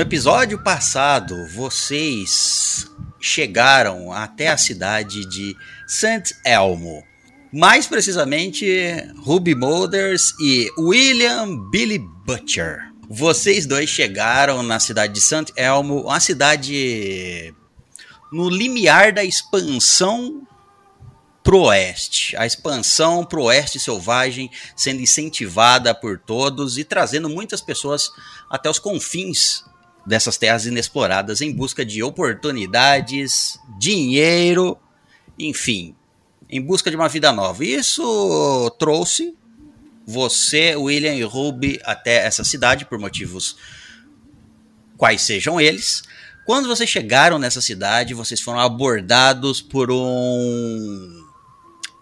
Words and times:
No 0.00 0.06
episódio 0.06 0.56
passado, 0.56 1.46
vocês 1.48 2.90
chegaram 3.20 4.10
até 4.10 4.48
a 4.48 4.56
cidade 4.56 5.26
de 5.26 5.54
St. 5.86 6.34
Elmo. 6.42 7.04
Mais 7.52 7.86
precisamente, 7.86 8.66
Ruby 9.18 9.54
Molders 9.54 10.32
e 10.40 10.70
William 10.78 11.54
Billy 11.68 11.98
Butcher. 11.98 12.78
Vocês 13.10 13.66
dois 13.66 13.90
chegaram 13.90 14.62
na 14.62 14.80
cidade 14.80 15.12
de 15.12 15.20
St. 15.20 15.52
Elmo, 15.54 16.04
uma 16.04 16.18
cidade 16.18 17.54
no 18.32 18.48
limiar 18.48 19.12
da 19.12 19.22
expansão 19.22 20.48
pro 21.42 21.64
oeste. 21.64 22.34
A 22.38 22.46
expansão 22.46 23.22
pro 23.22 23.42
oeste 23.42 23.78
selvagem 23.78 24.50
sendo 24.74 25.02
incentivada 25.02 25.94
por 25.94 26.18
todos 26.18 26.78
e 26.78 26.84
trazendo 26.84 27.28
muitas 27.28 27.60
pessoas 27.60 28.10
até 28.48 28.70
os 28.70 28.78
confins 28.78 29.68
dessas 30.06 30.36
terras 30.36 30.66
inexploradas 30.66 31.40
em 31.40 31.52
busca 31.52 31.84
de 31.84 32.02
oportunidades, 32.02 33.58
dinheiro, 33.78 34.78
enfim, 35.38 35.94
em 36.48 36.60
busca 36.60 36.90
de 36.90 36.96
uma 36.96 37.08
vida 37.08 37.32
nova. 37.32 37.64
Isso 37.64 38.74
trouxe 38.78 39.36
você, 40.06 40.74
William 40.74 41.14
e 41.14 41.22
Ruby 41.22 41.80
até 41.84 42.26
essa 42.26 42.42
cidade 42.42 42.84
por 42.84 42.98
motivos 42.98 43.56
quais 44.96 45.22
sejam 45.22 45.60
eles. 45.60 46.02
Quando 46.44 46.68
vocês 46.68 46.90
chegaram 46.90 47.38
nessa 47.38 47.60
cidade, 47.60 48.14
vocês 48.14 48.40
foram 48.40 48.58
abordados 48.58 49.60
por 49.60 49.90
um 49.90 51.26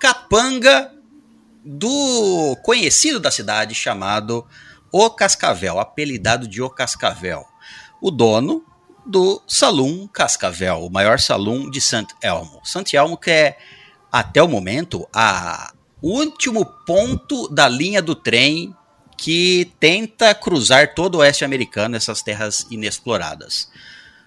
capanga 0.00 0.92
do 1.64 2.56
conhecido 2.62 3.20
da 3.20 3.30
cidade 3.30 3.74
chamado 3.74 4.46
O 4.90 5.10
Cascavel, 5.10 5.78
apelidado 5.78 6.48
de 6.48 6.62
O 6.62 6.70
Cascavel 6.70 7.44
o 8.00 8.10
dono 8.10 8.64
do 9.04 9.42
Salão 9.46 10.06
Cascavel, 10.12 10.84
o 10.84 10.90
maior 10.90 11.18
salão 11.18 11.70
de 11.70 11.80
Sant 11.80 12.08
Elmo. 12.22 12.60
Sant 12.62 12.92
Elmo 12.92 13.16
que 13.16 13.30
é, 13.30 13.58
até 14.12 14.42
o 14.42 14.48
momento, 14.48 15.08
a 15.12 15.72
último 16.02 16.64
ponto 16.86 17.48
da 17.48 17.66
linha 17.68 18.02
do 18.02 18.14
trem 18.14 18.74
que 19.16 19.72
tenta 19.80 20.34
cruzar 20.34 20.94
todo 20.94 21.16
o 21.16 21.18
oeste 21.18 21.44
americano, 21.44 21.96
essas 21.96 22.22
terras 22.22 22.66
inexploradas. 22.70 23.68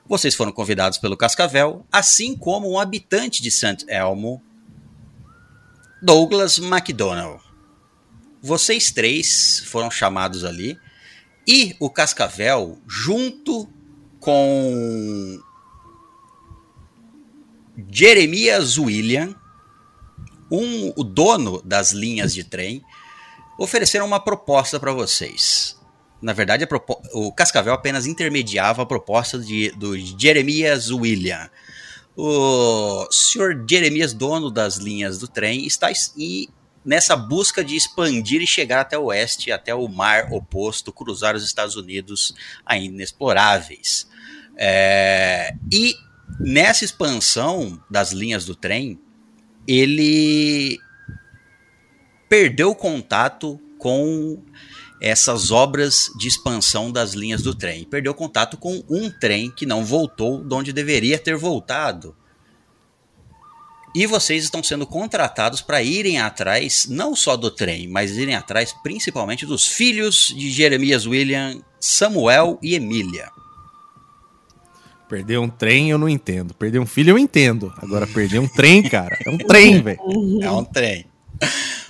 Vocês 0.05 0.35
foram 0.35 0.51
convidados 0.51 0.97
pelo 0.97 1.15
Cascavel, 1.15 1.85
assim 1.91 2.35
como 2.35 2.69
um 2.69 2.79
habitante 2.79 3.41
de 3.41 3.49
Sant 3.49 3.85
Elmo, 3.87 4.41
Douglas 6.01 6.57
McDonald. 6.57 7.41
Vocês 8.41 8.91
três 8.91 9.63
foram 9.67 9.89
chamados 9.89 10.43
ali 10.43 10.77
e 11.47 11.75
o 11.79 11.89
Cascavel, 11.89 12.77
junto 12.87 13.67
com 14.19 15.39
Jeremias 17.89 18.77
William, 18.77 19.35
um, 20.51 20.93
o 20.95 21.03
dono 21.03 21.61
das 21.63 21.91
linhas 21.91 22.33
de 22.33 22.43
trem, 22.43 22.83
ofereceram 23.57 24.05
uma 24.05 24.19
proposta 24.19 24.79
para 24.79 24.93
vocês. 24.93 25.79
Na 26.21 26.33
verdade, 26.33 26.67
o 27.13 27.31
Cascavel 27.31 27.73
apenas 27.73 28.05
intermediava 28.05 28.83
a 28.83 28.85
proposta 28.85 29.39
de, 29.39 29.71
do 29.71 29.97
Jeremias 29.97 30.91
William. 30.91 31.49
O 32.15 33.07
senhor 33.09 33.65
Jeremias, 33.67 34.13
dono 34.13 34.51
das 34.51 34.75
linhas 34.75 35.17
do 35.17 35.27
trem, 35.27 35.65
está 35.65 35.89
e 36.15 36.49
nessa 36.83 37.15
busca 37.15 37.63
de 37.63 37.75
expandir 37.75 38.41
e 38.41 38.47
chegar 38.47 38.81
até 38.81 38.97
o 38.97 39.05
oeste, 39.05 39.51
até 39.51 39.73
o 39.73 39.87
mar 39.87 40.31
oposto, 40.31 40.91
cruzar 40.91 41.35
os 41.35 41.43
Estados 41.43 41.75
Unidos 41.75 42.33
ainda 42.65 42.95
inexploráveis. 42.95 44.07
É, 44.57 45.55
e 45.71 45.93
nessa 46.39 46.83
expansão 46.83 47.81
das 47.89 48.11
linhas 48.11 48.45
do 48.45 48.55
trem, 48.55 48.99
ele 49.67 50.79
perdeu 52.29 52.73
contato 52.73 53.59
com 53.77 54.41
essas 55.01 55.49
obras 55.49 56.11
de 56.17 56.27
expansão 56.27 56.91
das 56.91 57.13
linhas 57.13 57.41
do 57.41 57.55
trem. 57.55 57.83
Perdeu 57.83 58.13
contato 58.13 58.55
com 58.55 58.83
um 58.87 59.09
trem 59.09 59.49
que 59.49 59.65
não 59.65 59.83
voltou 59.83 60.43
de 60.43 60.53
onde 60.53 60.71
deveria 60.71 61.17
ter 61.17 61.35
voltado. 61.35 62.15
E 63.93 64.05
vocês 64.05 64.43
estão 64.43 64.63
sendo 64.63 64.87
contratados 64.87 65.61
para 65.61 65.83
irem 65.83 66.19
atrás, 66.19 66.87
não 66.89 67.15
só 67.15 67.35
do 67.35 67.51
trem, 67.51 67.87
mas 67.87 68.17
irem 68.17 68.35
atrás 68.35 68.73
principalmente 68.81 69.45
dos 69.45 69.67
filhos 69.67 70.27
de 70.27 70.49
Jeremias 70.49 71.05
William, 71.05 71.61
Samuel 71.79 72.57
e 72.61 72.73
Emília. 72.73 73.29
Perder 75.09 75.39
um 75.39 75.49
trem 75.49 75.91
eu 75.91 75.97
não 75.97 76.07
entendo. 76.07 76.53
Perder 76.53 76.79
um 76.79 76.85
filho 76.85 77.09
eu 77.09 77.17
entendo. 77.17 77.73
Agora 77.79 78.07
perder 78.07 78.39
um 78.39 78.47
trem, 78.47 78.81
cara, 78.81 79.17
é 79.25 79.29
um 79.29 79.37
trem, 79.37 79.81
velho. 79.81 79.99
É 80.41 80.49
um 80.49 80.63
trem. 80.63 81.05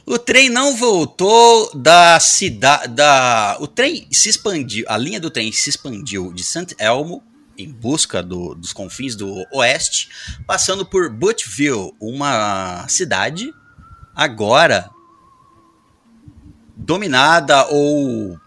O 0.05 0.17
trem 0.17 0.49
não 0.49 0.75
voltou 0.75 1.71
da 1.75 2.19
cidade. 2.19 2.87
Da... 2.87 3.57
O 3.59 3.67
trem 3.67 4.07
se 4.11 4.27
expandiu, 4.27 4.85
a 4.87 4.97
linha 4.97 5.19
do 5.19 5.29
trem 5.29 5.51
se 5.51 5.69
expandiu 5.69 6.33
de 6.33 6.43
St. 6.43 6.75
Elmo 6.79 7.21
em 7.57 7.71
busca 7.71 8.21
do, 8.23 8.55
dos 8.55 8.73
confins 8.73 9.15
do 9.15 9.45
oeste, 9.53 10.09
passando 10.45 10.85
por 10.85 11.09
Buttville, 11.09 11.93
uma 11.99 12.87
cidade 12.87 13.53
agora 14.15 14.89
dominada 16.75 17.67
ou 17.67 18.39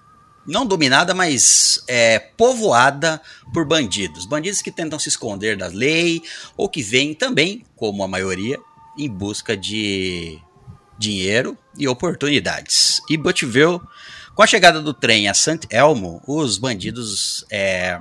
não 0.46 0.66
dominada, 0.66 1.14
mas 1.14 1.82
é, 1.88 2.18
povoada 2.18 3.20
por 3.52 3.66
bandidos. 3.66 4.26
Bandidos 4.26 4.60
que 4.60 4.70
tentam 4.70 4.98
se 4.98 5.08
esconder 5.08 5.56
da 5.56 5.68
lei 5.68 6.22
ou 6.56 6.68
que 6.68 6.82
vêm 6.82 7.14
também, 7.14 7.64
como 7.76 8.02
a 8.02 8.08
maioria, 8.08 8.58
em 8.98 9.08
busca 9.08 9.56
de 9.56 10.38
dinheiro 10.98 11.56
e 11.76 11.88
oportunidades. 11.88 13.00
E 13.08 13.16
Buttville, 13.16 13.80
com 14.34 14.42
a 14.42 14.46
chegada 14.46 14.80
do 14.80 14.92
trem 14.92 15.28
a 15.28 15.34
St. 15.34 15.66
Elmo, 15.70 16.22
os 16.26 16.58
bandidos 16.58 17.44
é, 17.50 17.98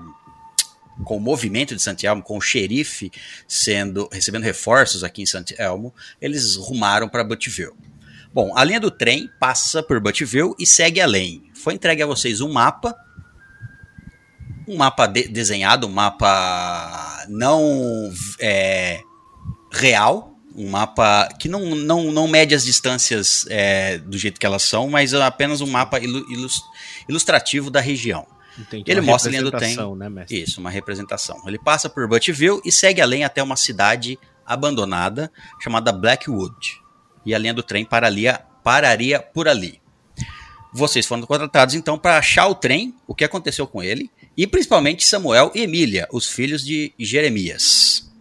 com 1.04 1.18
o 1.18 1.20
movimento 1.20 1.76
de 1.76 1.81
Santiago, 1.81 2.22
com 2.22 2.38
o 2.38 2.42
xerife 2.42 3.12
sendo 3.48 4.08
recebendo 4.12 4.44
reforços 4.44 5.04
aqui 5.04 5.22
em 5.22 5.26
Santiago, 5.26 5.94
eles 6.22 6.56
rumaram 6.56 7.09
para 7.09 7.24
Buttville. 7.24 7.74
Bom, 8.34 8.52
a 8.58 8.64
linha 8.64 8.80
do 8.80 8.90
trem 8.90 9.30
passa 9.40 9.84
por 9.84 10.00
Buttville 10.00 10.53
e 10.59 10.66
segue 10.66 11.00
além. 11.00 11.44
Foi 11.53 11.74
entregue 11.74 12.02
a 12.02 12.08
vocês 12.08 12.42
um 12.42 12.52
mapa, 12.52 12.96
um 14.68 14.76
mapa 14.76 15.06
de 15.06 15.28
desenhado, 15.28 15.88
um 15.88 15.92
mapa 15.92 17.26
não 17.30 18.12
é, 18.40 19.02
real, 19.72 20.36
um 20.56 20.70
mapa 20.70 21.30
que 21.40 21.50
não, 21.50 21.76
não, 21.76 22.12
não 22.12 22.28
mede 22.28 22.56
as 22.56 22.64
distâncias 22.64 23.46
é, 23.50 23.98
do 23.98 24.18
jeito 24.18 24.40
que 24.40 24.46
elas 24.46 24.64
são, 24.64 24.90
mas 24.90 25.14
apenas 25.14 25.62
um 25.62 25.68
mapa 25.68 26.00
ilustrativo 27.08 27.70
da 27.70 27.80
região. 27.80 28.26
Entendi, 28.58 28.91
ele 28.91 29.02
mostra 29.02 29.30
a 29.30 29.31
linha 29.31 29.44
do 29.44 29.52
trem. 29.52 29.75
Né, 29.96 30.09
mestre? 30.09 30.41
Isso, 30.41 30.59
uma 30.59 30.69
representação. 30.69 31.41
Ele 31.47 31.58
passa 31.58 31.90
por 31.90 32.08
Buttville 32.08 32.62
e 32.64 32.72
segue 32.72 33.02
além 33.02 33.24
até 33.24 33.41
uma 33.41 33.56
cidade 33.56 34.19
abandonada 34.46 35.31
chamada 35.62 35.91
Blackwood. 35.91 36.81
E 37.25 37.34
a 37.34 37.38
linha 37.38 37.53
do 37.53 37.64
trem 37.64 37.86
pararia, 37.86 38.41
pararia 38.64 39.20
por 39.20 39.47
ali. 39.47 39.82
Vocês 40.72 41.05
foram 41.05 41.23
contratados 41.23 41.76
então 41.76 41.97
para 41.97 42.17
achar 42.17 42.47
o 42.47 42.55
trem, 42.55 42.96
o 43.08 43.14
que 43.14 43.23
aconteceu 43.23 43.67
com 43.67 43.82
ele, 43.82 44.09
e 44.35 44.47
principalmente 44.47 45.05
Samuel 45.05 45.52
e 45.53 45.61
Emília, 45.61 46.08
os 46.11 46.28
filhos 46.28 46.66
de 46.66 46.91
Jeremias. 46.97 48.11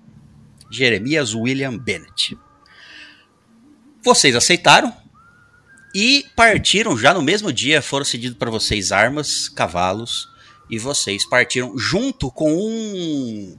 Jeremias 0.70 1.34
William 1.34 1.76
Bennett. 1.76 2.36
Vocês 4.02 4.36
aceitaram 4.36 4.94
e 5.94 6.26
partiram 6.34 6.96
já 6.96 7.12
no 7.12 7.22
mesmo 7.22 7.52
dia, 7.52 7.82
foram 7.82 8.04
cedidos 8.04 8.38
para 8.38 8.50
vocês 8.50 8.92
armas, 8.92 9.48
cavalos, 9.48 10.28
e 10.70 10.78
vocês 10.78 11.28
partiram 11.28 11.76
junto 11.76 12.30
com 12.30 12.50
um 12.50 13.58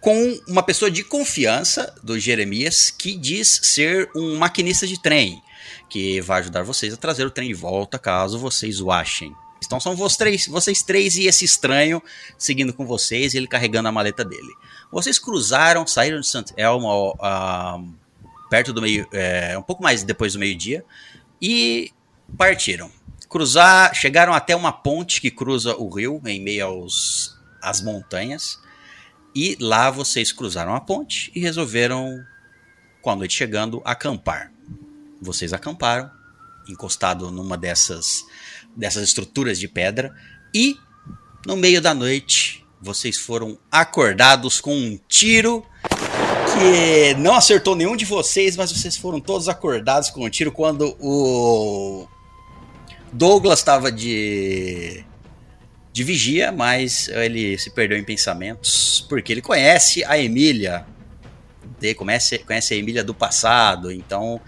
com 0.00 0.40
uma 0.48 0.62
pessoa 0.62 0.90
de 0.90 1.04
confiança 1.04 1.94
do 2.02 2.18
Jeremias 2.18 2.90
que 2.90 3.14
diz 3.14 3.60
ser 3.62 4.10
um 4.16 4.38
maquinista 4.38 4.86
de 4.86 5.00
trem, 5.00 5.42
que 5.90 6.22
vai 6.22 6.40
ajudar 6.40 6.62
vocês 6.62 6.94
a 6.94 6.96
trazer 6.96 7.26
o 7.26 7.30
trem 7.30 7.48
de 7.48 7.54
volta 7.54 7.98
caso 7.98 8.38
vocês 8.38 8.80
o 8.80 8.90
achem. 8.90 9.34
Então 9.62 9.78
são 9.78 9.94
vocês 9.94 10.16
três, 10.16 10.46
vocês 10.46 10.82
três 10.82 11.16
e 11.16 11.26
esse 11.26 11.44
estranho 11.44 12.02
seguindo 12.38 12.72
com 12.72 12.86
vocês, 12.86 13.34
ele 13.34 13.46
carregando 13.46 13.88
a 13.88 13.92
maleta 13.92 14.24
dele. 14.24 14.52
Vocês 14.90 15.18
cruzaram, 15.18 15.86
saíram 15.86 16.18
de 16.18 16.26
St. 16.26 16.54
Elmo 16.56 17.10
uh, 17.12 17.94
perto 18.48 18.72
do 18.72 18.80
meio, 18.82 19.06
é, 19.12 19.56
um 19.56 19.62
pouco 19.62 19.82
mais 19.82 20.02
depois 20.02 20.32
do 20.32 20.38
meio-dia, 20.38 20.84
e 21.40 21.90
partiram. 22.36 22.90
Cruzar, 23.28 23.94
chegaram 23.94 24.32
até 24.32 24.56
uma 24.56 24.72
ponte 24.72 25.20
que 25.20 25.30
cruza 25.30 25.76
o 25.76 25.88
rio 25.88 26.20
em 26.26 26.40
meio 26.40 26.66
aos 26.66 27.38
às 27.62 27.80
montanhas. 27.80 28.58
E 29.34 29.56
lá 29.60 29.90
vocês 29.90 30.32
cruzaram 30.32 30.74
a 30.74 30.80
ponte 30.80 31.30
e 31.34 31.40
resolveram, 31.40 32.18
com 33.00 33.10
a 33.10 33.16
noite 33.16 33.34
chegando, 33.34 33.80
acampar. 33.84 34.52
Vocês 35.22 35.52
acamparam, 35.52 36.10
encostado 36.68 37.30
numa 37.30 37.56
dessas, 37.56 38.24
dessas 38.76 39.04
estruturas 39.04 39.58
de 39.58 39.68
pedra, 39.68 40.14
e 40.52 40.76
no 41.46 41.56
meio 41.56 41.80
da 41.80 41.94
noite 41.94 42.66
vocês 42.80 43.16
foram 43.16 43.58
acordados 43.70 44.60
com 44.60 44.74
um 44.74 44.98
tiro 45.06 45.64
que 46.60 47.14
não 47.14 47.34
acertou 47.34 47.74
nenhum 47.74 47.96
de 47.96 48.04
vocês, 48.04 48.54
mas 48.54 48.70
vocês 48.70 48.94
foram 48.96 49.18
todos 49.18 49.48
acordados 49.48 50.10
com 50.10 50.24
um 50.24 50.28
tiro 50.28 50.52
quando 50.52 50.94
o 51.00 52.06
Douglas 53.12 53.60
estava 53.60 53.90
de 53.90 55.04
de 55.92 56.04
vigia, 56.04 56.52
mas 56.52 57.08
ele 57.08 57.58
se 57.58 57.70
perdeu 57.70 57.98
em 57.98 58.04
pensamentos 58.04 59.04
porque 59.08 59.32
ele 59.32 59.42
conhece 59.42 60.04
a 60.04 60.18
Emília, 60.18 60.86
conhece, 61.96 62.38
conhece 62.38 62.74
a 62.74 62.76
Emília 62.76 63.02
do 63.02 63.14
passado, 63.14 63.90
então 63.90 64.40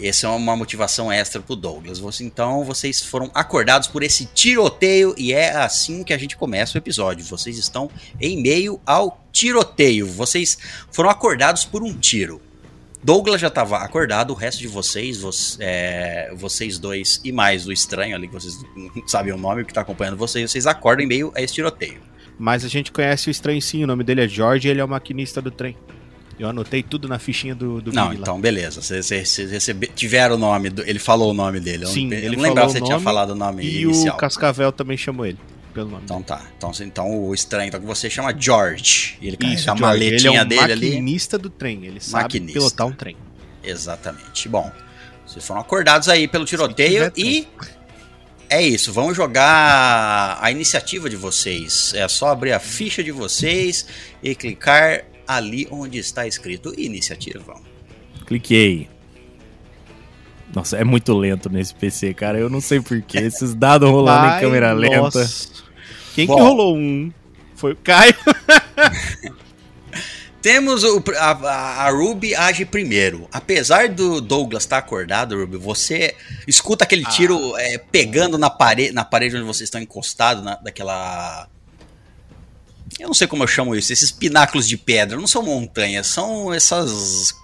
essa 0.00 0.26
é 0.26 0.30
uma 0.30 0.56
motivação 0.56 1.10
extra 1.10 1.40
pro 1.40 1.54
Douglas. 1.54 2.00
Então 2.20 2.64
vocês 2.64 3.00
foram 3.02 3.30
acordados 3.34 3.88
por 3.88 4.02
esse 4.02 4.26
tiroteio 4.26 5.14
e 5.16 5.32
é 5.32 5.50
assim 5.50 6.02
que 6.02 6.12
a 6.12 6.18
gente 6.18 6.36
começa 6.36 6.76
o 6.76 6.78
episódio. 6.78 7.24
Vocês 7.24 7.58
estão 7.58 7.90
em 8.20 8.40
meio 8.40 8.80
ao 8.84 9.24
tiroteio. 9.30 10.06
Vocês 10.06 10.58
foram 10.90 11.10
acordados 11.10 11.64
por 11.64 11.82
um 11.82 11.92
tiro. 11.92 12.40
Douglas 13.02 13.38
já 13.38 13.48
estava 13.48 13.78
acordado, 13.78 14.30
o 14.30 14.34
resto 14.34 14.60
de 14.60 14.66
vocês, 14.66 15.20
vocês, 15.20 15.58
é, 15.60 16.32
vocês 16.34 16.78
dois 16.78 17.20
e 17.22 17.30
mais 17.30 17.66
o 17.66 17.72
estranho 17.72 18.16
ali, 18.16 18.26
que 18.26 18.32
vocês 18.32 18.58
não 18.74 19.06
sabem 19.06 19.30
o 19.30 19.36
nome, 19.36 19.62
que 19.62 19.72
está 19.72 19.82
acompanhando 19.82 20.16
vocês, 20.16 20.50
vocês 20.50 20.66
acordam 20.66 21.04
em 21.04 21.08
meio 21.08 21.30
a 21.36 21.42
esse 21.42 21.52
tiroteio. 21.52 22.00
Mas 22.38 22.64
a 22.64 22.68
gente 22.68 22.90
conhece 22.90 23.28
o 23.28 23.30
estranho 23.30 23.60
sim, 23.60 23.84
o 23.84 23.86
nome 23.86 24.04
dele 24.04 24.24
é 24.24 24.28
George 24.28 24.66
e 24.66 24.70
ele 24.70 24.80
é 24.80 24.84
o 24.84 24.88
maquinista 24.88 25.42
do 25.42 25.50
trem. 25.50 25.76
Eu 26.38 26.48
anotei 26.48 26.82
tudo 26.82 27.06
na 27.06 27.18
fichinha 27.18 27.54
do, 27.54 27.80
do 27.80 27.92
Não, 27.92 28.12
então 28.12 28.40
beleza. 28.40 28.80
Vocês 28.82 29.38
tiveram 29.94 30.34
o 30.34 30.38
nome, 30.38 30.70
do, 30.70 30.82
ele 30.82 30.98
falou 30.98 31.30
o 31.30 31.34
nome 31.34 31.60
dele. 31.60 31.86
Sim, 31.86 32.04
eu 32.04 32.10
não, 32.10 32.16
ele 32.16 32.36
não 32.36 32.42
lembrava 32.42 32.68
se 32.68 32.78
você 32.78 32.84
tinha 32.84 32.98
falado 32.98 33.30
o 33.30 33.34
nome 33.34 33.62
e 33.64 33.82
inicial. 33.82 34.06
E 34.06 34.10
o 34.10 34.16
Cascavel 34.16 34.72
também 34.72 34.96
chamou 34.96 35.24
ele 35.26 35.38
pelo 35.74 35.90
nome. 35.90 36.02
Então 36.04 36.22
tá. 36.22 36.40
Então, 36.56 36.72
então 36.80 37.20
o 37.20 37.34
estranho 37.34 37.68
então, 37.68 37.80
que 37.80 37.86
você 37.86 38.08
chama 38.08 38.34
George. 38.36 39.18
Ele 39.20 39.36
Isso, 39.42 39.70
a 39.70 39.74
maletinha 39.74 40.30
ele 40.30 40.38
é 40.38 40.42
um 40.42 40.46
dele 40.46 40.72
ali. 40.72 40.90
maquinista 40.90 41.36
do 41.36 41.50
trem. 41.50 41.84
Ele 41.84 42.00
sabe 42.00 42.24
maquinista. 42.24 42.58
pilotar 42.58 42.86
um 42.86 42.92
trem. 42.92 43.16
Exatamente. 43.62 44.48
Bom, 44.48 44.70
vocês 45.26 45.44
foram 45.44 45.60
acordados 45.60 46.08
aí 46.08 46.28
pelo 46.28 46.44
tiroteio 46.44 47.12
e 47.16 47.46
é 48.48 48.62
isso. 48.62 48.92
Vamos 48.92 49.16
jogar 49.16 50.38
a 50.40 50.50
iniciativa 50.50 51.10
de 51.10 51.16
vocês. 51.16 51.92
É 51.94 52.06
só 52.08 52.28
abrir 52.28 52.52
a 52.52 52.60
ficha 52.60 53.02
de 53.02 53.10
vocês 53.10 53.86
e 54.22 54.34
clicar 54.34 55.04
ali 55.26 55.66
onde 55.70 55.98
está 55.98 56.26
escrito 56.26 56.72
iniciativa. 56.78 57.60
Cliquei. 58.26 58.88
Nossa, 60.54 60.76
é 60.76 60.84
muito 60.84 61.12
lento 61.16 61.50
nesse 61.50 61.74
PC, 61.74 62.14
cara. 62.14 62.38
Eu 62.38 62.48
não 62.48 62.60
sei 62.60 62.80
porquê. 62.80 63.18
Esses 63.18 63.54
dados 63.54 63.90
rolando 63.90 64.26
Ai, 64.26 64.38
em 64.38 64.40
câmera 64.40 64.74
nossa. 64.74 65.18
lenta. 65.18 65.30
Quem 66.14 66.26
Bom, 66.26 66.36
que 66.36 66.42
rolou 66.42 66.76
um? 66.76 67.12
Foi 67.56 67.72
o 67.72 67.76
Caio. 67.76 68.14
Temos 70.40 70.84
o, 70.84 71.02
a, 71.16 71.86
a, 71.86 71.90
Ruby 71.90 72.34
age 72.34 72.66
primeiro. 72.66 73.26
Apesar 73.32 73.88
do 73.88 74.20
Douglas 74.20 74.64
estar 74.64 74.80
tá 74.80 74.86
acordado, 74.86 75.40
Ruby, 75.40 75.56
você 75.56 76.14
escuta 76.46 76.84
aquele 76.84 77.04
tiro 77.06 77.56
ah. 77.56 77.62
é, 77.62 77.78
pegando 77.78 78.36
na 78.36 78.50
parede, 78.50 78.92
na 78.92 79.04
parede 79.04 79.36
onde 79.36 79.46
vocês 79.46 79.68
estão 79.68 79.80
encostados, 79.80 80.44
na, 80.44 80.56
daquela 80.56 81.48
eu 82.98 83.06
não 83.08 83.14
sei 83.14 83.26
como 83.26 83.42
eu 83.42 83.48
chamo 83.48 83.74
isso, 83.74 83.92
esses 83.92 84.12
pináculos 84.12 84.68
de 84.68 84.76
pedra, 84.76 85.18
não 85.18 85.26
são 85.26 85.42
montanhas, 85.42 86.06
são 86.06 86.52
essas. 86.52 87.34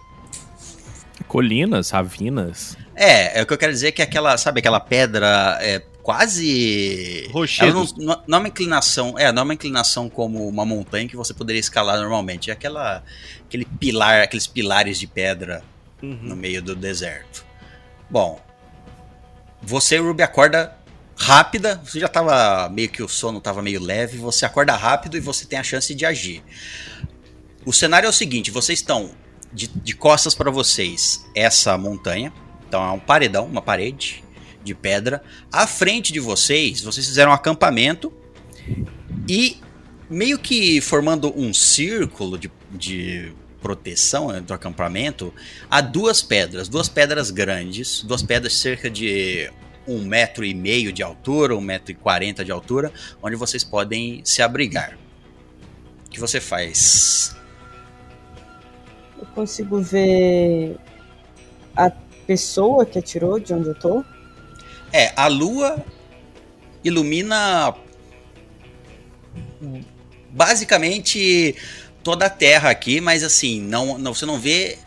Colinas, 1.27 1.91
ravinas. 1.91 2.77
É, 2.95 3.39
é 3.39 3.43
o 3.43 3.47
que 3.47 3.53
eu 3.53 3.59
quero 3.59 3.73
dizer 3.73 3.93
que 3.93 4.03
aquela, 4.03 4.37
sabe, 4.37 4.61
aquela 4.61 4.81
pedra 4.81 5.59
é 5.61 5.81
quase. 6.03 7.29
Rochedo. 7.33 7.87
Não, 7.97 8.23
não, 8.27 8.39
é 8.39 8.41
uma 8.41 8.49
inclinação, 8.49 9.19
é, 9.19 9.31
não 9.33 9.43
é 9.43 9.45
uma 9.45 9.55
inclinação 9.55 10.09
como 10.09 10.49
uma 10.49 10.65
montanha 10.65 11.09
que 11.09 11.17
você 11.17 11.33
poderia 11.33 11.61
escalar 11.61 11.99
normalmente. 11.99 12.51
É 12.51 12.53
aquela, 12.53 13.03
aquele 13.47 13.65
pilar, 13.65 14.23
aqueles 14.23 14.47
pilares 14.47 14.99
de 14.99 15.07
pedra 15.07 15.63
uhum. 16.03 16.19
no 16.23 16.37
meio 16.37 16.63
do 16.63 16.75
deserto. 16.75 17.45
Bom, 18.09 18.41
você, 19.63 19.99
Ruby, 19.99 20.23
acorda 20.23 20.77
rápida, 21.21 21.81
você 21.85 22.01
já 22.01 22.07
estava 22.07 22.69
meio 22.71 22.89
que 22.89 23.03
o 23.03 23.09
sono 23.09 23.39
estava 23.39 23.61
meio 23.61 23.81
leve, 23.81 24.17
você 24.17 24.47
acorda 24.47 24.75
rápido 24.75 25.17
e 25.17 25.21
você 25.21 25.45
tem 25.45 25.59
a 25.59 25.63
chance 25.63 25.95
de 25.95 26.07
agir. 26.07 26.43
O 27.65 27.73
cenário 27.73 28.07
é 28.07 28.11
o 28.11 28.13
seguinte: 28.13 28.51
vocês 28.51 28.79
estão 28.79 29.11
de, 29.53 29.69
de 29.69 29.95
costas 29.95 30.35
para 30.35 30.51
vocês 30.51 31.25
essa 31.35 31.77
montanha, 31.77 32.33
então 32.67 32.83
é 32.83 32.91
um 32.91 32.99
paredão, 32.99 33.45
uma 33.45 33.61
parede 33.61 34.25
de 34.65 34.75
pedra. 34.75 35.23
À 35.53 35.67
frente 35.67 36.11
de 36.11 36.21
vocês, 36.21 36.81
vocês 36.81 37.07
fizeram 37.07 37.33
um 37.33 37.35
acampamento 37.35 38.13
e 39.29 39.59
meio 40.09 40.39
que 40.39 40.81
formando 40.81 41.33
um 41.39 41.53
círculo 41.53 42.39
de, 42.39 42.51
de 42.71 43.33
proteção 43.61 44.41
do 44.41 44.55
acampamento, 44.55 45.35
há 45.71 45.83
duas 45.83 46.23
pedras, 46.23 46.67
duas 46.67 46.89
pedras 46.89 47.31
grandes, 47.31 48.03
duas 48.03 48.23
pedras 48.23 48.55
cerca 48.55 48.89
de 48.89 49.51
um 49.91 50.05
metro 50.05 50.45
e 50.45 50.55
meio 50.55 50.93
de 50.93 51.03
altura, 51.03 51.57
um 51.57 51.61
metro 51.61 51.91
e 51.91 51.95
quarenta 51.95 52.45
de 52.45 52.53
altura, 52.53 52.93
onde 53.23 53.37
vocês 53.37 53.65
podem 53.65 54.21
se 54.25 54.41
abrigar. 54.41 54.97
O 56.07 56.11
que 56.11 56.21
você 56.21 56.41
faz? 56.41 57.35
Eu 59.19 59.27
consigo 59.27 59.81
ver 59.81 60.77
a 61.77 61.91
pessoa 62.27 62.87
que 62.87 62.99
atirou 62.99 63.39
de 63.39 63.53
onde 63.53 63.69
eu 63.69 63.75
tô? 63.75 64.05
É, 64.93 65.13
a 65.17 65.27
lua 65.27 65.85
ilumina 66.83 67.75
basicamente 70.31 71.55
toda 72.03 72.27
a 72.27 72.31
Terra 72.31 72.71
aqui, 72.71 73.01
mas 73.01 73.23
assim, 73.23 73.61
não, 73.61 73.99
não 73.99 74.15
você 74.15 74.25
não 74.25 74.39
vê 74.39 74.79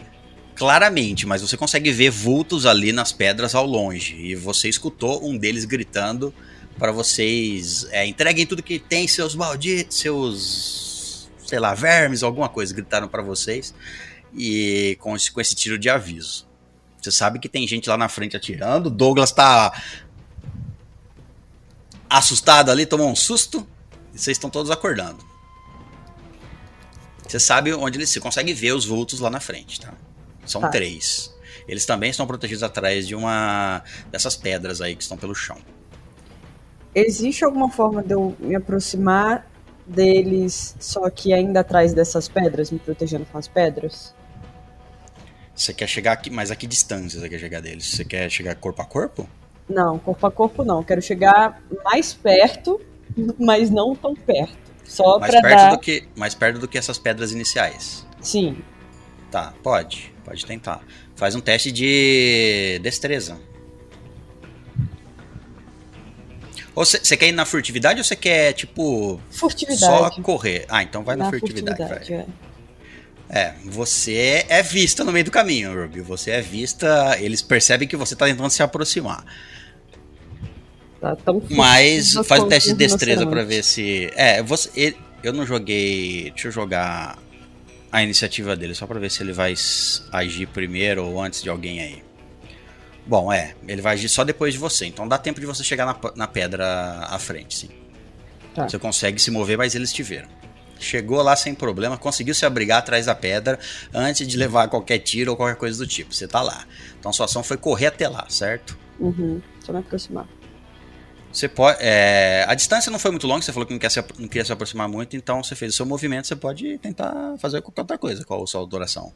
claramente, 0.64 1.28
mas 1.28 1.42
você 1.42 1.58
consegue 1.58 1.92
ver 1.92 2.10
vultos 2.10 2.66
ali 2.66 2.94
nas 2.94 3.12
pedras 3.12 3.54
ao 3.54 3.66
longe. 3.66 4.16
E 4.16 4.34
você 4.34 4.70
escutou 4.70 5.22
um 5.22 5.38
deles 5.38 5.66
gritando 5.66 6.34
para 6.80 6.90
vocês 6.90 7.86
é, 7.92 8.06
entreguem 8.06 8.46
tudo 8.46 8.64
que 8.64 8.80
tem, 8.80 9.06
seus 9.06 9.36
malditos, 9.36 9.98
seus, 9.98 11.30
sei 11.46 11.60
lá, 11.60 11.74
vermes, 11.74 12.24
alguma 12.24 12.48
coisa, 12.48 12.74
gritaram 12.74 13.10
para 13.10 13.22
vocês. 13.22 13.76
E 14.34 14.98
com 15.02 15.18
esse, 15.18 15.34
com 15.34 15.42
esse 15.42 15.54
tiro 15.54 15.78
de 15.78 15.90
aviso. 15.90 16.48
Você 17.02 17.12
sabe 17.12 17.40
que 17.40 17.50
tem 17.50 17.68
gente 17.68 17.90
lá 17.90 17.98
na 17.98 18.08
frente 18.08 18.38
atirando. 18.38 18.90
Douglas 18.90 19.34
tá 19.34 19.84
assustado 22.10 22.72
ali, 22.72 22.86
tomou 22.86 23.12
um 23.12 23.16
susto. 23.18 23.68
E 24.14 24.18
vocês 24.18 24.38
estão 24.38 24.50
todos 24.50 24.72
acordando. 24.72 25.20
Você 27.28 27.38
sabe 27.38 27.74
onde 27.74 27.98
ele 27.98 28.08
se 28.08 28.22
consegue 28.22 28.54
ver 28.54 28.72
os 28.72 28.86
vultos 28.86 29.20
lá 29.20 29.30
na 29.30 29.42
frente, 29.42 29.82
tá? 29.82 29.94
São 30.46 30.62
tá. 30.62 30.70
três. 30.70 31.34
Eles 31.68 31.86
também 31.86 32.10
estão 32.10 32.28
protegidos 32.28 32.64
atrás 32.64 33.08
de 33.08 33.16
uma 33.16 33.84
dessas 34.12 34.36
pedras 34.36 34.82
aí 34.82 34.96
que 34.96 35.04
estão 35.04 35.18
pelo 35.18 35.34
chão. 35.34 35.58
Existe 36.94 37.44
alguma 37.44 37.70
forma 37.70 38.04
de 38.04 38.14
eu 38.14 38.36
me 38.40 38.56
aproximar 38.56 39.48
deles, 39.86 40.76
só 40.80 41.10
que 41.10 41.34
ainda 41.34 41.62
atrás 41.62 41.94
dessas 41.94 42.28
pedras, 42.28 42.72
me 42.72 42.80
protegendo 42.80 43.26
com 43.26 43.38
as 43.38 43.48
pedras? 43.48 44.14
Você 45.56 45.74
quer 45.74 45.88
chegar 45.88 46.14
aqui, 46.14 46.30
mas 46.30 46.52
a 46.52 46.56
que 46.56 46.66
distância 46.66 47.20
você 47.20 47.30
quer 47.30 47.40
chegar 47.40 47.62
deles? 47.62 47.86
Você 47.86 48.04
quer 48.04 48.30
chegar 48.30 48.56
corpo 48.56 48.82
a 48.82 48.86
corpo? 48.86 49.30
Não, 49.70 50.00
corpo 50.00 50.26
a 50.28 50.32
corpo 50.32 50.64
não. 50.64 50.84
Quero 50.84 51.02
chegar 51.02 51.62
mais 51.84 52.14
perto, 52.14 52.82
mas 53.40 53.70
não 53.70 53.96
tão 53.96 54.16
perto. 54.16 54.64
Só 54.84 55.20
mais 55.20 55.32
perto 55.32 55.48
dar... 55.48 55.72
do 55.72 55.80
que 55.80 56.08
mais 56.16 56.36
perto 56.36 56.60
do 56.60 56.68
que 56.68 56.78
essas 56.78 56.98
pedras 56.98 57.32
iniciais. 57.32 58.06
Sim. 58.22 58.58
Tá, 59.34 59.52
pode. 59.64 60.14
Pode 60.24 60.46
tentar. 60.46 60.80
Faz 61.16 61.34
um 61.34 61.42
teste 61.42 61.72
de 61.72 62.80
destreza. 62.84 63.36
Ou 66.76 66.86
você 66.86 67.18
quer 67.18 67.30
ir 67.30 67.32
na 67.32 67.44
furtividade 67.44 68.00
ou 68.00 68.04
você 68.04 68.16
quer, 68.16 68.54
tipo. 68.54 69.20
Furtividade. 69.32 69.80
Só 69.80 70.22
correr? 70.22 70.68
Ah, 70.70 70.84
então 70.84 71.04
vai 71.04 71.16
na, 71.16 71.26
na 71.26 71.30
furtividade. 71.32 71.78
furtividade 71.78 72.28
é. 73.28 73.40
é. 73.40 73.56
você 73.66 74.46
é 74.48 74.62
vista 74.62 75.04
no 75.04 75.12
meio 75.12 75.26
do 75.26 75.32
caminho, 75.32 75.82
Ruby. 75.82 76.02
Você 76.02 76.30
é 76.30 76.40
vista. 76.40 77.18
Eles 77.20 77.42
percebem 77.42 77.88
que 77.88 77.98
você 77.98 78.16
tá 78.16 78.28
tentando 78.28 78.52
se 78.52 78.62
aproximar. 78.62 79.26
Tá 81.02 81.16
tão 81.16 81.42
Mas 81.50 82.14
faz 82.28 82.44
um 82.44 82.48
teste 82.48 82.70
de 82.70 82.76
destreza 82.76 83.26
para 83.26 83.44
ver 83.44 83.64
se. 83.64 84.12
É, 84.16 84.44
você. 84.44 84.96
Eu 85.24 85.34
não 85.34 85.44
joguei. 85.44 86.30
Deixa 86.30 86.50
eu 86.50 86.52
jogar 86.52 87.18
a 87.94 88.02
iniciativa 88.02 88.56
dele, 88.56 88.74
só 88.74 88.88
para 88.88 89.00
ver 89.00 89.12
se 89.12 89.22
ele 89.22 89.32
vai 89.32 89.54
agir 90.12 90.48
primeiro 90.48 91.06
ou 91.06 91.22
antes 91.22 91.44
de 91.44 91.50
alguém 91.50 91.80
aí. 91.80 92.04
Bom, 93.06 93.32
é, 93.32 93.54
ele 93.68 93.84
vai 93.84 93.94
agir 93.94 94.10
só 94.10 94.24
depois 94.24 94.56
de 94.56 94.60
você, 94.60 94.88
então 94.88 95.08
dá 95.08 95.16
tempo 95.20 95.40
de 95.40 95.46
você 95.46 95.64
chegar 95.64 95.86
na, 95.86 95.96
na 96.16 96.28
pedra 96.28 96.66
à 97.08 97.20
frente, 97.20 97.56
sim. 97.56 97.70
Tá. 98.56 98.68
Você 98.68 98.80
consegue 98.80 99.22
se 99.22 99.30
mover, 99.30 99.60
mas 99.60 99.76
eles 99.76 99.94
te 99.94 100.02
viram. 100.02 100.28
Chegou 100.80 101.22
lá 101.22 101.36
sem 101.36 101.54
problema, 101.54 101.96
conseguiu 101.96 102.34
se 102.34 102.48
abrigar 102.48 102.80
atrás 102.80 103.06
da 103.06 103.14
pedra 103.14 103.60
antes 103.94 104.28
de 104.28 104.38
levar 104.38 104.68
qualquer 104.70 104.98
tiro 104.98 105.30
ou 105.30 105.38
qualquer 105.38 105.56
coisa 105.56 105.78
do 105.78 105.86
tipo. 105.86 106.16
Você 106.16 106.28
tá 106.28 106.42
lá. 106.42 106.66
Então 107.00 107.14
sua 107.14 107.26
ação 107.26 107.44
foi 107.44 107.58
correr 107.58 107.88
até 107.88 108.10
lá, 108.10 108.26
certo? 108.28 108.76
Uhum, 109.00 109.40
só 109.64 109.72
me 109.72 109.80
aproximar. 109.80 110.28
Você 111.34 111.48
pode. 111.48 111.80
É, 111.82 112.46
a 112.48 112.54
distância 112.54 112.92
não 112.92 113.00
foi 113.00 113.10
muito 113.10 113.26
longa, 113.26 113.42
você 113.42 113.52
falou 113.52 113.66
que 113.66 113.74
não, 113.74 113.80
quer 113.80 113.90
se, 113.90 114.00
não 114.20 114.28
queria 114.28 114.46
se 114.46 114.54
aproximar 114.54 114.88
muito, 114.88 115.16
então 115.16 115.44
você 115.44 115.56
fez 115.56 115.74
o 115.74 115.76
seu 115.76 115.86
movimento, 115.86 116.28
você 116.28 116.36
pode 116.36 116.78
tentar 116.78 117.36
fazer 117.40 117.60
qualquer 117.64 117.82
outra 117.82 117.98
coisa. 117.98 118.24
Qual 118.24 118.44
a 118.44 118.48
sua 118.48 118.64
duração? 118.68 119.12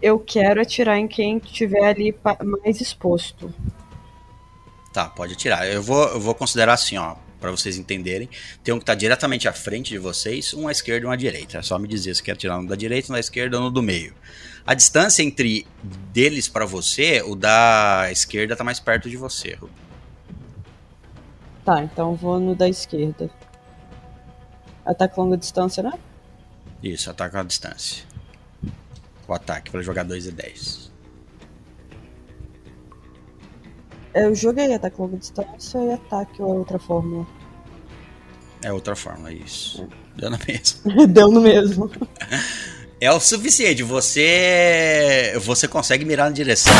Eu 0.00 0.20
quero 0.20 0.62
atirar 0.62 0.96
em 0.96 1.08
quem 1.08 1.38
estiver 1.38 1.84
ali 1.84 2.14
mais 2.62 2.80
exposto. 2.80 3.52
Tá, 4.92 5.06
pode 5.06 5.32
atirar. 5.32 5.66
Eu 5.66 5.82
vou, 5.82 6.06
eu 6.06 6.20
vou 6.20 6.36
considerar 6.36 6.74
assim, 6.74 6.96
ó, 6.96 7.16
para 7.40 7.50
vocês 7.50 7.76
entenderem. 7.76 8.28
Tem 8.62 8.72
um 8.72 8.78
que 8.78 8.84
tá 8.84 8.94
diretamente 8.94 9.48
à 9.48 9.52
frente 9.52 9.88
de 9.88 9.98
vocês, 9.98 10.54
um 10.54 10.68
à 10.68 10.72
esquerda 10.72 11.04
e 11.04 11.08
um 11.08 11.10
à 11.10 11.16
direita. 11.16 11.58
É 11.58 11.62
só 11.62 11.80
me 11.80 11.88
dizer 11.88 12.14
se 12.14 12.22
quer 12.22 12.32
atirar 12.32 12.62
no 12.62 12.68
da 12.68 12.76
direita, 12.76 13.08
no 13.08 13.14
da 13.14 13.20
esquerda 13.20 13.56
ou 13.56 13.64
no 13.64 13.70
do 13.72 13.82
meio. 13.82 14.14
A 14.64 14.72
distância 14.72 15.24
entre 15.24 15.66
deles 16.12 16.46
para 16.46 16.64
você, 16.64 17.22
o 17.26 17.34
da 17.34 18.06
esquerda 18.12 18.54
tá 18.54 18.62
mais 18.62 18.78
perto 18.78 19.10
de 19.10 19.16
você, 19.16 19.54
Rubi. 19.54 19.87
Tá, 21.68 21.82
então 21.82 22.14
vou 22.14 22.40
no 22.40 22.54
da 22.54 22.66
esquerda. 22.66 23.28
Ataque 24.86 25.20
longa 25.20 25.36
distância, 25.36 25.82
né? 25.82 25.92
Isso, 26.82 27.10
ataque 27.10 27.36
a 27.36 27.42
distância. 27.42 28.06
O 29.28 29.34
ataque 29.34 29.70
para 29.70 29.82
jogar 29.82 30.04
2 30.04 30.28
e 30.28 30.32
10. 30.32 30.92
Eu 34.14 34.34
joguei 34.34 34.72
ataque 34.72 34.98
longa 34.98 35.18
distância 35.18 35.78
e 35.78 35.92
ataque 35.92 36.40
ou 36.40 36.54
é 36.54 36.58
outra 36.58 36.78
fórmula. 36.78 37.26
É 38.62 38.72
outra 38.72 38.96
fórmula, 38.96 39.30
isso. 39.30 39.86
É. 40.16 40.20
Deu 40.22 40.30
no 40.30 40.38
mesmo. 40.48 41.06
Deu 41.12 41.28
no 41.30 41.40
mesmo. 41.42 41.90
É 43.00 43.12
o 43.12 43.20
suficiente. 43.20 43.84
Você 43.84 45.32
você 45.40 45.68
consegue 45.68 46.04
mirar 46.04 46.24
na 46.24 46.34
direção 46.34 46.72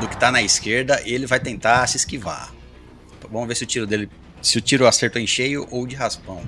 do 0.00 0.08
que 0.08 0.16
tá 0.16 0.32
na 0.32 0.40
esquerda 0.40 1.02
e 1.04 1.12
ele 1.12 1.26
vai 1.26 1.38
tentar 1.38 1.86
se 1.86 1.98
esquivar. 1.98 2.50
Vamos 3.34 3.48
ver 3.48 3.56
se 3.56 3.64
o 3.64 3.66
tiro 3.66 3.84
dele. 3.84 4.08
Se 4.40 4.58
o 4.58 4.60
tiro 4.60 4.86
acertou 4.86 5.20
em 5.20 5.26
cheio 5.26 5.66
ou 5.72 5.84
de 5.88 5.96
raspão. 5.96 6.40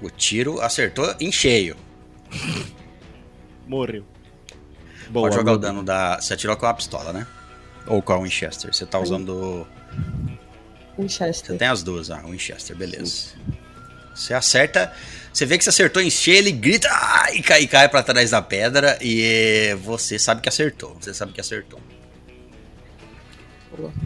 O 0.00 0.08
tiro 0.08 0.60
acertou 0.60 1.12
em 1.18 1.32
cheio. 1.32 1.76
Morreu. 3.66 4.04
Boa, 5.10 5.24
Pode 5.24 5.34
jogar 5.34 5.52
o 5.54 5.58
dano 5.58 5.82
da. 5.82 6.20
Você 6.20 6.34
atirou 6.34 6.56
com 6.56 6.66
a 6.66 6.74
pistola, 6.74 7.12
né? 7.12 7.26
Ou 7.88 8.00
com 8.00 8.12
a 8.12 8.18
Winchester? 8.18 8.72
Você 8.72 8.86
tá 8.86 9.00
usando. 9.00 9.66
Winchester. 10.96 11.50
Você 11.50 11.58
tem 11.58 11.66
as 11.66 11.82
duas, 11.82 12.12
ah, 12.12 12.22
Winchester, 12.24 12.76
beleza. 12.76 13.30
Você 14.14 14.34
acerta. 14.34 14.92
Você 15.32 15.46
vê 15.46 15.58
que 15.58 15.64
você 15.64 15.70
acertou 15.70 16.00
em 16.00 16.10
cheio, 16.10 16.38
ele 16.38 16.52
grita 16.52 16.88
e 17.32 17.42
cai, 17.42 17.66
cai 17.66 17.88
pra 17.88 18.04
trás 18.04 18.30
da 18.30 18.40
pedra. 18.40 18.96
E 19.00 19.76
você 19.82 20.16
sabe 20.16 20.42
que 20.42 20.48
acertou. 20.48 20.96
Você 21.00 21.12
sabe 21.12 21.32
que 21.32 21.40
acertou. 21.40 21.80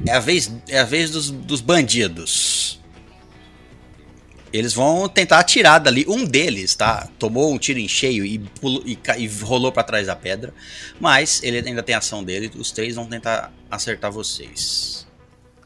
É 0.07 0.13
a 0.13 0.21
vez, 0.21 0.53
é 0.69 0.81
a 0.81 0.85
vez 0.85 1.11
dos, 1.11 1.31
dos 1.31 1.61
bandidos. 1.61 2.81
Eles 4.53 4.75
vão 4.75 5.09
tentar 5.09 5.39
atirar 5.39 5.79
dali. 5.79 6.05
Um 6.07 6.25
deles, 6.25 6.75
tá? 6.75 7.09
Tomou 7.19 7.53
um 7.53 7.59
tiro 7.59 7.79
em 7.79 7.89
cheio 7.89 8.25
e, 8.25 8.39
pulou, 8.39 8.83
e, 8.85 8.99
e 9.19 9.27
rolou 9.27 9.73
para 9.73 9.83
trás 9.83 10.07
da 10.09 10.15
pedra. 10.15 10.53
Mas 11.01 11.43
ele 11.43 11.67
ainda 11.67 11.83
tem 11.83 11.95
ação 11.95 12.23
dele. 12.23 12.51
Os 12.57 12.71
três 12.71 12.95
vão 12.95 13.07
tentar 13.07 13.51
acertar 13.71 14.13
vocês. 14.13 15.07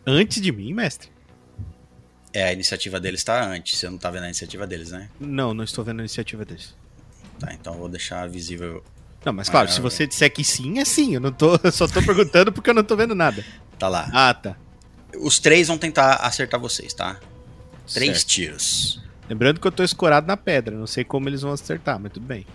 Antes 0.07 0.41
de 0.41 0.53
mim, 0.53 0.73
mestre? 0.73 1.11
É, 2.33 2.45
a 2.45 2.53
iniciativa 2.53 3.01
deles 3.01 3.25
tá 3.25 3.45
antes. 3.45 3.77
Você 3.77 3.91
não 3.91 3.99
tá 3.99 4.09
vendo 4.09 4.23
a 4.23 4.27
iniciativa 4.27 4.67
deles, 4.67 4.93
né? 4.93 5.09
Não, 5.19 5.53
não 5.53 5.65
estou 5.65 5.85
vendo 5.85 5.99
a 5.99 6.03
iniciativa 6.03 6.45
deles. 6.45 6.77
Tá, 7.41 7.53
então 7.53 7.75
eu 7.75 7.81
vou 7.81 7.89
deixar 7.89 8.29
visível 8.29 8.85
não, 9.27 9.33
mas 9.33 9.49
claro, 9.49 9.69
se 9.69 9.81
você 9.81 10.07
disser 10.07 10.33
que 10.33 10.45
sim, 10.45 10.79
é 10.79 10.85
sim. 10.85 11.15
Eu 11.15 11.21
não 11.21 11.33
tô, 11.33 11.59
eu 11.65 11.73
só 11.73 11.89
tô 11.89 12.01
perguntando 12.01 12.53
porque 12.53 12.71
eu 12.71 12.75
não 12.75 12.85
tô 12.85 12.95
vendo 12.95 13.13
nada. 13.13 13.45
Tá 13.79 13.89
lá. 13.89 14.09
Ah, 14.13 14.35
tá. 14.35 14.57
Os 15.19 15.39
três 15.39 15.69
vão 15.69 15.79
tentar 15.79 16.17
acertar 16.17 16.61
vocês, 16.61 16.93
tá? 16.93 17.19
Três 17.93 18.19
certo. 18.19 18.29
tiros. 18.29 19.03
Lembrando 19.29 19.61
que 19.61 19.67
eu 19.67 19.73
tô 19.73 19.83
escorado 19.83 20.27
na 20.27 20.37
pedra, 20.37 20.77
não 20.77 20.87
sei 20.87 21.05
como 21.05 21.29
eles 21.29 21.43
vão 21.43 21.53
acertar, 21.53 21.99
mas 21.99 22.13
tudo 22.13 22.27
bem. 22.27 22.47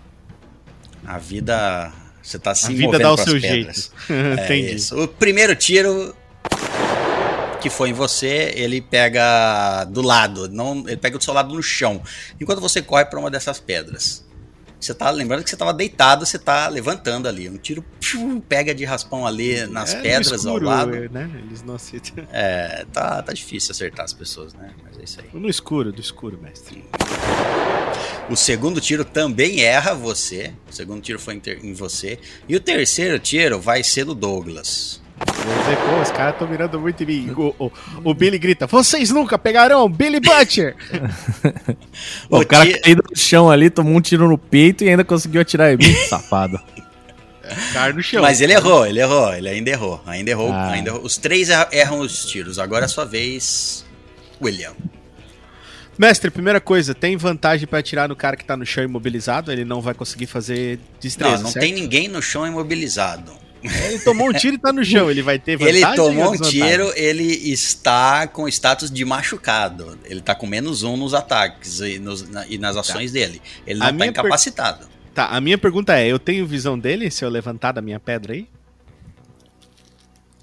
A 1.05 1.17
vida. 1.17 1.91
Você 2.21 2.37
tá 2.37 2.53
se 2.53 2.67
A 2.67 2.69
vida 2.69 2.99
dá 2.99 3.11
o 3.11 3.17
seu 3.17 3.39
pedras. 3.39 3.91
jeito. 4.07 4.13
é 4.39 4.45
Entendi. 4.45 4.75
Isso. 4.75 5.01
O 5.01 5.07
primeiro 5.07 5.55
tiro 5.55 6.15
que 7.61 7.69
foi 7.69 7.89
em 7.89 7.93
você, 7.93 8.51
ele 8.55 8.81
pega 8.81 9.85
do 9.85 10.01
lado, 10.01 10.49
não, 10.49 10.79
ele 10.87 10.97
pega 10.97 11.17
do 11.17 11.23
seu 11.23 11.33
lado 11.33 11.53
no 11.53 11.61
chão, 11.61 12.01
enquanto 12.39 12.59
você 12.59 12.81
corre 12.81 13.05
para 13.05 13.19
uma 13.19 13.29
dessas 13.29 13.59
pedras. 13.59 14.25
Você 14.81 14.95
tá 14.95 15.11
lembrando 15.11 15.43
que 15.43 15.49
você 15.51 15.55
tava 15.55 15.73
deitado, 15.73 16.25
você 16.25 16.39
tá 16.39 16.67
levantando 16.67 17.27
ali. 17.27 17.47
Um 17.47 17.57
tiro 17.57 17.85
pega 18.49 18.73
de 18.73 18.83
raspão 18.83 19.27
ali 19.27 19.67
nas 19.67 19.93
é, 19.93 20.01
pedras 20.01 20.43
escuro, 20.43 20.67
ao 20.67 20.75
lado. 20.75 20.91
Né? 21.09 21.29
Eles 21.45 21.61
não 21.61 21.75
acertam. 21.75 22.27
É, 22.31 22.85
tá, 22.91 23.21
tá 23.21 23.31
difícil 23.31 23.71
acertar 23.71 24.05
as 24.05 24.13
pessoas, 24.13 24.55
né? 24.55 24.73
Mas 24.83 24.97
é 24.97 25.03
isso 25.03 25.21
aí. 25.21 25.39
No 25.39 25.47
escuro, 25.47 25.91
do 25.91 26.01
escuro, 26.01 26.39
mestre. 26.41 26.83
O 28.29 28.35
segundo 28.35 28.81
tiro 28.81 29.05
também 29.05 29.61
erra 29.61 29.93
você. 29.93 30.53
O 30.69 30.73
segundo 30.73 31.01
tiro 31.01 31.19
foi 31.19 31.39
em 31.61 31.73
você. 31.73 32.17
E 32.47 32.55
o 32.55 32.59
terceiro 32.59 33.19
tiro 33.19 33.59
vai 33.59 33.83
ser 33.83 34.05
do 34.05 34.15
Douglas. 34.15 35.00
Dizer, 35.27 35.77
Pô, 35.77 36.01
os 36.01 36.11
caras 36.11 36.33
estão 36.33 36.47
mirando 36.47 36.79
muito 36.79 37.03
em 37.03 37.05
mim. 37.05 37.31
O, 37.31 37.55
o, 37.57 37.71
o, 38.03 38.13
Billy 38.13 38.37
grita: 38.37 38.67
Vocês 38.67 39.09
nunca 39.09 39.37
pegarão 39.37 39.89
Billy 39.89 40.19
Butcher! 40.19 40.75
o, 42.29 42.39
o 42.39 42.45
cara 42.45 42.65
caiu 42.79 42.97
no 42.97 43.15
chão 43.15 43.49
ali, 43.49 43.69
tomou 43.69 43.93
um 43.93 44.01
tiro 44.01 44.27
no 44.27 44.37
peito 44.37 44.83
e 44.83 44.89
ainda 44.89 45.03
conseguiu 45.03 45.41
atirar 45.41 45.73
em 45.73 45.77
mim, 45.77 45.93
safado. 46.07 46.59
Cara 47.73 47.93
no 47.93 48.01
chão. 48.01 48.21
Mas 48.21 48.39
ele 48.39 48.53
errou, 48.53 48.85
ele 48.85 48.99
errou, 48.99 49.33
ele 49.33 49.49
ainda 49.49 49.69
errou. 49.69 50.01
Ainda 50.05 50.31
errou, 50.31 50.51
ah. 50.51 50.71
ainda 50.71 50.89
errou. 50.89 51.03
Os 51.03 51.17
três 51.17 51.49
erram 51.49 51.99
os 51.99 52.25
tiros. 52.25 52.59
Agora 52.59 52.85
é 52.85 52.87
a 52.87 52.89
sua 52.89 53.05
vez, 53.05 53.85
William. 54.41 54.73
Mestre, 55.97 56.31
primeira 56.31 56.61
coisa, 56.61 56.95
tem 56.95 57.17
vantagem 57.17 57.67
para 57.67 57.79
atirar 57.79 58.07
no 58.07 58.15
cara 58.15 58.35
que 58.35 58.45
tá 58.45 58.55
no 58.55 58.65
chão 58.65 58.83
imobilizado? 58.83 59.51
Ele 59.51 59.65
não 59.65 59.81
vai 59.81 59.93
conseguir 59.93 60.25
fazer 60.25 60.79
destreza, 60.99 61.35
Não, 61.35 61.43
não 61.43 61.51
certo? 61.51 61.63
tem 61.63 61.73
ninguém 61.73 62.07
no 62.07 62.21
chão 62.21 62.47
imobilizado. 62.47 63.40
Ele 63.63 63.99
tomou 63.99 64.29
um 64.29 64.33
tiro 64.33 64.55
e 64.55 64.57
tá 64.57 64.73
no 64.73 64.83
chão, 64.83 65.09
ele 65.09 65.21
vai 65.21 65.37
ter 65.37 65.55
vantagem? 65.55 65.83
Ele 65.83 65.95
tomou 65.95 66.33
um 66.33 66.37
tiro, 66.37 66.91
ele 66.95 67.23
está 67.23 68.27
com 68.27 68.47
status 68.47 68.89
de 68.89 69.05
machucado. 69.05 69.97
Ele 70.05 70.21
tá 70.21 70.33
com 70.33 70.47
menos 70.47 70.83
um 70.83 70.97
nos 70.97 71.13
ataques 71.13 71.79
e, 71.79 71.99
nos, 71.99 72.27
na, 72.27 72.47
e 72.47 72.57
nas 72.57 72.75
ações 72.75 73.11
tá. 73.11 73.19
dele. 73.19 73.41
Ele 73.65 73.79
não 73.79 73.87
a 73.87 73.93
tá 73.93 74.05
incapacitado. 74.07 74.79
Per... 74.79 74.87
Tá, 75.13 75.27
a 75.27 75.41
minha 75.41 75.57
pergunta 75.57 75.97
é, 75.97 76.07
eu 76.07 76.17
tenho 76.17 76.45
visão 76.47 76.79
dele 76.79 77.11
se 77.11 77.23
eu 77.23 77.29
levantar 77.29 77.73
da 77.73 77.81
minha 77.81 77.99
pedra 77.99 78.33
aí? 78.33 78.47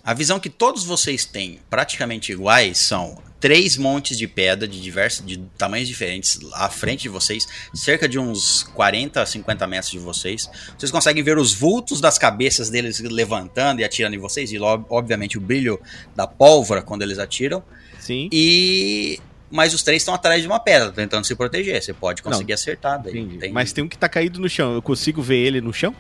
A 0.08 0.14
visão 0.14 0.40
que 0.40 0.48
todos 0.48 0.84
vocês 0.84 1.26
têm, 1.26 1.58
praticamente 1.68 2.32
iguais, 2.32 2.78
são 2.78 3.18
três 3.38 3.76
montes 3.76 4.16
de 4.16 4.26
pedra 4.26 4.66
de 4.66 4.80
diversos 4.80 5.26
de 5.26 5.36
tamanhos 5.58 5.86
diferentes 5.86 6.40
à 6.54 6.70
frente 6.70 7.02
de 7.02 7.10
vocês, 7.10 7.46
cerca 7.74 8.08
de 8.08 8.18
uns 8.18 8.62
40 8.72 9.20
a 9.20 9.26
50 9.26 9.66
metros 9.66 9.90
de 9.90 9.98
vocês. 9.98 10.48
Vocês 10.78 10.90
conseguem 10.90 11.22
ver 11.22 11.36
os 11.36 11.52
vultos 11.52 12.00
das 12.00 12.16
cabeças 12.16 12.70
deles 12.70 13.00
levantando 13.00 13.82
e 13.82 13.84
atirando 13.84 14.14
em 14.14 14.18
vocês, 14.18 14.50
e 14.50 14.58
obviamente 14.58 15.36
o 15.36 15.42
brilho 15.42 15.78
da 16.16 16.26
pólvora 16.26 16.80
quando 16.80 17.02
eles 17.02 17.18
atiram. 17.18 17.62
Sim. 18.00 18.30
E 18.32 19.20
mas 19.50 19.74
os 19.74 19.82
três 19.82 20.00
estão 20.00 20.14
atrás 20.14 20.40
de 20.40 20.48
uma 20.48 20.58
pedra, 20.58 20.90
tentando 20.90 21.26
se 21.26 21.34
proteger. 21.34 21.82
Você 21.82 21.92
pode 21.92 22.22
conseguir 22.22 22.52
Não, 22.52 22.54
acertar. 22.54 23.02
Daí. 23.02 23.26
Tem... 23.36 23.52
Mas 23.52 23.74
tem 23.74 23.84
um 23.84 23.88
que 23.88 23.98
tá 23.98 24.08
caído 24.08 24.40
no 24.40 24.48
chão. 24.48 24.72
Eu 24.72 24.80
consigo 24.80 25.20
ver 25.20 25.36
ele 25.36 25.60
no 25.60 25.70
chão? 25.70 25.94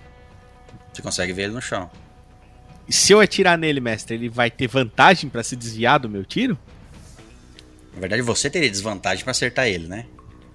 Você 0.94 1.02
consegue 1.02 1.34
ver 1.34 1.42
ele 1.42 1.52
no 1.52 1.60
chão. 1.60 1.90
E 2.88 2.92
se 2.92 3.12
eu 3.12 3.20
atirar 3.20 3.58
nele, 3.58 3.80
mestre, 3.80 4.14
ele 4.16 4.28
vai 4.28 4.50
ter 4.50 4.66
vantagem 4.66 5.28
para 5.28 5.42
se 5.42 5.54
desviar 5.54 5.98
do 5.98 6.08
meu 6.08 6.24
tiro? 6.24 6.58
Na 7.92 8.00
verdade, 8.00 8.22
você 8.22 8.48
teria 8.48 8.70
desvantagem 8.70 9.22
para 9.24 9.32
acertar 9.32 9.66
ele, 9.66 9.86
né? 9.86 10.06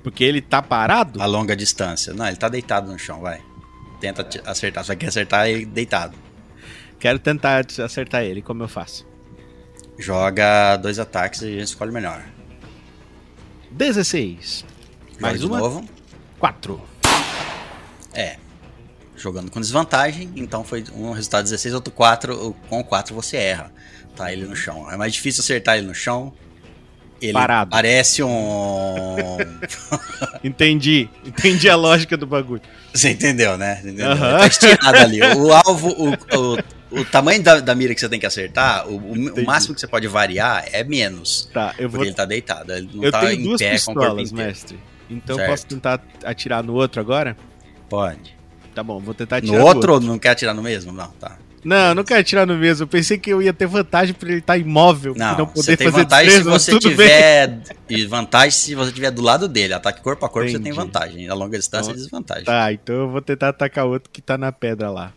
Porque 0.01 0.23
ele 0.23 0.41
tá 0.41 0.61
parado? 0.61 1.21
A 1.21 1.25
longa 1.25 1.55
distância. 1.55 2.13
Não, 2.13 2.27
ele 2.27 2.37
tá 2.37 2.49
deitado 2.49 2.91
no 2.91 2.97
chão, 2.97 3.21
vai. 3.21 3.41
Tenta 4.01 4.27
acertar. 4.45 4.83
Só 4.83 4.95
quer 4.95 5.07
acertar 5.07 5.47
ele 5.47 5.65
deitado. 5.65 6.17
Quero 6.99 7.19
tentar 7.19 7.65
acertar 7.83 8.23
ele, 8.23 8.41
como 8.41 8.63
eu 8.63 8.67
faço? 8.67 9.05
Joga 9.97 10.77
dois 10.77 10.99
ataques 10.99 11.41
e 11.41 11.45
a 11.45 11.49
gente 11.51 11.63
escolhe 11.65 11.91
melhor. 11.91 12.23
16. 13.71 14.65
Joga 15.11 15.21
Mais 15.21 15.43
uma. 15.43 15.59
novo. 15.59 15.87
4. 16.39 16.81
É. 18.13 18.37
Jogando 19.23 19.49
com 19.49 19.61
desvantagem, 19.61 20.29
então 20.35 20.65
foi 20.65 20.83
um 20.93 21.11
resultado 21.11 21.45
16, 21.45 21.73
outro 21.75 21.93
4. 21.93 22.53
Com 22.67 22.83
4 22.83 23.15
você 23.15 23.37
erra. 23.37 23.71
Tá 24.17 24.33
ele 24.33 24.45
no 24.45 24.55
chão. 24.55 24.91
É 24.91 24.97
mais 24.97 25.13
difícil 25.13 25.41
acertar 25.41 25.77
ele 25.77 25.87
no 25.87 25.95
chão 25.95 26.33
ele 27.23 27.33
Parado. 27.33 27.71
parece 27.71 28.21
um. 28.21 29.15
entendi. 30.43 31.09
Entendi 31.25 31.69
a 31.69 31.75
lógica 31.75 32.17
do 32.17 32.27
bagulho. 32.27 32.61
Você 32.93 33.11
entendeu, 33.11 33.57
né? 33.57 33.79
Entendeu? 33.81 34.09
Uhum. 34.09 34.17
Tá 34.17 34.47
estirado 34.47 34.97
ali. 34.97 35.19
O 35.33 35.53
alvo, 35.53 35.89
o, 35.89 36.13
o, 36.13 36.99
o 36.99 37.05
tamanho 37.05 37.41
da, 37.41 37.59
da, 37.59 37.73
mira 37.73 37.93
que 37.95 38.01
você 38.01 38.09
tem 38.09 38.19
que 38.19 38.25
acertar, 38.25 38.87
o, 38.87 38.97
o, 38.97 39.45
máximo 39.45 39.73
que 39.73 39.79
você 39.79 39.87
pode 39.87 40.07
variar 40.07 40.65
é 40.71 40.83
menos. 40.83 41.49
Tá, 41.53 41.73
eu 41.77 41.89
vou. 41.89 41.99
Porque 41.99 42.09
ele 42.09 42.15
tá 42.15 42.25
deitado. 42.25 42.73
Ele 42.73 42.89
não 42.93 43.03
eu 43.05 43.11
tá 43.11 43.21
tenho 43.21 43.39
em 43.39 43.43
duas 43.43 43.61
pé 43.61 43.71
pistolas, 43.71 44.29
com 44.29 44.35
o 44.35 44.37
mestre. 44.37 44.79
Então 45.09 45.35
certo. 45.37 45.49
posso 45.49 45.65
tentar 45.65 46.01
atirar 46.25 46.61
no 46.61 46.73
outro 46.73 46.99
agora? 46.99 47.37
Pode. 47.89 48.35
Tá 48.73 48.83
bom, 48.83 48.99
vou 48.99 49.13
tentar 49.13 49.37
atirar 49.37 49.59
no, 49.59 49.63
outro, 49.65 49.77
outro 49.91 49.93
ou 49.93 49.99
não 50.01 50.19
quer 50.19 50.29
atirar 50.29 50.53
no 50.53 50.63
mesmo? 50.63 50.91
Não, 50.91 51.07
tá. 51.11 51.37
Não, 51.63 51.95
não 51.95 52.03
quero 52.03 52.19
atirar 52.19 52.45
no 52.45 52.57
mesmo. 52.57 52.83
Eu 52.83 52.87
pensei 52.87 53.17
que 53.17 53.29
eu 53.29 53.41
ia 53.41 53.53
ter 53.53 53.65
vantagem 53.65 54.13
por 54.13 54.29
ele 54.29 54.39
estar 54.39 54.57
imóvel 54.57 55.13
Não, 55.15 55.33
e 55.33 55.37
não 55.37 55.45
você 55.45 55.53
poder 55.53 55.77
tem 55.77 55.91
fazer 55.91 56.03
vantagem 56.03 56.31
se 56.31 56.43
você 56.43 56.79
tiver. 56.79 57.59
E 57.89 58.05
vantagem 58.05 58.51
se 58.51 58.75
você 58.75 58.91
tiver 58.91 59.11
do 59.11 59.21
lado 59.21 59.47
dele. 59.47 59.73
Ataque 59.73 60.01
corpo 60.01 60.25
a 60.25 60.29
corpo, 60.29 60.49
você 60.49 60.53
tem 60.53 60.71
Entendi. 60.71 60.75
vantagem. 60.75 61.29
A 61.29 61.33
longa 61.33 61.57
distância 61.57 61.91
é 61.91 61.93
Então, 61.93 62.03
desvantagem. 62.03 62.43
Tá, 62.43 62.73
então 62.73 62.95
eu 62.95 63.09
vou 63.09 63.21
tentar 63.21 63.49
atacar 63.49 63.85
outro 63.85 64.09
que 64.11 64.21
tá 64.21 64.37
na 64.37 64.51
pedra 64.51 64.89
lá. 64.89 65.13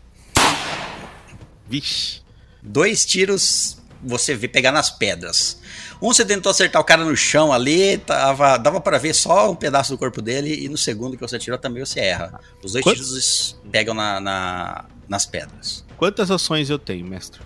Vixe. 1.67 2.21
Dois 2.63 3.05
tiros 3.05 3.76
você 4.03 4.35
vê 4.35 4.47
pegar 4.47 4.71
nas 4.71 4.89
pedras. 4.89 5.59
Um 6.01 6.13
você 6.13 6.23
tentou 6.23 6.49
acertar 6.51 6.81
o 6.81 6.85
cara 6.85 7.03
no 7.03 7.15
chão 7.15 7.51
ali, 7.51 7.97
tava, 7.97 8.57
dava 8.57 8.79
pra 8.79 8.97
ver 8.97 9.13
só 9.13 9.51
um 9.51 9.55
pedaço 9.55 9.91
do 9.91 9.97
corpo 9.97 10.21
dele, 10.21 10.53
e 10.65 10.69
no 10.69 10.77
segundo 10.77 11.15
que 11.17 11.21
você 11.21 11.35
atirou 11.37 11.57
também 11.57 11.83
você 11.85 11.99
erra. 11.99 12.39
Os 12.63 12.73
dois 12.73 12.83
Quantos- 12.83 13.05
tiros 13.07 13.57
pegam 13.71 13.93
na, 13.93 14.19
na- 14.19 14.85
nas 15.09 15.25
pedras. 15.25 15.83
Quantas 15.97 16.29
ações 16.29 16.69
eu 16.69 16.77
tenho, 16.77 17.05
mestre? 17.05 17.41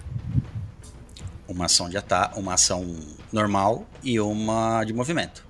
Uma 1.48 1.66
ação 1.66 1.90
de 1.90 1.98
ataque, 1.98 2.40
uma 2.40 2.54
ação 2.54 2.96
normal 3.32 3.86
e 4.04 4.20
uma 4.20 4.84
de 4.86 4.94
movimento. 4.94 5.46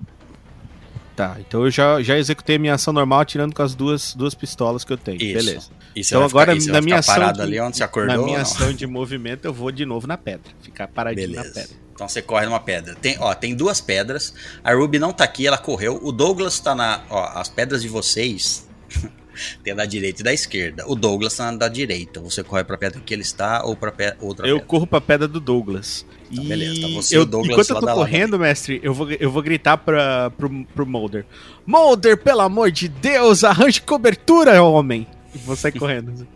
Tá, 1.14 1.36
então 1.38 1.64
eu 1.64 1.70
já, 1.70 2.02
já 2.02 2.18
executei 2.18 2.56
a 2.56 2.58
minha 2.58 2.74
ação 2.74 2.92
normal 2.92 3.20
atirando 3.20 3.54
com 3.54 3.62
as 3.62 3.74
duas, 3.74 4.14
duas 4.14 4.34
pistolas 4.34 4.82
que 4.82 4.92
eu 4.92 4.96
tenho. 4.96 5.22
Isso. 5.22 5.34
Beleza. 5.46 5.68
E 5.94 6.02
você 6.02 6.14
Então 6.14 6.28
ficar- 6.28 6.42
agora 6.42 6.56
e 6.58 6.66
na 6.66 6.80
minha 6.80 6.98
ação 6.98 7.32
de, 7.32 7.40
ali 7.42 7.60
onde 7.60 7.76
você 7.76 7.84
acordou. 7.84 8.16
na 8.16 8.22
minha 8.22 8.40
ação 8.40 8.72
de 8.72 8.86
movimento 8.86 9.44
eu 9.44 9.52
vou 9.52 9.70
de 9.70 9.84
novo 9.84 10.06
na 10.06 10.16
pedra, 10.16 10.50
ficar 10.62 10.88
paradinho 10.88 11.28
na 11.30 11.42
Beleza. 11.42 11.54
pedra. 11.60 11.76
Então 11.94 12.08
você 12.08 12.22
corre 12.22 12.46
numa 12.46 12.60
pedra. 12.60 12.94
Tem, 12.94 13.16
ó, 13.20 13.34
tem 13.34 13.54
duas 13.54 13.80
pedras. 13.80 14.32
A 14.64 14.72
Ruby 14.72 14.98
não 14.98 15.12
tá 15.12 15.24
aqui, 15.24 15.46
ela 15.46 15.58
correu. 15.58 16.00
O 16.02 16.10
Douglas 16.10 16.58
tá 16.58 16.74
na. 16.74 17.02
Ó, 17.10 17.22
as 17.38 17.48
pedras 17.50 17.82
de 17.82 17.88
vocês. 17.88 18.66
tem 19.62 19.72
a 19.74 19.76
da 19.76 19.84
direita 19.84 20.22
e 20.22 20.24
da 20.24 20.32
esquerda. 20.32 20.84
O 20.88 20.94
Douglas 20.94 21.36
tá 21.36 21.52
na 21.52 21.58
da 21.58 21.68
direita. 21.68 22.18
Você 22.20 22.42
corre 22.42 22.64
pra 22.64 22.78
pedra 22.78 22.98
que 23.00 23.12
ele 23.12 23.22
está 23.22 23.62
ou 23.64 23.76
pra 23.76 23.92
pe- 23.92 24.14
outra 24.20 24.46
Eu 24.48 24.56
pedra. 24.56 24.66
corro 24.68 24.86
pra 24.86 25.00
pedra 25.02 25.28
do 25.28 25.38
Douglas. 25.38 26.04
Então, 26.30 26.44
e 26.44 26.48
beleza, 26.48 26.80
tá 26.80 26.88
você 26.88 27.14
e 27.14 27.18
eu, 27.18 27.22
o 27.22 27.26
Douglas 27.26 27.52
enquanto 27.68 27.70
eu 27.82 27.86
tô 27.88 27.94
correndo, 27.94 28.38
mestre, 28.38 28.80
eu 28.82 28.94
vou, 28.94 29.10
eu 29.12 29.30
vou 29.30 29.42
gritar 29.42 29.76
pra, 29.76 30.30
pro, 30.30 30.64
pro 30.74 30.86
Mulder. 30.86 31.26
Mulder, 31.66 32.16
pelo 32.16 32.40
amor 32.40 32.70
de 32.70 32.88
Deus, 32.88 33.44
arranje 33.44 33.82
cobertura, 33.82 34.62
homem. 34.62 35.06
Vou 35.34 35.56
sair 35.56 35.72
correndo. 35.72 36.26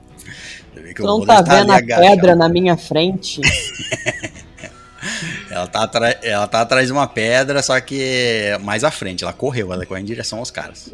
Tu 0.94 1.02
não 1.02 1.24
tá 1.24 1.40
vendo 1.42 1.72
a 1.72 1.76
agachado. 1.76 2.06
pedra 2.06 2.36
na 2.36 2.48
minha 2.48 2.76
frente? 2.76 3.40
Ela 5.48 5.66
tá, 5.68 5.84
atra- 5.84 6.18
ela 6.22 6.46
tá 6.48 6.60
atrás 6.62 6.88
de 6.88 6.92
uma 6.92 7.06
pedra, 7.06 7.62
só 7.62 7.78
que 7.80 8.50
mais 8.62 8.82
à 8.82 8.90
frente. 8.90 9.22
Ela 9.22 9.32
correu, 9.32 9.72
ela 9.72 9.86
correu 9.86 10.02
em 10.02 10.04
direção 10.04 10.40
aos 10.40 10.50
caras. 10.50 10.92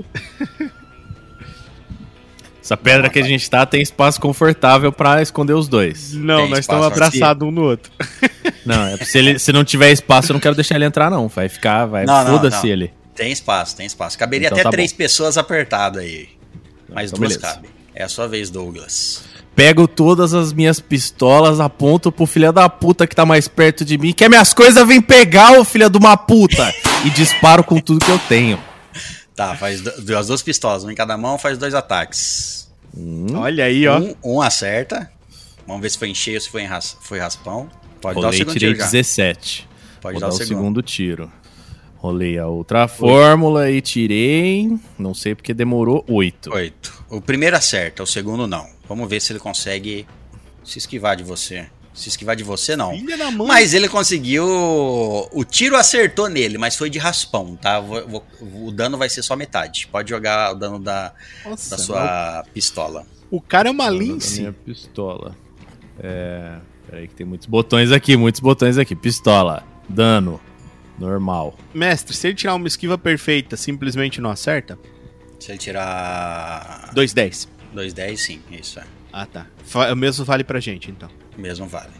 Essa 2.62 2.76
pedra 2.76 3.08
que 3.10 3.18
a 3.18 3.22
gente 3.24 3.48
tá 3.50 3.64
tem 3.66 3.80
espaço 3.82 4.20
confortável 4.20 4.92
pra 4.92 5.20
esconder 5.22 5.54
os 5.54 5.66
dois. 5.66 6.10
Tem 6.10 6.20
Não, 6.20 6.46
nós 6.48 6.60
espaço 6.60 6.60
estamos 6.60 6.86
aqui. 6.86 6.94
abraçados 6.94 7.48
um 7.48 7.50
no 7.50 7.62
outro. 7.62 7.90
Não, 8.64 8.86
é, 8.86 8.96
se, 8.98 9.18
ele, 9.18 9.38
se 9.38 9.52
não 9.52 9.64
tiver 9.64 9.90
espaço, 9.90 10.30
eu 10.30 10.34
não 10.34 10.40
quero 10.40 10.54
deixar 10.54 10.76
ele 10.76 10.84
entrar, 10.84 11.10
não. 11.10 11.26
Vai 11.26 11.48
ficar, 11.48 11.84
vai. 11.86 12.04
Não, 12.04 12.22
não, 12.22 12.36
Foda-se 12.36 12.68
ele. 12.68 12.92
Tem 13.16 13.32
espaço, 13.32 13.74
tem 13.76 13.84
espaço. 13.86 14.16
Caberia 14.16 14.46
Então 14.46 14.56
até 14.56 14.62
tá 14.62 14.70
três 14.70 14.92
bom. 14.92 14.98
pessoas 14.98 15.36
apertado 15.36 15.98
aí. 15.98 16.28
Mais 16.88 17.10
Então 17.10 17.18
duas 17.18 17.36
beleza. 17.36 17.54
cabem. 17.56 17.70
É 17.94 18.02
a 18.04 18.08
sua 18.08 18.26
vez, 18.26 18.50
Douglas. 18.50 19.22
Pego 19.54 19.86
todas 19.86 20.32
as 20.32 20.52
minhas 20.52 20.80
pistolas, 20.80 21.60
aponto 21.60 22.10
pro 22.10 22.24
filho 22.24 22.50
da 22.52 22.68
puta 22.68 23.06
que 23.06 23.14
tá 23.14 23.26
mais 23.26 23.46
perto 23.48 23.84
de 23.84 23.98
mim. 23.98 24.12
Quer 24.12 24.30
minhas 24.30 24.54
coisas, 24.54 24.86
vem 24.88 25.00
pegar, 25.00 25.58
ô 25.58 25.64
filho 25.64 25.90
de 25.90 25.98
uma 25.98 26.16
puta! 26.16 26.72
e 27.04 27.10
disparo 27.10 27.62
com 27.64 27.78
tudo 27.80 28.04
que 28.04 28.10
eu 28.10 28.18
tenho. 28.28 28.58
Tá, 29.34 29.54
faz 29.56 29.80
do- 29.80 30.16
as 30.16 30.28
duas 30.28 30.40
pistolas, 30.42 30.84
uma 30.84 30.92
em 30.92 30.94
cada 30.94 31.16
mão, 31.16 31.36
faz 31.36 31.58
dois 31.58 31.74
ataques. 31.74 32.70
Olha 33.34 33.64
aí, 33.64 33.86
ó. 33.88 33.98
Um, 33.98 34.14
um 34.36 34.40
acerta. 34.42 35.10
Vamos 35.66 35.82
ver 35.82 35.90
se 35.90 35.98
foi 35.98 36.08
em 36.08 36.14
cheio 36.14 36.36
ou 36.36 36.40
se 36.40 36.48
foi, 36.48 36.62
em 36.62 36.66
ras- 36.66 36.96
foi 37.00 37.18
raspão. 37.18 37.68
Pode 38.00 38.14
dar 38.14 38.20
o 38.20 38.24
Rolei, 38.24 38.38
segundo 38.38 38.52
tirei 38.54 38.68
tiro 38.70 38.78
já. 38.80 38.84
17. 38.90 39.68
Pode 40.00 40.12
Vou 40.14 40.20
dar 40.20 40.26
dar 40.28 40.32
o 40.32 40.34
o 40.34 40.38
segundo. 40.38 40.56
segundo 40.58 40.82
tiro. 40.82 41.32
Rolei 41.96 42.38
a 42.38 42.46
outra 42.46 42.88
fórmula 42.88 43.70
e 43.70 43.80
tirei. 43.80 44.76
Não 44.98 45.14
sei 45.14 45.34
porque 45.34 45.54
demorou 45.54 46.04
8. 46.08 46.52
Oito. 46.52 47.01
O 47.12 47.20
primeiro 47.20 47.56
acerta, 47.56 48.02
o 48.02 48.06
segundo 48.06 48.46
não. 48.46 48.66
Vamos 48.88 49.08
ver 49.08 49.20
se 49.20 49.32
ele 49.32 49.38
consegue 49.38 50.06
se 50.64 50.78
esquivar 50.78 51.14
de 51.16 51.22
você. 51.22 51.66
Se 51.92 52.08
esquivar 52.08 52.34
de 52.34 52.42
você, 52.42 52.74
não. 52.74 52.92
Filha 52.92 53.18
da 53.18 53.30
mãe. 53.30 53.46
Mas 53.46 53.74
ele 53.74 53.86
conseguiu. 53.86 54.46
O 54.46 55.44
tiro 55.44 55.76
acertou 55.76 56.26
nele, 56.28 56.56
mas 56.56 56.74
foi 56.74 56.88
de 56.88 56.98
raspão, 56.98 57.54
tá? 57.54 57.78
Vou- 57.80 58.08
vou- 58.08 58.24
o 58.66 58.72
dano 58.72 58.96
vai 58.96 59.10
ser 59.10 59.22
só 59.22 59.36
metade. 59.36 59.86
Pode 59.92 60.08
jogar 60.08 60.52
o 60.52 60.54
dano 60.54 60.78
da, 60.78 61.12
Nossa, 61.44 61.76
da 61.76 61.78
sua 61.82 62.44
pistola. 62.54 63.06
O 63.30 63.42
cara 63.42 63.68
é 63.68 63.70
uma 63.72 63.90
lince. 63.90 64.12
Lince. 64.12 64.40
minha 64.40 64.52
pistola. 64.54 65.36
É. 66.00 66.56
Peraí, 66.88 67.08
que 67.08 67.14
tem 67.14 67.26
muitos 67.26 67.46
botões 67.46 67.92
aqui, 67.92 68.16
muitos 68.16 68.40
botões 68.40 68.78
aqui. 68.78 68.94
Pistola. 68.96 69.62
Dano. 69.86 70.40
Normal. 70.98 71.56
Mestre, 71.74 72.14
se 72.16 72.26
ele 72.28 72.34
tirar 72.36 72.54
uma 72.54 72.68
esquiva 72.68 72.96
perfeita, 72.96 73.54
simplesmente 73.56 74.18
não 74.20 74.30
acerta? 74.30 74.78
Se 75.42 75.50
ele 75.50 75.58
tirar 75.58 76.90
2,10. 76.94 77.48
2,10, 77.74 78.16
sim, 78.16 78.40
isso 78.50 78.78
é. 78.78 78.84
Ah, 79.12 79.26
tá. 79.26 79.46
O 79.92 79.96
mesmo 79.96 80.24
vale 80.24 80.44
pra 80.44 80.60
gente, 80.60 80.90
então. 80.90 81.08
Mesmo 81.36 81.66
vale. 81.66 81.90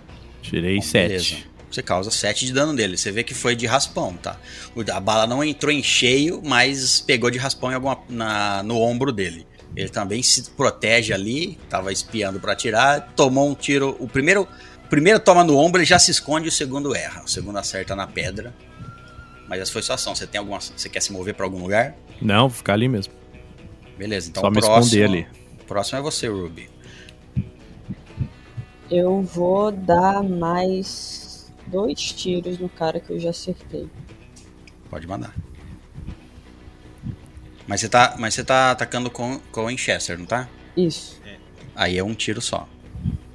Tirei 0.42 0.76
Bom, 0.76 0.82
7. 0.82 1.08
beleza. 1.08 1.36
Você 1.70 1.82
causa 1.82 2.10
7 2.10 2.46
de 2.46 2.52
dano 2.52 2.74
dele. 2.76 2.96
Você 2.96 3.10
vê 3.10 3.24
que 3.24 3.32
foi 3.34 3.56
de 3.56 3.66
raspão, 3.66 4.14
tá? 4.14 4.36
O- 4.76 4.82
A 4.92 5.00
bala 5.00 5.26
não 5.26 5.42
entrou 5.42 5.72
em 5.72 5.82
cheio, 5.82 6.40
mas 6.44 7.00
pegou 7.00 7.30
de 7.30 7.38
raspão 7.38 7.70
em 7.72 7.74
alguma, 7.74 7.98
na, 8.08 8.62
no 8.62 8.78
ombro 8.78 9.10
dele. 9.10 9.46
Ele 9.74 9.88
também 9.88 10.22
se 10.22 10.50
protege 10.50 11.12
ali, 11.14 11.58
tava 11.70 11.90
espiando 11.92 12.38
pra 12.38 12.52
atirar, 12.52 13.12
tomou 13.16 13.48
um 13.50 13.54
tiro. 13.54 13.96
O 13.98 14.06
primeiro, 14.06 14.46
o 14.84 14.88
primeiro 14.88 15.18
toma 15.18 15.42
no 15.42 15.56
ombro, 15.56 15.80
ele 15.80 15.86
já 15.86 15.98
se 15.98 16.10
esconde, 16.10 16.48
o 16.48 16.52
segundo 16.52 16.94
erra. 16.94 17.22
O 17.24 17.28
segundo 17.28 17.56
acerta 17.58 17.96
na 17.96 18.06
pedra. 18.06 18.54
Mas 19.48 19.60
essa 19.62 19.72
foi 19.72 19.82
sua 19.82 19.94
ação. 19.94 20.14
Você 20.14 20.26
tem 20.26 20.38
alguma. 20.38 20.60
Você 20.60 20.88
quer 20.88 21.00
se 21.00 21.10
mover 21.12 21.34
pra 21.34 21.46
algum 21.46 21.60
lugar? 21.62 21.94
Não, 22.20 22.48
vou 22.48 22.56
ficar 22.58 22.74
ali 22.74 22.86
mesmo. 22.88 23.12
Beleza, 23.96 24.30
então 24.30 24.40
Só 24.40 24.48
o 24.48 24.50
me 24.50 24.60
próximo, 24.60 24.80
esconder 24.80 25.04
ali. 25.04 25.26
O 25.60 25.64
próximo 25.64 25.98
é 25.98 26.02
você, 26.02 26.28
Ruby. 26.28 26.70
Eu 28.90 29.22
vou 29.22 29.72
dar 29.72 30.22
mais 30.22 31.52
dois 31.66 32.00
tiros 32.12 32.58
no 32.58 32.68
cara 32.68 33.00
que 33.00 33.10
eu 33.10 33.18
já 33.18 33.30
acertei. 33.30 33.88
Pode 34.90 35.06
mandar. 35.06 35.34
Mas 37.66 37.80
você 37.80 37.88
tá, 37.88 38.16
mas 38.18 38.34
você 38.34 38.44
tá 38.44 38.70
atacando 38.72 39.10
com, 39.10 39.38
com 39.50 39.62
o 39.62 39.66
Winchester, 39.68 40.18
não 40.18 40.26
tá? 40.26 40.48
Isso. 40.76 41.20
Aí 41.74 41.96
é 41.96 42.04
um 42.04 42.14
tiro 42.14 42.40
só. 42.40 42.68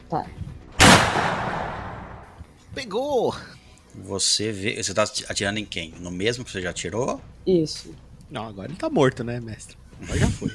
Tá. 0.10 0.26
Pegou! 2.76 3.36
Você 3.96 4.52
vê. 4.52 4.82
Você 4.82 4.94
tá 4.94 5.04
atirando 5.28 5.58
em 5.58 5.66
quem? 5.66 5.94
No 6.00 6.12
mesmo 6.12 6.46
que 6.46 6.52
você 6.52 6.62
já 6.62 6.70
atirou? 6.70 7.20
Isso. 7.46 7.96
Não, 8.30 8.46
agora 8.46 8.70
ele 8.70 8.78
tá 8.78 8.90
morto, 8.90 9.24
né, 9.24 9.40
mestre? 9.40 9.76
Agora 10.02 10.20
já 10.20 10.30
foi. 10.30 10.52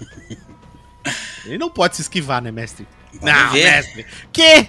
ele 1.46 1.58
não 1.58 1.70
pode 1.70 1.96
se 1.96 2.02
esquivar, 2.02 2.42
né, 2.42 2.50
mestre? 2.50 2.86
Vamos 3.14 3.42
não, 3.42 3.52
ver. 3.52 3.64
mestre. 3.64 4.06
Que? 4.32 4.68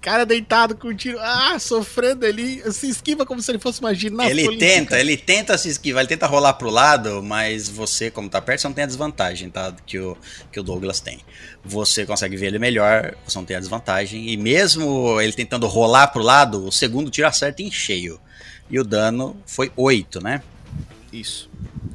Cara 0.00 0.24
deitado 0.24 0.74
com 0.74 0.88
um 0.88 0.94
tiro. 0.94 1.18
Ah, 1.20 1.58
sofrendo 1.58 2.24
ali. 2.24 2.62
Se 2.72 2.88
esquiva 2.88 3.26
como 3.26 3.42
se 3.42 3.50
ele 3.50 3.58
fosse 3.58 3.80
uma 3.80 3.94
ginástica. 3.94 4.32
ele 4.32 4.48
olímpica. 4.48 4.72
tenta, 4.72 4.98
ele 4.98 5.16
tenta 5.16 5.58
se 5.58 5.68
esquivar, 5.68 6.00
ele 6.00 6.08
tenta 6.08 6.26
rolar 6.26 6.54
pro 6.54 6.70
lado, 6.70 7.22
mas 7.22 7.68
você, 7.68 8.10
como 8.10 8.26
tá 8.26 8.40
perto, 8.40 8.62
você 8.62 8.68
não 8.68 8.74
tem 8.74 8.84
a 8.84 8.86
desvantagem, 8.86 9.50
tá? 9.50 9.74
Que 9.84 9.98
o, 9.98 10.16
que 10.50 10.58
o 10.58 10.62
Douglas 10.62 11.00
tem. 11.00 11.20
Você 11.62 12.06
consegue 12.06 12.34
ver 12.34 12.46
ele 12.46 12.58
melhor, 12.58 13.14
você 13.26 13.36
não 13.36 13.44
tem 13.44 13.56
a 13.56 13.60
desvantagem. 13.60 14.30
E 14.30 14.38
mesmo 14.38 15.20
ele 15.20 15.34
tentando 15.34 15.66
rolar 15.66 16.06
pro 16.06 16.22
lado, 16.22 16.66
o 16.66 16.72
segundo 16.72 17.10
tiro 17.10 17.28
acerta 17.28 17.60
em 17.60 17.70
cheio. 17.70 18.18
E 18.70 18.80
o 18.80 18.84
dano 18.84 19.36
foi 19.44 19.70
8, 19.76 20.22
né? 20.22 20.40
Isso. 21.12 21.50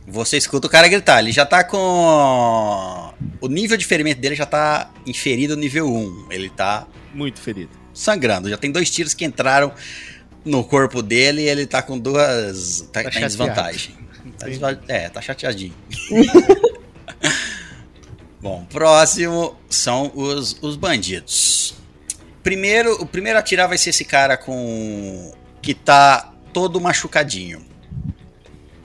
Você 0.07 0.37
escuta 0.37 0.67
o 0.67 0.69
cara 0.69 0.87
gritar, 0.87 1.19
ele 1.19 1.31
já 1.31 1.45
tá 1.45 1.63
com. 1.63 3.13
O 3.41 3.47
nível 3.47 3.75
de 3.77 3.85
ferimento 3.85 4.19
dele 4.21 4.35
já 4.35 4.45
tá 4.45 4.91
inferido 5.05 5.55
nível 5.57 5.87
1. 5.91 6.27
Ele 6.31 6.49
tá 6.49 6.87
Muito 7.13 7.39
ferido. 7.41 7.71
sangrando. 7.93 8.49
Já 8.49 8.57
tem 8.57 8.71
dois 8.71 8.89
tiros 8.89 9.13
que 9.13 9.25
entraram 9.25 9.73
no 10.43 10.63
corpo 10.63 11.01
dele 11.01 11.41
e 11.43 11.49
ele 11.49 11.65
tá 11.65 11.81
com 11.81 11.97
duas. 11.97 12.81
Tá, 12.91 13.01
tá 13.03 13.09
em 13.09 13.11
chateado. 13.11 13.27
desvantagem. 13.27 13.95
Tá 14.37 14.45
desva- 14.47 14.79
É, 14.87 15.09
tá 15.09 15.21
chateadinho. 15.21 15.73
Bom, 18.41 18.63
próximo 18.65 19.55
são 19.69 20.11
os, 20.15 20.55
os 20.61 20.75
bandidos. 20.75 21.73
Primeiro, 22.43 23.01
o 23.01 23.05
primeiro 23.05 23.37
a 23.37 23.39
atirar 23.39 23.67
vai 23.67 23.77
ser 23.77 23.89
esse 23.89 24.05
cara 24.05 24.37
com. 24.37 25.31
que 25.61 25.73
tá 25.73 26.31
todo 26.53 26.79
machucadinho. 26.79 27.65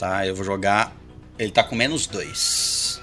Tá? 0.01 0.27
Eu 0.27 0.35
vou 0.35 0.45
jogar. 0.45 0.97
Ele 1.39 1.51
tá 1.53 1.63
com 1.63 1.77
menos 1.77 2.07
dois. 2.07 3.01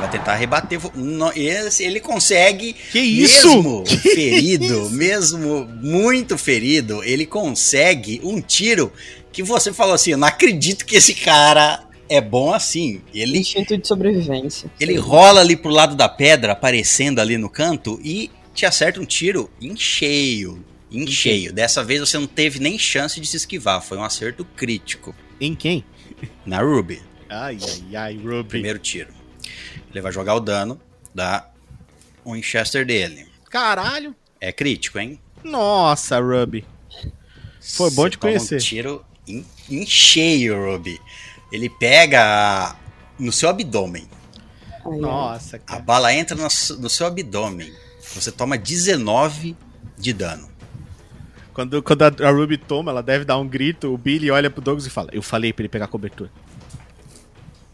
Vai 0.00 0.10
tentar 0.10 0.34
rebater. 0.34 0.80
Não, 0.94 1.30
esse- 1.34 1.84
ele 1.84 2.00
consegue. 2.00 2.72
Que 2.90 2.98
isso? 2.98 3.48
Mesmo 3.62 3.84
ferido, 4.02 4.90
mesmo 4.90 5.64
muito 5.66 6.36
ferido, 6.38 7.02
ele 7.04 7.26
consegue 7.26 8.20
um 8.24 8.40
tiro 8.40 8.92
que 9.32 9.42
você 9.42 9.72
falou 9.72 9.94
assim: 9.94 10.12
eu 10.12 10.18
não 10.18 10.26
acredito 10.28 10.84
que 10.86 10.96
esse 10.96 11.14
cara 11.14 11.84
é 12.08 12.20
bom 12.20 12.52
assim. 12.54 13.02
Ele, 13.14 13.38
Instinto 13.38 13.76
de 13.76 13.86
sobrevivência. 13.86 14.70
ele 14.80 14.96
rola 14.96 15.40
ali 15.40 15.56
pro 15.56 15.70
lado 15.70 15.94
da 15.94 16.08
pedra, 16.08 16.52
aparecendo 16.52 17.20
ali 17.20 17.36
no 17.36 17.50
canto, 17.50 18.00
e 18.02 18.30
te 18.54 18.64
acerta 18.66 19.00
um 19.00 19.04
tiro 19.04 19.50
em 19.60 19.76
cheio. 19.76 20.64
Em 20.90 21.06
cheio. 21.06 21.52
Dessa 21.52 21.84
vez 21.84 22.00
você 22.00 22.16
não 22.18 22.26
teve 22.26 22.58
nem 22.58 22.78
chance 22.78 23.20
de 23.20 23.26
se 23.26 23.36
esquivar. 23.36 23.82
Foi 23.82 23.98
um 23.98 24.02
acerto 24.02 24.42
crítico. 24.56 25.14
Em 25.40 25.54
quem? 25.54 25.84
Na 26.44 26.60
Ruby. 26.60 27.02
Ai, 27.28 27.58
ai, 27.62 27.96
ai, 27.96 28.16
Ruby. 28.16 28.48
Primeiro 28.48 28.78
tiro. 28.78 29.12
Ele 29.90 30.00
vai 30.00 30.12
jogar 30.12 30.34
o 30.34 30.40
dano 30.40 30.80
da 31.14 31.48
Winchester 32.26 32.84
dele. 32.86 33.26
Caralho. 33.50 34.14
É 34.40 34.52
crítico, 34.52 34.98
hein? 34.98 35.20
Nossa, 35.42 36.18
Ruby. 36.20 36.64
Foi 37.60 37.90
bom 37.90 38.08
te 38.08 38.18
conhecer. 38.18 38.56
Um 38.56 38.58
tiro 38.58 39.04
em, 39.26 39.44
em 39.70 39.86
cheio, 39.86 40.56
Ruby. 40.72 40.98
Ele 41.52 41.68
pega 41.68 42.76
no 43.18 43.32
seu 43.32 43.48
abdômen. 43.48 44.08
Nossa, 44.84 45.56
A 45.56 45.58
cara. 45.58 45.82
bala 45.82 46.14
entra 46.14 46.34
no, 46.36 46.42
no 46.44 46.88
seu 46.88 47.06
abdômen. 47.06 47.72
Você 48.14 48.32
toma 48.32 48.56
19 48.56 49.56
de 49.98 50.12
dano. 50.12 50.48
Quando, 51.58 51.82
quando 51.82 52.02
a, 52.02 52.12
a 52.28 52.30
Ruby 52.30 52.56
toma, 52.56 52.92
ela 52.92 53.02
deve 53.02 53.24
dar 53.24 53.36
um 53.36 53.44
grito, 53.44 53.92
o 53.92 53.98
Billy 53.98 54.30
olha 54.30 54.48
pro 54.48 54.62
Douglas 54.62 54.86
e 54.86 54.90
fala, 54.90 55.08
eu 55.12 55.20
falei 55.20 55.52
pra 55.52 55.62
ele 55.62 55.68
pegar 55.68 55.88
cobertura. 55.88 56.30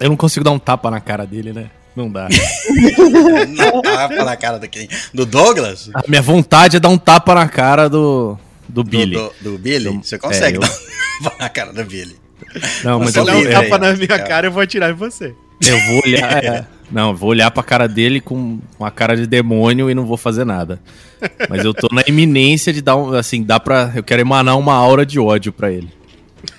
Eu 0.00 0.08
não 0.08 0.16
consigo 0.16 0.42
dar 0.42 0.52
um 0.52 0.58
tapa 0.58 0.90
na 0.90 1.00
cara 1.00 1.26
dele, 1.26 1.52
né? 1.52 1.70
Não 1.94 2.10
dá. 2.10 2.26
Na 3.54 3.82
tapa 3.82 4.24
na 4.24 4.36
cara 4.38 4.58
daquele. 4.58 4.88
Do 5.12 5.26
Douglas? 5.26 5.90
A 5.92 6.02
minha 6.08 6.22
vontade 6.22 6.78
é 6.78 6.80
dar 6.80 6.88
um 6.88 6.96
tapa 6.96 7.34
na 7.34 7.46
cara 7.46 7.86
do, 7.90 8.38
do 8.66 8.82
Do, 8.82 8.84
Billy. 8.84 9.16
do, 9.16 9.32
do 9.42 9.58
Billy? 9.58 9.84
Eu- 9.84 10.02
Você 10.02 10.18
consegue 10.18 10.54
é, 10.54 10.56
eu- 10.56 10.60
dar 10.62 10.70
um 10.70 11.24
tapa 11.24 11.36
na 11.38 11.48
cara 11.50 11.72
do 11.74 11.84
Billy. 11.84 12.16
Não, 12.82 13.00
mas 13.00 13.10
Você 13.12 13.18
não 13.18 13.26
der 13.26 13.34
um 13.36 13.52
tapa 13.52 13.78
na 13.78 13.92
minha 13.92 14.14
é. 14.14 14.18
cara, 14.18 14.46
eu 14.46 14.50
vou 14.50 14.62
atirar 14.62 14.90
em 14.90 14.94
você. 14.94 15.34
Eu 15.60 15.78
vou 15.86 16.02
olhar. 16.04 16.32
é. 16.44 16.66
Não, 16.90 17.10
eu 17.10 17.16
vou 17.16 17.30
olhar 17.30 17.50
pra 17.50 17.62
cara 17.62 17.88
dele 17.88 18.20
com 18.20 18.58
uma 18.78 18.90
cara 18.90 19.16
de 19.16 19.26
demônio 19.26 19.90
e 19.90 19.94
não 19.94 20.04
vou 20.06 20.16
fazer 20.16 20.44
nada. 20.44 20.80
Mas 21.48 21.64
eu 21.64 21.72
tô 21.72 21.88
na 21.92 22.02
iminência 22.06 22.72
de 22.72 22.82
dar 22.82 22.96
um. 22.96 23.14
Assim, 23.14 23.42
dá 23.42 23.58
pra. 23.58 23.90
Eu 23.94 24.02
quero 24.02 24.20
emanar 24.20 24.58
uma 24.58 24.74
aura 24.74 25.04
de 25.06 25.18
ódio 25.18 25.52
pra 25.52 25.72
ele. 25.72 25.90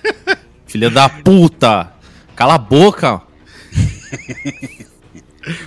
Filha 0.66 0.90
da 0.90 1.08
puta! 1.08 1.92
Cala 2.36 2.56
a 2.56 2.58
boca! 2.58 3.22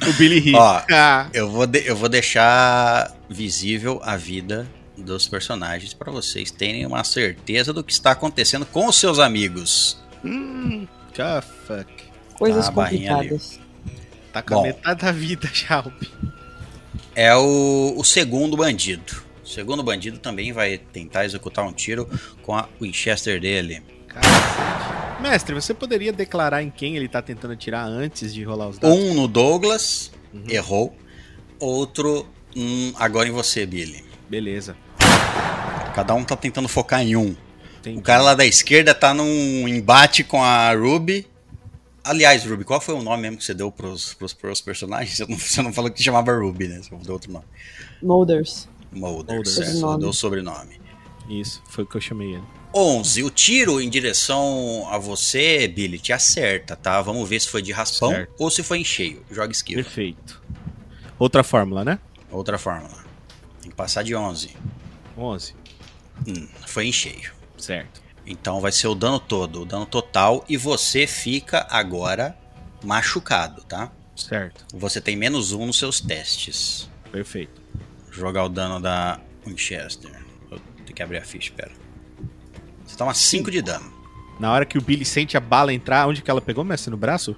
O 0.09 0.13
Billy 0.15 0.41
ri. 0.41 0.55
Ó, 0.55 0.83
Ah, 0.91 1.29
Eu 1.33 1.49
vou, 1.51 1.67
de- 1.67 1.87
eu 1.87 1.95
vou 1.97 2.09
deixar 2.09 3.15
visível 3.31 4.01
a 4.03 4.17
vida 4.17 4.67
dos 4.97 5.29
personagens 5.29 5.95
pra 5.95 6.11
vocês 6.11 6.51
terem 6.51 6.85
uma 6.85 7.05
certeza 7.05 7.73
do 7.73 7.85
que 7.85 7.93
está 7.93 8.11
acontecendo 8.11 8.67
com 8.67 8.87
os 8.89 8.97
seus 8.99 9.19
amigos. 9.21 9.97
já 11.17 11.41
fuck. 11.41 11.87
Coisas 12.39 12.65
Tá, 12.67 12.71
a 12.71 12.75
barrinha 12.75 13.17
ali. 13.17 13.29
complicadas. 13.31 13.61
Tá 14.33 14.43
com 14.43 14.55
Bom. 14.55 14.61
a 14.61 14.63
metade 14.65 15.01
da 15.03 15.13
vida 15.13 15.49
já. 15.53 15.85
É 17.15 17.35
o, 17.35 17.95
o 17.97 18.05
segundo 18.05 18.57
bandido. 18.57 19.23
O 19.45 19.49
segundo 19.49 19.83
bandido 19.83 20.19
também 20.19 20.53
vai 20.53 20.79
tentar 20.79 21.25
executar 21.25 21.65
um 21.67 21.73
tiro 21.73 22.09
com 22.43 22.55
a 22.55 22.69
Winchester 22.81 23.41
dele. 23.41 23.83
Cacete. 24.07 25.23
Mestre, 25.23 25.55
você 25.55 25.75
poderia 25.75 26.13
declarar 26.13 26.63
em 26.63 26.71
quem 26.71 26.97
ele 26.97 27.09
tá 27.09 27.21
tentando 27.21 27.55
atirar 27.55 27.87
antes 27.87 28.33
de 28.33 28.45
rolar 28.45 28.69
os 28.69 28.79
dados? 28.79 28.97
Um 28.97 29.15
no 29.15 29.27
Douglas, 29.27 30.13
errou. 30.49 30.95
Outro 31.59 32.29
hum, 32.55 32.93
agora 32.97 33.29
em 33.29 33.33
você, 33.33 33.67
Billy. 33.67 34.05
Beleza. 34.29 34.77
Cada 35.95 36.15
um 36.15 36.23
tá 36.23 36.37
tentando 36.37 36.69
focar 36.69 37.01
em 37.03 37.17
um. 37.17 37.35
Entendi. 37.81 37.99
O 37.99 38.03
cara 38.03 38.23
lá 38.23 38.35
da 38.35 38.47
esquerda 38.47 38.95
tá 38.95 39.13
num 39.13 39.67
embate 39.67 40.23
com 40.23 40.43
a 40.43 40.73
Ruby. 40.73 41.27
Aliás, 42.09 42.43
Ruby, 42.45 42.65
qual 42.65 42.81
foi 42.81 42.95
o 42.95 43.03
nome 43.03 43.23
mesmo 43.23 43.37
que 43.37 43.45
você 43.45 43.53
deu 43.53 43.71
pros, 43.71 44.15
pros, 44.15 44.33
pros 44.33 44.61
personagens? 44.63 45.17
Você 45.19 45.27
não, 45.27 45.39
você 45.39 45.63
não 45.63 45.73
falou 45.73 45.91
que 45.91 46.03
chamava 46.03 46.33
Ruby, 46.35 46.69
né? 46.69 46.81
Você 46.83 46.91
deu 47.05 47.13
outro 47.13 47.31
nome. 47.31 47.45
Molders. 48.03 48.67
Molders, 48.91 49.59
Molders. 49.59 49.83
é, 49.83 49.99
deu 49.99 50.09
o 50.09 50.13
sobrenome. 50.15 50.81
Isso, 51.29 51.63
foi 51.69 51.85
o 51.85 51.87
que 51.87 51.97
eu 51.97 52.01
chamei 52.01 52.35
ele. 52.35 52.45
11. 52.75 53.23
O 53.23 53.31
tiro 53.31 53.81
em 53.81 53.91
direção 53.91 54.87
a 54.91 54.97
você, 54.97 55.69
Billy, 55.69 55.99
te 55.99 56.11
acerta, 56.11 56.75
tá? 56.75 57.03
Vamos 57.03 57.29
ver 57.29 57.41
se 57.41 57.49
foi 57.49 57.61
de 57.61 57.73
raspão 57.73 58.11
Certo. 58.11 58.33
ou 58.39 58.51
se 58.51 58.63
foi 58.63 58.79
em 58.79 58.85
cheio. 58.85 59.23
Joga 59.31 59.53
esquiva. 59.53 59.83
Perfeito. 59.83 60.43
Outra 61.19 61.45
fórmula, 61.45 61.85
né? 61.85 61.99
Outra 62.31 62.57
fórmula. 62.57 63.05
Tem 63.61 63.71
que 63.71 63.77
passar 63.77 64.03
de 64.03 64.15
11. 64.15 64.57
11. 65.17 65.55
Hum, 66.27 66.49
foi 66.67 66.87
em 66.87 66.93
cheio. 66.93 67.33
Certo. 67.59 68.01
Então 68.31 68.61
vai 68.61 68.71
ser 68.71 68.89
o 68.89 68.95
dano 68.95 69.19
todo, 69.19 69.63
o 69.63 69.65
dano 69.65 69.87
total, 69.87 70.45
e 70.47 70.57
você 70.59 71.07
fica 71.07 71.67
agora 71.71 72.37
machucado, 72.85 73.63
tá? 73.63 73.91
Certo. 74.15 74.67
Você 74.75 75.01
tem 75.01 75.17
menos 75.17 75.53
um 75.53 75.65
nos 75.65 75.79
seus 75.79 75.99
testes. 75.99 76.91
Perfeito. 77.11 77.63
Jogar 78.11 78.45
o 78.45 78.49
dano 78.51 78.79
da 78.79 79.19
Winchester. 79.47 80.11
Eu 80.51 80.61
tenho 80.85 80.95
que 80.95 81.03
abrir 81.03 81.17
a 81.17 81.23
ficha, 81.23 81.51
pera. 81.57 81.73
Você 82.87 82.97
toma 82.99 83.15
5 83.15 83.51
de 83.51 83.63
dano. 83.63 83.91
Na 84.39 84.53
hora 84.53 84.67
que 84.67 84.77
o 84.77 84.83
Billy 84.83 85.07
sente 85.07 85.35
a 85.37 85.41
bala 85.41 85.73
entrar, 85.73 86.07
onde 86.07 86.21
que 86.21 86.31
ela 86.31 86.43
pegou, 86.43 86.63
mestre? 86.63 86.91
No 86.91 86.99
braço? 86.99 87.35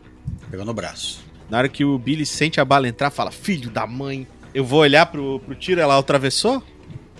Pegou 0.50 0.66
no 0.66 0.74
braço. 0.74 1.22
Na 1.48 1.58
hora 1.58 1.68
que 1.68 1.84
o 1.84 1.98
Billy 1.98 2.26
sente 2.26 2.60
a 2.60 2.64
bala 2.64 2.88
entrar, 2.88 3.10
fala, 3.10 3.30
filho 3.30 3.70
da 3.70 3.86
mãe. 3.86 4.26
Eu 4.52 4.64
vou 4.64 4.80
olhar 4.80 5.06
pro, 5.06 5.38
pro 5.38 5.54
tiro, 5.54 5.80
ela 5.80 5.96
atravessou? 5.96 6.62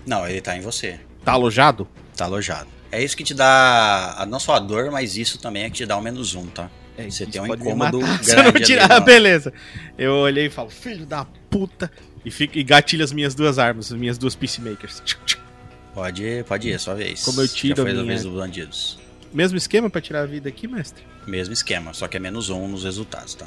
Não, 0.05 0.27
ele 0.27 0.41
tá 0.41 0.57
em 0.57 0.61
você. 0.61 0.99
Tá 1.25 1.33
alojado? 1.33 1.87
Tá 2.17 2.25
alojado. 2.25 2.80
É 2.93 3.03
isso 3.03 3.17
que 3.17 3.23
te 3.25 3.35
dá. 3.35 4.15
a- 4.19 4.27
Não 4.27 4.41
só 4.41 4.55
a 4.55 4.59
dor, 4.59 4.91
mas 4.91 5.17
isso 5.17 5.39
também 5.39 5.63
é 5.65 5.71
que 5.71 5.77
te 5.77 5.87
dá 5.87 5.97
o 5.97 6.03
menos 6.03 6.35
um, 6.35 6.47
tá? 6.47 6.71
É, 6.99 7.09
Você 7.09 7.25
tem 7.25 7.41
um 7.41 7.47
pode 7.47 7.63
incômodo 7.63 8.01
matar 8.01 8.19
grande. 8.25 8.43
Não 8.43 8.49
ali, 8.51 8.61
tirar, 8.65 8.89
não. 8.89 9.01
beleza. 9.01 9.53
Eu 9.97 10.13
olhei 10.15 10.47
e 10.47 10.51
falo, 10.51 10.69
filho 10.71 11.07
da 11.07 11.25
puta. 11.49 11.91
E, 12.25 12.31
fico, 12.31 12.59
e 12.59 12.63
gatilho 12.63 13.03
as 13.05 13.13
minhas 13.13 13.35
duas 13.35 13.59
armas, 13.59 13.91
as 13.93 13.99
minhas 13.99 14.19
duas 14.19 14.35
peacemakers. 14.35 15.03
Pode, 15.95 16.45
pode 16.47 16.69
ir, 16.69 16.73
é 16.73 16.79
sua 16.79 16.95
vez. 16.95 17.25
Como 17.25 17.41
eu 17.41 17.49
tiro 17.49 17.77
Já 17.77 17.83
foi 17.83 17.91
a 17.93 17.95
minha- 17.95 18.07
vez 18.07 18.23
dos 18.25 18.35
bandidos. 18.35 18.99
Mesmo 19.33 19.57
esquema 19.57 19.89
pra 19.89 20.01
tirar 20.01 20.23
a 20.23 20.27
vida 20.27 20.49
aqui, 20.49 20.67
mestre? 20.69 21.03
Mesmo 21.27 21.55
esquema, 21.55 21.95
só 21.95 22.09
que 22.09 22.17
é 22.17 22.21
menos 22.21 22.51
um 22.51 22.67
nos 22.69 22.85
resultados, 22.85 23.35
tá? 23.35 23.47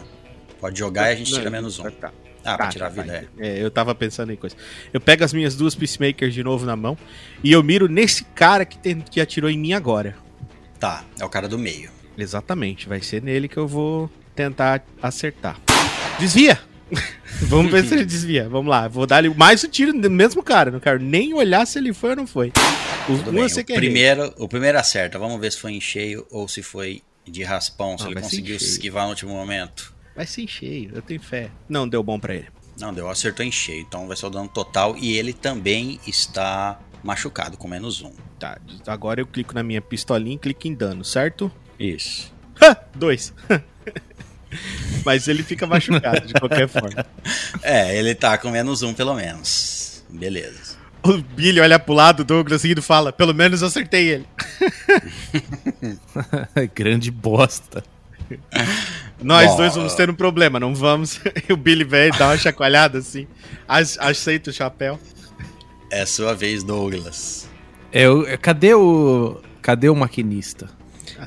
Pode 0.59 0.79
jogar 0.79 1.09
e 1.09 1.13
a 1.13 1.15
gente 1.15 1.31
Não, 1.31 1.37
tira 1.39 1.49
menos 1.51 1.77
um. 1.79 1.83
Tá, 1.83 1.91
tá. 1.91 2.11
Ah, 2.45 2.57
pra 2.57 2.67
tirar 2.67 2.87
a 2.87 2.89
vida, 2.89 3.27
é. 3.39 3.47
É, 3.47 3.63
eu 3.63 3.71
tava 3.71 3.95
pensando 3.95 4.31
em 4.31 4.35
coisa. 4.35 4.55
Eu 4.91 4.99
pego 4.99 5.23
as 5.23 5.33
minhas 5.33 5.55
duas 5.55 5.75
peacemakers 5.75 6.33
de 6.33 6.43
novo 6.43 6.65
na 6.65 6.75
mão 6.75 6.97
e 7.43 7.51
eu 7.51 7.63
miro 7.63 7.87
nesse 7.87 8.23
cara 8.23 8.65
que, 8.65 8.77
tem, 8.77 8.99
que 8.99 9.21
atirou 9.21 9.49
em 9.49 9.57
mim 9.57 9.73
agora. 9.73 10.15
Tá, 10.79 11.05
é 11.19 11.23
o 11.25 11.29
cara 11.29 11.47
do 11.47 11.57
meio. 11.57 11.89
Exatamente, 12.17 12.87
vai 12.87 13.01
ser 13.01 13.21
nele 13.21 13.47
que 13.47 13.57
eu 13.57 13.67
vou 13.67 14.09
tentar 14.35 14.83
acertar. 15.01 15.59
Desvia! 16.19 16.59
Vamos 17.43 17.71
ver 17.71 17.85
se 17.85 17.93
ele 17.95 18.05
desvia. 18.05 18.47
Vamos 18.47 18.69
lá, 18.69 18.87
vou 18.87 19.07
dar 19.07 19.23
mais 19.35 19.63
um 19.63 19.67
tiro 19.67 19.93
no 19.93 20.09
mesmo 20.09 20.43
cara. 20.43 20.69
Não 20.69 20.79
quero 20.79 20.99
nem 20.99 21.33
olhar 21.33 21.65
se 21.65 21.79
ele 21.79 21.93
foi 21.93 22.11
ou 22.11 22.15
não 22.17 22.27
foi. 22.27 22.51
O 23.09 23.17
Tudo 23.17 23.31
bem. 23.31 23.45
O 23.45 23.65
primeiro, 23.65 24.33
o 24.37 24.47
primeiro 24.47 24.77
acerta. 24.77 25.17
Vamos 25.17 25.39
ver 25.41 25.51
se 25.51 25.57
foi 25.59 25.71
em 25.73 25.81
cheio 25.81 26.25
ou 26.29 26.47
se 26.47 26.61
foi 26.61 27.01
de 27.25 27.43
raspão, 27.43 27.97
se 27.97 28.05
Ah, 28.05 28.11
ele 28.11 28.21
conseguiu 28.21 28.59
se 28.59 28.65
esquivar 28.65 29.03
no 29.05 29.09
último 29.09 29.31
momento. 29.31 29.92
Vai 30.15 30.25
ser 30.25 30.47
cheio, 30.47 30.91
eu 30.93 31.01
tenho 31.01 31.21
fé. 31.21 31.49
Não 31.67 31.87
deu 31.87 32.03
bom 32.03 32.19
pra 32.19 32.35
ele. 32.35 32.47
Não, 32.79 32.93
deu, 32.93 33.09
acertou 33.09 33.45
em 33.45 33.51
cheio. 33.51 33.81
Então 33.81 34.07
vai 34.07 34.17
ser 34.17 34.25
o 34.25 34.29
dano 34.29 34.47
total 34.47 34.95
e 34.97 35.17
ele 35.17 35.33
também 35.33 35.99
está 36.07 36.79
machucado 37.03 37.57
com 37.57 37.67
menos 37.67 38.01
um. 38.01 38.13
Tá, 38.39 38.57
agora 38.87 39.21
eu 39.21 39.27
clico 39.27 39.53
na 39.53 39.63
minha 39.63 39.81
pistolinha 39.81 40.35
e 40.35 40.39
clico 40.39 40.67
em 40.67 40.73
dano, 40.73 41.03
certo? 41.03 41.51
Isso. 41.79 42.33
Ha! 42.61 42.75
Dois. 42.95 43.33
Mas 45.05 45.27
ele 45.27 45.43
fica 45.43 45.65
machucado 45.65 46.27
de 46.27 46.33
qualquer 46.33 46.67
forma. 46.67 47.05
É, 47.61 47.97
ele 47.97 48.13
tá 48.13 48.37
com 48.37 48.49
menos 48.51 48.81
um 48.81 48.93
pelo 48.93 49.15
menos. 49.15 50.03
Beleza. 50.09 50.75
O 51.01 51.17
Billy 51.17 51.61
olha 51.61 51.79
pro 51.79 51.93
lado, 51.93 52.19
o 52.19 52.23
Douglas 52.25 52.63
rindo 52.63 52.81
fala: 52.81 53.13
pelo 53.13 53.33
menos 53.33 53.61
eu 53.61 53.67
acertei 53.67 54.09
ele. 54.09 54.27
Grande 56.75 57.09
bosta. 57.09 57.83
Nós 59.23 59.51
Bom, 59.51 59.57
dois 59.57 59.75
vamos 59.75 59.95
ter 59.95 60.09
um 60.09 60.13
problema, 60.13 60.59
não 60.59 60.75
vamos. 60.75 61.19
E 61.49 61.53
o 61.53 61.57
Billy 61.57 61.83
velho 61.83 62.13
dá 62.17 62.27
uma 62.27 62.37
chacoalhada 62.37 62.97
assim. 62.99 63.27
Ace- 63.67 63.97
Aceita 63.99 64.49
o 64.49 64.53
chapéu. 64.53 64.99
É 65.89 66.05
sua 66.05 66.33
vez, 66.33 66.63
Douglas. 66.63 67.47
É, 67.91 68.03
eu- 68.05 68.27
é, 68.27 68.35
cadê 68.37 68.73
o. 68.73 69.39
Cadê 69.61 69.87
o 69.89 69.95
maquinista? 69.95 70.69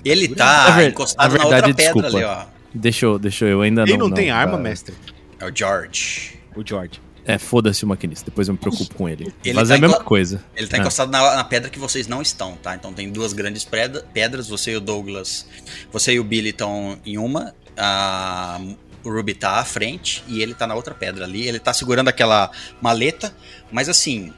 Ele 0.04 0.28
Na 0.28 0.34
tá 0.36 0.70
ver- 0.72 0.88
encostado 0.90 1.32
na 1.32 1.38
na, 1.38 1.44
outra 1.44 1.62
verdade, 1.62 1.74
pedra 1.76 2.02
desculpa. 2.10 2.16
ali, 2.18 2.24
ó. 2.24 2.46
Deixa 2.74 3.06
eu, 3.06 3.18
deixa 3.18 3.44
eu, 3.46 3.62
ainda 3.62 3.82
não. 3.82 3.88
Ele 3.88 3.96
não, 3.96 4.10
tem 4.10 4.30
arma, 4.30 4.56
tá. 4.56 4.62
mestre. 4.62 4.94
É 5.40 5.46
o 5.46 5.52
George. 5.54 6.38
O 6.54 6.62
George. 6.66 7.00
É, 7.24 7.38
foda-se 7.38 7.84
o 7.84 7.88
maquinista, 7.88 8.26
depois 8.26 8.46
eu 8.46 8.54
me 8.54 8.58
preocupo 8.58 8.94
com 8.94 9.08
ele. 9.08 9.32
Ele 9.44 9.54
Fazer 9.54 9.74
tá 9.74 9.78
a 9.78 9.88
mesma 9.88 10.04
coisa. 10.04 10.44
Ele 10.54 10.66
tá 10.68 10.76
Ah. 10.76 10.80
encostado 10.80 11.10
na, 11.10 11.34
na 11.36 11.44
pedra 11.44 11.68
que 11.70 11.78
vocês 11.78 12.06
não 12.06 12.20
estão, 12.22 12.56
tá? 12.56 12.74
Então 12.76 12.92
tem 12.92 13.10
duas 13.10 13.32
grandes 13.32 13.64
pedras, 14.12 14.46
você 14.48 14.72
e 14.72 14.76
o 14.76 14.80
Douglas. 14.80 15.46
Você 15.92 16.12
e 16.14 16.20
o 16.20 16.24
Billy 16.24 16.50
estão 16.50 16.98
em 17.04 17.18
uma, 17.18 17.52
a, 17.76 18.60
o 19.04 19.10
Ruby 19.10 19.34
tá 19.34 19.58
à 19.58 19.64
frente 19.64 20.22
e 20.28 20.42
ele 20.42 20.54
tá 20.54 20.66
na 20.66 20.74
outra 20.74 20.94
pedra 20.94 21.24
ali. 21.24 21.46
Ele 21.46 21.58
tá 21.58 21.72
segurando 21.72 22.08
aquela 22.08 22.50
maleta, 22.80 23.34
mas 23.70 23.88
assim, 23.88 24.32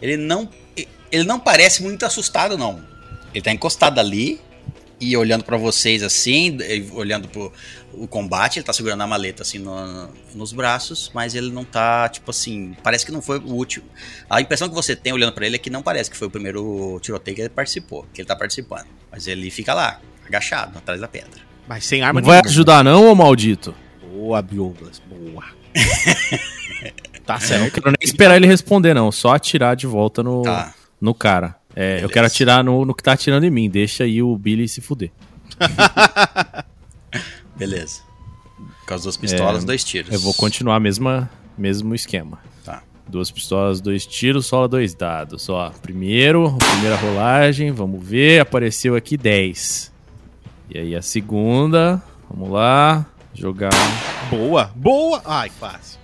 ele 0.00 0.16
não 0.16 0.48
ele 1.10 1.24
não 1.24 1.38
parece 1.38 1.82
muito 1.82 2.04
assustado 2.04 2.58
não. 2.58 2.84
Ele 3.32 3.42
tá 3.42 3.52
encostado 3.52 3.98
ali, 3.98 4.40
e 5.00 5.16
olhando 5.16 5.44
para 5.44 5.56
vocês 5.56 6.02
assim, 6.02 6.58
olhando 6.92 7.28
pro 7.28 7.52
o 7.92 8.06
combate, 8.06 8.58
ele 8.58 8.66
tá 8.66 8.74
segurando 8.74 9.00
a 9.02 9.06
maleta 9.06 9.42
assim 9.42 9.58
no, 9.58 10.10
nos 10.34 10.52
braços, 10.52 11.10
mas 11.14 11.34
ele 11.34 11.50
não 11.50 11.64
tá, 11.64 12.06
tipo 12.10 12.30
assim, 12.30 12.76
parece 12.82 13.06
que 13.06 13.12
não 13.12 13.22
foi 13.22 13.38
o 13.38 13.52
último. 13.52 13.86
A 14.28 14.38
impressão 14.40 14.68
que 14.68 14.74
você 14.74 14.94
tem 14.94 15.14
olhando 15.14 15.32
para 15.32 15.46
ele 15.46 15.56
é 15.56 15.58
que 15.58 15.70
não 15.70 15.82
parece 15.82 16.10
que 16.10 16.16
foi 16.16 16.28
o 16.28 16.30
primeiro 16.30 16.98
tiroteio 17.00 17.34
que 17.34 17.40
ele 17.42 17.48
participou, 17.48 18.06
que 18.12 18.20
ele 18.20 18.28
tá 18.28 18.36
participando. 18.36 18.86
Mas 19.10 19.26
ele 19.26 19.50
fica 19.50 19.72
lá, 19.72 19.98
agachado, 20.26 20.76
atrás 20.76 21.00
da 21.00 21.08
pedra. 21.08 21.45
Mas 21.68 21.84
sem 21.84 22.02
arma 22.02 22.20
Não 22.20 22.26
vai 22.28 22.40
ajudar 22.44 22.82
não, 22.84 23.10
ô 23.10 23.14
maldito? 23.14 23.74
Boa, 24.12 24.40
Biogas, 24.42 25.00
boa. 25.08 25.44
tá 27.26 27.38
certo. 27.40 27.60
Eu 27.60 27.64
não 27.64 27.70
quero 27.70 27.86
nem 27.86 27.96
esperar 28.02 28.36
ele 28.36 28.46
responder, 28.46 28.94
não. 28.94 29.10
Só 29.12 29.34
atirar 29.34 29.74
de 29.76 29.86
volta 29.86 30.22
no, 30.22 30.42
Tá. 30.42 30.72
no 31.00 31.12
cara. 31.14 31.56
É, 31.74 32.02
eu 32.02 32.08
quero 32.08 32.26
atirar 32.26 32.64
no, 32.64 32.84
no 32.84 32.94
que 32.94 33.02
tá 33.02 33.12
atirando 33.12 33.44
em 33.44 33.50
mim. 33.50 33.68
Deixa 33.68 34.04
aí 34.04 34.22
o 34.22 34.36
Billy 34.36 34.66
se 34.68 34.80
fuder. 34.80 35.10
Beleza. 37.56 38.00
Com 38.86 38.94
as 38.94 39.02
duas 39.02 39.16
pistolas, 39.16 39.62
É, 39.62 39.66
dois 39.66 39.82
tiros. 39.84 40.12
Eu 40.12 40.20
vou 40.20 40.32
continuar 40.34 40.78
mesma, 40.80 41.28
mesmo 41.58 41.94
esquema. 41.94 42.38
Tá. 42.64 42.82
Duas 43.08 43.30
pistolas, 43.30 43.80
dois 43.80 44.06
tiros, 44.06 44.46
sola 44.46 44.68
dois 44.68 44.94
dados. 44.94 45.48
Ó, 45.48 45.70
primeiro, 45.82 46.56
primeira 46.72 46.96
rolagem, 46.96 47.70
vamos 47.72 48.04
ver. 48.06 48.40
Apareceu 48.40 48.94
aqui 48.94 49.16
10. 49.16 49.92
E 50.68 50.78
aí 50.78 50.96
a 50.96 51.02
segunda, 51.02 52.02
vamos 52.28 52.50
lá. 52.50 53.06
Jogar. 53.34 53.70
Boa, 54.30 54.72
boa. 54.74 55.22
Ai, 55.24 55.50
fácil. 55.50 56.00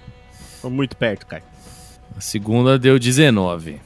Tô 0.61 0.68
muito 0.70 0.96
perto, 0.96 1.27
Caio. 1.27 1.42
A 2.16 2.20
segunda 2.20 2.79
deu 2.79 2.98
19. 2.98 3.81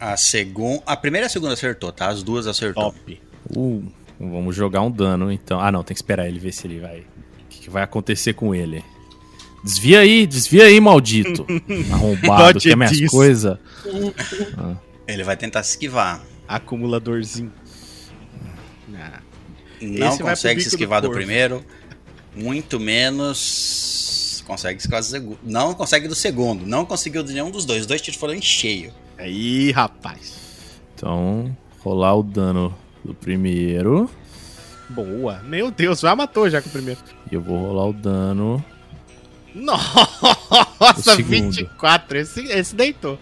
A 0.00 0.16
segunda, 0.16 0.82
a 0.86 0.96
primeira 0.96 1.26
e 1.26 1.28
a 1.28 1.30
segunda 1.30 1.54
acertou, 1.54 1.92
tá? 1.92 2.08
As 2.08 2.22
duas 2.22 2.46
acertou. 2.46 2.92
Top. 2.92 3.22
Uh, 3.56 3.84
vamos 4.18 4.56
jogar 4.56 4.80
um 4.82 4.90
dano, 4.90 5.30
então. 5.30 5.60
Ah, 5.60 5.70
não, 5.70 5.82
tem 5.82 5.94
que 5.94 5.98
esperar 5.98 6.26
ele 6.26 6.38
ver 6.38 6.52
se 6.52 6.66
ele 6.66 6.80
vai. 6.80 7.00
O 7.00 7.48
que, 7.48 7.60
que 7.60 7.70
vai 7.70 7.82
acontecer 7.82 8.32
com 8.32 8.54
ele? 8.54 8.84
Desvia 9.62 10.00
aí, 10.00 10.26
desvia 10.26 10.64
aí, 10.64 10.80
maldito. 10.80 11.46
Arrombado, 11.92 12.60
quer 12.60 12.76
minhas 12.76 13.10
coisas. 13.10 13.56
Ele 15.06 15.24
vai 15.24 15.36
tentar 15.36 15.62
se 15.62 15.70
esquivar. 15.70 16.20
Acumuladorzinho. 16.48 17.52
Não 19.86 20.18
consegue 20.18 20.60
se 20.60 20.68
do 20.68 20.72
esquivar 20.74 21.00
do, 21.00 21.08
corvo. 21.08 21.18
primeiro. 21.18 21.64
Muito 22.34 22.78
menos. 22.80 24.42
Consegue 24.46 24.78
esquivar 24.78 25.00
do 25.00 25.06
segundo. 25.06 25.38
Não 25.42 25.74
consegue 25.74 26.08
do 26.08 26.14
segundo. 26.14 26.66
Não 26.66 26.84
conseguiu 26.84 27.22
de 27.22 27.32
nenhum 27.32 27.50
dos 27.50 27.64
dois. 27.64 27.82
Os 27.82 27.86
dois 27.86 28.00
tiros 28.00 28.18
foram 28.18 28.34
em 28.34 28.42
cheio. 28.42 28.92
Aí, 29.18 29.70
rapaz. 29.70 30.34
Então, 30.94 31.56
rolar 31.80 32.14
o 32.16 32.22
dano 32.22 32.76
do 33.04 33.14
primeiro. 33.14 34.10
Boa. 34.90 35.40
Meu 35.44 35.70
Deus, 35.70 36.00
já 36.00 36.14
matou 36.14 36.48
já 36.50 36.60
com 36.60 36.68
o 36.68 36.72
primeiro. 36.72 37.00
E 37.30 37.34
eu 37.34 37.40
vou 37.40 37.58
rolar 37.58 37.86
o 37.88 37.92
dano. 37.92 38.62
Nossa, 39.54 39.94
O 40.98 41.02
segundo. 41.02 41.52
24. 41.52 42.18
Esse, 42.18 42.40
esse 42.48 42.74
deitou. 42.74 43.18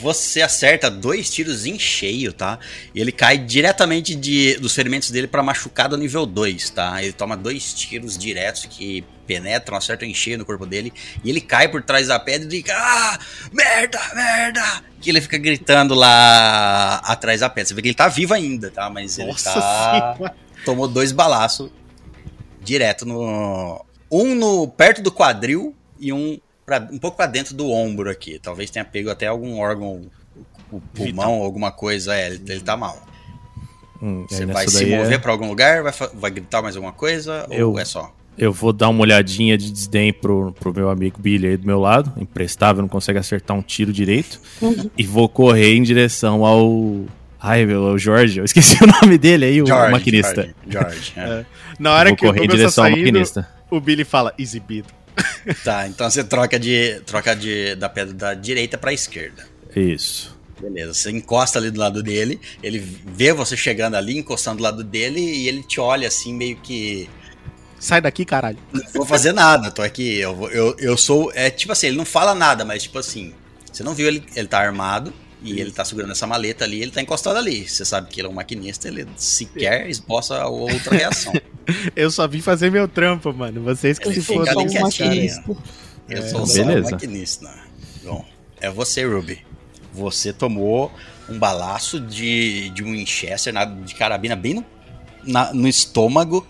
Você 0.00 0.40
acerta 0.40 0.90
dois 0.90 1.30
tiros 1.30 1.66
em 1.66 1.78
cheio, 1.78 2.32
tá? 2.32 2.58
E 2.94 3.00
ele 3.00 3.12
cai 3.12 3.36
diretamente 3.38 4.14
de, 4.14 4.56
dos 4.56 4.74
ferimentos 4.74 5.10
dele 5.10 5.26
pra 5.26 5.42
machucado 5.42 5.96
nível 5.96 6.24
2, 6.24 6.70
tá? 6.70 7.02
Ele 7.02 7.12
toma 7.12 7.36
dois 7.36 7.74
tiros 7.74 8.16
diretos 8.16 8.66
que 8.66 9.04
penetram, 9.26 9.76
acertam 9.76 10.08
em 10.08 10.14
cheio 10.14 10.38
no 10.38 10.44
corpo 10.44 10.66
dele. 10.66 10.92
E 11.22 11.30
ele 11.30 11.40
cai 11.40 11.68
por 11.68 11.82
trás 11.82 12.08
da 12.08 12.18
pedra 12.18 12.48
e 12.48 12.50
fica: 12.50 12.74
Ah, 12.74 13.18
merda, 13.52 14.00
merda! 14.14 14.82
Que 15.00 15.10
ele 15.10 15.20
fica 15.20 15.38
gritando 15.38 15.94
lá 15.94 16.96
atrás 17.04 17.40
da 17.40 17.48
pedra. 17.48 17.68
Você 17.68 17.74
vê 17.74 17.82
que 17.82 17.88
ele 17.88 17.94
tá 17.94 18.08
vivo 18.08 18.34
ainda, 18.34 18.70
tá? 18.70 18.90
Mas 18.90 19.18
ele 19.18 19.28
Nossa 19.28 19.52
tá. 19.52 20.14
senhora. 20.16 20.36
Tomou 20.64 20.88
dois 20.88 21.12
balaços 21.12 21.70
direto 22.62 23.06
no. 23.06 23.84
Um 24.10 24.34
no 24.34 24.66
perto 24.66 25.00
do 25.00 25.12
quadril 25.12 25.74
e 25.98 26.12
um 26.12 26.38
pra, 26.78 26.88
um 26.92 26.98
pouco 26.98 27.16
pra 27.16 27.26
dentro 27.26 27.54
do 27.54 27.68
ombro 27.70 28.08
aqui. 28.08 28.38
Talvez 28.38 28.70
tenha 28.70 28.84
pego 28.84 29.10
até 29.10 29.26
algum 29.26 29.58
órgão, 29.58 30.02
o 30.70 30.80
pulmão, 30.80 31.42
alguma 31.42 31.72
coisa. 31.72 32.14
É, 32.14 32.28
ele, 32.28 32.40
ele 32.48 32.60
tá 32.60 32.76
mal. 32.76 32.96
Hum, 34.02 34.24
Você 34.28 34.46
vai 34.46 34.66
se 34.68 34.82
daí 34.84 34.92
é- 34.92 34.98
mover 34.98 35.20
pra 35.20 35.32
algum 35.32 35.48
lugar? 35.48 35.82
Vai, 35.82 35.92
vai 36.14 36.30
gritar 36.30 36.62
mais 36.62 36.76
alguma 36.76 36.92
coisa? 36.92 37.46
Eu- 37.50 37.70
Ou 37.72 37.78
é 37.78 37.84
só? 37.84 38.14
Eu 38.38 38.52
vou 38.52 38.72
dar 38.72 38.88
uma 38.88 39.02
olhadinha 39.02 39.58
de 39.58 39.70
desdém 39.70 40.12
pro, 40.12 40.52
pro 40.58 40.72
meu 40.72 40.88
amigo 40.88 41.20
Billy 41.20 41.48
aí 41.48 41.56
do 41.58 41.66
meu 41.66 41.78
lado. 41.78 42.10
Imprestável, 42.18 42.80
não 42.80 42.88
consegue 42.88 43.18
acertar 43.18 43.54
um 43.56 43.60
tiro 43.60 43.92
direito. 43.92 44.40
e 44.96 45.04
vou 45.04 45.28
correr 45.28 45.74
em 45.74 45.82
direção 45.82 46.46
ao. 46.46 47.04
Ai, 47.38 47.66
meu, 47.66 47.82
o 47.82 47.98
Jorge, 47.98 48.38
eu 48.38 48.44
esqueci 48.44 48.76
o 48.84 48.86
nome 48.86 49.18
dele 49.18 49.44
aí, 49.46 49.60
o 49.62 49.66
maquinista. 49.90 50.54
George, 50.66 51.12
George, 51.12 51.12
é. 51.16 51.44
Na 51.78 51.92
hora 51.94 52.10
vou 52.10 52.16
que 52.16 52.24
o 52.24 52.28
correr 52.28 52.44
em 52.44 52.48
Douglas 52.48 52.74
tá 52.74 52.82
direção 52.82 52.84
ao 52.84 52.90
maquinista. 52.90 53.48
o 53.70 53.80
Billy 53.80 54.04
fala, 54.04 54.32
exibido. 54.38 54.88
Tá, 55.64 55.88
então 55.88 56.08
você 56.10 56.22
troca 56.22 56.58
de 56.58 57.00
troca 57.06 57.34
de, 57.34 57.74
da 57.76 57.88
pedra 57.88 58.14
da 58.14 58.34
direita 58.34 58.76
pra 58.76 58.92
esquerda. 58.92 59.46
Isso. 59.74 60.38
Beleza, 60.60 60.92
você 60.92 61.10
encosta 61.10 61.58
ali 61.58 61.70
do 61.70 61.80
lado 61.80 62.02
dele, 62.02 62.38
ele 62.62 62.78
vê 62.78 63.32
você 63.32 63.56
chegando 63.56 63.94
ali, 63.96 64.18
encostando 64.18 64.58
do 64.58 64.62
lado 64.62 64.84
dele, 64.84 65.18
e 65.20 65.48
ele 65.48 65.62
te 65.62 65.80
olha 65.80 66.06
assim, 66.06 66.34
meio 66.34 66.56
que. 66.56 67.08
Sai 67.78 68.00
daqui, 68.02 68.26
caralho. 68.26 68.58
Não 68.70 68.82
vou 68.92 69.06
fazer 69.06 69.32
nada, 69.32 69.70
tô 69.70 69.80
aqui. 69.80 70.18
Eu, 70.18 70.36
vou- 70.36 70.50
eu, 70.50 70.76
eu 70.78 70.96
sou. 70.98 71.32
É 71.34 71.48
tipo 71.48 71.72
assim, 71.72 71.86
ele 71.86 71.96
não 71.96 72.04
fala 72.04 72.34
nada, 72.34 72.62
mas 72.62 72.82
tipo 72.82 72.98
assim, 72.98 73.32
você 73.72 73.82
não 73.82 73.94
viu 73.94 74.06
ele, 74.06 74.22
ele 74.36 74.46
tá 74.48 74.58
armado 74.58 75.12
e 75.42 75.58
ele 75.60 75.70
tá 75.70 75.84
segurando 75.84 76.12
essa 76.12 76.26
maleta 76.26 76.64
ali, 76.64 76.82
ele 76.82 76.90
tá 76.90 77.00
encostado 77.00 77.36
ali. 77.36 77.68
Você 77.68 77.84
sabe 77.84 78.08
que 78.08 78.20
ele 78.20 78.28
é 78.28 78.30
um 78.30 78.34
maquinista, 78.34 78.88
ele 78.88 79.06
sequer 79.16 79.88
esboça 79.88 80.46
outra 80.46 80.94
reação. 80.96 81.32
Eu 81.94 82.10
só 82.10 82.26
vim 82.26 82.40
fazer 82.40 82.70
meu 82.70 82.88
trampo, 82.88 83.32
mano. 83.32 83.62
Vocês 83.62 83.98
que 83.98 84.08
Ele 84.08 84.20
se 84.20 84.32
ali 84.32 84.78
um 84.78 84.80
maquinista. 84.82 85.44
Eu 86.08 86.18
É, 86.18 86.28
sou 86.28 86.44
só 86.46 86.62
um 86.62 86.66
beleza. 86.66 86.90
maquinista. 86.90 87.54
Bom, 88.02 88.24
é 88.60 88.68
você, 88.70 89.04
Ruby. 89.04 89.44
Você 89.92 90.32
tomou 90.32 90.90
um 91.28 91.38
balaço 91.38 92.00
de, 92.00 92.70
de 92.70 92.82
um 92.82 92.92
Winchester 92.92 93.52
na- 93.52 93.64
de 93.64 93.94
carabina 93.94 94.34
bem 94.34 94.54
no, 94.54 94.64
na- 95.24 95.52
no 95.52 95.68
estômago. 95.68 96.44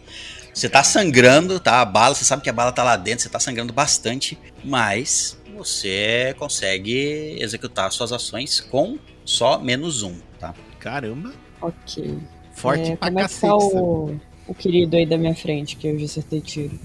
Você 0.54 0.68
tá 0.68 0.82
sangrando, 0.82 1.60
tá? 1.60 1.80
A 1.80 1.84
bala, 1.84 2.14
você 2.14 2.24
sabe 2.24 2.42
que 2.42 2.50
a 2.50 2.52
bala 2.52 2.72
tá 2.72 2.82
lá 2.82 2.96
dentro, 2.96 3.22
você 3.22 3.28
tá 3.28 3.38
sangrando 3.38 3.72
bastante, 3.72 4.38
mas 4.64 5.36
você 5.64 6.34
consegue 6.38 7.36
executar 7.40 7.92
suas 7.92 8.12
ações 8.12 8.60
com 8.60 8.98
só 9.24 9.58
menos 9.58 10.02
um, 10.02 10.14
tá? 10.38 10.54
Caramba. 10.78 11.32
Ok. 11.60 12.18
Forte 12.54 12.92
É, 12.92 12.96
pra 12.96 13.08
como 13.08 13.18
é 13.20 13.22
que 13.22 13.28
cacete. 13.28 13.46
tá 13.46 13.56
o, 13.56 14.16
o 14.48 14.54
querido 14.54 14.96
aí 14.96 15.04
da 15.06 15.18
minha 15.18 15.34
frente, 15.34 15.76
que 15.76 15.86
eu 15.86 15.98
já 15.98 16.06
acertei 16.06 16.40
tiro? 16.40 16.78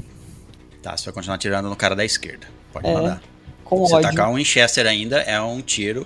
Tá, 0.82 0.96
você 0.96 1.06
vai 1.06 1.14
continuar 1.14 1.38
tirando 1.38 1.70
no 1.70 1.76
cara 1.76 1.96
da 1.96 2.04
esquerda. 2.06 2.48
Pode 2.74 2.88
É, 2.88 2.94
mandar. 2.94 3.22
Com 3.64 3.78
Você 3.80 3.96
ódio. 3.96 4.10
tacar 4.10 4.30
um 4.30 4.36
Winchester 4.36 4.86
ainda 4.86 5.20
é 5.22 5.40
um 5.42 5.62
tiro. 5.62 6.06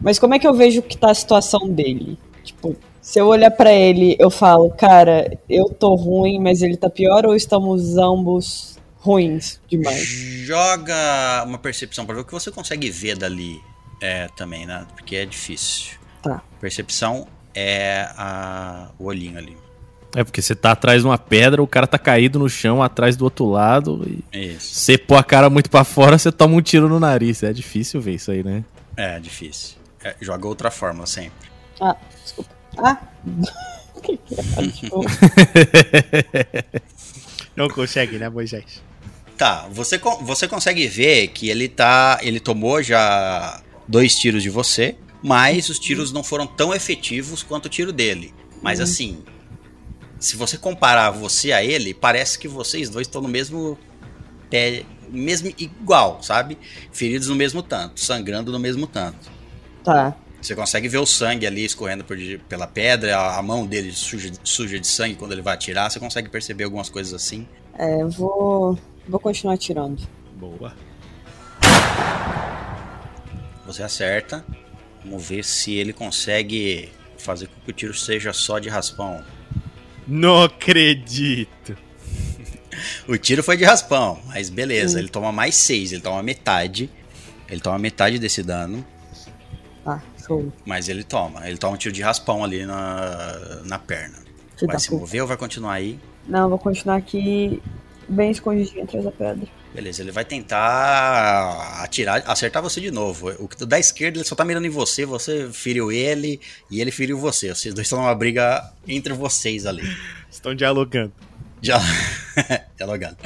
Mas 0.00 0.18
como 0.18 0.34
é 0.34 0.38
que 0.38 0.46
eu 0.46 0.52
vejo 0.52 0.82
que 0.82 0.96
tá 0.96 1.10
a 1.10 1.14
situação 1.14 1.68
dele? 1.68 2.18
Tipo, 2.44 2.76
se 3.00 3.18
eu 3.18 3.26
olhar 3.28 3.50
pra 3.50 3.72
ele, 3.72 4.14
eu 4.18 4.30
falo, 4.30 4.68
cara, 4.70 5.38
eu 5.48 5.66
tô 5.70 5.94
ruim, 5.94 6.38
mas 6.38 6.60
ele 6.60 6.76
tá 6.76 6.90
pior 6.90 7.24
ou 7.24 7.34
estamos 7.34 7.96
ambos 7.96 8.75
ruins 9.06 9.60
demais? 9.68 10.04
Joga 10.44 11.44
uma 11.46 11.58
percepção 11.58 12.04
pra 12.04 12.14
ver 12.16 12.22
o 12.22 12.24
que 12.24 12.32
você 12.32 12.50
consegue 12.50 12.90
ver 12.90 13.16
dali 13.16 13.62
é, 14.00 14.26
também, 14.36 14.66
né? 14.66 14.84
Porque 14.96 15.14
é 15.16 15.24
difícil. 15.24 15.94
Tá. 16.22 16.42
Percepção 16.60 17.26
é 17.54 18.08
a- 18.16 18.90
o 18.98 19.04
olhinho 19.04 19.38
ali. 19.38 19.56
É 20.14 20.24
porque 20.24 20.40
você 20.42 20.54
tá 20.54 20.72
atrás 20.72 21.02
de 21.02 21.06
uma 21.08 21.18
pedra, 21.18 21.62
o 21.62 21.66
cara 21.66 21.86
tá 21.86 21.98
caído 21.98 22.38
no 22.38 22.48
chão, 22.48 22.82
atrás 22.82 23.16
do 23.16 23.24
outro 23.24 23.44
lado. 23.46 24.02
E 24.32 24.46
Isso. 24.54 24.74
você 24.74 24.96
pôr 24.98 25.16
a 25.16 25.22
cara 25.22 25.48
muito 25.50 25.70
pra 25.70 25.84
fora, 25.84 26.18
você 26.18 26.32
toma 26.32 26.54
um 26.56 26.62
tiro 26.62 26.88
no 26.88 26.98
nariz. 26.98 27.42
É 27.42 27.52
difícil 27.52 28.00
ver 28.00 28.14
isso 28.14 28.30
aí, 28.30 28.42
né? 28.42 28.64
É 28.96 29.20
difícil. 29.20 29.76
É, 30.02 30.16
joga 30.20 30.48
outra 30.48 30.70
fórmula 30.70 31.06
sempre. 31.06 31.48
Ah, 31.80 31.94
desculpa. 32.24 32.50
Ah! 32.78 32.98
que 34.02 34.16
que 34.18 34.34
é? 34.34 36.64
Não 37.56 37.68
consegue, 37.68 38.18
né, 38.18 38.28
Moisés? 38.28 38.82
Tá, 39.36 39.68
você, 39.70 39.98
você 40.22 40.48
consegue 40.48 40.86
ver 40.86 41.28
que 41.28 41.48
ele 41.48 41.68
tá. 41.68 42.18
Ele 42.22 42.40
tomou 42.40 42.82
já 42.82 43.62
dois 43.86 44.16
tiros 44.16 44.42
de 44.42 44.48
você, 44.48 44.96
mas 45.22 45.68
os 45.68 45.78
tiros 45.78 46.12
não 46.12 46.24
foram 46.24 46.46
tão 46.46 46.74
efetivos 46.74 47.42
quanto 47.42 47.66
o 47.66 47.68
tiro 47.68 47.92
dele. 47.92 48.32
Mas 48.62 48.80
assim, 48.80 49.22
se 50.18 50.36
você 50.36 50.56
comparar 50.56 51.10
você 51.10 51.52
a 51.52 51.62
ele, 51.62 51.92
parece 51.92 52.38
que 52.38 52.48
vocês 52.48 52.88
dois 52.88 53.06
estão 53.06 53.20
no 53.20 53.28
mesmo 53.28 53.78
pé, 54.48 54.84
mesmo 55.10 55.52
igual, 55.58 56.22
sabe? 56.22 56.58
Feridos 56.90 57.28
no 57.28 57.34
mesmo 57.34 57.62
tanto, 57.62 58.00
sangrando 58.00 58.50
no 58.50 58.58
mesmo 58.58 58.86
tanto. 58.86 59.30
tá. 59.84 60.16
Você 60.40 60.54
consegue 60.54 60.86
ver 60.86 60.98
o 60.98 61.06
sangue 61.06 61.44
ali 61.44 61.64
escorrendo 61.64 62.04
por 62.04 62.16
pela 62.48 62.68
pedra, 62.68 63.16
a, 63.16 63.38
a 63.38 63.42
mão 63.42 63.66
dele 63.66 63.90
suja, 63.90 64.30
suja 64.44 64.78
de 64.78 64.86
sangue 64.86 65.16
quando 65.16 65.32
ele 65.32 65.42
vai 65.42 65.54
atirar. 65.54 65.90
Você 65.90 65.98
consegue 65.98 66.28
perceber 66.28 66.64
algumas 66.64 66.88
coisas 66.88 67.12
assim. 67.12 67.48
É, 67.76 68.02
eu 68.02 68.08
vou. 68.08 68.78
Vou 69.08 69.20
continuar 69.20 69.54
atirando. 69.54 70.02
Boa. 70.34 70.74
Você 73.66 73.82
acerta. 73.82 74.44
Vamos 75.04 75.28
ver 75.28 75.44
se 75.44 75.74
ele 75.74 75.92
consegue 75.92 76.88
fazer 77.18 77.46
com 77.48 77.60
que 77.60 77.70
o 77.70 77.72
tiro 77.72 77.94
seja 77.94 78.32
só 78.32 78.58
de 78.58 78.68
raspão. 78.68 79.22
Não 80.06 80.42
acredito. 80.42 81.76
O 83.08 83.16
tiro 83.16 83.42
foi 83.42 83.56
de 83.56 83.64
raspão, 83.64 84.20
mas 84.26 84.50
beleza, 84.50 84.98
ele 84.98 85.08
toma 85.08 85.32
mais 85.32 85.54
6, 85.54 85.92
ele 85.92 86.02
toma 86.02 86.22
metade. 86.22 86.90
Ele 87.48 87.58
toma 87.60 87.78
metade 87.78 88.18
desse 88.18 88.42
dano, 88.42 88.84
Ah, 89.86 90.00
show. 90.26 90.52
mas 90.66 90.88
ele 90.90 91.02
toma. 91.02 91.48
Ele 91.48 91.56
toma 91.56 91.72
um 91.74 91.76
tiro 91.78 91.94
de 91.94 92.02
raspão 92.02 92.44
ali 92.44 92.66
na, 92.66 93.62
na 93.64 93.78
perna. 93.78 94.18
Filho 94.58 94.66
Vai 94.70 94.78
se 94.78 94.88
puta. 94.88 95.00
mover 95.00 95.22
ou 95.22 95.26
vai 95.28 95.36
continuar 95.38 95.72
aí? 95.72 95.98
Não, 96.28 96.40
eu 96.42 96.48
vou 96.50 96.58
continuar 96.58 96.96
aqui 96.96 97.62
bem 98.08 98.30
escondidinho 98.30 98.84
atrás 98.84 99.04
da 99.04 99.10
pedra. 99.10 99.48
Beleza, 99.74 100.02
ele 100.02 100.10
vai 100.10 100.24
tentar 100.24 101.82
atirar, 101.82 102.22
acertar 102.26 102.62
você 102.62 102.80
de 102.80 102.90
novo. 102.90 103.30
O 103.38 103.46
que 103.46 103.64
da 103.66 103.78
esquerda 103.78 104.18
ele 104.18 104.24
só 104.24 104.34
tá 104.34 104.44
mirando 104.44 104.66
em 104.66 104.70
você, 104.70 105.04
você 105.04 105.50
feriu 105.52 105.92
ele 105.92 106.40
e 106.70 106.80
ele 106.80 106.90
feriu 106.90 107.18
você. 107.18 107.54
Vocês 107.54 107.74
dois 107.74 107.86
estão 107.86 107.98
numa 107.98 108.14
briga 108.14 108.72
entre 108.88 109.12
vocês 109.12 109.66
ali. 109.66 109.82
Estão 110.30 110.54
dialogando. 110.54 111.12
Já. 111.60 111.78
Dialogando. 112.76 113.16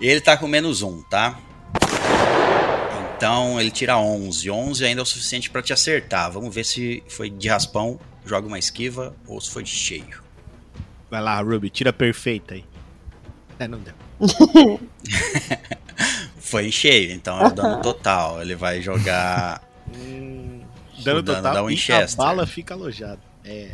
Ele 0.00 0.20
tá 0.20 0.36
com 0.36 0.46
menos 0.46 0.82
um, 0.82 1.02
tá? 1.04 1.40
Então 3.16 3.60
ele 3.60 3.70
tira 3.70 3.96
11. 3.96 4.50
11 4.50 4.84
ainda 4.84 5.00
é 5.00 5.02
o 5.02 5.06
suficiente 5.06 5.48
pra 5.48 5.62
te 5.62 5.72
acertar. 5.72 6.30
Vamos 6.30 6.54
ver 6.54 6.64
se 6.64 7.02
foi 7.08 7.30
de 7.30 7.48
raspão, 7.48 7.98
joga 8.24 8.46
uma 8.46 8.58
esquiva 8.58 9.14
ou 9.26 9.40
se 9.40 9.50
foi 9.50 9.62
de 9.62 9.70
cheio. 9.70 10.22
Vai 11.10 11.22
lá, 11.22 11.40
Ruby, 11.40 11.70
tira 11.70 11.92
perfeita 11.92 12.54
aí. 12.54 12.64
É, 13.58 13.66
não 13.66 13.78
deu. 13.78 13.94
Foi 16.38 16.66
em 16.66 16.72
cheio, 16.72 17.12
então 17.12 17.40
é 17.40 17.46
o 17.46 17.50
dano 17.50 17.82
total. 17.82 18.40
Ele 18.40 18.54
vai 18.54 18.80
jogar. 18.80 19.62
Dano 21.02 21.18
O 21.20 21.22
dano 21.22 21.22
total 21.22 21.42
da 21.42 21.54
e 21.54 21.62
a 21.62 21.66
Winchester. 21.66 22.16
bala 22.16 22.46
fica 22.46 22.74
alojada. 22.74 23.20
É. 23.44 23.70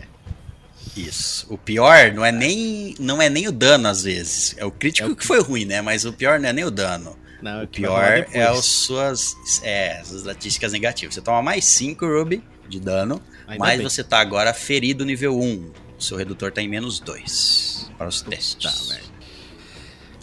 Isso. 0.96 1.46
O 1.48 1.56
pior 1.56 2.12
não 2.12 2.24
é 2.24 2.32
nem 2.32 2.94
não 2.98 3.20
é 3.22 3.28
nem 3.28 3.46
o 3.48 3.52
dano 3.52 3.88
às 3.88 4.02
vezes. 4.04 4.54
É 4.58 4.64
o 4.64 4.70
crítico 4.70 5.14
que 5.14 5.24
foi 5.26 5.40
ruim, 5.40 5.64
né? 5.64 5.80
Mas 5.80 6.04
o 6.04 6.12
pior 6.12 6.38
não 6.40 6.48
é 6.48 6.52
nem 6.52 6.64
o 6.64 6.70
dano. 6.70 7.16
Não, 7.40 7.52
O 7.52 7.54
rolar 7.56 7.66
pior 7.68 8.26
é 8.32 8.42
as 8.44 8.64
suas 8.64 9.34
é, 9.62 9.98
as 9.98 10.10
estatísticas 10.12 10.72
negativas. 10.72 11.14
Você 11.14 11.20
toma 11.20 11.42
mais 11.42 11.64
5, 11.64 12.06
Ruby, 12.06 12.42
de 12.68 12.78
dano, 12.78 13.20
Ainda 13.46 13.58
mas 13.64 13.78
bem. 13.78 13.88
você 13.88 14.04
tá 14.04 14.18
agora 14.20 14.52
ferido 14.54 15.04
nível 15.04 15.38
1. 15.38 15.72
O 15.98 16.02
seu 16.02 16.16
redutor 16.16 16.52
tá 16.52 16.60
em 16.62 16.68
menos 16.68 17.00
2 17.00 17.90
para 17.98 18.08
os 18.08 18.22
testes. 18.22 18.88
Tá, 18.88 18.94
velho. 18.94 19.11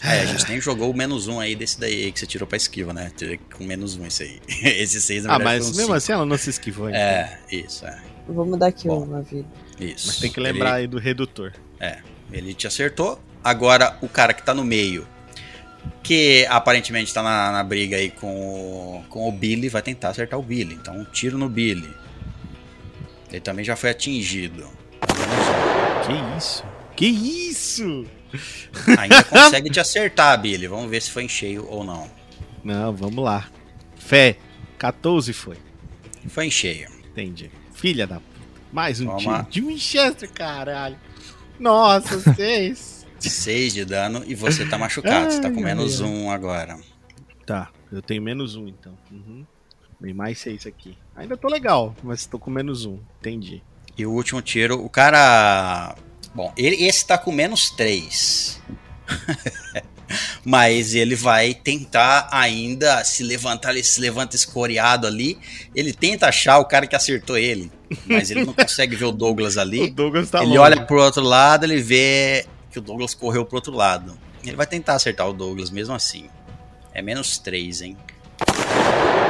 É, 0.02 0.20
a 0.22 0.26
gente 0.26 0.48
nem 0.48 0.60
jogou 0.60 0.90
o 0.90 0.94
menos 0.96 1.28
1 1.28 1.40
aí 1.40 1.54
desse 1.54 1.78
daí 1.78 2.10
que 2.10 2.18
você 2.18 2.26
tirou 2.26 2.46
pra 2.46 2.56
esquiva, 2.56 2.92
né? 2.92 3.12
Com 3.56 3.64
menos 3.64 3.96
1 3.96 4.06
esse 4.06 4.22
aí. 4.22 4.40
Esse 4.82 5.00
6 5.00 5.24
na 5.24 5.34
Ah, 5.34 5.38
mas 5.38 5.64
um 5.64 5.68
mesmo 5.68 5.82
cinco. 5.82 5.92
assim 5.92 6.12
ela 6.12 6.24
não 6.24 6.38
se 6.38 6.48
esquivou. 6.50 6.88
então. 6.88 6.98
É, 7.00 7.38
isso, 7.52 7.84
é. 7.86 8.00
Eu 8.26 8.34
vou 8.34 8.46
mudar 8.46 8.68
aqui 8.68 8.88
Bom. 8.88 9.02
uma 9.04 9.20
vida. 9.22 9.46
Isso. 9.78 10.06
Mas 10.06 10.16
tem 10.18 10.30
que 10.32 10.40
Ele- 10.40 10.52
lembrar 10.52 10.74
aí 10.74 10.86
do 10.86 10.98
redutor. 10.98 11.52
É, 11.78 11.98
ele 12.32 12.54
te 12.54 12.66
acertou. 12.66 13.20
Agora, 13.44 13.96
o 14.00 14.08
cara 14.08 14.32
que 14.32 14.42
tá 14.42 14.54
no 14.54 14.64
meio, 14.64 15.06
que 16.02 16.46
aparentemente 16.48 17.12
tá 17.12 17.22
na, 17.22 17.52
na 17.52 17.64
briga 17.64 17.96
aí 17.96 18.10
com 18.10 18.26
o, 19.00 19.04
com 19.08 19.28
o 19.28 19.32
Billy, 19.32 19.68
vai 19.68 19.82
tentar 19.82 20.10
acertar 20.10 20.38
o 20.38 20.42
Billy. 20.42 20.74
Então, 20.74 20.94
um 20.98 21.04
tiro 21.04 21.36
no 21.36 21.48
Billy. 21.48 21.90
Ele 23.30 23.40
também 23.40 23.64
já 23.64 23.76
foi 23.76 23.90
atingido. 23.90 24.66
Que 26.06 26.36
isso? 26.38 26.64
Que 26.96 27.06
isso? 27.06 28.04
Ainda 28.98 29.24
consegue 29.24 29.70
te 29.70 29.80
acertar, 29.80 30.40
Billy. 30.40 30.66
Vamos 30.66 30.90
ver 30.90 31.00
se 31.02 31.10
foi 31.10 31.24
em 31.24 31.28
cheio 31.28 31.66
ou 31.68 31.84
não. 31.84 32.10
Não, 32.64 32.94
vamos 32.94 33.24
lá. 33.24 33.48
Fé. 33.96 34.36
14 34.78 35.32
foi. 35.32 35.56
Foi 36.28 36.46
em 36.46 36.50
cheio. 36.50 36.88
Entendi. 37.10 37.50
Filha 37.74 38.06
da 38.06 38.16
puta. 38.16 38.40
Mais 38.72 39.00
um 39.00 39.06
Toma. 39.06 39.18
tiro 39.44 39.50
de 39.50 39.60
Winchester, 39.72 40.30
caralho. 40.32 40.96
Nossa, 41.58 42.18
seis. 42.34 43.06
6 43.18 43.74
de 43.74 43.84
dano 43.84 44.22
e 44.26 44.34
você 44.34 44.64
tá 44.64 44.78
machucado. 44.78 45.30
Você 45.30 45.40
tá 45.40 45.50
com 45.50 45.58
Ai, 45.58 45.64
menos 45.64 46.00
ai, 46.00 46.08
um 46.08 46.30
agora. 46.30 46.78
tá, 47.44 47.68
eu 47.92 48.00
tenho 48.00 48.22
menos 48.22 48.56
um 48.56 48.66
então. 48.66 48.96
Uhum. 49.10 49.44
Tem 50.00 50.14
mais 50.14 50.38
seis 50.38 50.64
aqui. 50.66 50.96
Ainda 51.14 51.36
tô 51.36 51.46
legal, 51.48 51.94
mas 52.02 52.24
tô 52.24 52.38
com 52.38 52.50
menos 52.50 52.86
um. 52.86 52.98
Entendi. 53.18 53.62
E 53.98 54.06
o 54.06 54.10
último 54.12 54.40
tiro, 54.40 54.82
o 54.82 54.88
cara. 54.88 55.94
Bom, 56.34 56.52
ele, 56.56 56.84
esse 56.86 57.04
tá 57.04 57.18
com 57.18 57.32
menos 57.32 57.70
3. 57.70 58.60
Mas 60.44 60.94
ele 60.94 61.14
vai 61.14 61.54
tentar 61.54 62.28
ainda 62.32 63.04
se 63.04 63.22
levantar, 63.22 63.70
ele 63.70 63.82
se 63.84 64.00
levanta 64.00 64.34
escoreado 64.34 65.06
ali. 65.06 65.38
Ele 65.74 65.92
tenta 65.92 66.26
achar 66.28 66.58
o 66.58 66.64
cara 66.64 66.86
que 66.86 66.96
acertou 66.96 67.36
ele. 67.38 67.70
Mas 68.06 68.30
ele 68.30 68.44
não 68.44 68.52
consegue 68.52 68.96
ver 68.96 69.04
o 69.04 69.12
Douglas 69.12 69.54
O 69.56 69.60
ali. 69.60 69.90
Douglas 69.90 70.30
tá 70.30 70.38
ele 70.38 70.48
longe. 70.48 70.58
olha 70.58 70.84
pro 70.84 71.02
outro 71.02 71.22
lado, 71.22 71.64
ele 71.64 71.80
vê 71.80 72.44
que 72.70 72.78
o 72.78 72.82
Douglas 72.82 73.14
correu 73.14 73.44
pro 73.44 73.56
outro 73.56 73.72
lado. 73.72 74.18
Ele 74.44 74.56
vai 74.56 74.66
tentar 74.66 74.94
acertar 74.94 75.28
o 75.28 75.32
Douglas 75.32 75.70
mesmo 75.70 75.94
assim. 75.94 76.28
É 76.92 77.02
menos 77.02 77.38
3, 77.38 77.82
hein? 77.82 77.96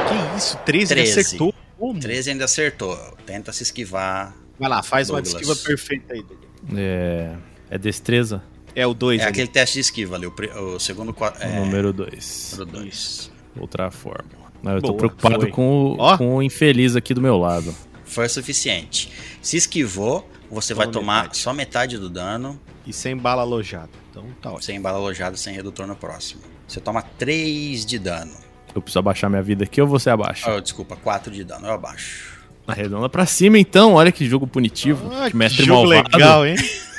Que 0.07 0.37
isso? 0.37 0.57
13, 0.65 0.93
ele 0.93 1.01
13. 1.03 1.19
acertou. 1.19 1.53
Como? 1.77 1.99
13 1.99 2.29
ainda 2.31 2.45
acertou. 2.45 2.97
Tenta 3.25 3.51
se 3.51 3.63
esquivar. 3.63 4.35
Vai 4.59 4.69
lá, 4.69 4.81
faz 4.81 5.07
Douglas. 5.09 5.33
uma 5.33 5.41
esquiva 5.41 5.55
perfeita 5.67 6.13
aí, 6.13 6.21
Douglas. 6.23 6.50
É. 6.75 7.35
É 7.69 7.77
destreza, 7.77 8.43
É 8.75 8.85
o 8.85 8.93
2 8.93 9.21
É 9.21 9.25
aquele 9.25 9.47
teste 9.47 9.75
de 9.75 9.79
esquiva 9.81 10.15
ali, 10.15 10.25
o, 10.25 10.31
pri- 10.31 10.49
o 10.51 10.77
segundo 10.79 11.13
qua- 11.13 11.33
é, 11.39 11.59
número 11.59 11.91
2. 11.93 12.55
número 12.57 12.79
2. 12.79 13.31
Outra 13.59 13.89
forma. 13.91 14.29
Não, 14.63 14.73
eu 14.73 14.81
tô 14.81 14.87
Boa, 14.89 14.97
preocupado 14.97 15.41
foi. 15.41 15.49
com, 15.51 15.93
o- 15.93 15.95
Ó. 15.99 16.17
com 16.17 16.35
o 16.35 16.43
infeliz 16.43 16.95
aqui 16.95 17.13
do 17.13 17.21
meu 17.21 17.37
lado. 17.37 17.73
Foi 18.05 18.25
o 18.25 18.29
suficiente. 18.29 19.11
Se 19.41 19.57
esquivou, 19.57 20.29
você 20.49 20.73
vai 20.73 20.85
Toma 20.87 20.93
tomar 20.99 21.21
metade. 21.23 21.37
só 21.37 21.53
metade 21.53 21.97
do 21.97 22.09
dano, 22.09 22.59
E 22.85 22.91
sem 22.93 23.15
bala 23.15 23.41
alojada. 23.41 23.89
Então 24.09 24.25
tá 24.41 24.49
ótimo. 24.49 24.63
sem 24.63 24.81
bala 24.81 24.97
alojada, 24.97 25.35
sem 25.37 25.53
redutor 25.55 25.87
no 25.87 25.95
próximo. 25.95 26.41
Você 26.67 26.79
toma 26.79 27.01
3 27.01 27.85
de 27.85 27.97
dano. 27.99 28.33
Eu 28.75 28.81
preciso 28.81 28.99
abaixar 28.99 29.29
minha 29.29 29.41
vida 29.41 29.63
aqui 29.63 29.81
ou 29.81 29.87
você 29.87 30.09
abaixa? 30.09 30.53
Oh, 30.53 30.59
desculpa, 30.61 30.95
4 30.95 31.31
de 31.31 31.43
dano, 31.43 31.67
eu 31.67 31.73
abaixo. 31.73 32.30
Arredonda 32.67 33.09
pra 33.09 33.25
cima 33.25 33.57
então, 33.59 33.93
olha 33.95 34.11
que 34.11 34.27
jogo 34.29 34.45
punitivo. 34.47 35.11
Ah, 35.13 35.29
que 35.29 35.35
mestre 35.35 35.61
que 35.63 35.67
jogo 35.67 35.89
malvado. 35.89 36.09
legal, 36.17 36.45
hein? 36.45 36.55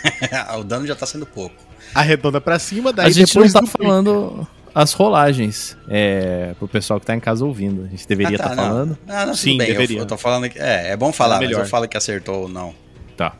o 0.59 0.65
dano 0.65 0.87
já 0.87 0.95
tá 0.95 1.07
sendo 1.07 1.25
pouco. 1.27 1.55
Arredonda 1.95 2.41
pra 2.41 2.59
cima, 2.59 2.93
daí 2.93 3.07
A 3.07 3.11
gente 3.11 3.35
não 3.37 3.47
depois 3.47 3.53
tá 3.53 3.79
falando 3.79 4.47
as 4.75 4.93
rolagens 4.93 5.77
é, 5.89 6.55
pro 6.59 6.67
pessoal 6.67 6.99
que 6.99 7.07
tá 7.07 7.15
em 7.15 7.21
casa 7.21 7.45
ouvindo. 7.45 7.85
A 7.85 7.89
gente 7.89 8.07
deveria 8.09 8.37
Ah, 8.37 8.41
estar 8.41 8.49
tá, 8.51 8.57
não. 8.57 8.65
falando. 8.65 8.99
Ah, 9.07 9.27
não, 9.27 9.35
Sim, 9.35 9.51
tudo 9.53 9.59
bem. 9.59 9.69
eu- 9.69 9.73
deveria. 9.75 9.99
Eu, 10.01 10.07
tô 10.07 10.17
falando 10.17 10.49
que. 10.49 10.59
É, 10.59 10.91
é 10.91 10.97
bom 10.97 11.13
falar, 11.13 11.37
mas 11.39 11.49
melhor. 11.49 11.61
eu 11.63 11.67
falo 11.69 11.87
que 11.89 11.97
acertou 11.97 12.43
ou 12.43 12.49
não. 12.49 12.75
Tá. 13.17 13.35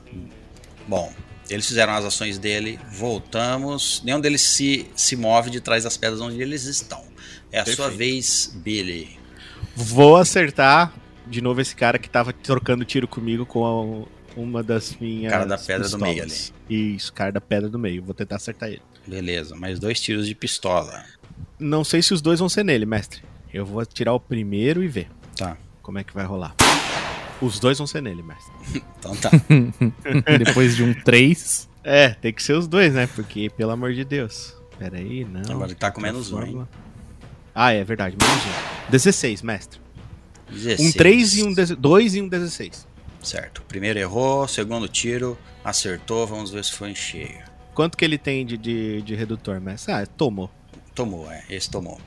Bom, 0.87 1.11
eles 1.49 1.67
fizeram 1.67 1.93
as 1.95 2.05
ações 2.05 2.39
dele, 2.39 2.79
voltamos. 2.93 4.03
Nenhum 4.05 4.21
deles 4.21 4.43
se, 4.43 4.87
se 4.95 5.17
move 5.17 5.51
de 5.51 5.61
trás 5.61 5.85
das 5.85 5.97
pedras 5.97 6.21
onde 6.21 6.41
eles 6.41 6.65
estão. 6.65 7.03
É 7.51 7.61
a 7.61 7.65
sua 7.65 7.89
Perfeito. 7.89 7.99
vez, 7.99 8.53
Billy. 8.63 9.19
Vou 9.75 10.17
acertar 10.17 10.93
de 11.27 11.41
novo 11.41 11.61
esse 11.61 11.75
cara 11.77 11.99
que 11.99 12.09
tava 12.09 12.33
trocando 12.33 12.85
tiro 12.85 13.07
comigo 13.09 13.45
com 13.47 13.65
a- 13.65 14.23
uma 14.41 14.63
das 14.63 14.97
minhas. 14.99 15.31
Cara 15.33 15.45
da 15.45 15.59
pedra 15.59 15.89
do 15.89 15.99
meio 15.99 16.23
pistolas. 16.25 16.53
Isso, 16.71 17.13
cara 17.13 17.33
da 17.33 17.41
pedra 17.41 17.69
do 17.69 17.79
meio. 17.79 18.03
Vou 18.03 18.15
tentar 18.15 18.37
acertar 18.37 18.69
ele. 18.71 18.83
Beleza, 19.07 19.55
mais 19.55 19.79
dois 19.79 20.01
tiros 20.01 20.27
de 20.27 20.35
pistola. 20.35 21.05
Não 21.59 21.85
sei 21.85 22.01
se 22.03 22.15
os 22.15 22.23
dois 22.23 22.39
vão 22.41 22.49
ser 22.49 22.65
nele, 22.65 22.87
mestre. 22.87 23.23
Eu 23.53 23.67
vou 23.67 23.85
tirar 23.85 24.15
o 24.15 24.21
primeiro 24.21 24.83
e 24.83 24.89
ver 24.89 25.09
Tá. 25.37 25.57
como 25.83 25.99
é 25.99 26.05
que 26.05 26.15
vai 26.15 26.25
rolar. 26.25 26.55
Os 27.43 27.59
dois 27.59 27.77
vão 27.77 27.87
ser 27.87 28.01
nele, 28.01 28.23
mestre. 28.23 28.53
Então 28.99 29.15
tá. 29.17 29.31
Depois 30.39 30.77
de 30.77 30.83
um 30.83 30.95
3. 30.95 31.69
É, 31.85 32.11
tem 32.11 32.33
que 32.33 32.43
ser 32.43 32.53
os 32.55 32.67
dois, 32.69 32.95
né? 32.95 33.09
Porque, 33.09 33.51
pelo 33.51 33.73
amor 33.73 33.93
de 33.93 34.05
Deus. 34.05 34.55
Pera 34.79 34.97
aí, 34.97 35.25
não. 35.25 35.43
Agora 35.51 35.67
ele 35.71 35.75
tá 35.75 35.91
com 35.91 36.01
menos 36.01 36.33
um, 36.33 36.43
hein? 36.43 36.67
Ah, 37.55 37.73
é 37.73 37.83
verdade, 37.85 38.17
menos 38.19 38.45
um. 38.47 38.91
16, 38.91 39.43
mestre. 39.43 39.81
16. 40.53 40.89
Um 40.89 40.93
3 40.93 41.37
e 41.37 41.43
um 41.43 41.55
2 41.79 42.15
e 42.15 42.23
um 42.23 42.29
16. 42.29 42.87
Certo. 43.23 43.63
Primeiro 43.69 43.99
errou, 43.99 44.47
segundo 44.49 44.89
tiro, 44.89 45.39
acertou. 45.65 46.27
Vamos 46.27 46.51
ver 46.51 46.65
se 46.65 46.73
foi 46.73 46.91
em 46.91 46.95
cheio. 46.95 47.41
Quanto 47.75 47.97
que 47.97 48.05
ele 48.05 48.19
tem 48.19 48.45
de, 48.45 48.57
de, 48.57 49.03
de 49.03 49.15
redutor, 49.15 49.61
mestre? 49.61 49.93
Ah, 49.93 50.07
tomou. 50.07 50.51
Tomou, 50.95 51.31
é. 51.31 51.45
Esse 51.49 51.71
tomou. 51.71 51.99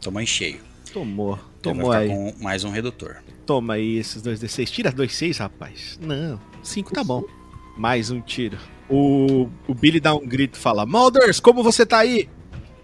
Tomou 0.00 0.20
em 0.20 0.26
cheio. 0.26 0.60
Tomou. 0.92 1.34
Ele 1.34 1.42
Tomou 1.62 1.88
vai 1.88 2.02
aí. 2.02 2.08
ficar 2.08 2.32
com 2.38 2.44
mais 2.44 2.64
um 2.64 2.70
redutor. 2.70 3.16
Toma 3.46 3.74
aí 3.74 3.96
esses 3.96 4.20
dois 4.22 4.40
D6. 4.40 4.70
Tira 4.70 4.92
dois 4.92 5.14
6, 5.14 5.38
rapaz. 5.38 5.98
Não, 6.00 6.38
5 6.62 6.92
tá 6.92 7.02
bom. 7.02 7.24
Mais 7.76 8.10
um 8.10 8.20
tiro. 8.20 8.58
O, 8.88 9.48
o 9.66 9.74
Billy 9.74 9.98
dá 9.98 10.14
um 10.14 10.26
grito 10.26 10.56
e 10.56 10.58
fala: 10.58 10.84
Molders, 10.84 11.40
como 11.40 11.62
você 11.62 11.86
tá 11.86 11.98
aí? 11.98 12.28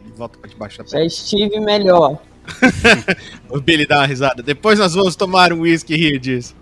E 0.06 0.10
volta 0.16 0.38
pra 0.38 0.48
debaixo 0.48 0.78
da. 0.78 0.84
Já 0.88 1.04
estive 1.04 1.60
melhor. 1.60 2.18
O 3.48 3.60
Billy 3.60 3.86
dá 3.86 3.98
uma 3.98 4.06
risada. 4.06 4.42
Depois 4.42 4.78
nós 4.78 4.94
vamos 4.94 5.16
tomar 5.16 5.52
um 5.52 5.60
whisky 5.60 5.94
e 5.94 5.96
rir 5.96 6.18
disso. 6.18 6.54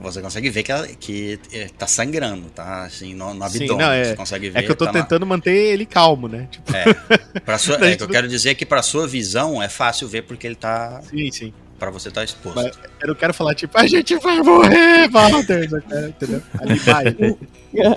Você 0.00 0.22
consegue 0.22 0.48
ver 0.48 0.62
que, 0.62 0.70
ela, 0.70 0.86
que 0.86 1.40
é, 1.52 1.66
tá 1.76 1.86
sangrando, 1.88 2.48
tá? 2.50 2.84
Assim, 2.84 3.14
no, 3.14 3.34
no 3.34 3.48
Sim, 3.50 3.64
abdômen. 3.64 3.84
não, 3.86 3.92
é- 3.92 4.04
Você 4.04 4.14
consegue 4.16 4.48
ver. 4.50 4.60
É 4.60 4.62
que 4.62 4.70
eu 4.70 4.76
tô 4.76 4.84
tá 4.86 4.92
na- 4.92 5.02
tentando 5.02 5.26
manter 5.26 5.52
ele 5.52 5.84
calmo, 5.84 6.28
né? 6.28 6.46
Tipo, 6.50 6.72
É, 6.74 7.58
sua, 7.58 7.74
é 7.76 7.78
que 7.78 7.84
eu 7.94 7.96
tudo- 8.06 8.12
quero 8.12 8.28
dizer 8.28 8.54
que 8.54 8.64
pra 8.64 8.80
sua 8.80 9.08
visão 9.08 9.60
é 9.60 9.68
fácil 9.68 10.06
ver 10.06 10.22
porque 10.22 10.46
ele 10.46 10.54
tá 10.54 11.00
sim, 11.10 11.30
sim. 11.32 11.52
pra 11.80 11.90
você 11.90 12.08
estar 12.10 12.20
tá 12.20 12.24
exposto. 12.24 12.54
Mas 12.54 12.78
eu 13.02 13.08
não 13.08 13.14
quero 13.16 13.34
falar, 13.34 13.54
tipo, 13.56 13.76
a 13.76 13.86
gente 13.88 14.14
vai 14.18 14.40
morrer, 14.40 15.08
Walter. 15.10 15.64
Entendeu? 15.64 16.42
Ali 16.60 16.78
vai. 16.78 17.04
Né? 17.06 17.36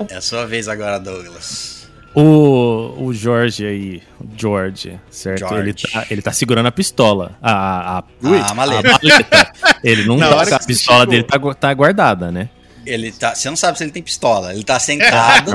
É 0.09 0.15
a 0.15 0.21
sua 0.21 0.47
vez 0.47 0.67
agora, 0.67 0.99
Douglas. 0.99 1.80
O, 2.13 3.05
o 3.05 3.13
Jorge 3.13 3.65
aí, 3.65 4.03
o 4.19 4.27
George, 4.37 4.99
certo? 5.09 5.39
George. 5.39 5.59
Ele, 5.59 5.73
tá, 5.73 6.07
ele 6.09 6.21
tá 6.21 6.31
segurando 6.33 6.65
a 6.65 6.71
pistola. 6.71 7.37
A, 7.41 7.51
a, 7.51 7.97
a, 7.99 8.51
a 8.51 8.53
maleta. 8.53 8.89
A 8.89 8.91
maleta. 8.91 9.53
Ele 9.83 10.05
não 10.05 10.19
tá, 10.19 10.55
a 10.55 10.59
pistola 10.59 11.05
dele 11.05 11.23
tá, 11.23 11.39
tá 11.55 11.73
guardada, 11.73 12.31
né? 12.31 12.49
Ele 12.85 13.11
tá. 13.11 13.33
Você 13.33 13.49
não 13.49 13.55
sabe 13.55 13.77
se 13.77 13.83
ele 13.83 13.91
tem 13.91 14.03
pistola. 14.03 14.53
Ele 14.53 14.63
tá 14.63 14.79
sentado. 14.79 15.53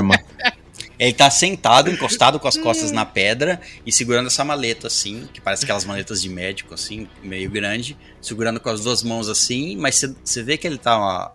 ele 0.97 1.13
tá 1.13 1.29
sentado, 1.29 1.91
encostado 1.91 2.39
com 2.39 2.47
as 2.47 2.57
costas 2.57 2.91
na 2.91 3.05
pedra 3.05 3.61
e 3.85 3.91
segurando 3.91 4.27
essa 4.27 4.43
maleta 4.43 4.87
assim, 4.87 5.29
que 5.31 5.39
parece 5.39 5.63
aquelas 5.63 5.85
maletas 5.85 6.21
de 6.21 6.29
médico, 6.29 6.73
assim, 6.73 7.07
meio 7.21 7.51
grande, 7.51 7.95
segurando 8.19 8.59
com 8.59 8.69
as 8.69 8.81
duas 8.81 9.03
mãos 9.03 9.29
assim, 9.29 9.77
mas 9.77 10.03
você 10.23 10.41
vê 10.41 10.57
que 10.57 10.65
ele 10.65 10.77
tá. 10.77 11.31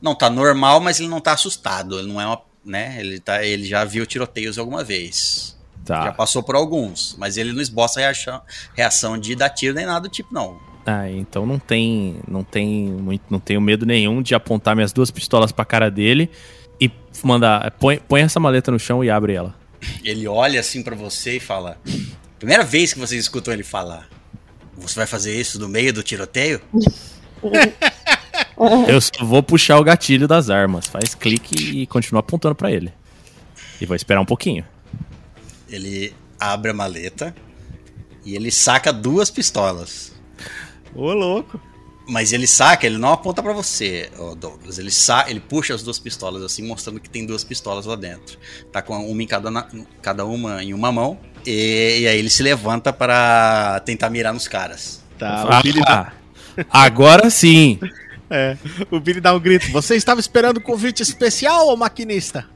Não 0.00 0.14
tá 0.16 0.28
normal, 0.28 0.80
mas 0.80 0.98
ele 0.98 1.08
não 1.08 1.20
tá 1.20 1.32
assustado. 1.32 1.98
Ele 1.98 2.08
não 2.08 2.20
é 2.20 2.26
uma 2.26 2.42
né? 2.64 2.96
Ele, 2.98 3.20
tá, 3.20 3.44
ele 3.44 3.64
já 3.64 3.84
viu 3.84 4.06
tiroteios 4.06 4.58
alguma 4.58 4.84
vez. 4.84 5.56
Tá. 5.84 6.04
Já 6.04 6.12
passou 6.12 6.42
por 6.42 6.54
alguns, 6.54 7.16
mas 7.18 7.36
ele 7.36 7.52
não 7.52 7.60
esboça 7.60 8.00
reação, 8.00 8.40
reação 8.74 9.18
de 9.18 9.34
dar 9.34 9.50
tiro 9.50 9.74
nem 9.74 9.84
nada 9.84 10.00
do 10.00 10.08
tipo, 10.08 10.32
não. 10.32 10.60
Ah, 10.86 11.10
então 11.10 11.46
não 11.46 11.58
tem, 11.58 12.20
não 12.26 12.42
tem 12.42 12.86
muito, 12.86 13.24
não 13.30 13.38
tenho 13.40 13.60
medo 13.60 13.86
nenhum 13.86 14.22
de 14.22 14.34
apontar 14.34 14.74
minhas 14.74 14.92
duas 14.92 15.10
pistolas 15.10 15.52
pra 15.52 15.64
cara 15.64 15.90
dele 15.90 16.30
e 16.80 16.90
mandar, 17.22 17.70
põe, 17.72 17.98
põe 17.98 18.22
essa 18.22 18.40
maleta 18.40 18.70
no 18.70 18.78
chão 18.78 19.02
e 19.02 19.10
abre 19.10 19.34
ela. 19.34 19.54
Ele 20.04 20.26
olha 20.28 20.60
assim 20.60 20.82
para 20.82 20.94
você 20.94 21.36
e 21.36 21.40
fala: 21.40 21.76
Primeira 22.38 22.64
vez 22.64 22.92
que 22.92 22.98
vocês 22.98 23.20
escutam 23.20 23.54
ele 23.54 23.62
falar, 23.62 24.08
você 24.76 24.96
vai 24.96 25.06
fazer 25.06 25.38
isso 25.38 25.58
no 25.58 25.68
meio 25.68 25.92
do 25.92 26.02
tiroteio? 26.02 26.60
Eu 28.88 29.00
só 29.00 29.24
vou 29.24 29.42
puxar 29.42 29.78
o 29.78 29.84
gatilho 29.84 30.28
das 30.28 30.50
armas. 30.50 30.86
Faz 30.86 31.14
clique 31.14 31.82
e 31.82 31.86
continua 31.86 32.20
apontando 32.20 32.54
para 32.54 32.70
ele. 32.70 32.92
E 33.80 33.86
vou 33.86 33.96
esperar 33.96 34.20
um 34.20 34.26
pouquinho. 34.26 34.64
Ele 35.68 36.14
abre 36.38 36.70
a 36.70 36.74
maleta 36.74 37.34
e 38.24 38.34
ele 38.36 38.50
saca 38.50 38.92
duas 38.92 39.30
pistolas. 39.30 40.12
Ô, 40.94 41.12
louco. 41.12 41.60
Mas 42.06 42.32
ele 42.32 42.46
saca, 42.46 42.84
ele 42.84 42.98
não 42.98 43.12
aponta 43.12 43.42
para 43.42 43.52
você, 43.52 44.10
Douglas. 44.36 44.78
Ele, 44.78 44.90
sa 44.90 45.24
ele 45.28 45.38
puxa 45.38 45.72
as 45.74 45.82
duas 45.82 45.98
pistolas 45.98 46.42
assim, 46.42 46.62
mostrando 46.66 46.98
que 46.98 47.08
tem 47.08 47.24
duas 47.24 47.44
pistolas 47.44 47.86
lá 47.86 47.94
dentro. 47.94 48.38
Tá 48.72 48.82
com 48.82 48.94
uma 48.94 49.22
em 49.22 49.26
cada, 49.26 49.50
na, 49.50 49.66
cada 50.00 50.24
uma 50.24 50.62
em 50.62 50.74
uma 50.74 50.90
mão. 50.90 51.18
E, 51.46 52.00
e 52.00 52.08
aí 52.08 52.18
ele 52.18 52.30
se 52.30 52.42
levanta 52.42 52.92
para 52.92 53.80
tentar 53.80 54.10
mirar 54.10 54.34
nos 54.34 54.48
caras. 54.48 55.02
Tá, 55.18 55.60
ah, 55.86 56.12
Agora 56.70 57.30
sim. 57.30 57.78
É. 58.32 58.56
O 58.90 58.98
Billy 58.98 59.20
dá 59.20 59.34
um 59.34 59.38
grito. 59.38 59.70
Você 59.70 59.94
estava 59.94 60.18
esperando 60.18 60.58
convite 60.58 61.02
especial, 61.02 61.68
ou 61.68 61.76
maquinista? 61.76 62.46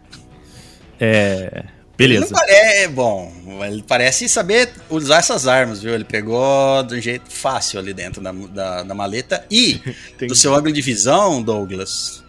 É. 0.99 1.67
Beleza. 1.99 2.35
Ele 2.47 2.53
é 2.53 2.89
bom, 2.89 3.33
ele 3.65 3.83
parece 3.83 4.29
saber 4.29 4.71
usar 4.91 5.19
essas 5.19 5.47
armas, 5.47 5.83
viu? 5.83 5.95
Ele 5.95 6.05
pegou 6.05 6.83
de 6.83 6.95
um 6.95 7.01
jeito 7.01 7.31
fácil 7.31 7.79
ali 7.79 7.95
dentro 7.95 8.23
da, 8.23 8.33
da, 8.33 8.83
da 8.83 8.95
maleta. 8.95 9.45
E, 9.51 9.81
do 10.27 10.35
seu 10.35 10.55
ângulo 10.55 10.73
de 10.73 10.83
visão, 10.83 11.43
Douglas, 11.43 12.23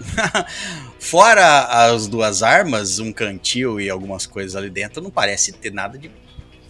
fora 1.00 1.64
as 1.90 2.06
duas 2.06 2.44
armas, 2.44 3.00
um 3.00 3.12
cantil 3.12 3.80
e 3.80 3.90
algumas 3.90 4.24
coisas 4.24 4.54
ali 4.54 4.70
dentro, 4.70 5.02
não 5.02 5.10
parece 5.10 5.52
ter 5.52 5.72
nada 5.72 5.98
de 5.98 6.10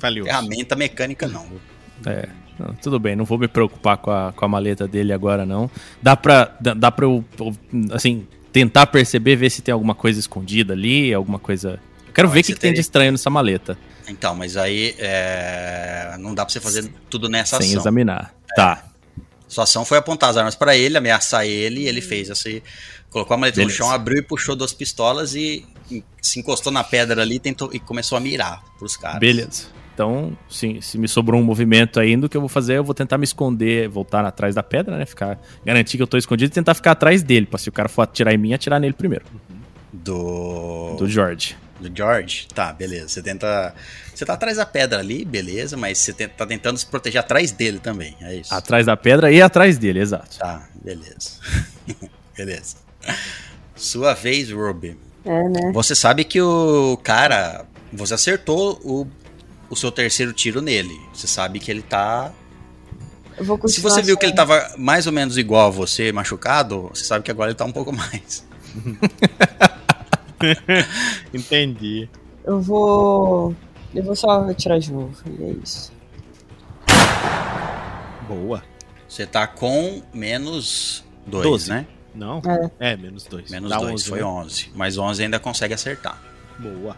Valioso. 0.00 0.30
ferramenta 0.30 0.74
mecânica, 0.74 1.28
não. 1.28 1.46
É. 2.06 2.28
Não, 2.58 2.74
tudo 2.74 2.98
bem, 2.98 3.14
não 3.14 3.24
vou 3.24 3.38
me 3.38 3.46
preocupar 3.46 3.96
com 3.98 4.10
a, 4.10 4.32
com 4.32 4.44
a 4.44 4.48
maleta 4.48 4.88
dele 4.88 5.12
agora, 5.12 5.46
não. 5.46 5.70
Dá 6.02 6.16
pra, 6.16 6.56
dá, 6.60 6.74
dá 6.74 6.90
pra 6.90 7.06
eu, 7.06 7.24
assim, 7.92 8.26
tentar 8.52 8.86
perceber, 8.86 9.36
ver 9.36 9.50
se 9.50 9.62
tem 9.62 9.72
alguma 9.72 9.94
coisa 9.94 10.18
escondida 10.18 10.72
ali, 10.72 11.14
alguma 11.14 11.38
coisa. 11.38 11.80
Eu 12.06 12.12
quero 12.12 12.28
não, 12.28 12.34
ver 12.34 12.40
o 12.40 12.44
que, 12.44 12.54
que 12.54 12.60
tem 12.60 12.72
de 12.72 12.80
estranho 12.80 13.12
nessa 13.12 13.30
maleta. 13.30 13.78
Então, 14.08 14.34
mas 14.34 14.56
aí 14.56 14.94
é... 14.98 16.16
não 16.18 16.34
dá 16.34 16.44
pra 16.44 16.52
você 16.52 16.60
fazer 16.60 16.90
tudo 17.08 17.28
nessa 17.28 17.56
Sem 17.58 17.66
ação. 17.66 17.68
Sem 17.68 17.78
examinar. 17.78 18.34
É. 18.50 18.54
Tá. 18.54 18.84
Sua 19.46 19.64
ação 19.64 19.84
foi 19.84 19.96
apontar 19.96 20.30
as 20.30 20.36
armas 20.36 20.54
para 20.54 20.76
ele, 20.76 20.96
ameaçar 20.96 21.46
ele, 21.46 21.82
e 21.82 21.88
ele 21.88 22.00
fez 22.00 22.30
assim. 22.30 22.60
Colocou 23.10 23.34
a 23.34 23.38
maleta 23.38 23.56
Beleza. 23.56 23.72
no 23.72 23.76
chão, 23.76 23.90
abriu 23.94 24.18
e 24.18 24.22
puxou 24.22 24.54
duas 24.56 24.72
pistolas 24.72 25.34
e 25.34 25.64
se 26.20 26.38
encostou 26.38 26.70
na 26.70 26.84
pedra 26.84 27.22
ali 27.22 27.38
tentou, 27.38 27.70
e 27.72 27.78
começou 27.78 28.18
a 28.18 28.20
mirar 28.20 28.62
pros 28.78 28.96
caras. 28.96 29.18
Beleza. 29.18 29.77
Então, 29.98 30.38
sim, 30.48 30.80
se 30.80 30.96
me 30.96 31.08
sobrou 31.08 31.40
um 31.40 31.42
movimento 31.42 31.98
ainda, 31.98 32.26
o 32.26 32.28
que 32.28 32.36
eu 32.36 32.40
vou 32.40 32.48
fazer, 32.48 32.76
eu 32.76 32.84
vou 32.84 32.94
tentar 32.94 33.18
me 33.18 33.24
esconder, 33.24 33.88
voltar 33.88 34.24
atrás 34.24 34.54
da 34.54 34.62
pedra, 34.62 34.96
né? 34.96 35.04
Ficar, 35.04 35.40
garantir 35.64 35.96
que 35.96 36.02
eu 36.04 36.06
tô 36.06 36.16
escondido 36.16 36.52
e 36.52 36.54
tentar 36.54 36.74
ficar 36.74 36.92
atrás 36.92 37.20
dele, 37.20 37.46
pra 37.46 37.58
se 37.58 37.68
o 37.68 37.72
cara 37.72 37.88
for 37.88 38.02
atirar 38.02 38.32
em 38.32 38.38
mim, 38.38 38.52
atirar 38.52 38.78
nele 38.78 38.92
primeiro. 38.92 39.24
Do. 39.92 40.94
Do 40.96 41.08
George. 41.08 41.56
Do 41.80 41.90
George? 41.92 42.46
Tá, 42.54 42.72
beleza. 42.72 43.08
Você 43.08 43.22
tenta. 43.22 43.74
Você 44.14 44.24
tá 44.24 44.34
atrás 44.34 44.58
da 44.58 44.64
pedra 44.64 45.00
ali, 45.00 45.24
beleza, 45.24 45.76
mas 45.76 45.98
você 45.98 46.12
tá 46.12 46.46
tentando 46.46 46.78
se 46.78 46.86
proteger 46.86 47.18
atrás 47.18 47.50
dele 47.50 47.80
também, 47.80 48.14
é 48.20 48.36
isso? 48.36 48.54
Atrás 48.54 48.86
da 48.86 48.96
pedra 48.96 49.32
e 49.32 49.42
atrás 49.42 49.78
dele, 49.78 49.98
exato. 49.98 50.38
Tá, 50.38 50.68
beleza. 50.80 51.40
beleza. 52.38 52.76
Sua 53.74 54.14
vez, 54.14 54.48
Ruby. 54.52 54.96
É, 55.24 55.48
né? 55.48 55.72
Você 55.72 55.96
sabe 55.96 56.22
que 56.22 56.40
o 56.40 56.96
cara. 57.02 57.66
Você 57.92 58.14
acertou 58.14 58.78
o 58.84 59.08
o 59.70 59.76
seu 59.76 59.90
terceiro 59.90 60.32
tiro 60.32 60.60
nele. 60.60 60.98
Você 61.12 61.26
sabe 61.26 61.58
que 61.58 61.70
ele 61.70 61.82
tá. 61.82 62.32
Se 63.66 63.80
você 63.80 64.02
viu 64.02 64.16
que 64.16 64.26
ele 64.26 64.34
tava 64.34 64.74
mais 64.76 65.06
ou 65.06 65.12
menos 65.12 65.38
igual 65.38 65.68
a 65.68 65.70
você, 65.70 66.10
machucado, 66.10 66.90
você 66.92 67.04
sabe 67.04 67.24
que 67.24 67.30
agora 67.30 67.50
ele 67.50 67.56
tá 67.56 67.64
um 67.64 67.72
pouco 67.72 67.92
mais. 67.92 68.44
Entendi. 71.32 72.08
Eu 72.44 72.60
vou. 72.60 73.54
Eu 73.94 74.02
vou 74.02 74.16
só 74.16 74.52
tirar 74.54 74.78
de 74.78 74.92
novo. 74.92 75.14
E 75.38 75.44
é 75.44 75.50
isso. 75.62 75.92
Boa. 78.26 78.62
Você 79.08 79.26
tá 79.26 79.46
com 79.46 80.02
menos 80.12 81.04
2, 81.26 81.68
né? 81.68 81.86
Não? 82.14 82.42
É, 82.78 82.92
é 82.92 82.96
menos 82.96 83.24
2. 83.24 83.50
Menos 83.50 83.70
2, 83.70 84.06
foi 84.06 84.22
11. 84.22 84.66
Né? 84.66 84.72
Mas 84.74 84.98
11 84.98 85.22
ainda 85.22 85.38
consegue 85.38 85.72
acertar. 85.72 86.20
Boa. 86.58 86.96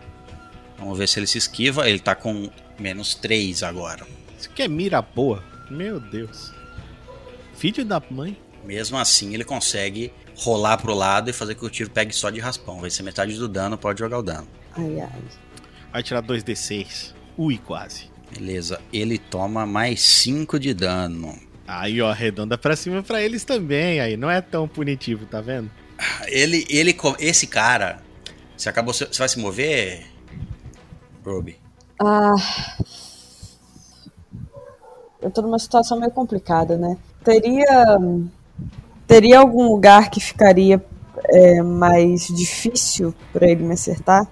Vamos 0.81 0.99
ver 0.99 1.07
se 1.07 1.21
ele 1.21 1.27
se 1.27 1.39
esquiva. 1.39 1.89
Ele 1.89 2.01
tá 2.01 2.15
com 2.15 2.51
menos 2.79 3.15
3 3.15 3.63
agora. 3.63 4.05
Isso 4.39 4.49
aqui 4.51 4.63
é 4.63 4.69
mira 4.69 5.01
boa. 5.01 5.45
Meu 5.71 6.01
Deus. 6.01 6.53
Filho 7.55 7.85
da 7.85 8.03
mãe. 8.11 8.37
Mesmo 8.65 8.99
assim, 8.99 9.35
ele 9.35 9.45
consegue 9.45 10.13
rolar 10.35 10.79
pro 10.79 10.95
lado 10.95 11.31
e 11.31 11.33
fazer 11.33 11.55
que 11.55 11.65
o 11.65 11.71
tiro 11.71 11.91
pegue 11.91 12.13
só 12.13 12.31
de 12.31 12.41
raspão. 12.41 12.81
Vai 12.81 12.91
ser 12.91 13.03
metade 13.03 13.35
do 13.37 13.47
dano, 13.49 13.77
pode 13.77 13.99
jogar 13.99 14.19
o 14.19 14.23
dano. 14.23 14.49
Ai, 14.77 15.01
ai. 15.01 15.23
Vai 15.93 16.03
tirar 16.03 16.23
2d6. 16.23 17.15
Ui, 17.37 17.59
quase. 17.59 18.11
Beleza. 18.33 18.81
Ele 18.93 19.19
toma 19.19 19.67
mais 19.67 20.01
5 20.01 20.59
de 20.59 20.73
dano. 20.73 21.39
Aí, 21.67 22.01
ó, 22.01 22.11
arredonda 22.11 22.59
pra 22.59 22.75
cima 22.75 23.03
pra 23.03 23.23
eles 23.23 23.45
também. 23.45 24.01
Aí 24.01 24.17
não 24.17 24.31
é 24.31 24.41
tão 24.41 24.67
punitivo, 24.67 25.27
tá 25.27 25.41
vendo? 25.41 25.71
Ele, 26.27 26.67
ele, 26.69 26.97
esse 27.19 27.47
cara. 27.47 28.01
Você 28.57 28.69
acabou. 28.69 28.93
Você 28.93 29.07
vai 29.19 29.29
se 29.29 29.39
mover, 29.39 30.07
Ruby? 31.25 31.59
Ah. 31.99 32.35
Eu 35.21 35.31
tô 35.31 35.43
numa 35.43 35.59
situação 35.59 35.99
meio 35.99 36.13
complicada, 36.13 36.77
né? 36.77 36.97
Teria. 37.23 37.99
Teria 39.07 39.41
algum 39.41 39.65
lugar 39.65 40.09
que 40.09 40.21
ficaria 40.21 40.83
é, 41.27 41.63
mais 41.63 42.29
difícil 42.29 43.15
para 43.33 43.51
ele 43.51 43.65
me 43.65 43.75
acertar? 43.75 44.27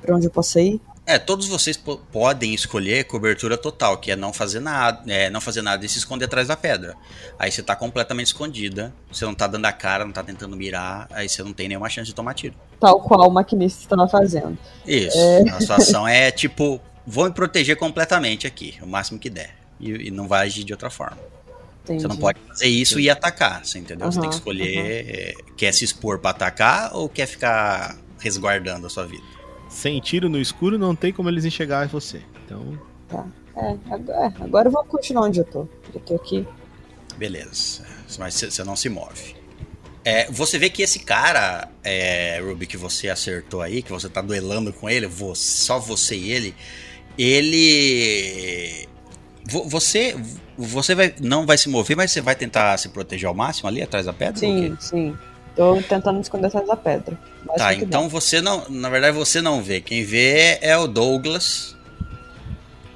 Para 0.00 0.16
onde 0.16 0.26
eu 0.26 0.30
possa 0.30 0.60
ir? 0.60 0.80
É, 1.06 1.18
todos 1.18 1.46
vocês 1.46 1.76
podem 1.76 2.54
escolher 2.54 3.04
cobertura 3.04 3.58
total, 3.58 3.98
que 3.98 4.10
é 4.10 4.16
não 4.16 4.32
fazer 4.32 4.60
nada, 4.60 5.02
é, 5.12 5.28
não 5.28 5.38
fazer 5.38 5.60
nada 5.60 5.84
e 5.84 5.88
se 5.88 5.98
esconder 5.98 6.24
atrás 6.24 6.48
da 6.48 6.56
pedra. 6.56 6.96
Aí 7.38 7.52
você 7.52 7.62
tá 7.62 7.76
completamente 7.76 8.28
escondida, 8.28 8.94
você 9.12 9.26
não 9.26 9.34
tá 9.34 9.46
dando 9.46 9.66
a 9.66 9.72
cara, 9.72 10.06
não 10.06 10.12
tá 10.12 10.22
tentando 10.22 10.56
mirar, 10.56 11.06
aí 11.10 11.28
você 11.28 11.42
não 11.42 11.52
tem 11.52 11.68
nenhuma 11.68 11.90
chance 11.90 12.06
de 12.06 12.14
tomar 12.14 12.32
tiro. 12.32 12.54
Tal 12.84 13.00
qual 13.00 13.28
o 13.28 13.32
maquinista 13.32 13.82
estava 13.82 14.06
fazendo. 14.08 14.58
Isso. 14.86 15.16
É... 15.16 15.48
A 15.50 15.60
situação 15.60 16.06
é 16.06 16.30
tipo, 16.30 16.80
vou 17.06 17.24
me 17.24 17.32
proteger 17.32 17.76
completamente 17.76 18.46
aqui, 18.46 18.74
o 18.82 18.86
máximo 18.86 19.18
que 19.18 19.30
der. 19.30 19.54
E, 19.80 20.08
e 20.08 20.10
não 20.10 20.28
vai 20.28 20.46
agir 20.46 20.64
de 20.64 20.72
outra 20.72 20.90
forma. 20.90 21.18
Entendi. 21.82 22.02
Você 22.02 22.08
não 22.08 22.16
pode 22.16 22.38
fazer 22.48 22.66
isso 22.66 22.98
e 22.98 23.10
atacar, 23.10 23.64
você 23.64 23.78
entendeu? 23.78 24.06
Uhum, 24.06 24.12
você 24.12 24.20
tem 24.20 24.28
que 24.30 24.36
escolher, 24.36 25.34
uhum. 25.36 25.54
quer 25.56 25.72
se 25.72 25.84
expor 25.84 26.18
para 26.18 26.30
atacar 26.30 26.94
ou 26.94 27.08
quer 27.08 27.26
ficar 27.26 27.96
resguardando 28.18 28.86
a 28.86 28.90
sua 28.90 29.06
vida 29.06 29.34
sem 29.74 30.00
tiro 30.00 30.28
no 30.28 30.40
escuro, 30.40 30.78
não 30.78 30.94
tem 30.94 31.12
como 31.12 31.28
eles 31.28 31.44
enxergar 31.44 31.88
você. 31.88 32.22
Então. 32.44 32.78
Tá. 33.08 33.26
É, 33.56 33.76
agora, 33.90 34.26
é, 34.26 34.42
agora 34.42 34.68
eu 34.68 34.72
vou 34.72 34.84
continuar 34.84 35.26
onde 35.26 35.40
eu 35.40 35.44
tô. 35.44 35.68
Eu 35.92 36.00
tô 36.00 36.14
aqui. 36.14 36.46
Beleza. 37.16 37.84
Mas 38.18 38.34
você 38.34 38.64
não 38.64 38.76
se 38.76 38.88
move. 38.88 39.33
É, 40.04 40.30
você 40.30 40.58
vê 40.58 40.68
que 40.68 40.82
esse 40.82 40.98
cara, 40.98 41.68
é, 41.82 42.38
Ruby, 42.42 42.66
que 42.66 42.76
você 42.76 43.08
acertou 43.08 43.62
aí, 43.62 43.82
que 43.82 43.90
você 43.90 44.08
tá 44.08 44.20
duelando 44.20 44.70
com 44.72 44.88
ele, 44.88 45.06
você, 45.06 45.42
só 45.42 45.78
você 45.78 46.14
e 46.14 46.30
ele, 46.30 46.54
ele. 47.16 48.86
Você, 49.46 50.14
você 50.56 50.94
vai, 50.94 51.14
não 51.20 51.46
vai 51.46 51.56
se 51.56 51.68
mover, 51.68 51.96
mas 51.96 52.10
você 52.10 52.20
vai 52.20 52.34
tentar 52.34 52.76
se 52.78 52.90
proteger 52.90 53.28
ao 53.28 53.34
máximo 53.34 53.68
ali 53.68 53.82
atrás 53.82 54.04
da 54.04 54.12
pedra? 54.12 54.36
Sim, 54.36 54.76
sim. 54.78 55.16
Tô 55.56 55.80
tentando 55.82 56.16
me 56.16 56.20
esconder 56.20 56.48
atrás 56.48 56.66
da 56.66 56.76
pedra. 56.76 57.18
Tá, 57.56 57.74
então 57.74 58.08
você 58.08 58.40
não. 58.42 58.68
Na 58.68 58.90
verdade, 58.90 59.16
você 59.16 59.40
não 59.40 59.62
vê. 59.62 59.80
Quem 59.80 60.04
vê 60.04 60.58
é 60.60 60.76
o 60.76 60.86
Douglas. 60.86 61.76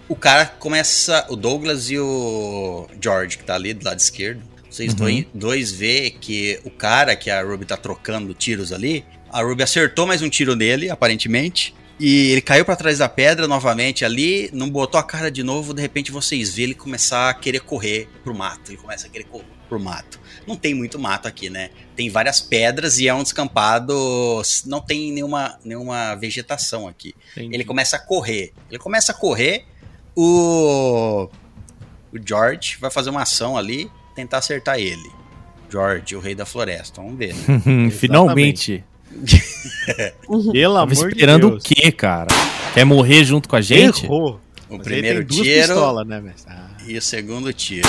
O 0.09 0.16
cara 0.16 0.46
começa. 0.46 1.24
O 1.28 1.36
Douglas 1.36 1.90
e 1.90 1.98
o 1.98 2.86
George, 3.00 3.38
que 3.38 3.44
tá 3.44 3.54
ali 3.54 3.72
do 3.72 3.84
lado 3.84 3.98
esquerdo. 3.98 4.42
Vocês 4.78 4.94
uhum. 4.94 5.24
dois, 5.34 5.72
vê 5.72 6.08
que 6.08 6.60
o 6.62 6.70
cara 6.70 7.16
que 7.16 7.28
a 7.28 7.42
Ruby 7.42 7.64
tá 7.64 7.76
trocando 7.76 8.32
tiros 8.32 8.72
ali. 8.72 9.04
A 9.28 9.42
Ruby 9.42 9.64
acertou 9.64 10.06
mais 10.06 10.22
um 10.22 10.28
tiro 10.28 10.54
nele, 10.54 10.88
aparentemente. 10.88 11.74
E 11.98 12.30
ele 12.30 12.40
caiu 12.40 12.64
para 12.64 12.76
trás 12.76 12.98
da 12.98 13.08
pedra 13.08 13.48
novamente 13.48 14.04
ali, 14.04 14.48
não 14.52 14.70
botou 14.70 15.00
a 15.00 15.02
cara 15.02 15.32
de 15.32 15.42
novo, 15.42 15.74
de 15.74 15.82
repente 15.82 16.12
vocês 16.12 16.54
vê 16.54 16.62
ele 16.62 16.74
começar 16.74 17.28
a 17.28 17.34
querer 17.34 17.58
correr 17.58 18.08
pro 18.22 18.32
mato. 18.32 18.70
Ele 18.70 18.78
começa 18.78 19.08
a 19.08 19.10
querer 19.10 19.24
correr 19.24 19.46
pro 19.68 19.80
mato. 19.80 20.20
Não 20.46 20.54
tem 20.54 20.74
muito 20.74 20.96
mato 20.96 21.26
aqui, 21.26 21.50
né? 21.50 21.70
Tem 21.96 22.08
várias 22.08 22.40
pedras 22.40 23.00
e 23.00 23.08
é 23.08 23.12
um 23.12 23.24
descampado, 23.24 23.92
não 24.64 24.80
tem 24.80 25.10
nenhuma, 25.10 25.58
nenhuma 25.64 26.14
vegetação 26.14 26.86
aqui. 26.86 27.16
Entendi. 27.32 27.52
Ele 27.52 27.64
começa 27.64 27.96
a 27.96 27.98
correr. 27.98 28.52
Ele 28.70 28.78
começa 28.78 29.10
a 29.10 29.14
correr, 29.14 29.64
o 30.14 31.28
o 32.12 32.18
George 32.24 32.76
vai 32.80 32.90
fazer 32.90 33.10
uma 33.10 33.22
ação 33.22 33.56
ali, 33.56 33.90
tentar 34.18 34.38
acertar 34.38 34.80
ele. 34.80 35.08
George, 35.70 36.16
o 36.16 36.20
rei 36.20 36.34
da 36.34 36.44
floresta. 36.44 37.00
Vamos 37.00 37.16
ver. 37.16 37.34
Né? 37.34 37.90
Finalmente. 37.96 38.84
Pelo 40.52 40.76
amor 40.76 40.92
esperando 40.92 41.44
de 41.44 41.50
Deus. 41.50 41.64
o 41.64 41.66
quê, 41.66 41.92
cara? 41.92 42.28
Quer 42.74 42.84
morrer 42.84 43.24
junto 43.24 43.48
com 43.48 43.54
a 43.54 43.60
gente? 43.60 44.04
Errou. 44.04 44.40
O 44.68 44.76
Mas 44.76 44.82
primeiro 44.82 45.24
tiro 45.24 45.44
pistola, 45.44 46.04
né, 46.04 46.22
ah. 46.46 46.68
e 46.86 46.98
o 46.98 47.00
segundo 47.00 47.50
tiro. 47.54 47.88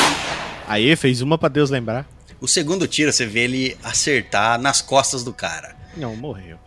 Aí 0.65 0.95
fez 0.95 1.19
uma 1.21 1.38
para 1.38 1.49
Deus 1.49 1.69
lembrar. 1.69 2.07
O 2.39 2.47
segundo 2.47 2.88
tiro 2.88 3.11
você 3.11 3.25
vê 3.25 3.41
ele 3.41 3.77
acertar 3.84 4.57
nas 4.61 4.82
costas 4.82 5.21
do 5.23 5.34
cara. 5.34 5.75
Não, 5.97 6.15
morreu. 6.15 6.57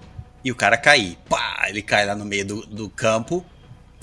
E 0.44 0.52
o 0.52 0.54
cara 0.54 0.76
cair. 0.76 1.16
Pá, 1.30 1.64
ele 1.68 1.80
cai 1.80 2.04
lá 2.04 2.14
no 2.14 2.26
meio 2.26 2.44
do, 2.44 2.66
do 2.66 2.90
campo. 2.90 3.42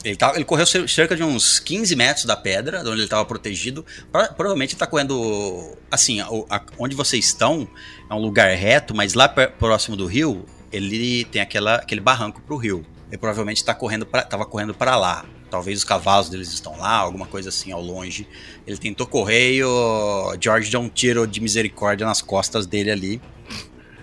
Ele, 0.03 0.17
ele 0.35 0.45
correu 0.45 0.65
cerca 0.65 1.15
de 1.15 1.23
uns 1.23 1.59
15 1.59 1.95
metros 1.95 2.25
da 2.25 2.37
pedra, 2.37 2.79
onde 2.81 2.89
ele 2.91 3.03
estava 3.03 3.25
protegido. 3.25 3.85
Provavelmente 4.11 4.73
está 4.73 4.87
correndo. 4.87 5.77
Assim, 5.91 6.21
a, 6.21 6.27
a, 6.49 6.61
onde 6.77 6.95
vocês 6.95 7.25
estão 7.25 7.67
é 8.09 8.13
um 8.13 8.19
lugar 8.19 8.55
reto, 8.55 8.95
mas 8.95 9.13
lá 9.13 9.27
próximo 9.27 9.95
do 9.95 10.05
rio, 10.05 10.45
ele 10.71 11.25
tem 11.25 11.41
aquela, 11.41 11.75
aquele 11.75 12.01
barranco 12.01 12.41
para 12.41 12.55
o 12.55 12.57
rio. 12.57 12.85
Ele 13.07 13.17
provavelmente 13.17 13.57
está 13.57 13.73
correndo 13.73 14.05
pra, 14.05 14.21
tava 14.23 14.45
correndo 14.45 14.73
para 14.73 14.95
lá. 14.95 15.25
Talvez 15.49 15.79
os 15.79 15.83
cavalos 15.83 16.29
deles 16.29 16.53
estão 16.53 16.77
lá, 16.77 16.91
alguma 16.91 17.25
coisa 17.25 17.49
assim 17.49 17.71
ao 17.71 17.81
longe. 17.81 18.27
Ele 18.67 18.77
tentou 18.77 19.07
correr 19.07 19.55
e 19.55 19.63
o 19.63 20.35
George 20.39 20.69
deu 20.69 20.79
um 20.79 20.89
tiro 20.89 21.25
de 21.25 21.41
misericórdia 21.41 22.05
nas 22.05 22.21
costas 22.21 22.67
dele 22.67 22.91
ali. 22.91 23.21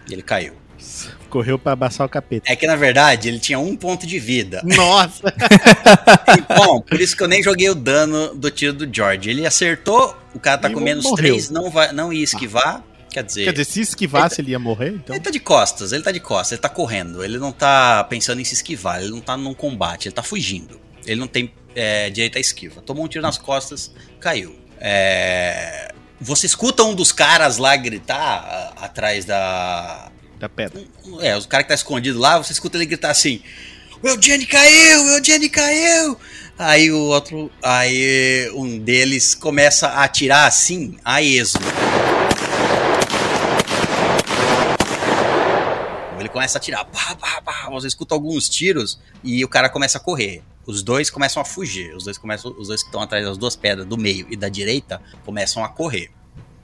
E 0.08 0.12
ele 0.12 0.22
caiu. 0.22 0.65
Correu 1.30 1.58
para 1.58 1.72
abaçar 1.72 2.06
o 2.06 2.10
capeta. 2.10 2.50
É 2.50 2.56
que 2.56 2.66
na 2.66 2.76
verdade 2.76 3.28
ele 3.28 3.38
tinha 3.38 3.58
um 3.58 3.76
ponto 3.76 4.06
de 4.06 4.18
vida. 4.18 4.62
Nossa! 4.64 5.32
Bom, 6.56 6.80
por 6.88 7.00
isso 7.00 7.16
que 7.16 7.22
eu 7.22 7.28
nem 7.28 7.42
joguei 7.42 7.68
o 7.68 7.74
dano 7.74 8.34
do 8.34 8.50
tiro 8.50 8.72
do 8.72 8.88
George. 8.92 9.30
Ele 9.30 9.46
acertou, 9.46 10.16
o 10.34 10.38
cara 10.38 10.58
tá 10.58 10.70
e 10.70 10.72
com 10.72 10.80
menos 10.80 11.04
morreu. 11.04 11.34
3, 11.34 11.50
não, 11.50 11.70
vai, 11.70 11.92
não 11.92 12.12
ia 12.12 12.24
esquivar. 12.24 12.82
Ah. 12.82 12.96
Quer 13.10 13.22
dizer. 13.22 13.44
Quer 13.44 13.52
dizer, 13.52 13.64
se 13.64 13.80
esquivasse, 13.80 14.40
ele, 14.40 14.48
ele 14.48 14.52
ia 14.52 14.58
morrer? 14.58 14.90
Então... 14.90 15.16
Ele 15.16 15.24
tá 15.24 15.30
de 15.30 15.40
costas, 15.40 15.92
ele 15.92 16.02
tá 16.02 16.12
de 16.12 16.20
costas, 16.20 16.52
ele 16.52 16.60
tá 16.60 16.68
correndo. 16.68 17.24
Ele 17.24 17.38
não 17.38 17.50
tá 17.50 18.04
pensando 18.04 18.40
em 18.40 18.44
se 18.44 18.52
esquivar, 18.52 19.00
ele 19.00 19.10
não 19.10 19.20
tá 19.20 19.36
num 19.38 19.54
combate, 19.54 20.08
ele 20.08 20.14
tá 20.14 20.22
fugindo. 20.22 20.78
Ele 21.06 21.18
não 21.18 21.26
tem 21.26 21.50
é, 21.74 22.10
direito 22.10 22.36
à 22.36 22.40
esquiva. 22.40 22.82
Tomou 22.82 23.04
um 23.04 23.08
tiro 23.08 23.22
nas 23.22 23.38
costas, 23.38 23.90
caiu. 24.20 24.54
É... 24.78 25.94
Você 26.20 26.46
escuta 26.46 26.82
um 26.82 26.94
dos 26.94 27.12
caras 27.12 27.58
lá 27.58 27.76
gritar 27.76 28.74
atrás 28.76 29.24
da. 29.24 30.10
Da 30.38 30.48
pedra. 30.48 30.82
É, 31.20 31.36
o 31.36 31.48
cara 31.48 31.62
que 31.62 31.68
tá 31.70 31.74
escondido 31.74 32.18
lá, 32.18 32.38
você 32.38 32.52
escuta 32.52 32.76
ele 32.76 32.86
gritar 32.86 33.10
assim: 33.10 33.42
O 34.02 34.08
Eugene 34.08 34.46
caiu! 34.46 35.04
O 35.04 35.08
Eugene 35.16 35.48
caiu! 35.48 36.18
Aí 36.58 36.90
o 36.90 36.98
outro. 36.98 37.50
Aí 37.62 38.50
um 38.54 38.78
deles 38.78 39.34
começa 39.34 39.88
a 39.88 40.04
atirar 40.04 40.46
assim, 40.46 40.96
a 41.04 41.22
esmo. 41.22 41.60
Ele 46.18 46.28
começa 46.30 46.56
a 46.56 46.58
atirar, 46.58 46.84
pá, 46.86 47.14
pá, 47.14 47.40
pá, 47.42 47.68
você 47.70 47.86
escuta 47.86 48.14
alguns 48.14 48.48
tiros 48.48 48.98
e 49.22 49.44
o 49.44 49.48
cara 49.48 49.68
começa 49.68 49.98
a 49.98 50.00
correr. 50.00 50.42
Os 50.66 50.82
dois 50.82 51.08
começam 51.08 51.40
a 51.40 51.44
fugir. 51.44 51.94
Os 51.94 52.04
dois 52.04 52.18
começam, 52.18 52.54
os 52.58 52.68
dois 52.68 52.82
que 52.82 52.88
estão 52.88 53.00
atrás 53.00 53.24
das 53.24 53.38
duas 53.38 53.54
pedras 53.54 53.86
do 53.86 53.96
meio 53.96 54.26
e 54.30 54.36
da 54.36 54.48
direita 54.48 55.00
começam 55.24 55.64
a 55.64 55.68
correr. 55.68 56.10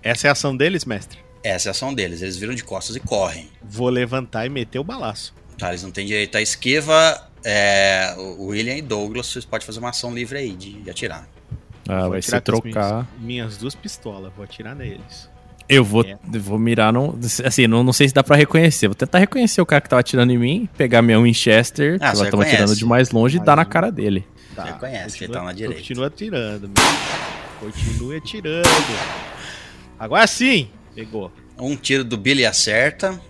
Essa 0.02 0.26
é 0.26 0.30
a 0.30 0.32
ação 0.32 0.56
deles, 0.56 0.84
mestre? 0.84 1.18
Essa 1.42 1.68
é 1.68 1.70
a 1.70 1.72
ação 1.72 1.92
deles. 1.92 2.22
Eles 2.22 2.36
viram 2.36 2.54
de 2.54 2.64
costas 2.64 2.96
e 2.96 3.00
correm. 3.00 3.48
Vou 3.62 3.88
levantar 3.88 4.46
e 4.46 4.48
meter 4.48 4.78
o 4.78 4.84
balaço. 4.84 5.34
Tá, 5.58 5.68
eles 5.68 5.82
não 5.82 5.90
têm 5.90 6.06
direito 6.06 6.36
à 6.36 6.42
esquiva. 6.42 7.28
É, 7.44 8.14
o 8.16 8.46
William 8.46 8.76
e 8.76 8.82
Douglas, 8.82 9.26
vocês 9.26 9.44
podem 9.44 9.66
fazer 9.66 9.80
uma 9.80 9.90
ação 9.90 10.14
livre 10.14 10.38
aí 10.38 10.52
de, 10.52 10.74
de 10.74 10.90
atirar. 10.90 11.28
Ah, 11.88 12.08
vai 12.08 12.22
ser 12.22 12.40
trocar. 12.40 12.94
Minhas, 12.94 13.06
minhas 13.20 13.56
duas 13.56 13.74
pistolas, 13.74 14.32
vou 14.34 14.44
atirar 14.44 14.74
neles. 14.76 15.28
Eu 15.68 15.84
vou, 15.84 16.04
é. 16.04 16.18
vou 16.38 16.58
mirar, 16.58 16.92
não, 16.92 17.18
assim, 17.44 17.66
não, 17.66 17.82
não 17.82 17.92
sei 17.92 18.08
se 18.08 18.14
dá 18.14 18.22
pra 18.22 18.36
reconhecer. 18.36 18.88
Vou 18.88 18.94
tentar 18.94 19.18
reconhecer 19.18 19.60
o 19.60 19.66
cara 19.66 19.80
que 19.80 19.88
tava 19.88 20.00
atirando 20.00 20.32
em 20.32 20.38
mim, 20.38 20.68
pegar 20.76 21.02
minha 21.02 21.18
Winchester, 21.20 21.96
ah, 22.00 22.10
que 22.10 22.16
ela 22.16 22.30
tava 22.30 22.42
atirando 22.42 22.76
de 22.76 22.84
mais 22.84 23.10
longe, 23.10 23.38
e 23.38 23.40
dar 23.40 23.56
na 23.56 23.64
cara 23.64 23.90
dele. 23.90 24.26
Tá, 24.54 24.64
reconhece, 24.64 25.18
continua, 25.18 25.24
ele 25.24 25.32
tá 25.32 25.42
na 25.44 25.52
direita. 25.52 25.80
Continua 25.80 26.06
atirando, 26.08 26.70
Continue 27.58 28.16
atirando. 28.16 28.68
Agora 29.98 30.26
sim, 30.26 30.68
pegou. 30.94 31.32
Um 31.58 31.76
tiro 31.76 32.04
do 32.04 32.16
Billy 32.16 32.44
acerta. 32.44 33.20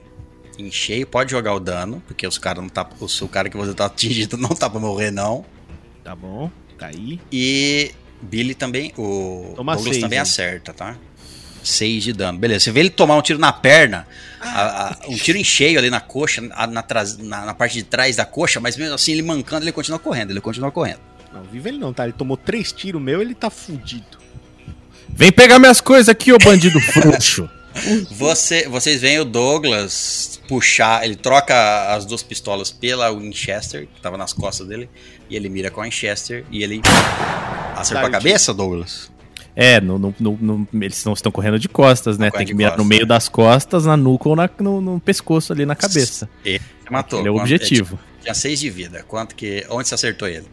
Em 0.58 0.70
cheio, 0.70 1.06
pode 1.06 1.30
jogar 1.30 1.54
o 1.54 1.60
dano, 1.60 2.02
porque 2.06 2.26
os 2.26 2.36
cara 2.36 2.60
não 2.60 2.68
tá, 2.68 2.88
o, 3.00 3.28
cara 3.28 3.48
que 3.48 3.56
você 3.56 3.72
tá 3.72 3.86
atingindo 3.86 4.36
não 4.36 4.50
tá 4.50 4.68
pra 4.68 4.78
morrer, 4.78 5.10
não. 5.10 5.44
Tá 6.04 6.14
bom, 6.14 6.50
tá 6.78 6.88
aí. 6.88 7.18
E 7.32 7.92
Billy 8.20 8.54
também, 8.54 8.92
o 8.98 9.54
Toma 9.56 9.74
Douglas 9.74 9.94
seis, 9.94 10.02
também 10.02 10.18
hein? 10.18 10.22
acerta, 10.22 10.72
tá? 10.72 10.96
6 11.64 12.02
de 12.04 12.12
dano. 12.12 12.38
Beleza, 12.38 12.64
você 12.64 12.72
vê 12.72 12.80
ele 12.80 12.90
tomar 12.90 13.16
um 13.16 13.22
tiro 13.22 13.38
na 13.38 13.52
perna, 13.52 14.06
a, 14.40 14.88
a, 14.88 15.08
um 15.08 15.14
tiro 15.14 15.38
em 15.38 15.44
cheio 15.44 15.78
ali 15.78 15.90
na 15.90 16.00
coxa, 16.00 16.40
na, 16.40 16.66
na, 16.66 17.46
na, 17.46 17.54
parte 17.54 17.74
de 17.74 17.84
trás 17.84 18.16
da 18.16 18.24
coxa, 18.24 18.60
mas 18.60 18.76
mesmo 18.76 18.94
assim 18.94 19.12
ele 19.12 19.22
mancando, 19.22 19.64
ele 19.64 19.72
continua 19.72 19.98
correndo, 19.98 20.30
ele 20.30 20.40
continua 20.40 20.70
correndo. 20.70 21.00
Não, 21.32 21.42
vivo 21.44 21.68
ele 21.68 21.78
não, 21.78 21.92
tá? 21.92 22.04
Ele 22.04 22.12
tomou 22.12 22.36
três 22.36 22.72
tiros 22.72 23.00
meu, 23.00 23.22
ele 23.22 23.34
tá 23.34 23.48
fudido. 23.48 24.21
Vem 25.12 25.30
pegar 25.30 25.58
minhas 25.58 25.80
coisas 25.80 26.08
aqui, 26.08 26.32
ô 26.32 26.38
bandido 26.38 26.80
frouxo. 26.92 27.48
Você, 28.10 28.68
vocês 28.68 29.00
veem 29.00 29.20
o 29.20 29.24
Douglas 29.24 30.40
puxar, 30.46 31.04
ele 31.04 31.16
troca 31.16 31.94
as 31.94 32.04
duas 32.04 32.22
pistolas 32.22 32.70
pela 32.70 33.10
Winchester, 33.10 33.88
que 33.92 34.00
tava 34.00 34.18
nas 34.18 34.32
costas 34.32 34.66
dele, 34.66 34.90
e 35.30 35.36
ele 35.36 35.48
mira 35.48 35.70
com 35.70 35.80
a 35.80 35.84
Winchester 35.84 36.44
e 36.50 36.62
ele 36.62 36.82
acertou 37.74 38.06
a 38.06 38.10
cabeça, 38.10 38.52
Douglas? 38.52 39.10
É, 39.54 39.80
no, 39.80 39.98
no, 39.98 40.14
no, 40.18 40.68
eles 40.74 41.04
não 41.04 41.12
estão 41.12 41.30
correndo 41.30 41.58
de 41.58 41.68
costas, 41.68 42.16
né? 42.16 42.30
Tem 42.30 42.46
que 42.46 42.54
mirar 42.54 42.76
no 42.76 42.84
meio 42.84 43.06
das 43.06 43.28
costas, 43.28 43.84
na 43.84 43.96
nuca 43.96 44.28
ou 44.28 44.36
na, 44.36 44.48
no, 44.58 44.80
no 44.80 45.00
pescoço 45.00 45.52
ali 45.52 45.66
na 45.66 45.76
cabeça. 45.76 46.28
E 46.44 46.58
matou. 46.90 47.20
Ele 47.20 47.28
é 47.28 47.30
o 47.30 47.36
objetivo. 47.36 47.98
É, 48.20 48.22
tinha 48.22 48.34
seis 48.34 48.58
de 48.58 48.70
vida. 48.70 49.04
Quanto 49.06 49.34
que. 49.34 49.66
Onde 49.68 49.88
você 49.88 49.94
acertou 49.94 50.26
ele? 50.26 50.46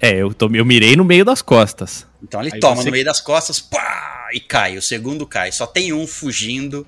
É, 0.00 0.12
eu, 0.12 0.32
tô, 0.32 0.48
eu 0.54 0.64
mirei 0.64 0.96
no 0.96 1.04
meio 1.04 1.24
das 1.24 1.42
costas. 1.42 2.06
Então 2.22 2.40
ele 2.40 2.50
Aí 2.54 2.60
toma 2.60 2.76
você... 2.76 2.84
no 2.84 2.92
meio 2.92 3.04
das 3.04 3.20
costas, 3.20 3.60
pá, 3.60 4.28
e 4.32 4.40
cai. 4.40 4.76
O 4.76 4.82
segundo 4.82 5.26
cai. 5.26 5.52
Só 5.52 5.66
tem 5.66 5.92
um 5.92 6.06
fugindo. 6.06 6.86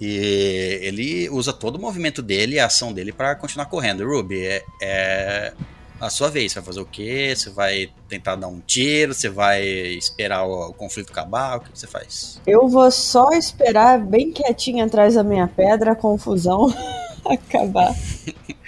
E 0.00 0.78
ele 0.82 1.28
usa 1.28 1.52
todo 1.52 1.76
o 1.76 1.80
movimento 1.80 2.22
dele, 2.22 2.58
a 2.58 2.66
ação 2.66 2.92
dele 2.92 3.12
para 3.12 3.34
continuar 3.34 3.66
correndo. 3.66 4.06
Ruby, 4.06 4.46
é, 4.46 4.62
é 4.80 5.52
a 6.00 6.08
sua 6.08 6.30
vez. 6.30 6.52
Você 6.52 6.60
vai 6.60 6.66
fazer 6.66 6.80
o 6.80 6.86
quê? 6.86 7.34
Você 7.36 7.50
vai 7.50 7.90
tentar 8.08 8.36
dar 8.36 8.48
um 8.48 8.60
tiro? 8.60 9.12
Você 9.12 9.28
vai 9.28 9.62
esperar 9.62 10.44
o, 10.44 10.70
o 10.70 10.72
conflito 10.72 11.10
acabar? 11.10 11.58
O 11.58 11.60
que 11.60 11.78
você 11.78 11.86
faz? 11.86 12.40
Eu 12.46 12.66
vou 12.68 12.90
só 12.90 13.30
esperar 13.32 13.98
bem 13.98 14.32
quietinho 14.32 14.84
atrás 14.84 15.14
da 15.14 15.22
minha 15.22 15.46
pedra, 15.46 15.92
a 15.92 15.96
confusão 15.96 16.74
acabar. 17.24 17.94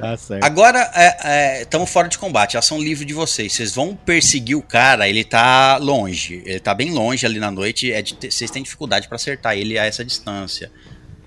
Tá 0.00 0.16
Agora 0.42 0.80
estamos 1.60 1.88
é, 1.88 1.90
é, 1.90 1.92
fora 1.92 2.08
de 2.08 2.18
combate, 2.18 2.56
ação 2.56 2.80
livre 2.80 3.04
de 3.04 3.12
vocês. 3.14 3.52
Vocês 3.52 3.74
vão 3.74 3.94
perseguir 3.94 4.56
o 4.56 4.62
cara, 4.62 5.08
ele 5.08 5.24
tá 5.24 5.76
longe. 5.76 6.42
Ele 6.44 6.60
tá 6.60 6.74
bem 6.74 6.90
longe 6.90 7.26
ali 7.26 7.38
na 7.38 7.50
noite. 7.50 7.92
É 7.92 8.02
de, 8.02 8.16
vocês 8.30 8.50
têm 8.50 8.62
dificuldade 8.62 9.08
para 9.08 9.16
acertar 9.16 9.56
ele 9.56 9.78
a 9.78 9.84
essa 9.84 10.04
distância. 10.04 10.70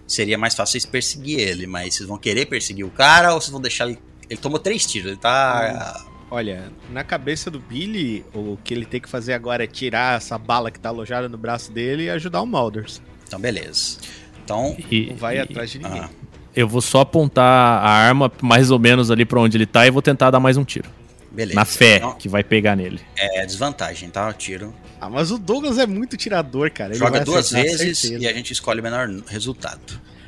Seria 0.08 0.38
mais 0.38 0.54
fácil 0.54 0.74
vocês 0.74 0.86
perseguir 0.86 1.40
ele, 1.40 1.66
mas 1.66 1.96
vocês 1.96 2.08
vão 2.08 2.18
querer 2.18 2.46
perseguir 2.46 2.86
o 2.86 2.92
cara 2.92 3.34
ou 3.34 3.40
vocês 3.40 3.52
vão 3.52 3.62
deixar 3.62 3.88
ele 3.88 3.98
ele 4.30 4.40
tomou 4.40 4.60
três 4.60 4.86
tiros, 4.86 5.12
ele 5.12 5.20
tá. 5.20 6.06
Olha, 6.32 6.72
na 6.90 7.04
cabeça 7.04 7.52
do 7.52 7.60
Billy, 7.60 8.26
o 8.34 8.58
que 8.64 8.74
ele 8.74 8.86
tem 8.86 9.00
que 9.00 9.08
fazer 9.08 9.34
agora 9.34 9.64
é 9.64 9.68
tirar 9.68 10.18
essa 10.18 10.38
bala 10.38 10.72
que 10.72 10.80
tá 10.80 10.90
alojada 10.90 11.30
no 11.30 11.38
braço 11.38 11.72
dele 11.72 12.06
e 12.06 12.10
ajudar 12.10 12.42
o 12.42 12.46
Mulders. 12.46 13.02
Então, 13.28 13.40
beleza. 13.40 14.00
Então, 14.44 14.76
e, 14.90 15.08
não 15.08 15.16
vai 15.16 15.38
e, 15.38 15.40
atrás 15.40 15.70
de 15.70 15.80
ninguém. 15.80 16.02
Ah. 16.02 16.10
Eu 16.56 16.68
vou 16.68 16.82
só 16.82 17.02
apontar 17.02 17.44
a 17.84 17.90
arma 17.90 18.32
mais 18.42 18.70
ou 18.72 18.78
menos 18.80 19.10
ali 19.10 19.26
para 19.26 19.40
onde 19.40 19.58
ele 19.58 19.66
tá 19.66 19.88
e 19.88 19.92
vou 19.92 20.02
tentar 20.02 20.30
dar 20.32 20.40
mais 20.40 20.56
um 20.58 20.64
tiro. 20.64 20.88
Beleza. 21.32 21.56
Na 21.56 21.66
fé 21.66 21.96
Então, 21.98 22.14
que 22.14 22.30
vai 22.30 22.44
pegar 22.44 22.76
nele. 22.76 23.00
é 23.18 23.44
desvantagem, 23.46 24.10
tá? 24.10 24.28
O 24.30 24.34
tiro. 24.34 24.72
Ah, 25.02 25.10
mas 25.10 25.32
o 25.32 25.38
Douglas 25.40 25.80
é 25.80 25.88
muito 25.88 26.16
tirador, 26.16 26.70
cara. 26.72 26.92
Ele 26.92 27.00
Joga 27.00 27.12
vai 27.12 27.24
duas 27.24 27.50
vezes 27.52 28.00
certeza. 28.00 28.24
e 28.24 28.28
a 28.28 28.34
gente 28.34 28.54
escolhe 28.54 28.80
o 28.80 28.84
menor 28.84 29.10
resultado. 29.28 29.80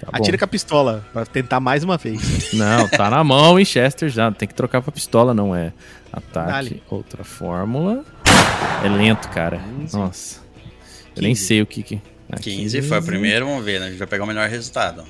Tá 0.02 0.12
bom. 0.12 0.18
Atira 0.18 0.38
com 0.38 0.46
a 0.46 0.48
pistola, 0.48 1.08
pra 1.14 1.26
tentar 1.26 1.60
mais 1.60 1.84
uma 1.84 1.96
vez. 1.98 2.20
Não, 2.54 2.88
tá 2.90 3.10
na 3.10 3.24
mão, 3.24 3.56
Winchester 3.56 4.10
já. 4.10 4.32
Tem 4.32 4.48
que 4.48 4.54
trocar 4.56 4.82
pra 4.82 4.92
pistola, 4.92 5.34
não 5.34 5.56
é? 5.56 5.72
Ataque, 6.12 6.52
Dale. 6.52 6.84
outra 6.90 7.24
fórmula. 7.24 8.04
É 8.84 8.90
lento, 8.90 9.30
cara. 9.30 9.60
15. 9.80 9.96
Nossa. 9.96 10.40
Eu 11.16 11.22
nem 11.22 11.34
15. 11.34 11.46
sei 11.46 11.62
o 11.62 11.66
que 11.66 11.84
que... 11.84 12.02
Ah, 12.32 12.38
15 12.38 12.82
foi 12.82 13.00
o 13.00 13.04
primeiro, 13.04 13.46
vamos 13.46 13.64
ver, 13.64 13.80
né? 13.80 13.86
A 13.86 13.90
gente 13.90 14.00
vai 14.00 14.08
pegar 14.08 14.24
o 14.24 14.28
menor 14.28 14.50
resultado. 14.50 15.04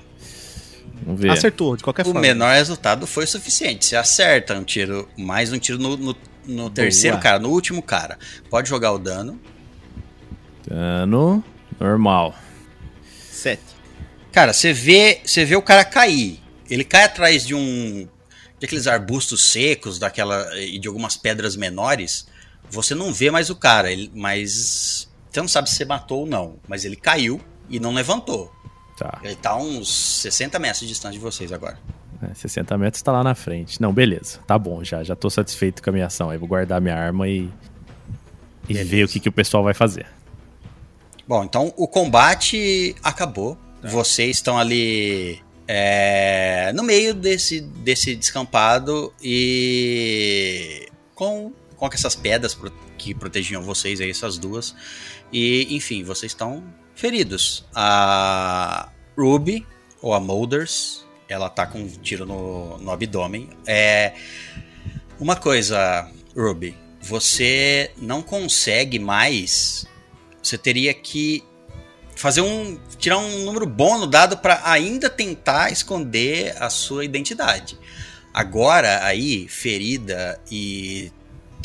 Vamos 1.06 1.22
ver. 1.22 1.30
Acertou, 1.30 1.78
de 1.78 1.84
qualquer 1.84 2.02
O 2.02 2.06
forma. 2.06 2.20
menor 2.20 2.54
resultado 2.54 3.06
foi 3.06 3.26
o 3.26 3.28
suficiente. 3.28 3.86
Você 3.86 3.96
acerta 3.96 4.56
um 4.56 4.64
tiro, 4.64 5.08
mais 5.16 5.54
um 5.54 5.60
tiro 5.60 5.78
no, 5.78 5.96
no, 5.96 6.16
no 6.48 6.70
terceiro 6.70 7.20
cara, 7.20 7.38
no 7.38 7.50
último 7.50 7.82
cara. 7.82 8.18
Pode 8.50 8.68
jogar 8.68 8.92
o 8.92 8.98
dano. 8.98 9.40
Dano 10.68 11.44
normal. 11.80 12.34
Sete. 13.32 13.62
Cara, 14.32 14.52
você 14.52 14.74
vê, 14.74 15.22
você 15.24 15.46
vê 15.46 15.56
o 15.56 15.62
cara 15.62 15.86
cair. 15.86 16.40
Ele 16.70 16.84
cai 16.84 17.04
atrás 17.04 17.46
de 17.46 17.54
um 17.54 18.08
de 18.58 18.66
aqueles 18.66 18.88
arbustos 18.88 19.52
secos, 19.52 20.00
daquela 20.00 20.58
e 20.58 20.80
de 20.80 20.88
algumas 20.88 21.16
pedras 21.18 21.56
menores. 21.56 22.26
Você 22.70 22.96
não 22.96 23.14
vê 23.14 23.30
mais 23.30 23.50
o 23.50 23.56
cara, 23.56 23.92
ele, 23.92 24.10
mas 24.16 25.08
você 25.30 25.42
não 25.42 25.48
sabe 25.48 25.70
se 25.70 25.76
você 25.76 25.86
matou 25.86 26.22
ou 26.22 26.26
não, 26.26 26.56
mas 26.68 26.86
ele 26.86 26.96
caiu 26.96 27.40
e 27.70 27.80
não 27.80 27.94
levantou. 27.94 28.55
Tá. 28.98 29.20
Ele 29.24 29.36
tá 29.36 29.52
a 29.52 29.58
uns 29.58 30.22
60 30.22 30.58
metros 30.60 30.80
de 30.82 30.88
distância 30.88 31.18
de 31.18 31.24
vocês 31.24 31.52
agora. 31.52 31.78
É, 32.24 32.34
60 32.34 32.78
metros 32.78 33.02
tá 33.04 33.12
lá 33.12 33.24
na 33.24 33.36
frente. 33.36 33.82
Não, 33.82 33.92
beleza. 33.94 34.40
Tá 34.48 34.58
bom, 34.58 34.84
já. 34.84 35.04
Já 35.04 35.16
tô 35.16 35.30
satisfeito 35.30 35.84
com 35.84 35.90
a 35.90 35.94
minha 35.94 36.06
ação. 36.06 36.30
Aí 36.30 36.38
vou 36.38 36.48
guardar 36.48 36.80
minha 36.80 36.96
arma 36.96 37.28
e. 37.28 37.50
E 38.70 38.74
ver 38.84 39.04
o 39.04 39.08
que, 39.08 39.20
que 39.20 39.30
o 39.30 39.32
pessoal 39.32 39.64
vai 39.64 39.74
fazer. 39.74 40.08
Bom, 41.28 41.44
então 41.44 41.74
o 41.76 41.88
combate 41.88 42.96
acabou. 43.04 43.58
Vocês 43.84 44.38
estão 44.38 44.58
ali 44.58 45.40
é, 45.68 46.72
no 46.74 46.82
meio 46.82 47.14
desse, 47.14 47.62
desse 47.62 48.16
descampado 48.16 49.14
e 49.22 50.88
com, 51.14 51.52
com 51.76 51.88
essas 51.94 52.16
pedras 52.16 52.56
pro- 52.56 52.74
que 52.98 53.14
protegiam 53.14 53.62
vocês 53.62 54.02
aí, 54.02 54.10
essas 54.10 54.38
duas. 54.38 54.76
E, 55.32 55.76
enfim, 55.76 56.04
vocês 56.04 56.32
estão 56.32 56.64
feridos. 56.96 57.66
A 57.74 58.90
Ruby, 59.18 59.66
ou 60.02 60.14
a 60.14 60.20
Molders, 60.20 61.06
ela 61.28 61.50
tá 61.50 61.66
com 61.66 61.80
um 61.80 61.88
tiro 61.88 62.26
no, 62.26 62.78
no 62.78 62.92
abdômen. 62.92 63.50
É, 63.66 64.14
uma 65.20 65.36
coisa, 65.36 66.10
Ruby, 66.36 66.76
você 67.02 67.92
não 67.98 68.22
consegue 68.22 69.00
mais. 69.00 69.86
Você 70.42 70.58
teria 70.58 70.94
que 70.94 71.44
fazer 72.16 72.42
um. 72.42 72.80
tirar 72.98 73.18
um 73.18 73.46
número 73.46 73.66
bom 73.66 73.98
no 73.98 74.08
dado 74.08 74.38
para 74.38 74.62
ainda 74.64 75.10
tentar 75.10 75.72
esconder 75.72 76.56
a 76.62 76.70
sua 76.70 77.06
identidade. 77.06 77.78
Agora, 78.34 79.06
aí, 79.06 79.48
ferida 79.48 80.40
e 80.52 81.12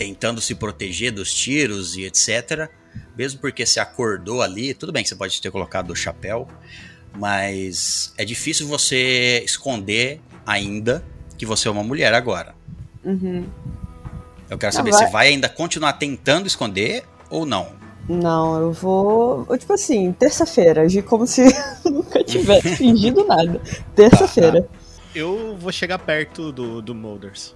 tentando 0.01 0.41
se 0.41 0.55
proteger 0.55 1.13
dos 1.13 1.35
tiros 1.35 1.95
e 1.95 2.05
etc. 2.07 2.71
Mesmo 3.19 3.39
porque 3.39 3.67
você 3.67 3.79
acordou 3.79 4.41
ali, 4.41 4.73
tudo 4.73 4.91
bem 4.93 5.03
que 5.03 5.11
você 5.11 5.15
pode 5.15 5.39
ter 5.43 5.51
colocado 5.51 5.91
o 5.91 5.95
chapéu, 5.95 6.49
mas 7.19 8.15
é 8.17 8.25
difícil 8.25 8.67
você 8.67 9.43
esconder 9.45 10.19
ainda 10.47 11.05
que 11.37 11.45
você 11.45 11.69
é 11.69 11.71
uma 11.71 11.83
mulher 11.85 12.15
agora. 12.15 12.55
Uhum. 13.05 13.47
Eu 14.49 14.57
quero 14.57 14.73
Não, 14.73 14.79
saber 14.79 14.91
vai- 14.93 15.07
se 15.07 15.13
vai 15.13 15.29
ainda 15.29 15.51
continuar 15.51 15.93
tentando 15.95 16.47
esconder 16.47 17.05
ou 17.29 17.45
não. 17.45 17.79
Não, 18.09 18.59
eu 18.59 18.73
vou. 18.73 19.47
Tipo 19.59 19.75
assim, 19.75 20.13
terça-feira, 20.13 20.81
agir 20.83 21.03
como 21.03 21.27
se 21.27 21.45
nunca 21.85 22.25
tivesse 22.25 22.75
fingido 22.77 23.23
nada. 23.27 23.61
Terça-feira. 23.95 24.67
Eu 25.15 25.57
vou 25.59 25.71
chegar 25.71 25.99
perto 25.99 26.51
do, 26.51 26.81
do 26.81 26.95
Molders. 26.95 27.55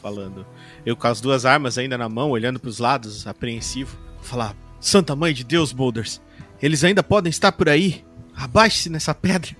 Falando. 0.00 0.46
Eu 0.86 0.96
com 0.96 1.06
as 1.06 1.20
duas 1.20 1.44
armas 1.44 1.76
ainda 1.78 1.98
na 1.98 2.08
mão, 2.08 2.30
olhando 2.30 2.58
pros 2.60 2.78
lados, 2.78 3.26
apreensivo. 3.26 3.96
Falar: 4.22 4.54
Santa 4.80 5.14
Mãe 5.16 5.32
de 5.34 5.44
Deus, 5.44 5.72
Molders. 5.72 6.20
Eles 6.62 6.82
ainda 6.84 7.02
podem 7.02 7.30
estar 7.30 7.52
por 7.52 7.68
aí. 7.68 8.04
Abaixe-se 8.36 8.88
nessa 8.90 9.14
pedra. 9.14 9.50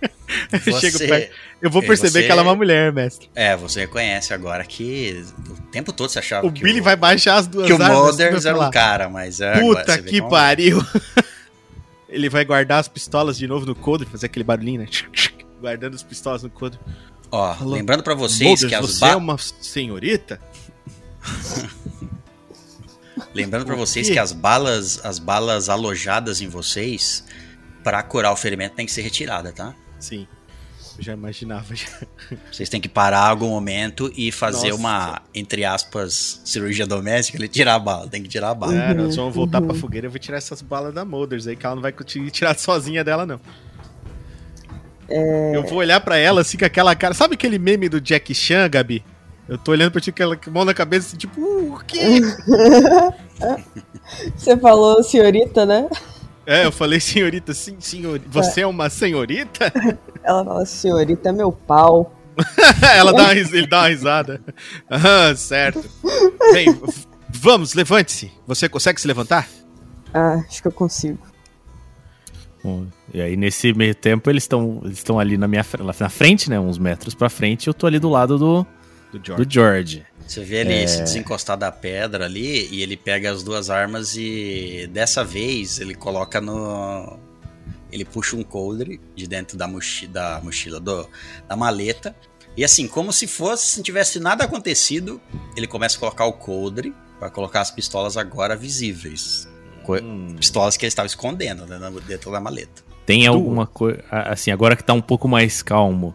Eu 0.52 0.78
chego 0.80 0.98
Você- 0.98 1.08
perto. 1.08 1.34
Eu 1.62 1.70
vou 1.70 1.82
É, 1.82 1.86
perceber 1.86 2.10
você- 2.20 2.22
que 2.26 2.30
ela 2.32 2.42
é 2.42 2.44
uma 2.44 2.54
mulher, 2.54 2.92
mestre. 2.92 3.30
É, 3.34 3.56
você 3.56 3.80
reconhece 3.80 4.34
agora 4.34 4.62
que 4.64 5.24
o 5.48 5.62
tempo 5.70 5.90
todo 5.92 6.10
você 6.10 6.18
achava 6.18 6.46
O 6.46 6.52
que 6.52 6.62
Billy 6.62 6.80
o, 6.80 6.84
vai 6.84 6.94
baixar 6.96 7.36
as 7.36 7.46
duas 7.46 7.66
que 7.66 7.72
o 7.72 7.76
armas. 7.82 7.96
Molders 7.96 8.44
vai 8.44 8.52
era 8.52 8.60
um 8.62 8.70
cara, 8.70 9.08
mas 9.08 9.40
é, 9.40 9.58
Puta 9.60 9.84
você 9.96 10.02
que 10.02 10.18
como- 10.20 10.30
pariu. 10.30 10.84
Ele 12.08 12.28
vai 12.28 12.44
guardar 12.44 12.78
as 12.78 12.88
pistolas 12.88 13.36
de 13.36 13.46
novo 13.48 13.66
no 13.66 13.74
coldre, 13.74 14.06
fazer 14.08 14.26
aquele 14.26 14.44
barulhinho, 14.44 14.80
né? 14.82 14.88
Guardando 15.60 15.94
as 15.94 16.02
pistolas 16.02 16.42
no 16.42 16.50
coldre. 16.50 16.78
Ó, 17.32 17.54
Falou, 17.54 17.74
lembrando 17.74 18.02
pra 18.02 18.14
vocês 18.14 18.40
Molders, 18.48 18.68
que 18.68 18.74
as 18.74 18.86
você 18.86 19.04
é 19.06 19.16
uma 19.16 19.36
senhorita? 19.38 20.40
lembrando 23.34 23.66
para 23.66 23.76
vocês 23.76 24.08
que 24.08 24.18
as 24.18 24.32
balas, 24.32 25.04
as 25.04 25.18
balas 25.18 25.68
alojadas 25.68 26.40
em 26.40 26.48
vocês 26.48 27.24
pra 27.82 28.02
curar 28.02 28.32
o 28.32 28.36
ferimento 28.36 28.74
tem 28.74 28.86
que 28.86 28.92
ser 28.92 29.02
retirada, 29.02 29.52
tá? 29.52 29.74
Sim. 30.00 30.26
Eu 30.98 31.04
já 31.04 31.12
imaginava. 31.12 31.74
Já. 31.74 31.86
Vocês 32.50 32.68
têm 32.68 32.80
que 32.80 32.88
parar 32.88 33.26
em 33.26 33.30
algum 33.30 33.50
momento 33.50 34.10
e 34.16 34.32
fazer 34.32 34.70
Nossa. 34.70 34.80
uma, 34.80 35.22
entre 35.34 35.64
aspas, 35.64 36.40
cirurgia 36.44 36.86
doméstica, 36.86 37.36
ele 37.38 37.48
tirar 37.48 37.74
a 37.74 37.78
bala, 37.78 38.08
tem 38.08 38.22
que 38.22 38.28
tirar 38.28 38.50
a 38.50 38.54
bala. 38.54 38.74
É, 38.74 38.94
nós 38.94 39.14
vamos 39.14 39.34
voltar 39.34 39.60
uhum. 39.60 39.68
pra 39.68 39.76
fogueira. 39.76 40.06
Eu 40.06 40.10
vou 40.10 40.18
tirar 40.18 40.38
essas 40.38 40.62
balas 40.62 40.94
da 40.94 41.04
Molders 41.04 41.46
aí, 41.46 41.54
que 41.54 41.66
ela 41.66 41.74
não 41.74 41.82
vai 41.82 41.92
conseguir 41.92 42.30
tirar 42.30 42.58
sozinha 42.58 43.04
dela, 43.04 43.26
não. 43.26 43.38
É. 45.08 45.52
Eu 45.54 45.62
vou 45.64 45.78
olhar 45.78 46.00
pra 46.00 46.16
ela 46.16 46.40
assim 46.40 46.56
com 46.56 46.64
aquela 46.64 46.94
cara. 46.96 47.14
Sabe 47.14 47.34
aquele 47.34 47.58
meme 47.58 47.88
do 47.88 48.00
Jack 48.00 48.34
Chan, 48.34 48.68
Gabi? 48.68 49.04
Eu 49.48 49.56
tô 49.56 49.70
olhando 49.72 49.92
pra 49.92 50.00
ti 50.00 50.10
com 50.10 50.16
aquela 50.16 50.38
mão 50.50 50.64
na 50.64 50.74
cabeça 50.74 51.08
assim, 51.08 51.16
tipo, 51.16 51.40
uh, 51.40 51.74
o 51.74 51.84
quê? 51.84 52.20
Você 54.36 54.56
falou 54.56 55.02
senhorita, 55.02 55.64
né? 55.64 55.88
é, 56.46 56.64
eu 56.64 56.72
falei, 56.72 57.00
senhorita, 57.00 57.54
sim, 57.54 57.76
senhor. 57.78 58.20
Você 58.28 58.62
é 58.62 58.66
uma 58.66 58.88
senhorita? 58.90 59.72
Ela 60.22 60.44
fala, 60.44 60.66
senhorita 60.66 61.28
é 61.28 61.32
meu 61.32 61.52
pau. 61.52 62.12
ela 62.94 63.14
dá 63.14 63.22
uma, 63.22 63.32
ris- 63.32 63.50
ele 63.50 63.66
dá 63.66 63.78
uma 63.78 63.88
risada. 63.88 64.42
Ah, 64.90 65.34
certo. 65.34 65.82
Bem, 66.52 66.66
vamos, 67.30 67.72
levante-se. 67.72 68.30
Você 68.46 68.68
consegue 68.68 69.00
se 69.00 69.06
levantar? 69.08 69.48
Ah, 70.12 70.42
acho 70.46 70.60
que 70.60 70.68
eu 70.68 70.72
consigo. 70.72 71.18
Bom, 72.62 72.86
E 73.14 73.22
aí, 73.22 73.36
nesse 73.38 73.72
meio 73.72 73.94
tempo, 73.94 74.28
eles 74.28 74.42
estão 74.42 74.82
eles 74.84 74.98
estão 74.98 75.18
ali 75.18 75.38
na 75.38 75.48
minha 75.48 75.64
na 75.98 76.08
frente, 76.10 76.50
né? 76.50 76.60
Uns 76.60 76.76
metros 76.78 77.14
pra 77.14 77.30
frente, 77.30 77.66
e 77.66 77.70
eu 77.70 77.74
tô 77.74 77.86
ali 77.86 77.98
do 77.98 78.10
lado 78.10 78.36
do, 78.36 78.66
Do 79.12 79.20
George. 79.24 79.44
do 79.44 79.52
George. 79.52 80.06
Você 80.26 80.42
vê 80.44 80.56
ele 80.56 80.74
É. 80.74 80.86
se 80.86 81.00
desencostar 81.02 81.56
da 81.56 81.70
pedra 81.70 82.24
ali 82.24 82.68
e 82.72 82.82
ele 82.82 82.96
pega 82.96 83.30
as 83.30 83.42
duas 83.42 83.70
armas 83.70 84.16
e 84.16 84.88
dessa 84.92 85.22
vez 85.24 85.78
ele 85.78 85.94
coloca 85.94 86.40
no. 86.40 87.18
Ele 87.92 88.04
puxa 88.04 88.34
um 88.36 88.42
coldre 88.42 89.00
de 89.14 89.26
dentro 89.28 89.56
da, 89.56 89.66
mochi 89.68 90.06
da 90.06 90.40
mochila, 90.42 90.80
do, 90.80 91.08
da 91.48 91.56
maleta. 91.56 92.14
E 92.56 92.64
assim, 92.64 92.88
como 92.88 93.12
se 93.12 93.26
fosse, 93.26 93.66
se 93.66 93.76
não 93.76 93.84
tivesse 93.84 94.18
nada 94.18 94.44
acontecido, 94.44 95.20
ele 95.56 95.66
começa 95.66 95.96
a 95.96 96.00
colocar 96.00 96.24
o 96.26 96.32
coldre 96.32 96.92
para 97.18 97.30
colocar 97.30 97.60
as 97.60 97.70
pistolas 97.70 98.16
agora 98.16 98.56
visíveis. 98.56 99.48
Co- 99.84 99.96
Hum. 100.02 100.34
Pistolas 100.36 100.76
que 100.76 100.84
ele 100.84 100.88
estava 100.88 101.06
escondendo 101.06 101.64
né, 101.64 101.78
dentro 102.06 102.32
da 102.32 102.40
maleta. 102.40 102.82
Tem 103.06 103.24
alguma 103.26 103.66
coisa. 103.68 104.02
Assim, 104.10 104.50
agora 104.50 104.74
que 104.74 104.82
tá 104.82 104.92
um 104.92 105.00
pouco 105.00 105.28
mais 105.28 105.62
calmo, 105.62 106.12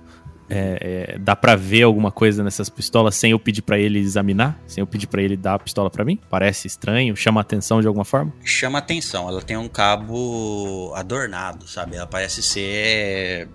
é, 0.54 1.14
é, 1.14 1.18
dá 1.18 1.34
pra 1.34 1.56
ver 1.56 1.84
alguma 1.84 2.12
coisa 2.12 2.43
nessas 2.43 2.68
pistolas 2.70 3.16
sem 3.16 3.32
eu 3.32 3.39
pedir 3.39 3.62
pra 3.62 3.80
ele 3.80 3.99
examinar? 3.99 4.60
Sem 4.68 4.82
eu 4.82 4.88
pedir 4.88 5.08
pra 5.08 5.22
ele 5.22 5.38
dar 5.38 5.54
a 5.54 5.60
pistola 5.60 5.89
pra 5.89 6.04
mim? 6.04 6.20
Parece 6.30 6.68
estranho? 6.68 7.16
Chama 7.16 7.39
atenção 7.39 7.80
de 7.80 7.88
alguma 7.88 8.04
forma? 8.04 8.34
chama 8.43 8.80
atenção. 8.80 9.30
Ela 9.30 9.41
tem 9.41 9.56
um 9.56 9.70
cabo 9.70 10.91
adornado, 10.93 11.68
sabe? 11.68 11.95
Ela 11.95 12.06
parece 12.06 12.43
ser. 12.43 13.47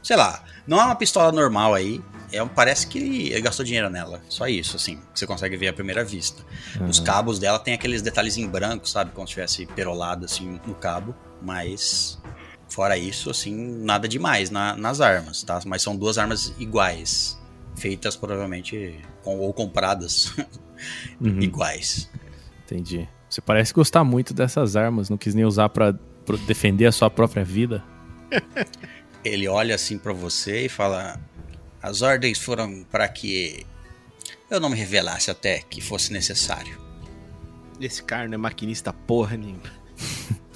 Sei 0.00 0.16
lá, 0.16 0.42
não 0.66 0.80
é 0.80 0.84
uma 0.84 0.94
pistola 0.94 1.32
normal 1.32 1.74
aí. 1.74 2.00
É, 2.32 2.44
parece 2.44 2.86
que 2.86 2.98
ele 2.98 3.40
gastou 3.40 3.64
dinheiro 3.64 3.90
nela. 3.90 4.20
Só 4.28 4.46
isso, 4.46 4.76
assim, 4.76 4.96
que 5.12 5.18
você 5.18 5.26
consegue 5.26 5.56
ver 5.56 5.68
à 5.68 5.72
primeira 5.72 6.04
vista. 6.04 6.42
Os 6.86 7.00
cabos 7.00 7.38
dela 7.38 7.58
tem 7.58 7.74
aqueles 7.74 8.02
detalhes 8.02 8.36
em 8.36 8.46
branco, 8.46 8.88
sabe? 8.88 9.10
Como 9.12 9.26
se 9.26 9.34
tivesse 9.34 9.66
perolado 9.66 10.24
assim 10.24 10.60
no 10.66 10.74
cabo. 10.74 11.14
Mas. 11.42 12.18
Fora 12.68 12.96
isso, 12.98 13.30
assim, 13.30 13.54
nada 13.82 14.06
demais 14.06 14.50
na- 14.50 14.76
nas 14.76 15.00
armas, 15.00 15.42
tá? 15.42 15.60
Mas 15.66 15.82
são 15.82 15.96
duas 15.96 16.18
armas 16.18 16.52
iguais. 16.58 17.38
Feitas 17.76 18.14
provavelmente 18.16 18.98
com, 19.22 19.38
ou 19.38 19.52
compradas 19.52 20.32
Uhum, 21.20 21.40
iguais. 21.40 22.08
entendi. 22.64 23.08
Você 23.28 23.40
parece 23.40 23.72
gostar 23.74 24.04
muito 24.04 24.32
dessas 24.34 24.74
armas, 24.76 25.08
não 25.10 25.16
quis 25.18 25.34
nem 25.34 25.44
usar 25.44 25.68
pra 25.68 25.94
pro- 26.24 26.36
defender 26.38 26.86
a 26.86 26.92
sua 26.92 27.08
própria 27.10 27.44
vida. 27.44 27.82
ele 29.24 29.48
olha 29.48 29.74
assim 29.74 29.98
pra 29.98 30.12
você 30.12 30.66
e 30.66 30.68
fala: 30.68 31.18
As 31.82 32.02
ordens 32.02 32.38
foram 32.38 32.84
para 32.90 33.06
que 33.08 33.66
eu 34.50 34.58
não 34.60 34.68
me 34.70 34.76
revelasse 34.76 35.30
até 35.30 35.60
que 35.68 35.80
fosse 35.80 36.12
necessário. 36.12 36.78
Esse 37.80 38.02
cara 38.02 38.26
não 38.26 38.34
é 38.34 38.38
maquinista 38.38 38.92
porra 38.92 39.36
nenhuma. 39.36 39.62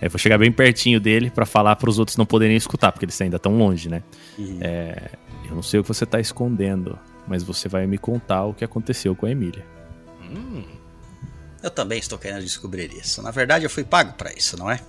É, 0.00 0.08
vou 0.08 0.18
chegar 0.18 0.38
bem 0.38 0.52
pertinho 0.52 1.00
dele 1.00 1.30
para 1.30 1.44
falar 1.44 1.76
para 1.76 1.90
os 1.90 1.98
outros 1.98 2.16
não 2.16 2.24
poderem 2.24 2.56
escutar, 2.56 2.92
porque 2.92 3.04
eles 3.04 3.20
ainda 3.20 3.36
estão 3.36 3.56
longe, 3.56 3.88
né? 3.88 4.02
Uhum. 4.38 4.58
É, 4.60 5.10
eu 5.48 5.54
não 5.54 5.62
sei 5.62 5.80
o 5.80 5.82
que 5.82 5.88
você 5.88 6.06
tá 6.06 6.20
escondendo, 6.20 6.98
mas 7.26 7.42
você 7.42 7.68
vai 7.68 7.86
me 7.86 7.98
contar 7.98 8.44
o 8.44 8.54
que 8.54 8.64
aconteceu 8.64 9.14
com 9.16 9.26
a 9.26 9.30
Emília. 9.30 9.64
Eu 11.62 11.70
também 11.70 11.98
estou 11.98 12.18
querendo 12.18 12.42
descobrir 12.42 12.92
isso. 12.92 13.22
Na 13.22 13.30
verdade, 13.30 13.64
eu 13.64 13.70
fui 13.70 13.82
pago 13.82 14.12
para 14.12 14.32
isso, 14.32 14.56
não 14.56 14.70
é? 14.70 14.80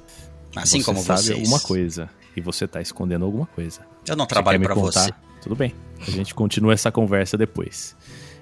Assim 0.55 0.79
você 0.79 0.85
como 0.85 0.99
sabe 0.99 1.21
vocês. 1.21 1.37
alguma 1.37 1.59
coisa 1.59 2.09
e 2.35 2.41
você 2.41 2.67
tá 2.67 2.81
escondendo 2.81 3.25
alguma 3.25 3.45
coisa. 3.47 3.81
Eu 4.07 4.15
não 4.15 4.25
trabalho 4.25 4.59
para 4.61 4.75
você. 4.75 5.11
Tudo 5.41 5.55
bem. 5.55 5.73
A 6.07 6.11
gente 6.11 6.33
continua 6.35 6.73
essa 6.73 6.91
conversa 6.91 7.37
depois. 7.37 7.95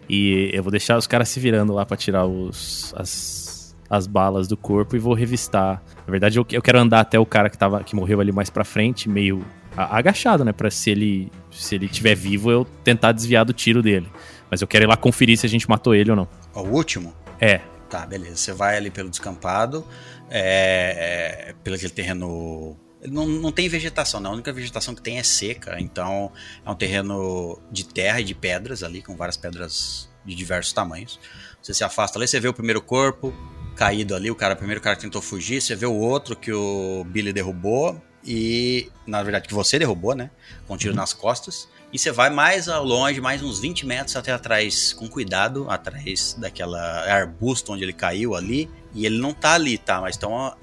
E 0.10 0.50
eu 0.54 0.64
vou 0.64 0.72
deixar 0.72 0.98
os 0.98 1.06
caras 1.06 1.30
se 1.30 1.40
virando 1.40 1.74
lá 1.74 1.86
pra 1.86 1.98
tirar 1.98 2.26
os, 2.26 2.94
as, 2.96 3.47
as 3.90 4.08
balas 4.08 4.48
do 4.48 4.58
corpo 4.58 4.96
e 4.96 5.00
vou 5.00 5.14
revistar. 5.14 5.82
Na 6.06 6.12
verdade, 6.12 6.38
eu, 6.38 6.46
eu 6.52 6.62
quero 6.62 6.80
andar 6.80 7.02
até 7.02 7.20
o 7.20 7.26
cara 7.26 7.50
que, 7.50 7.58
tava, 7.58 7.84
que 7.84 7.96
morreu 7.96 8.20
ali 8.20 8.32
mais 8.32 8.50
pra 8.50 8.64
frente, 8.64 9.10
meio 9.10 9.46
agachado, 9.76 10.44
né? 10.44 10.52
Pra 10.52 10.70
se 10.70 10.90
ele, 10.90 11.32
se 11.52 11.76
ele 11.76 11.88
tiver 11.88 12.16
vivo, 12.16 12.52
eu 12.52 12.66
tentar 12.84 13.12
desviar 13.12 13.46
do 13.46 13.54
tiro 13.54 13.82
dele. 13.82 14.08
Mas 14.50 14.62
eu 14.62 14.68
quero 14.68 14.86
ir 14.86 14.88
lá 14.88 14.98
conferir 14.98 15.38
se 15.38 15.46
a 15.46 15.50
gente 15.50 15.70
matou 15.70 15.94
ele 15.94 16.10
ou 16.10 16.16
não. 16.16 16.28
O 16.54 16.62
último? 16.62 17.14
É, 17.40 17.62
Tá, 17.90 18.06
beleza. 18.06 18.36
Você 18.36 18.54
vai 18.54 18.78
ali 18.78 18.90
pelo 18.92 19.10
descampado, 19.10 19.86
é, 20.30 21.50
é, 21.50 21.56
pelo 21.64 21.76
aquele 21.76 21.92
terreno. 21.92 22.78
Não, 23.06 23.26
não 23.26 23.52
tem 23.52 23.70
vegetação, 23.70 24.20
não. 24.20 24.32
A 24.32 24.34
única 24.34 24.52
vegetação 24.52 24.94
que 24.94 25.02
tem 25.02 25.18
é 25.18 25.24
seca. 25.24 25.78
Então 25.80 26.32
é 26.66 26.70
um 26.70 26.76
terreno 26.76 27.62
de 27.72 27.86
terra 27.86 28.20
e 28.20 28.24
de 28.24 28.36
pedras 28.36 28.84
ali, 28.84 29.02
com 29.02 29.16
várias 29.16 29.38
pedras 29.38 30.10
de 30.26 30.36
diversos 30.36 30.74
tamanhos. 30.74 31.20
Você 31.62 31.74
se 31.74 31.84
afasta 31.84 32.20
ali, 32.20 32.28
você 32.28 32.40
vê 32.40 32.48
o 32.48 32.54
primeiro 32.54 32.82
corpo 32.82 33.34
caído 33.78 34.16
ali, 34.16 34.30
o 34.32 34.36
cara, 34.36 34.56
o 34.56 34.58
primeiro 34.58 34.82
cara 34.82 34.96
tentou 34.96 35.22
fugir, 35.22 35.62
você 35.62 35.76
vê 35.76 35.86
o 35.86 35.94
outro 35.94 36.36
que 36.36 36.52
o 36.52 37.06
Billy 37.06 37.32
derrubou. 37.32 38.02
E, 38.26 38.92
na 39.06 39.24
verdade, 39.24 39.48
que 39.48 39.54
você 39.54 39.80
derrubou, 39.80 40.14
né? 40.14 40.30
Com 40.68 40.74
um 40.74 40.78
tiro 40.78 40.94
nas 40.94 41.14
costas. 41.14 41.70
E 41.94 41.98
você 41.98 42.12
vai 42.12 42.30
mais 42.30 42.68
ao 42.68 42.84
longe, 42.84 43.22
mais 43.22 43.42
uns 43.42 43.60
20 43.60 43.86
metros 43.86 44.18
até 44.18 44.34
atrás, 44.34 44.92
com 44.92 45.08
cuidado, 45.08 45.70
atrás 45.70 46.36
daquela 46.38 46.80
arbusto 47.10 47.72
onde 47.72 47.84
ele 47.84 47.94
caiu 47.94 48.36
ali. 48.36 48.70
E 48.94 49.06
ele 49.06 49.18
não 49.18 49.34
tá 49.34 49.54
ali, 49.54 49.78
tá? 49.78 50.02
Mas 50.02 50.18
tão, 50.18 50.54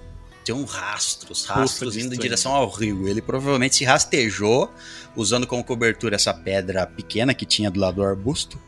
tem 0.45 0.55
um 0.55 0.65
rastros, 0.65 1.47
rastros 1.47 1.95
de 1.95 2.03
indo 2.03 2.15
em 2.15 2.19
direção 2.19 2.53
ao 2.53 2.69
rio. 2.69 3.09
Ele 3.09 3.23
provavelmente 3.23 3.77
se 3.77 3.85
rastejou, 3.85 4.71
usando 5.17 5.47
como 5.47 5.65
cobertura 5.65 6.17
essa 6.17 6.35
pedra 6.35 6.87
pequena 6.87 7.33
que 7.33 7.47
tinha 7.47 7.71
do 7.71 7.81
lado 7.81 7.95
do 7.95 8.05
arbusto, 8.05 8.61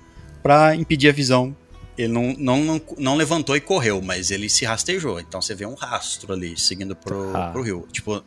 pra 0.42 0.74
impedir 0.74 1.11
a 1.11 1.12
visão. 1.12 1.55
Ele 1.97 2.12
não, 2.12 2.34
não, 2.38 2.62
não, 2.64 2.80
não 2.99 3.14
levantou 3.16 3.57
e 3.57 3.61
correu, 3.61 4.03
mas 4.03 4.30
ele 4.30 4.49
se 4.51 4.64
rastejou. 4.64 5.18
Então 5.18 5.40
você 5.40 5.55
vê 5.55 5.64
um 5.64 5.74
rastro 5.74 6.32
ali, 6.32 6.59
seguindo 6.59 6.94
pro, 6.94 7.34
Ah. 7.36 7.51
pro 7.53 7.62
rio. 7.62 7.86
Tipo, 7.90 8.22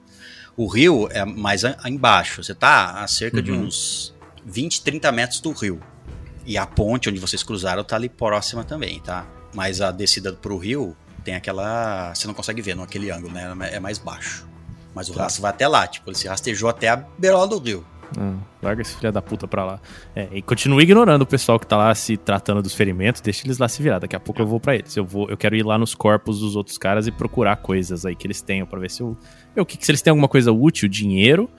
o 0.57 0.67
rio 0.67 1.07
é 1.11 1.24
mais 1.24 1.63
a- 1.63 1.78
embaixo. 1.86 2.43
Você 2.43 2.55
tá 2.55 3.03
a 3.03 3.07
cerca 3.07 3.41
de 3.41 3.51
Uhum. 3.51 3.65
uns 3.65 4.13
20, 4.45 4.82
30 4.82 5.11
metros 5.11 5.39
do 5.39 5.51
rio. 5.51 5.80
E 6.45 6.57
a 6.57 6.65
ponte 6.65 7.09
onde 7.09 7.20
vocês 7.20 7.43
cruzaram 7.43 7.84
tá 7.84 7.95
ali 7.95 8.09
próxima 8.09 8.63
também, 8.63 8.99
tá? 9.01 9.28
Mas 9.53 9.82
a 9.82 9.91
descida 9.91 10.34
pro 10.34 10.57
rio 10.57 10.97
tem 11.24 11.36
aquela. 11.36 12.13
Você 12.15 12.26
não 12.26 12.34
consegue 12.34 12.61
ver 12.61 12.76
naquele 12.76 13.11
ângulo, 13.11 13.32
né? 13.34 13.55
É 13.72 13.80
mais 13.80 13.99
baixo. 13.99 14.47
Mas 14.95 15.09
o 15.09 15.13
Tá. 15.13 15.24
rastro 15.24 15.43
vai 15.43 15.51
até 15.51 15.67
lá, 15.67 15.86
tipo, 15.86 16.09
ele 16.09 16.17
se 16.17 16.28
rastejou 16.28 16.67
até 16.70 16.89
a 16.89 16.95
beirola 16.95 17.47
do 17.47 17.59
rio. 17.59 17.86
Ah, 18.18 18.36
larga 18.62 18.82
esse 18.82 18.95
filho 18.95 19.12
da 19.12 19.22
puta 19.22 19.47
pra 19.47 19.66
lá. 19.66 19.80
É, 20.16 20.28
e 20.32 20.41
continue 20.41 20.84
ignorando 20.84 21.22
o 21.22 21.26
pessoal 21.26 21.60
que 21.60 21.68
tá 21.68 21.78
lá 21.78 21.93
se 21.93 22.18
tratando 22.18 22.62
dos 22.62 22.74
ferimentos, 22.74 23.22
deixa 23.22 23.45
eles 23.45 23.57
lá 23.57 23.68
se 23.68 23.82
virar. 23.82 23.99
Daqui 23.99 24.16
a 24.16 24.20
pouco 24.20 24.41
eu 24.41 24.47
vou 24.47 24.60
pra 24.60 24.76
eles. 24.76 24.95
Eu, 24.95 25.05
vou, 25.05 25.30
eu 25.30 25.38
quero 25.38 25.55
ir 25.55 25.66
lá 25.66 25.78
nos 25.78 25.93
corpos 25.93 26.39
dos 26.39 26.55
outros 26.55 26.78
caras 26.78 27.07
e 27.07 27.12
procurar 27.12 27.57
coisas 27.57 28.05
aí 28.05 28.16
que 28.16 28.26
eles 28.26 28.41
tenham 28.41 28.66
pra 28.66 28.80
ver 28.80 28.89
se 28.89 29.01
eu. 29.01 29.18
Meu, 29.55 29.66
que, 29.66 29.78
se 29.84 29.91
eles 29.91 30.01
têm 30.01 30.12
alguma 30.12 30.28
coisa 30.28 30.51
útil, 30.51 30.88
dinheiro, 30.88 31.49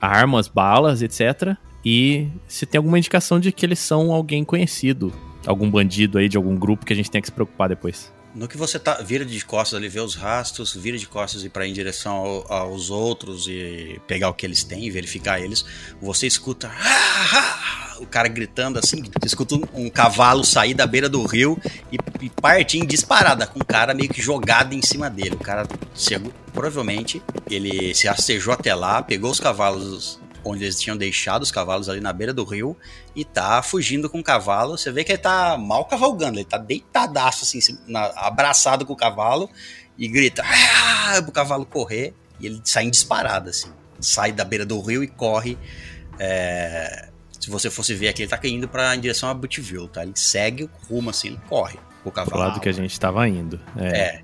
armas, 0.00 0.48
balas, 0.48 1.02
etc. 1.02 1.56
E 1.84 2.28
se 2.46 2.66
tem 2.66 2.78
alguma 2.78 2.98
indicação 2.98 3.38
de 3.38 3.52
que 3.52 3.64
eles 3.64 3.78
são 3.78 4.12
alguém 4.12 4.44
conhecido. 4.44 5.12
Algum 5.46 5.70
bandido 5.70 6.18
aí 6.18 6.28
de 6.28 6.38
algum 6.38 6.56
grupo 6.56 6.86
que 6.86 6.92
a 6.92 6.96
gente 6.96 7.10
tenha 7.10 7.20
que 7.20 7.28
se 7.28 7.32
preocupar 7.32 7.68
depois. 7.68 8.12
No 8.34 8.48
que 8.48 8.56
você 8.56 8.80
tá, 8.80 8.94
vira 9.00 9.24
de 9.24 9.44
costas 9.44 9.76
ali, 9.76 9.88
vê 9.88 10.00
os 10.00 10.16
rastros, 10.16 10.74
vira 10.74 10.98
de 10.98 11.06
costas 11.06 11.44
e 11.44 11.48
para 11.48 11.68
em 11.68 11.72
direção 11.72 12.16
ao- 12.16 12.52
aos 12.52 12.90
outros 12.90 13.46
e 13.46 14.00
pegar 14.08 14.28
o 14.28 14.34
que 14.34 14.44
eles 14.44 14.64
têm, 14.64 14.90
verificar 14.90 15.40
eles, 15.40 15.64
você 16.02 16.26
escuta 16.26 16.68
"Ah, 16.68 17.30
ah", 17.32 17.96
o 18.00 18.06
cara 18.06 18.26
gritando 18.26 18.76
assim, 18.76 19.02
você 19.02 19.26
escuta 19.26 19.54
um, 19.54 19.62
um 19.72 19.88
cavalo 19.88 20.42
sair 20.44 20.74
da 20.74 20.84
beira 20.84 21.08
do 21.08 21.24
rio 21.24 21.56
e, 21.92 21.98
e 22.24 22.28
partir 22.28 22.78
em 22.78 22.86
disparada, 22.86 23.46
com 23.46 23.60
o 23.60 23.64
cara 23.64 23.94
meio 23.94 24.08
que 24.08 24.20
jogado 24.20 24.72
em 24.74 24.82
cima 24.82 25.08
dele. 25.08 25.36
O 25.36 25.38
cara, 25.38 25.64
provavelmente, 26.52 27.22
ele 27.48 27.94
se 27.94 28.08
rastejou 28.08 28.52
até 28.52 28.74
lá, 28.74 29.00
pegou 29.00 29.30
os 29.30 29.38
cavalos 29.38 30.18
onde 30.44 30.64
eles 30.64 30.78
tinham 30.80 30.96
deixado 30.96 31.42
os 31.42 31.50
cavalos 31.50 31.88
ali 31.88 32.00
na 32.00 32.12
beira 32.12 32.32
do 32.32 32.44
rio 32.44 32.76
e 33.16 33.24
tá 33.24 33.62
fugindo 33.62 34.08
com 34.10 34.18
o 34.20 34.22
cavalo. 34.22 34.76
Você 34.76 34.92
vê 34.92 35.02
que 35.04 35.12
ele 35.12 35.18
tá 35.18 35.56
mal 35.56 35.84
cavalgando, 35.86 36.38
ele 36.38 36.44
tá 36.44 36.58
deitadaço 36.58 37.44
assim, 37.44 37.78
na- 37.86 38.12
abraçado 38.16 38.84
com 38.84 38.92
o 38.92 38.96
cavalo 38.96 39.48
e 39.96 40.06
grita 40.08 40.42
"Ah!" 40.44 41.20
pro 41.22 41.32
cavalo 41.32 41.64
correr 41.64 42.12
e 42.38 42.46
ele 42.46 42.60
sai 42.64 42.84
em 42.84 42.90
disparada 42.90 43.50
assim. 43.50 43.70
Sai 44.00 44.32
da 44.32 44.44
beira 44.44 44.66
do 44.66 44.80
rio 44.80 45.02
e 45.02 45.06
corre. 45.08 45.56
é, 46.18 47.08
Se 47.40 47.50
você 47.50 47.68
fosse 47.70 47.94
ver 47.94 48.08
aqui, 48.08 48.22
ele 48.22 48.30
tá 48.30 48.38
indo 48.44 48.66
pra, 48.68 48.94
em 48.96 49.00
direção 49.00 49.28
a 49.28 49.34
Buttville, 49.34 49.88
tá? 49.88 50.02
Ele 50.02 50.12
segue 50.14 50.64
o 50.64 50.70
rumo 50.88 51.10
assim, 51.10 51.28
ele 51.28 51.40
corre 51.48 51.78
o 52.00 52.02
Pro 52.04 52.12
cavalo. 52.12 52.38
lado 52.42 52.60
que 52.60 52.68
a 52.68 52.72
gente 52.72 52.98
tava 52.98 53.26
indo. 53.28 53.60
É. 53.76 53.98
É. 53.98 54.22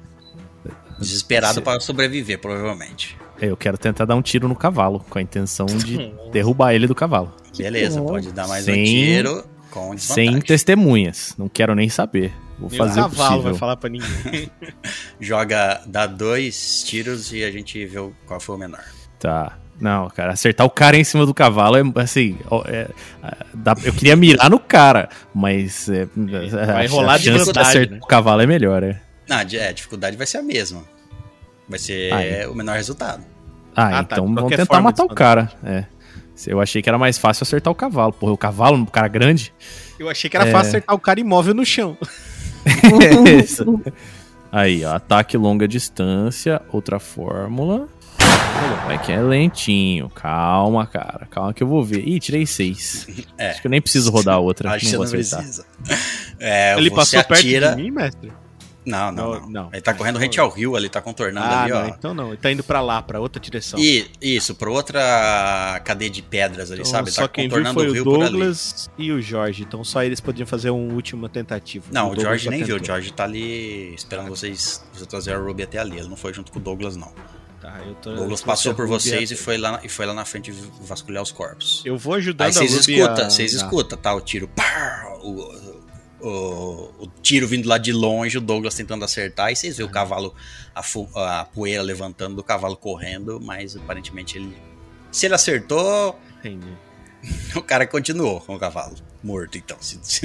Desesperado 0.99 1.55
Se- 1.55 1.61
para 1.61 1.81
sobreviver, 1.81 2.39
provavelmente. 2.39 3.17
Eu 3.41 3.57
quero 3.57 3.79
tentar 3.79 4.05
dar 4.05 4.15
um 4.17 4.23
tiro 4.23 4.47
no 4.49 4.55
cavalo, 4.55 5.05
com 5.09 5.19
a 5.19 5.23
intenção 5.23 5.67
de 5.67 6.13
derrubar 6.31 6.75
ele 6.75 6.87
do 6.87 6.95
cavalo. 6.95 7.35
Beleza, 7.57 8.01
pode 8.03 8.31
dar 8.33 8.47
mais 8.47 8.65
Sem- 8.65 8.81
um 8.83 8.85
tiro 8.85 9.45
com 9.71 9.95
desvantagem. 9.95 10.33
Sem 10.33 10.41
testemunhas. 10.43 11.35
Não 11.39 11.49
quero 11.49 11.75
nem 11.75 11.89
saber. 11.89 12.33
Vou 12.59 12.69
Nem 12.69 12.79
fazer 12.79 13.01
o 13.01 13.05
cavalo 13.05 13.29
possível. 13.31 13.43
vai 13.51 13.55
falar 13.59 13.77
pra 13.77 13.89
ninguém. 13.89 14.51
Joga, 15.21 15.81
dá 15.87 16.07
dois 16.07 16.83
tiros 16.87 17.33
e 17.33 17.43
a 17.45 17.51
gente 17.51 17.85
vê 17.87 17.99
qual 18.27 18.39
foi 18.41 18.57
o 18.57 18.59
menor. 18.59 18.85
Tá. 19.19 19.57
Não, 19.81 20.11
cara, 20.11 20.33
acertar 20.35 20.67
o 20.67 20.71
cara 20.71 20.99
em 20.99 21.05
cima 21.05 21.25
do 21.25 21.33
cavalo 21.33 21.77
é 21.79 21.83
assim. 22.03 22.37
é, 22.67 22.91
é, 23.23 23.37
dá- 23.55 23.75
eu 23.83 23.95
queria 23.95 24.15
mirar 24.15 24.51
no 24.51 24.59
cara, 24.59 25.09
mas. 25.35 25.89
É, 25.89 26.07
Vai 26.67 26.85
a- 26.87 26.91
rolar 26.91 27.15
a 27.15 27.19
de 27.19 27.25
chance 27.25 27.47
vantagem, 27.47 27.71
acertar 27.71 27.93
né? 27.95 28.01
o 28.03 28.07
cavalo 28.07 28.43
é 28.43 28.47
melhor, 28.47 28.83
é. 28.83 29.01
Não, 29.27 29.43
de- 29.43 29.57
é, 29.57 29.69
a 29.69 29.73
dificuldade 29.73 30.19
vai 30.19 30.27
ser 30.27 30.37
a 30.39 30.43
mesma. 30.43 30.83
Vai 31.71 31.79
ser 31.79 32.13
Ah, 32.13 32.23
é. 32.23 32.47
o 32.47 32.55
menor 32.55 32.77
resultado. 32.77 33.25
Ah, 33.75 34.01
Ah, 34.01 34.05
tá, 34.05 34.17
então 34.17 34.27
de 34.27 34.35
vamos 34.35 34.55
tentar 34.57 34.81
matar 34.83 35.05
o 35.05 35.09
cara. 35.09 35.51
É. 35.65 35.85
Eu 36.47 36.61
achei 36.61 36.83
que 36.83 36.89
era 36.89 36.99
mais 36.99 37.17
fácil 37.17 37.45
acertar 37.45 37.71
o 37.71 37.75
cavalo. 37.77 38.13
Porra, 38.13 38.33
o 38.33 38.37
cavalo, 38.37 38.77
um 38.77 38.85
cara 38.87 39.09
grande. 39.09 39.55
Eu 39.99 40.09
achei 40.11 40.29
que 40.29 40.37
era 40.37 40.49
É. 40.49 40.51
fácil 40.53 40.69
acertar 40.71 40.95
o 40.97 40.99
cara 40.99 41.21
imóvel 41.21 41.55
no 41.55 41.65
chão. 41.65 41.97
Isso. 43.43 43.81
Aí, 44.51 44.85
ó, 44.85 44.95
ataque 44.95 45.37
longa 45.37 45.69
distância, 45.69 46.61
outra 46.73 46.99
fórmula. 46.99 47.89
É 48.91 48.99
que 48.99 49.13
é 49.13 49.21
lentinho. 49.21 50.09
Calma, 50.11 50.87
cara. 50.87 51.27
Calma 51.31 51.55
que 51.55 51.63
eu 51.63 51.67
vou 51.69 51.85
ver. 51.85 52.07
Ih, 52.07 52.19
tirei 52.19 52.45
seis. 52.47 53.07
É. 53.39 53.51
Acho 53.51 53.61
que 53.63 53.67
eu 53.67 53.71
nem 53.71 53.81
preciso 53.81 54.11
rodar 54.11 54.35
a 54.35 54.39
outra. 54.39 54.73
Acho 54.73 54.87
que 54.87 54.93
não 54.93 54.99
você 55.07 55.17
vou 55.17 55.17
não 55.17 55.21
acertar. 55.21 55.67
precisa. 55.85 56.17
É, 56.41 56.77
Ele 56.77 56.91
passou 56.91 57.21
atira... 57.21 57.69
perto 57.69 57.77
de 57.77 57.83
mim, 57.83 57.91
mestre? 57.91 58.33
Não, 58.85 59.13
não, 59.13 59.33
Não, 59.35 59.41
não, 59.41 59.51
não. 59.51 59.69
Ele 59.73 59.83
tá 59.83 59.93
correndo 59.93 60.19
rente 60.19 60.41
ao 60.41 60.49
rio 60.49 60.75
ali, 60.75 60.89
tá 60.89 61.01
contornando 61.03 61.47
Ah, 61.47 61.63
ali, 61.63 61.71
não, 61.73 61.83
ó. 61.83 61.87
então 61.87 62.15
não. 62.15 62.29
Ele 62.29 62.37
tá 62.39 62.51
indo 62.51 62.63
pra 62.65 62.81
lá, 62.81 63.03
pra 63.03 63.21
outra 63.21 63.39
direção. 63.41 63.79
E, 63.79 64.07
isso, 64.21 64.55
pra 64.55 64.71
outra 64.71 65.81
cadeia 65.85 66.11
de 66.11 66.23
pedras 66.23 66.71
ali, 66.71 66.81
Então, 66.81 66.91
sabe? 66.91 67.09
Ele 67.09 67.15
só 67.15 67.23
tá 67.23 67.29
quem 67.29 67.45
viu 67.49 67.59
contornando 67.59 67.75
foi 67.75 67.87
o 67.89 67.91
o 67.91 67.95
rio 67.95 68.05
por 68.05 68.23
ali. 68.23 68.31
Douglas 68.31 68.91
e 68.97 69.13
o 69.13 69.21
Jorge. 69.21 69.63
Então 69.63 69.85
só 69.85 70.03
eles 70.03 70.21
podiam 70.21 70.47
fazer 70.47 70.71
uma 70.71 70.95
última 70.95 71.29
tentativa. 71.29 71.85
Não, 71.93 72.11
o, 72.11 72.19
George 72.19 72.45
já 72.45 72.51
nem 72.51 72.63
viu. 72.65 72.77
O. 72.77 72.85
George 72.85 73.13
tá 73.13 73.25
ali 73.25 73.95
esperando 73.95 74.29
vocês, 74.29 74.83
você 74.93 75.05
trazer 75.07 75.33
a 75.35 75.39
Ruby 75.39 75.63
até 75.65 75.79
ali. 75.79 75.99
Ele 75.99 76.09
não 76.09 76.17
foi 76.17 76.33
junto 76.33 76.51
com 76.51 76.59
o 76.59 76.63
Douglas, 76.63 76.97
não. 76.97 77.13
Tá, 77.61 77.79
eu 77.87 77.95
tô- 77.97 78.11
O 78.13 78.17
Douglas 78.17 78.41
passou 78.41 78.73
por 78.75 78.87
vocês 78.87 79.31
e 79.31 79.37
foi, 79.37 79.59
lá, 79.59 79.81
e 79.85 79.89
foi 79.91 80.07
lá 80.07 80.15
na 80.15 80.25
frente 80.25 80.51
vasculhar 80.81 81.23
os 81.23 81.31
corpos. 81.31 81.83
Eu 81.85 81.99
vou 81.99 82.15
ajudando 82.15 82.47
Aí 82.47 82.53
vocês 82.55 82.73
escutam, 82.73 83.29
vocês 83.31 83.53
escutam, 83.53 83.99
tá? 83.99 84.15
O 84.15 84.21
tiro. 84.23 84.49
pá, 84.49 85.05
o, 85.23 85.70
o, 86.23 86.91
o 86.99 87.07
tiro 87.23 87.47
vindo 87.49 87.69
lá 87.69 87.79
de 87.79 87.93
longe, 87.93 88.39
o 88.39 88.41
Douglas 88.41 88.75
tentando 88.75 89.05
acertar, 89.05 89.51
e 89.53 89.57
vocês 89.57 89.77
vê 89.77 89.83
o 89.83 89.89
cavalo, 89.89 90.35
a, 90.75 90.83
fu- 90.83 91.09
a 91.15 91.45
poeira 91.45 91.83
levantando 91.83 92.37
do 92.37 92.43
cavalo 92.43 92.77
correndo, 92.77 93.41
mas 93.41 93.77
aparentemente 93.77 94.39
ele. 94.39 94.57
Se 95.11 95.27
ele 95.27 95.35
acertou, 95.35 96.19
Entendi. 96.39 96.67
o 97.57 97.63
cara 97.63 97.87
continuou 97.87 98.41
com 98.41 98.55
o 98.55 98.59
cavalo. 98.59 98.95
Morto, 99.23 99.59
então. 99.59 99.77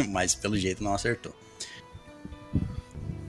Mas 0.09 0.33
pelo 0.35 0.57
jeito 0.57 0.83
não 0.83 0.93
acertou. 0.93 1.33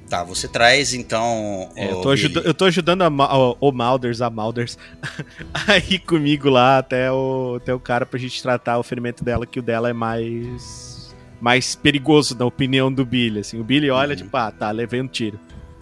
Tá, 0.08 0.22
você 0.22 0.46
traz 0.46 0.94
então. 0.94 1.68
É, 1.74 1.90
eu, 1.90 2.00
tô 2.00 2.10
ajuda- 2.10 2.40
eu 2.44 2.54
tô 2.54 2.64
ajudando 2.66 3.02
a, 3.02 3.08
o, 3.08 3.56
o 3.60 3.72
Malders, 3.72 4.20
a 4.20 4.30
Malders, 4.30 4.78
a 5.66 5.78
ir 5.78 5.98
comigo 5.98 6.48
lá 6.48 6.78
até 6.78 7.10
o, 7.10 7.56
até 7.60 7.74
o 7.74 7.80
cara 7.80 8.06
pra 8.06 8.16
gente 8.16 8.40
tratar 8.40 8.78
o 8.78 8.84
ferimento 8.84 9.24
dela, 9.24 9.44
que 9.44 9.58
o 9.58 9.62
dela 9.62 9.90
é 9.90 9.92
mais. 9.92 10.95
Mais 11.40 11.74
perigoso 11.74 12.36
na 12.38 12.44
opinião 12.44 12.92
do 12.92 13.04
Billy. 13.04 13.40
Assim. 13.40 13.60
O 13.60 13.64
Billy 13.64 13.90
olha, 13.90 14.10
Uhum. 14.10 14.16
tipo, 14.16 14.36
ah, 14.36 14.50
tá, 14.50 14.70
levei 14.70 15.00
um 15.00 15.08
tiro. 15.08 15.38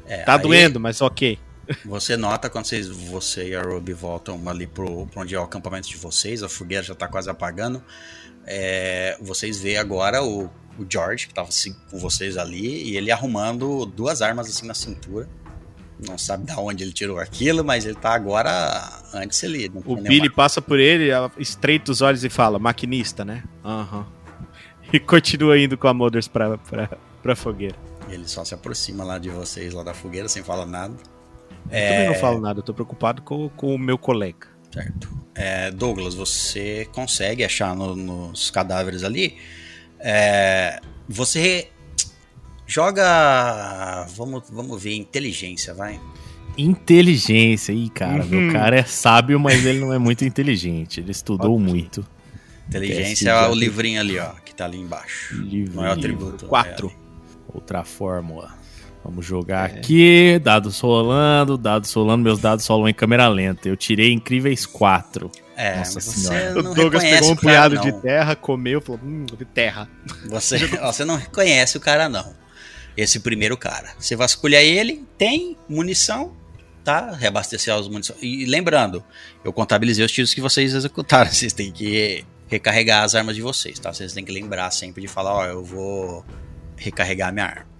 É, 0.06 0.18
Tá 0.24 0.34
aí 0.36 0.42
doendo, 0.42 0.78
mas 0.80 1.00
ok. 1.00 1.38
Você 1.86 2.14
nota 2.16 2.50
quando 2.50 2.66
vocês, 2.66 2.88
você 2.88 3.48
e 3.48 3.54
a 3.54 3.62
Ruby 3.62 3.94
voltam 3.94 4.38
ali 4.48 4.66
pro, 4.66 5.06
pro 5.06 5.22
onde 5.22 5.34
é 5.34 5.40
o 5.40 5.42
acampamento 5.44 5.88
de 5.88 5.96
vocês, 5.96 6.42
a 6.42 6.48
fogueira 6.48 6.82
já 6.84 6.94
tá 6.94 7.08
quase 7.08 7.30
apagando. 7.30 7.82
É, 8.46 9.16
vocês 9.20 9.60
veem 9.62 9.78
agora 9.78 10.22
o, 10.22 10.44
o 10.78 10.86
George, 10.86 11.26
que 11.26 11.32
tava 11.32 11.48
assim, 11.48 11.74
com 11.90 11.98
vocês 11.98 12.36
ali, 12.36 12.82
e 12.90 12.96
ele 12.98 13.10
arrumando 13.10 13.86
duas 13.86 14.20
armas 14.20 14.46
assim 14.48 14.66
na 14.66 14.74
cintura. 14.74 15.26
Não 16.06 16.18
sabe 16.18 16.44
da 16.44 16.58
onde 16.58 16.82
ele 16.84 16.92
tirou 16.92 17.18
aquilo, 17.18 17.64
mas 17.64 17.86
ele 17.86 17.94
tá 17.94 18.12
agora. 18.14 18.50
Antes 19.14 19.42
ele. 19.42 19.70
O 19.86 19.94
Billy 19.96 20.08
nenhuma- 20.18 20.34
passa 20.34 20.60
por 20.60 20.78
ele, 20.78 21.08
estreita 21.38 21.90
os 21.90 22.02
olhos 22.02 22.24
e 22.24 22.28
fala, 22.28 22.58
maquinista, 22.58 23.24
né? 23.24 23.42
Aham. 23.64 24.04
E 24.92 24.98
continua 25.00 25.58
indo 25.58 25.76
com 25.76 25.88
a 25.88 25.94
Mothers 25.94 26.28
pra, 26.28 26.56
pra, 26.58 26.88
pra 27.22 27.34
fogueira. 27.36 27.76
Ele 28.08 28.28
só 28.28 28.44
se 28.44 28.54
aproxima 28.54 29.02
lá 29.02 29.18
de 29.18 29.28
vocês, 29.30 29.72
lá 29.74 29.82
da 29.82 29.94
fogueira, 29.94 30.28
sem 30.28 30.42
falar 30.42 30.66
nada. 30.66 30.94
Eu 31.70 31.76
É. 31.76 31.88
também 31.90 32.06
não 32.08 32.14
falo 32.14 32.40
nada, 32.40 32.58
eu 32.60 32.62
tô 32.62 32.74
preocupado 32.74 33.22
com, 33.22 33.48
com 33.50 33.74
o 33.74 33.78
meu 33.78 33.96
colega. 33.98 34.46
Certo. 34.72 35.08
É, 35.34 35.70
Douglas, 35.70 36.14
você 36.14 36.86
consegue 36.92 37.42
achar 37.44 37.74
no- 37.74 37.96
nos 37.96 38.50
cadáveres 38.50 39.02
ali. 39.04 39.36
é, 40.00 40.80
você 41.08 41.68
joga. 42.66 44.06
Vamos, 44.16 44.42
vamos 44.50 44.82
ver, 44.82 44.94
inteligência, 44.96 45.72
vai. 45.74 45.98
Inteligência. 46.58 47.72
Ih, 47.72 47.88
cara, 47.88 48.22
Uhum. 48.24 48.28
meu 48.42 48.52
cara 48.52 48.78
é 48.78 48.84
sábio, 48.84 49.38
mas 49.40 49.64
ele 49.64 49.80
não 49.80 49.92
é 49.92 49.98
muito 49.98 50.24
inteligente. 50.24 51.00
Ele 51.00 51.10
estudou 51.10 51.58
muito. 51.58 52.06
Inteligência 52.68 53.30
é 53.30 53.48
o 53.48 53.54
livrinho 53.54 54.00
ali, 54.00 54.18
ó, 54.18 54.32
que 54.54 54.58
tá 54.58 54.64
ali 54.64 54.78
embaixo. 54.78 55.34
Livro, 55.34 55.76
Não 55.76 55.84
é 55.84 55.90
atributo. 55.90 56.46
Quatro. 56.46 56.92
Outra 57.52 57.84
fórmula. 57.84 58.54
Vamos 59.04 59.26
jogar 59.26 59.64
aqui. 59.64 60.38
Dados 60.42 60.80
rolando, 60.80 61.58
dados 61.58 61.92
rolando. 61.92 62.22
Meus 62.22 62.38
dados 62.38 62.66
rolam 62.66 62.88
em 62.88 62.94
câmera 62.94 63.28
lenta. 63.28 63.68
Eu 63.68 63.76
tirei 63.76 64.12
incríveis 64.12 64.64
4. 64.64 65.30
É, 65.56 65.76
Nossa 65.76 66.00
você 66.00 66.20
senhora. 66.20 66.58
O 66.58 66.62
não 66.62 66.74
Douglas 66.74 67.02
pegou 67.02 67.28
um 67.28 67.32
o 67.32 67.36
cara, 67.36 67.68
punhado 67.68 67.78
de 67.78 67.92
não. 67.92 68.00
terra, 68.00 68.34
comeu, 68.36 68.80
falou, 68.80 69.00
hum, 69.04 69.26
de 69.26 69.44
terra. 69.44 69.88
Você, 70.28 70.58
você 70.78 71.04
não 71.04 71.16
reconhece 71.16 71.76
o 71.76 71.80
cara, 71.80 72.08
não. 72.08 72.34
Esse 72.96 73.20
primeiro 73.20 73.56
cara. 73.56 73.92
Você 73.98 74.16
vasculha 74.16 74.62
ele, 74.62 75.04
tem 75.18 75.56
munição, 75.68 76.32
tá? 76.82 77.12
Reabastecer 77.12 77.74
as 77.74 77.88
munições. 77.88 78.18
E 78.22 78.46
lembrando, 78.46 79.04
eu 79.44 79.52
contabilizei 79.52 80.04
os 80.04 80.12
tiros 80.12 80.32
que 80.32 80.40
vocês 80.40 80.72
executaram. 80.72 81.28
Vocês 81.30 81.52
têm 81.52 81.70
que 81.70 82.24
recarregar 82.48 83.02
as 83.04 83.14
armas 83.14 83.34
de 83.34 83.42
vocês, 83.42 83.78
tá? 83.78 83.92
Vocês 83.92 84.12
têm 84.12 84.24
que 84.24 84.32
lembrar 84.32 84.70
sempre 84.70 85.00
de 85.00 85.08
falar, 85.08 85.34
ó, 85.34 85.44
eu 85.46 85.64
vou 85.64 86.24
recarregar 86.76 87.32
minha 87.32 87.46
arma. 87.46 87.74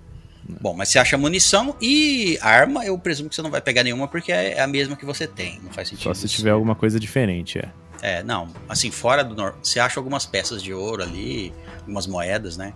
Bom, 0.60 0.74
mas 0.74 0.90
você 0.90 0.98
acha 0.98 1.16
munição 1.16 1.74
e 1.80 2.38
arma, 2.42 2.84
eu 2.84 2.98
presumo 2.98 3.30
que 3.30 3.34
você 3.34 3.42
não 3.42 3.50
vai 3.50 3.62
pegar 3.62 3.82
nenhuma 3.82 4.06
porque 4.06 4.30
é 4.30 4.60
a 4.60 4.66
mesma 4.66 4.94
que 4.94 5.06
você 5.06 5.26
tem. 5.26 5.58
Não 5.62 5.72
faz 5.72 5.88
sentido. 5.88 6.04
Só 6.04 6.14
se 6.14 6.26
isso. 6.26 6.36
tiver 6.36 6.50
alguma 6.50 6.74
coisa 6.74 7.00
diferente, 7.00 7.58
é. 7.58 7.72
É, 8.02 8.22
não. 8.22 8.52
Assim, 8.68 8.90
fora 8.90 9.24
do 9.24 9.34
norte. 9.34 9.66
Você 9.66 9.80
acha 9.80 9.98
algumas 9.98 10.26
peças 10.26 10.62
de 10.62 10.74
ouro 10.74 11.02
ali, 11.02 11.52
algumas 11.80 12.06
moedas, 12.06 12.56
né? 12.58 12.74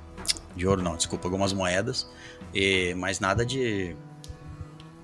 De 0.57 0.67
ouro 0.67 0.83
não, 0.83 0.97
desculpa, 0.97 1.27
algumas 1.27 1.53
moedas. 1.53 2.09
E, 2.55 2.95
mas 2.95 3.21
nada 3.21 3.45
de. 3.45 3.95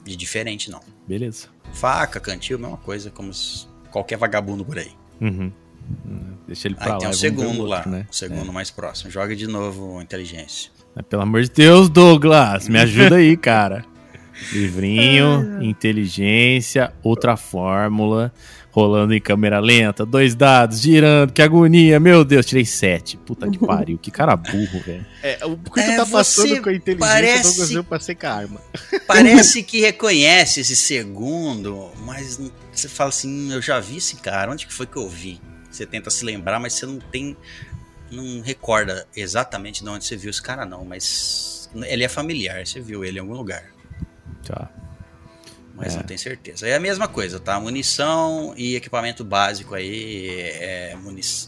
de 0.02 0.16
diferente, 0.16 0.70
não. 0.70 0.80
Beleza. 1.06 1.48
Faca, 1.74 2.18
cantil, 2.18 2.58
mesma 2.58 2.78
coisa, 2.78 3.10
como 3.10 3.30
qualquer 3.90 4.16
vagabundo 4.16 4.64
por 4.64 4.78
aí. 4.78 4.92
Uhum. 5.20 5.52
Hum, 6.06 6.34
Deixa 6.46 6.68
ele 6.68 6.74
pra 6.74 6.84
Aí 6.86 6.90
lá. 6.92 6.98
tem 6.98 7.08
ver 7.08 7.14
segundo 7.16 7.46
outro, 7.48 7.64
lá, 7.66 7.86
né? 7.86 8.06
o 8.10 8.14
segundo 8.14 8.52
mais 8.52 8.70
próximo. 8.70 9.10
Joga 9.10 9.34
de 9.34 9.46
novo 9.46 10.00
inteligência. 10.00 10.70
É, 10.96 11.02
Pelo 11.02 11.22
amor 11.22 11.42
de 11.42 11.50
Deus, 11.50 11.88
Douglas, 11.88 12.68
me 12.68 12.78
ajuda 12.78 13.16
aí, 13.16 13.36
cara. 13.38 13.84
Livrinho, 14.52 15.62
inteligência, 15.62 16.92
outra 17.02 17.36
fórmula, 17.36 18.32
rolando 18.70 19.14
em 19.14 19.20
câmera 19.20 19.60
lenta, 19.60 20.04
dois 20.04 20.34
dados, 20.34 20.80
girando, 20.80 21.32
que 21.32 21.40
agonia, 21.40 21.98
meu 22.00 22.24
Deus, 22.24 22.44
tirei 22.44 22.64
sete. 22.64 23.16
Puta 23.16 23.48
que 23.48 23.58
pariu, 23.64 23.96
que 23.98 24.10
cara 24.10 24.36
burro, 24.36 24.80
velho. 24.84 25.06
É, 25.22 25.38
o 25.46 25.56
que 25.56 25.80
É, 25.80 25.92
tu 25.92 25.96
tá 25.96 26.06
passando 26.06 26.60
com 26.62 26.68
a 26.68 26.72
inteligência, 26.74 27.14
parece- 27.14 27.42
Douglas, 27.44 27.70
eu 27.70 27.84
passei 27.84 28.14
com 28.14 28.26
a 28.26 28.30
arma. 28.32 28.60
Parece 29.06 29.62
que 29.62 29.80
reconhece 29.80 30.60
esse 30.60 30.74
segundo, 30.76 31.90
mas 32.04 32.40
você 32.72 32.88
fala 32.88 33.10
assim, 33.10 33.52
eu 33.52 33.62
já 33.62 33.78
vi 33.80 33.98
esse 33.98 34.16
cara, 34.16 34.50
onde 34.52 34.66
que 34.66 34.72
foi 34.72 34.86
que 34.86 34.96
eu 34.96 35.08
vi? 35.08 35.40
Você 35.74 35.86
tenta 35.86 36.10
se 36.10 36.24
lembrar, 36.24 36.60
mas 36.60 36.74
você 36.74 36.86
não 36.86 36.98
tem. 36.98 37.36
Não 38.10 38.40
recorda 38.42 39.06
exatamente 39.16 39.82
de 39.82 39.88
onde 39.88 40.04
você 40.04 40.16
viu 40.16 40.30
esse 40.30 40.40
cara, 40.42 40.64
não, 40.64 40.84
mas 40.84 41.68
ele 41.86 42.04
é 42.04 42.08
familiar, 42.08 42.64
você 42.64 42.80
viu 42.80 43.04
ele 43.04 43.18
em 43.18 43.20
algum 43.20 43.34
lugar. 43.34 43.64
Tá. 44.46 44.70
Mas 45.74 45.94
É. 45.94 45.96
não 45.96 46.04
tem 46.04 46.16
certeza. 46.16 46.68
É 46.68 46.76
a 46.76 46.80
mesma 46.80 47.08
coisa, 47.08 47.40
tá? 47.40 47.58
Munição 47.58 48.54
e 48.56 48.76
equipamento 48.76 49.24
básico 49.24 49.74
aí, 49.74 50.28
é, 50.28 50.96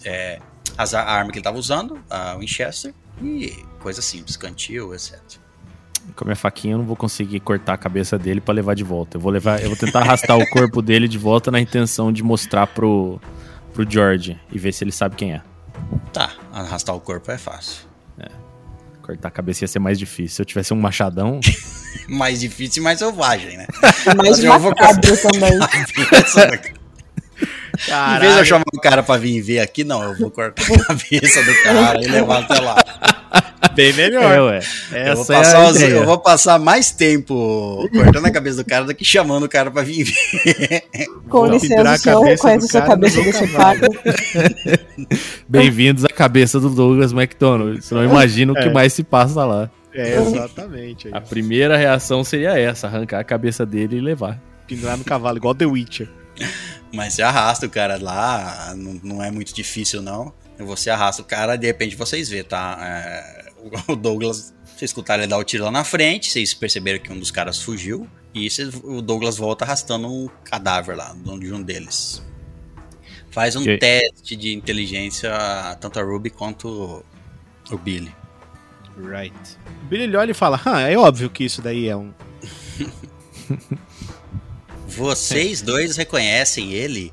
é 0.05 0.41
as, 0.77 0.95
a 0.95 1.03
arma 1.03 1.31
que 1.31 1.39
ele 1.39 1.45
tava 1.45 1.59
usando, 1.59 2.01
a 2.11 2.35
Winchester, 2.37 2.93
e 3.23 3.51
coisa 3.79 4.03
simples, 4.03 4.37
cantil, 4.37 4.93
etc. 4.95 5.19
Com 6.15 6.25
a 6.25 6.27
minha 6.27 6.37
faquinha 6.37 6.75
eu 6.75 6.79
não 6.79 6.85
vou 6.85 6.97
conseguir 6.97 7.41
cortar 7.41 7.75
a 7.75 7.79
cabeça 7.79 8.19
dele 8.19 8.41
pra 8.41 8.55
levar 8.55 8.75
de 8.75 8.85
volta. 8.85 9.17
Eu 9.17 9.21
vou 9.21 9.31
levar, 9.31 9.61
eu 9.63 9.69
vou 9.69 9.77
tentar 9.77 10.01
arrastar 10.01 10.37
o 10.37 10.49
corpo 10.51 10.83
dele 10.83 11.07
de 11.07 11.19
volta 11.19 11.51
na 11.51 11.61
intenção 11.61 12.13
de 12.13 12.23
mostrar 12.23 12.67
pro 12.67 13.21
pro 13.77 13.89
George 13.89 14.41
e 14.51 14.59
ver 14.59 14.73
se 14.73 14.83
ele 14.83 14.93
sabe 14.93 15.15
quem 15.17 15.35
é. 15.35 15.43
Tá, 16.13 16.33
arrastar 16.53 16.97
o 16.97 17.01
corpo 17.01 17.31
é 17.31 17.37
fácil. 17.37 17.85
Cortar 19.03 19.29
a 19.29 19.31
cabeça 19.31 19.63
ia 19.63 19.69
ser 19.69 19.79
mais 19.79 19.99
difícil. 20.01 20.35
Se 20.35 20.43
eu 20.43 20.47
tivesse 20.47 20.75
um 20.75 20.77
machadão, 20.77 21.39
Mais 22.09 22.41
difícil 22.41 22.81
e 22.81 22.85
mais 22.85 22.99
selvagem, 22.99 23.57
né? 23.57 23.67
Mais 24.17 24.43
Eu 24.43 24.59
vou 24.59 24.75
também. 24.75 25.53
em 27.89 28.19
vez 28.19 28.35
de 28.35 28.41
eu 28.41 28.45
chamar 28.45 28.65
o 28.73 28.81
cara 28.81 29.03
pra 29.03 29.17
vir 29.17 29.41
ver 29.41 29.61
aqui, 29.61 29.85
não, 29.85 30.03
eu 30.03 30.17
vou 30.17 30.31
cortar 30.31 30.63
a 30.63 30.85
cabeça 30.87 31.43
do 31.43 31.63
cara 31.63 32.03
e 32.03 32.09
levar 32.09 32.43
até 32.43 32.61
lá. 32.61 32.77
Bem 33.77 33.91
é, 33.91 33.93
melhor. 33.93 34.41
ué. 34.49 34.61
Eu 34.91 35.17
vou, 35.17 35.37
Essa 35.37 35.85
é 35.85 35.93
eu 35.93 36.07
vou 36.07 36.19
passar 36.19 36.59
mais 36.59 36.91
tempo 36.91 37.87
cortando 37.93 38.25
a 38.25 38.31
cabeça 38.31 38.57
do 38.57 38.65
cara 38.65 38.87
do 38.87 38.95
que 38.95 39.05
chamando 39.05 39.45
o 39.45 39.49
cara 39.49 39.71
pra 39.71 39.83
vir 39.83 40.05
ver. 40.05 40.83
Com 41.29 41.45
licença, 41.45 41.93
o 41.93 41.99
senhor 41.99 42.59
do 42.59 42.69
sua 42.69 42.81
cabeça 42.81 43.23
desse 43.23 43.47
pago. 43.49 43.87
Bem-vindos 45.47 46.07
à 46.07 46.09
cabeça 46.09 46.59
do 46.59 46.71
Douglas 46.71 47.13
McDonald. 47.13 47.83
Você 47.83 47.95
não 47.95 48.03
imagina 48.03 48.53
o 48.53 48.55
que 48.55 48.63
É. 48.63 48.73
mais 48.73 48.95
se 48.95 49.05
passa 49.05 49.45
lá. 49.45 49.71
É, 49.93 50.17
exatamente. 50.17 51.09
A 51.13 51.21
primeira 51.21 51.77
reação 51.77 52.25
seria 52.25 52.59
essa: 52.59 52.87
arrancar 52.87 53.21
a 53.21 53.25
cabeça 53.25 53.67
dele 53.67 53.97
e 53.97 54.01
levar. 54.01 54.41
Pendurar 54.67 54.97
no 54.97 55.05
cavalo, 55.05 55.37
igual 55.37 55.55
The 55.55 55.67
Witcher. 55.67 56.09
Mas 56.93 57.15
você 57.15 57.23
arrasta 57.23 57.67
o 57.67 57.71
cara 57.71 57.99
lá, 58.01 58.75
não, 58.77 59.01
não 59.03 59.23
é 59.23 59.31
muito 59.31 59.55
difícil 59.55 60.01
não. 60.01 60.33
Você 60.59 60.89
arrasta 60.89 61.21
o 61.21 61.25
cara, 61.25 61.57
de 61.57 61.67
repente 61.67 61.95
vocês 61.97 62.29
vê, 62.29 62.43
tá? 62.43 62.79
É, 62.81 63.36
o 63.89 63.97
Douglas, 63.97 64.55
vocês 64.65 64.91
escutaram 64.91 65.23
ele 65.23 65.31
dar 65.31 65.39
o 65.39 65.45
tiro 65.45 65.65
lá 65.65 65.71
na 65.71 65.85
frente, 65.85 66.31
vocês 66.31 66.53
perceberam 66.55 66.99
que 66.99 67.13
um 67.13 67.19
dos 67.19 67.31
caras 67.31 67.61
fugiu, 67.63 68.09
e 68.35 68.49
vocês- 68.49 68.75
o 68.83 69.01
Douglas 69.01 69.37
volta 69.37 69.65
arrastando 69.65 70.07
um 70.09 70.29
cadáver 70.45 70.97
lá, 70.97 71.15
de 71.39 71.53
um 71.53 71.63
deles. 71.63 72.23
Faz 73.31 73.55
um 73.57 73.61
Ok. 73.61 73.79
teste 73.79 74.35
de 74.37 74.55
inteligência, 74.55 75.31
tanto 75.81 75.99
a 76.01 76.03
Ruby 76.03 76.31
quanto 76.31 77.05
o 77.71 77.79
Billy. 77.79 78.15
Right. 78.97 79.37
O 79.83 79.87
Billy 79.87 80.17
olha 80.17 80.31
e 80.31 80.35
fala, 80.35 80.61
ah, 80.65 80.81
é 80.81 80.97
óbvio 80.97 81.29
que 81.29 81.45
isso 81.45 81.61
daí 81.61 81.87
é 81.89 81.97
um... 81.97 82.13
Vocês 84.89 85.61
dois 85.61 85.97
reconhecem 85.97 86.73
ele 86.73 87.13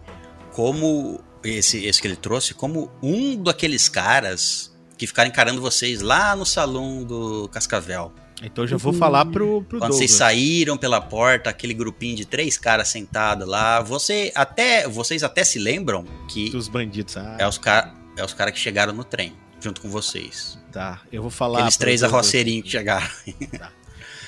como 0.53 1.19
esse, 1.43 1.85
esse 1.85 2.01
que 2.01 2.07
ele 2.07 2.15
trouxe 2.15 2.53
como 2.53 2.89
um 3.01 3.41
daqueles 3.41 3.89
caras 3.89 4.72
que 5.03 5.07
ficaram 5.07 5.29
encarando 5.29 5.61
vocês 5.61 6.01
lá 6.01 6.35
no 6.35 6.45
salão 6.45 7.03
do 7.03 7.47
Cascavel. 7.49 8.11
Então 8.41 8.63
eu 8.63 8.67
já 8.67 8.77
vou 8.77 8.91
falar 8.93 9.25
pro, 9.25 9.61
pro 9.63 9.79
Quando 9.79 9.91
Douglas. 9.91 9.97
vocês 9.97 10.11
saíram 10.11 10.77
pela 10.77 10.99
porta, 10.99 11.49
aquele 11.49 11.73
grupinho 11.73 12.15
de 12.15 12.25
três 12.25 12.57
caras 12.57 12.87
sentados 12.89 13.47
lá, 13.47 13.79
você 13.81 14.31
até 14.35 14.87
vocês 14.87 15.23
até 15.23 15.43
se 15.43 15.59
lembram 15.59 16.03
que 16.29 16.49
Dos 16.49 16.67
bandidos. 16.67 17.15
Ah, 17.17 17.37
é 17.39 17.47
os 17.47 17.57
caras 17.57 17.91
é 18.17 18.23
os 18.23 18.33
cara 18.33 18.51
que 18.51 18.59
chegaram 18.59 18.93
no 18.93 19.03
trem 19.03 19.33
junto 19.59 19.79
com 19.81 19.89
vocês. 19.89 20.59
tá. 20.71 21.01
Eu 21.11 21.21
vou 21.21 21.31
falar... 21.31 21.59
Aqueles 21.59 21.77
três 21.77 22.03
arroceirinhos 22.03 22.65
que 22.65 22.69
chegaram. 22.71 23.07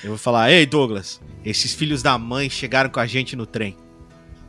Eu 0.02 0.10
vou 0.10 0.18
falar, 0.18 0.50
ei 0.50 0.64
Douglas, 0.66 1.20
esses 1.44 1.72
filhos 1.74 2.02
da 2.02 2.16
mãe 2.18 2.48
chegaram 2.48 2.88
com 2.90 3.00
a 3.00 3.06
gente 3.06 3.34
no 3.36 3.44
trem. 3.46 3.76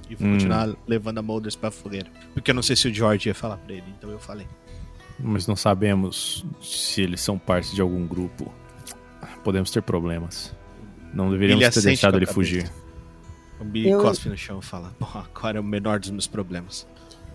E 0.09 0.15
vou 0.15 0.27
Hum. 0.27 0.33
continuar 0.33 0.69
levando 0.87 1.17
a 1.17 1.21
Molders 1.21 1.55
pra 1.55 1.69
fogueira. 1.71 2.07
Porque 2.33 2.51
eu 2.51 2.55
não 2.55 2.61
sei 2.63 2.75
se 2.75 2.87
o 2.87 2.93
George 2.93 3.27
ia 3.27 3.35
falar 3.35 3.57
pra 3.57 3.73
ele, 3.73 3.83
então 3.97 4.09
eu 4.09 4.19
falei. 4.19 4.47
Mas 5.19 5.47
não 5.47 5.55
sabemos 5.55 6.45
se 6.61 7.01
eles 7.01 7.21
são 7.21 7.37
parte 7.39 7.73
de 7.73 7.81
algum 7.81 8.05
grupo. 8.05 8.51
Podemos 9.43 9.71
ter 9.71 9.81
problemas. 9.81 10.53
Não 11.13 11.31
deveríamos 11.31 11.63
Ele 11.63 11.71
ter 11.73 11.81
deixado 11.81 12.17
ele 12.17 12.25
cabeça. 12.25 12.33
fugir. 12.33 12.71
O 13.59 13.63
Billy 13.63 13.89
Eu- 13.89 14.01
cospe 14.01 14.29
no 14.29 14.37
chão 14.37 14.59
e 14.59 14.65
fala, 14.65 14.93
bom, 14.99 15.07
agora 15.13 15.57
é 15.57 15.61
o 15.61 15.63
menor 15.63 15.99
dos 15.99 16.11
meus 16.11 16.27
problemas. 16.27 16.85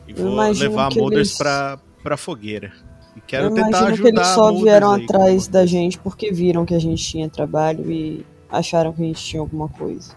E 0.07 0.13
vou 0.13 0.37
levar 0.53 0.87
a 0.87 0.91
que 0.91 0.99
Molders 1.01 1.29
eles- 1.31 1.39
pra, 1.39 1.79
pra 2.03 2.17
fogueira. 2.17 2.73
E 3.17 3.21
quero 3.21 3.47
Eu 3.47 3.51
tentar 3.55 3.69
imagino 3.69 3.89
ajudar 3.93 4.11
que 4.11 4.17
eles 4.19 4.29
só 4.29 4.53
vieram 4.53 4.93
atrás 4.93 5.49
da 5.49 5.67
gente 5.67 5.99
porque 5.99 6.33
viram 6.33 6.65
que 6.65 6.75
a 6.75 6.79
gente 6.79 7.03
tinha 7.03 7.29
trabalho 7.29 7.91
e 7.91 8.25
acharam 8.49 8.93
que 8.93 9.03
a 9.03 9.07
gente 9.07 9.23
tinha 9.23 9.41
alguma 9.41 9.69
coisa. 9.69 10.15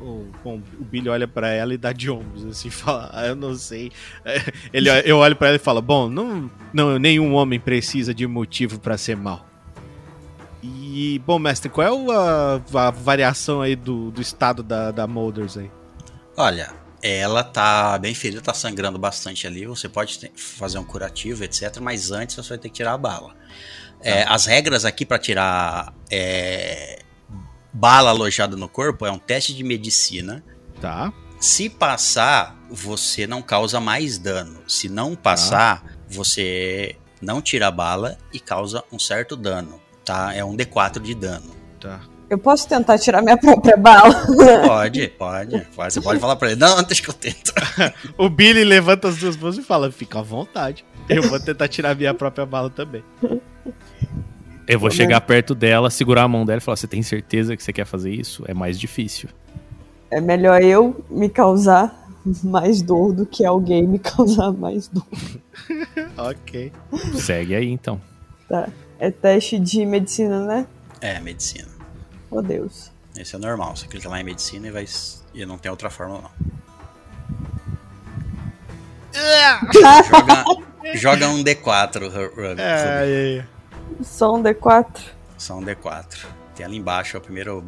O, 0.00 0.26
bom, 0.44 0.60
o 0.78 0.84
Billy 0.84 1.08
olha 1.08 1.26
pra 1.26 1.48
ela 1.48 1.72
e 1.72 1.78
dá 1.78 1.90
de 1.92 2.10
ombros, 2.10 2.44
assim, 2.44 2.68
fala, 2.70 3.10
ah, 3.12 3.26
eu 3.26 3.34
não 3.36 3.54
sei. 3.54 3.90
É, 4.24 4.40
Ele, 4.72 4.90
eu 5.04 5.18
olho 5.18 5.34
pra 5.36 5.48
ela 5.48 5.56
e 5.56 5.60
falo, 5.60 5.80
bom, 5.80 6.08
não, 6.08 6.50
não, 6.72 6.98
nenhum 6.98 7.32
homem 7.34 7.58
precisa 7.58 8.12
de 8.14 8.26
motivo 8.26 8.78
pra 8.78 8.98
ser 8.98 9.16
mal. 9.16 9.46
E, 10.62 11.20
bom, 11.24 11.38
mestre, 11.38 11.68
qual 11.70 11.86
é 11.86 12.14
a, 12.14 12.86
a 12.88 12.90
variação 12.90 13.60
aí 13.62 13.76
do, 13.76 14.10
do 14.10 14.20
estado 14.20 14.62
da, 14.62 14.90
da 14.90 15.06
Molders 15.06 15.56
aí? 15.56 15.70
Olha, 16.36 16.72
ela 17.02 17.44
tá 17.44 17.96
bem 17.98 18.14
ferida, 18.14 18.40
tá 18.42 18.52
sangrando 18.52 18.98
bastante 18.98 19.46
ali. 19.46 19.64
Você 19.66 19.88
pode 19.88 20.18
ter- 20.18 20.32
fazer 20.36 20.78
um 20.78 20.84
curativo, 20.84 21.44
etc. 21.44 21.78
Mas 21.80 22.10
antes 22.10 22.34
você 22.36 22.48
vai 22.50 22.58
ter 22.58 22.68
que 22.68 22.74
tirar 22.74 22.94
a 22.94 22.98
bala. 22.98 23.34
É, 24.00 24.24
as 24.28 24.46
regras 24.46 24.84
aqui 24.84 25.06
para 25.06 25.18
tirar 25.18 25.94
é, 26.10 26.98
bala 27.76 28.10
alojada 28.10 28.56
no 28.56 28.68
corpo 28.68 29.04
é 29.06 29.10
um 29.10 29.18
teste 29.18 29.54
de 29.54 29.62
medicina. 29.62 30.42
Tá, 30.80 31.12
Se 31.38 31.68
passar, 31.68 32.56
você 32.70 33.26
não 33.26 33.42
causa 33.42 33.78
mais 33.80 34.16
dano. 34.18 34.60
Se 34.66 34.88
não 34.88 35.14
passar, 35.14 35.84
você 36.08 36.96
não 37.20 37.40
tira 37.42 37.66
a 37.68 37.70
bala 37.70 38.16
e 38.32 38.40
causa 38.40 38.82
um 38.90 38.98
certo 38.98 39.36
dano. 39.36 39.78
Tá? 40.04 40.34
É 40.34 40.44
um 40.44 40.56
D4 40.56 41.00
de 41.00 41.14
dano. 41.14 41.54
tá. 41.80 42.00
Eu 42.28 42.38
posso 42.38 42.66
tentar 42.68 42.98
tirar 42.98 43.22
minha 43.22 43.36
própria 43.36 43.76
bala? 43.76 44.12
Pode, 44.66 45.06
pode, 45.16 45.60
pode. 45.76 45.92
Você 45.94 46.00
pode 46.00 46.18
falar 46.18 46.34
pra 46.34 46.50
ele. 46.50 46.58
Não, 46.60 46.82
deixa 46.82 47.00
que 47.00 47.08
eu 47.08 47.14
tento. 47.14 47.52
O 48.18 48.28
Billy 48.28 48.64
levanta 48.64 49.06
as 49.06 49.16
duas 49.16 49.36
mãos 49.36 49.56
e 49.56 49.62
fala, 49.62 49.92
fica 49.92 50.18
à 50.18 50.22
vontade. 50.22 50.84
Eu 51.08 51.22
vou 51.22 51.38
tentar 51.38 51.68
tirar 51.68 51.94
minha 51.94 52.12
própria 52.12 52.44
bala 52.44 52.68
também. 52.68 53.04
Eu 54.68 54.78
vou 54.80 54.88
Tá 54.90 54.96
chegar 54.96 55.20
perto 55.20 55.54
dela, 55.54 55.90
segurar 55.90 56.24
a 56.24 56.28
mão 56.28 56.44
dela 56.44 56.58
e 56.58 56.60
falar: 56.60 56.76
Você 56.76 56.86
tem 56.88 57.02
certeza 57.02 57.56
que 57.56 57.62
você 57.62 57.72
quer 57.72 57.84
fazer 57.86 58.10
isso? 58.12 58.44
É 58.48 58.54
mais 58.54 58.78
difícil. 58.78 59.28
É 60.10 60.20
melhor 60.20 60.60
eu 60.62 61.04
me 61.10 61.28
causar 61.28 62.04
mais 62.42 62.82
dor 62.82 63.12
do 63.12 63.24
que 63.24 63.44
alguém 63.44 63.86
me 63.86 63.98
causar 64.00 64.52
mais 64.52 64.88
dor. 64.88 65.06
ok. 66.18 66.72
Segue 67.14 67.54
aí 67.54 67.70
então. 67.70 68.00
Tá. 68.48 68.68
É 68.98 69.10
teste 69.10 69.58
de 69.58 69.84
medicina, 69.86 70.44
né? 70.46 70.66
É, 71.00 71.20
medicina. 71.20 71.68
Oh, 72.30 72.40
Deus. 72.42 72.90
Esse 73.16 73.36
é 73.36 73.38
normal. 73.38 73.76
Você 73.76 73.86
clica 73.86 74.08
lá 74.08 74.20
em 74.20 74.24
medicina 74.24 74.66
e 74.66 74.70
vai. 74.70 74.84
E 75.34 75.44
não 75.46 75.58
tem 75.58 75.70
outra 75.70 75.90
forma, 75.90 76.20
não. 76.22 76.30
Joga, 80.10 80.44
joga 80.94 81.28
um 81.28 81.42
D4, 81.42 82.02
Ru- 82.02 82.48
Ruby. 82.48 82.60
É, 82.60 83.38
é, 83.38 83.44
Só 84.02 84.34
um 84.34 84.42
D4. 84.42 85.00
Só 85.38 85.58
um 85.58 85.62
D4. 85.62 86.26
Tem 86.54 86.64
ali 86.66 86.76
embaixo, 86.76 87.16
é 87.16 87.20
o 87.20 87.22
primeiro. 87.22 87.64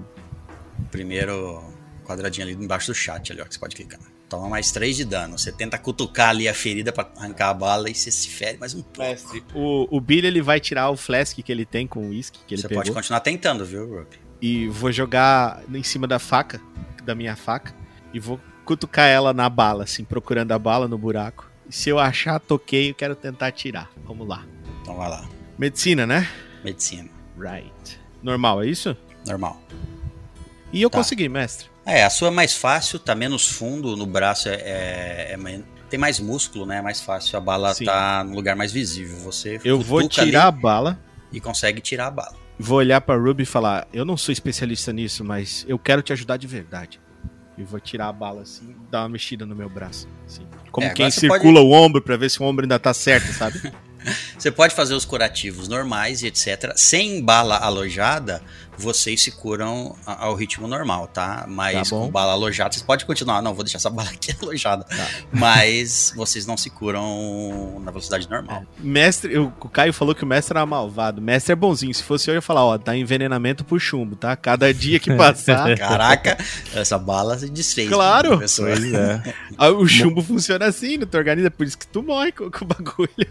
Primeiro 0.91 1.63
quadradinho 2.05 2.47
ali 2.47 2.55
embaixo 2.55 2.87
do 2.89 2.95
chat 2.95 3.33
ali, 3.33 3.41
ó, 3.43 3.45
que 3.45 3.55
você 3.55 3.61
pode 3.61 3.77
clicar. 3.77 4.01
Toma 4.29 4.49
mais 4.49 4.71
3 4.71 4.97
de 4.97 5.05
dano. 5.05 5.39
Você 5.39 5.51
tenta 5.51 5.79
cutucar 5.79 6.31
ali 6.31 6.49
a 6.49 6.55
ferida 6.55 6.93
pra 6.93 7.11
arrancar 7.17 7.51
a 7.51 7.55
bala 7.55 7.91
e 7.91 7.95
você 7.95 8.11
se 8.11 8.29
fere 8.29 8.59
mais 8.59 8.75
um 8.75 8.83
pouco. 8.83 9.11
Mestre, 9.11 9.45
o, 9.55 9.87
o 9.97 10.01
Billy 10.01 10.27
ele 10.27 10.43
vai 10.43 10.61
tirar 10.61 10.91
o 10.91 10.97
flask 10.97 11.37
que 11.39 11.51
ele 11.53 11.65
tem 11.65 11.87
com 11.87 12.07
o 12.07 12.09
whisky 12.11 12.41
que 12.47 12.55
ele 12.55 12.63
Você 12.63 12.69
pegou 12.69 12.83
pode 12.83 12.95
continuar 12.95 13.21
tentando, 13.21 13.65
viu, 13.65 13.87
Ruby? 13.87 14.19
e 14.41 14.69
vou 14.69 14.93
jogar 14.93 15.63
em 15.73 15.83
cima 15.83 16.07
da 16.07 16.19
faca, 16.19 16.61
da 17.05 17.15
minha 17.15 17.35
faca, 17.35 17.75
e 18.13 18.21
vou 18.21 18.41
cutucar 18.65 19.09
ela 19.09 19.33
na 19.33 19.49
bala, 19.49 19.85
assim, 19.85 20.05
procurando 20.05 20.53
a 20.53 20.59
bala 20.59 20.87
no 20.87 20.97
buraco. 20.97 21.51
E 21.69 21.75
se 21.75 21.91
eu 21.91 21.99
achar, 21.99 22.39
toquei, 22.39 22.91
eu 22.91 22.95
quero 22.95 23.17
tentar 23.17 23.51
tirar. 23.53 23.91
Vamos 24.05 24.29
lá. 24.29 24.45
Então 24.83 24.97
vai 24.97 25.09
lá. 25.11 25.29
Medicina, 25.59 26.07
né? 26.07 26.29
Medicina. 26.65 27.09
Right. 27.39 27.99
Normal, 28.23 28.63
é 28.63 28.67
isso? 28.67 28.97
Normal. 29.27 29.61
E 30.73 30.83
eu 30.83 30.91
Tá. 30.91 30.99
consegui, 30.99 31.29
mestre. 31.29 31.67
É, 31.87 32.05
a 32.05 32.11
sua 32.11 32.29
é 32.29 32.31
mais 32.31 32.55
fácil, 32.55 32.99
tá 32.99 33.15
menos 33.15 33.47
fundo, 33.49 33.97
no 33.97 34.05
braço 34.07 34.49
é, 34.49 34.55
é- 34.55 35.37
é 35.39 35.61
tem 35.89 35.99
mais 35.99 36.21
músculo, 36.21 36.67
né? 36.67 36.79
É 36.79 36.83
mais 36.83 37.01
fácil, 37.01 37.39
a 37.39 37.41
bala 37.41 37.73
Sim. 37.73 37.87
tá 37.87 38.23
no 38.23 38.35
lugar 38.35 38.55
mais 38.55 38.71
visível. 38.71 39.17
Você 39.21 39.59
Eu 39.65 39.81
vou 39.81 40.07
tirar 40.07 40.47
a 40.49 40.51
bala, 40.51 40.99
e 41.33 41.41
consegue 41.41 41.81
tirar 41.81 42.09
a 42.09 42.11
bala. 42.11 42.37
vou 42.59 42.77
olhar 42.79 43.01
pra 43.01 43.17
Ruby 43.17 43.45
e 43.45 43.47
falar: 43.47 43.89
Eu 43.91 44.05
não 44.05 44.15
sou 44.17 44.31
especialista 44.31 44.93
nisso, 44.93 45.25
mas 45.25 45.65
eu 45.67 45.79
quero 45.79 46.03
te 46.03 46.13
ajudar 46.13 46.37
de 46.37 46.47
verdade. 46.47 47.01
E 47.57 47.63
vou 47.65 47.81
tirar 47.81 48.09
a 48.09 48.13
bala 48.13 48.43
assim, 48.43 48.77
dar 48.91 49.01
uma 49.03 49.09
mexida 49.09 49.47
no 49.47 49.57
meu 49.57 49.69
braço. 49.71 50.07
assim. 50.27 50.47
Como 50.71 50.87
É, 50.87 50.91
quem 50.91 51.11
circula 51.11 51.61
o 51.61 51.73
ombro 51.73 52.03
pra 52.03 52.17
ver 52.19 52.31
se 52.31 52.41
o 52.41 52.45
ombro 52.45 52.65
ainda 52.67 52.79
tá 52.79 52.93
certo, 52.93 53.33
sabe? 53.33 53.59
Você 54.39 54.51
pode 54.51 54.75
fazer 54.75 54.95
os 54.95 55.05
curativos 55.05 55.69
normais 55.69 56.23
e 56.23 56.27
etc. 56.27 56.73
Sem 56.77 57.23
bala 57.23 57.57
alojada, 57.57 58.43
vocês 58.77 59.21
se 59.21 59.33
curam 59.33 59.97
ao 60.07 60.35
ritmo 60.37 60.69
normal, 60.69 61.09
tá? 61.09 61.45
Mas 61.49 61.91
Tá 61.91 61.97
com 61.97 62.09
bala 62.11 62.33
alojada, 62.33 62.73
vocês 62.73 62.83
podem 62.83 63.05
continuar. 63.05 63.43
Não, 63.43 63.53
vou 63.53 63.65
deixar 63.65 63.79
essa 63.79 63.91
bala 63.91 64.09
aqui 64.09 64.33
alojada. 64.41 64.85
Tá. 64.85 65.09
Mas 65.33 66.13
vocês 66.15 66.47
não 66.47 66.57
se 66.57 66.71
curam 66.71 67.81
na 67.85 67.91
velocidade 67.91 68.31
normal. 68.31 68.63
Mestre, 68.79 69.37
o 69.39 69.51
Caio 69.69 69.93
falou 69.93 70.15
que 70.15 70.23
o 70.23 70.27
mestre 70.27 70.57
era 70.57 70.65
malvado. 70.65 71.21
O 71.21 71.25
mestre 71.25 71.53
é 71.53 71.57
bonzinho. 71.57 71.93
Se 71.93 72.03
fosse 72.05 72.29
eu, 72.31 72.35
eu 72.35 72.39
ia 72.39 72.43
falar: 72.43 72.65
Ó, 72.65 72.79
tá 72.79 72.97
envenenamento 72.97 73.65
por 73.65 73.81
chumbo, 73.81 74.15
tá? 74.15 74.37
Cada 74.37 74.73
dia 74.73 75.01
que 75.01 75.13
passar. 75.15 75.75
Caraca, 75.77 76.39
essa 76.75 76.99
bala 76.99 77.37
se 77.37 77.49
desfez. 77.51 77.89
Claro. 77.89 78.39
né? 78.39 78.47
Pois 78.57 78.93
é. 78.93 79.35
Ah, 79.59 79.71
O 79.71 79.87
chumbo 79.89 80.23
funciona 80.23 80.67
assim 80.67 80.99
no 80.99 81.07
teu 81.07 81.19
organismo, 81.19 81.49
é 81.49 81.51
por 81.51 81.67
isso 81.67 81.77
que 81.77 81.87
tu 81.87 82.01
morre 82.01 82.31
com, 82.31 82.49
com 82.49 82.65
o 82.65 82.69
bagulho. 82.69 83.27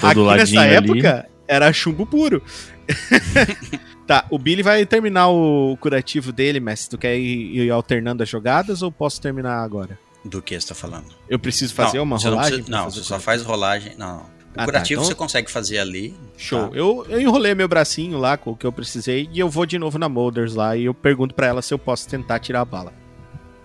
Todo 0.00 0.28
Aqui 0.30 0.38
nessa 0.38 0.60
ali. 0.60 0.74
época 0.74 1.28
era 1.48 1.72
chumbo 1.72 2.06
puro. 2.06 2.42
tá, 4.06 4.24
o 4.30 4.38
Billy 4.38 4.62
vai 4.62 4.84
terminar 4.86 5.28
o 5.28 5.76
curativo 5.80 6.32
dele, 6.32 6.60
mestre. 6.60 6.90
Tu 6.90 6.98
quer 7.00 7.16
ir, 7.18 7.56
ir 7.64 7.70
alternando 7.70 8.22
as 8.22 8.28
jogadas 8.28 8.82
ou 8.82 8.90
posso 8.92 9.20
terminar 9.20 9.62
agora? 9.62 9.98
Do 10.24 10.42
que 10.42 10.58
você 10.60 10.68
tá 10.68 10.74
falando? 10.74 11.06
Eu 11.28 11.38
preciso 11.38 11.72
fazer 11.74 11.98
Não, 11.98 12.04
uma 12.04 12.18
você 12.18 12.26
não 12.26 12.34
rolagem? 12.36 12.54
precisa- 12.58 12.76
Não, 12.76 12.90
você 12.90 13.00
só 13.00 13.18
faz 13.20 13.42
rolagem. 13.42 13.94
Não, 13.96 14.06
não. 14.08 14.36
O 14.56 14.58
Ah, 14.58 14.60
tá, 14.60 14.64
curativo 14.64 15.00
então- 15.00 15.04
você 15.08 15.14
consegue 15.14 15.50
fazer 15.50 15.78
ali. 15.78 16.14
Show. 16.36 16.68
tá? 16.68 16.76
Eu, 16.76 17.04
eu 17.10 17.20
enrolei 17.20 17.54
meu 17.54 17.68
bracinho 17.68 18.18
lá 18.18 18.36
com 18.38 18.52
o 18.52 18.56
que 18.56 18.66
eu 18.66 18.72
precisei 18.72 19.28
e 19.32 19.38
eu 19.38 19.48
vou 19.50 19.66
de 19.66 19.78
novo 19.78 19.98
na 19.98 20.08
Molders 20.08 20.54
lá 20.54 20.74
e 20.76 20.86
eu 20.86 20.94
pergunto 20.94 21.34
pra 21.34 21.46
ela 21.46 21.60
se 21.60 21.74
eu 21.74 21.78
posso 21.78 22.08
tentar 22.08 22.38
tirar 22.38 22.62
a 22.62 22.64
bala. 22.64 22.92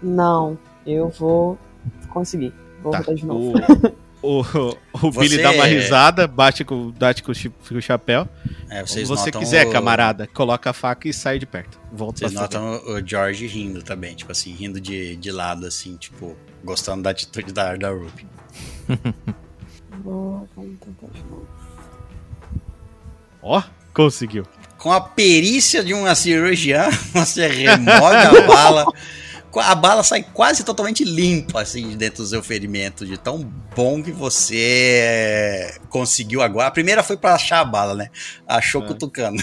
Não, 0.03 0.57
eu 0.85 1.07
vou 1.09 1.57
conseguir. 2.09 2.53
Vou 2.83 2.91
Tá. 2.91 2.99
de 3.13 3.25
novo. 3.25 3.53
O, 3.57 3.93
o, 4.21 4.41
o 5.01 5.11
Billy 5.11 5.35
Você- 5.35 5.41
dá 5.41 5.51
uma 5.51 5.65
risada, 5.65 6.27
bate 6.27 6.63
com, 6.63 6.91
bate 6.91 7.23
com, 7.23 7.31
o, 7.31 7.35
chi- 7.35 7.49
com 7.49 7.75
o 7.75 7.81
chapéu. 7.81 8.27
É, 8.69 8.83
Como 8.83 8.87
você 8.87 9.03
notam 9.05 9.41
quiser, 9.41 9.67
o- 9.67 9.71
camarada. 9.71 10.27
Coloca 10.27 10.69
a 10.69 10.73
faca 10.73 11.07
e 11.07 11.13
sai 11.13 11.39
de 11.39 11.45
perto. 11.45 11.79
Volta 11.91 12.19
Vocês 12.19 12.33
notam 12.33 12.81
o 12.85 13.05
George 13.05 13.45
rindo 13.47 13.81
também, 13.83 14.15
tipo 14.15 14.31
assim, 14.31 14.53
rindo 14.53 14.79
de, 14.79 15.15
de 15.15 15.31
lado, 15.31 15.65
assim, 15.65 15.95
tipo, 15.97 16.37
gostando 16.63 17.01
da 17.03 17.09
atitude 17.09 17.51
da, 17.51 17.75
da 17.75 17.89
Ruby. 17.89 18.25
Vou, 20.03 20.47
vamos 20.55 20.79
tentar 20.79 21.07
de 21.13 21.21
novo. 21.29 21.47
Ó, 23.41 23.61
conseguiu. 23.93 24.45
Com 24.77 24.91
a 24.91 25.01
perícia 25.01 25.83
de 25.83 25.93
uma 25.93 26.15
cirurgiã, 26.15 26.89
você 27.13 27.47
remove 27.47 28.15
a 28.15 28.47
bala. 28.47 28.85
A 29.55 29.75
bala 29.75 30.03
sai 30.03 30.23
quase 30.23 30.63
totalmente 30.63 31.03
limpa, 31.03 31.61
assim, 31.61 31.89
de 31.89 31.95
dentro 31.97 32.23
do 32.23 32.29
seu 32.29 32.41
ferimento, 32.41 33.05
de 33.05 33.17
tão 33.17 33.39
bom 33.75 34.01
que 34.01 34.11
você 34.11 35.73
conseguiu 35.89 36.41
agora. 36.41 36.67
A 36.67 36.71
primeira 36.71 37.03
foi 37.03 37.17
pra 37.17 37.35
achar 37.35 37.59
a 37.59 37.65
bala, 37.65 37.95
né? 37.95 38.09
Achou 38.47 38.83
É. 38.83 38.87
cutucando. 38.87 39.41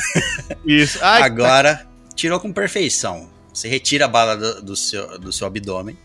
Isso. 0.65 0.99
Ai, 1.03 1.23
Agora, 1.23 1.87
tirou 2.15 2.41
com 2.41 2.53
perfeição. 2.53 3.29
Você 3.53 3.69
retira 3.69 4.05
a 4.05 4.09
bala 4.09 4.37
do, 4.37 4.63
do 4.63 4.77
seu, 4.77 5.19
do 5.19 5.33
seu 5.33 5.47
abdômen. 5.47 5.99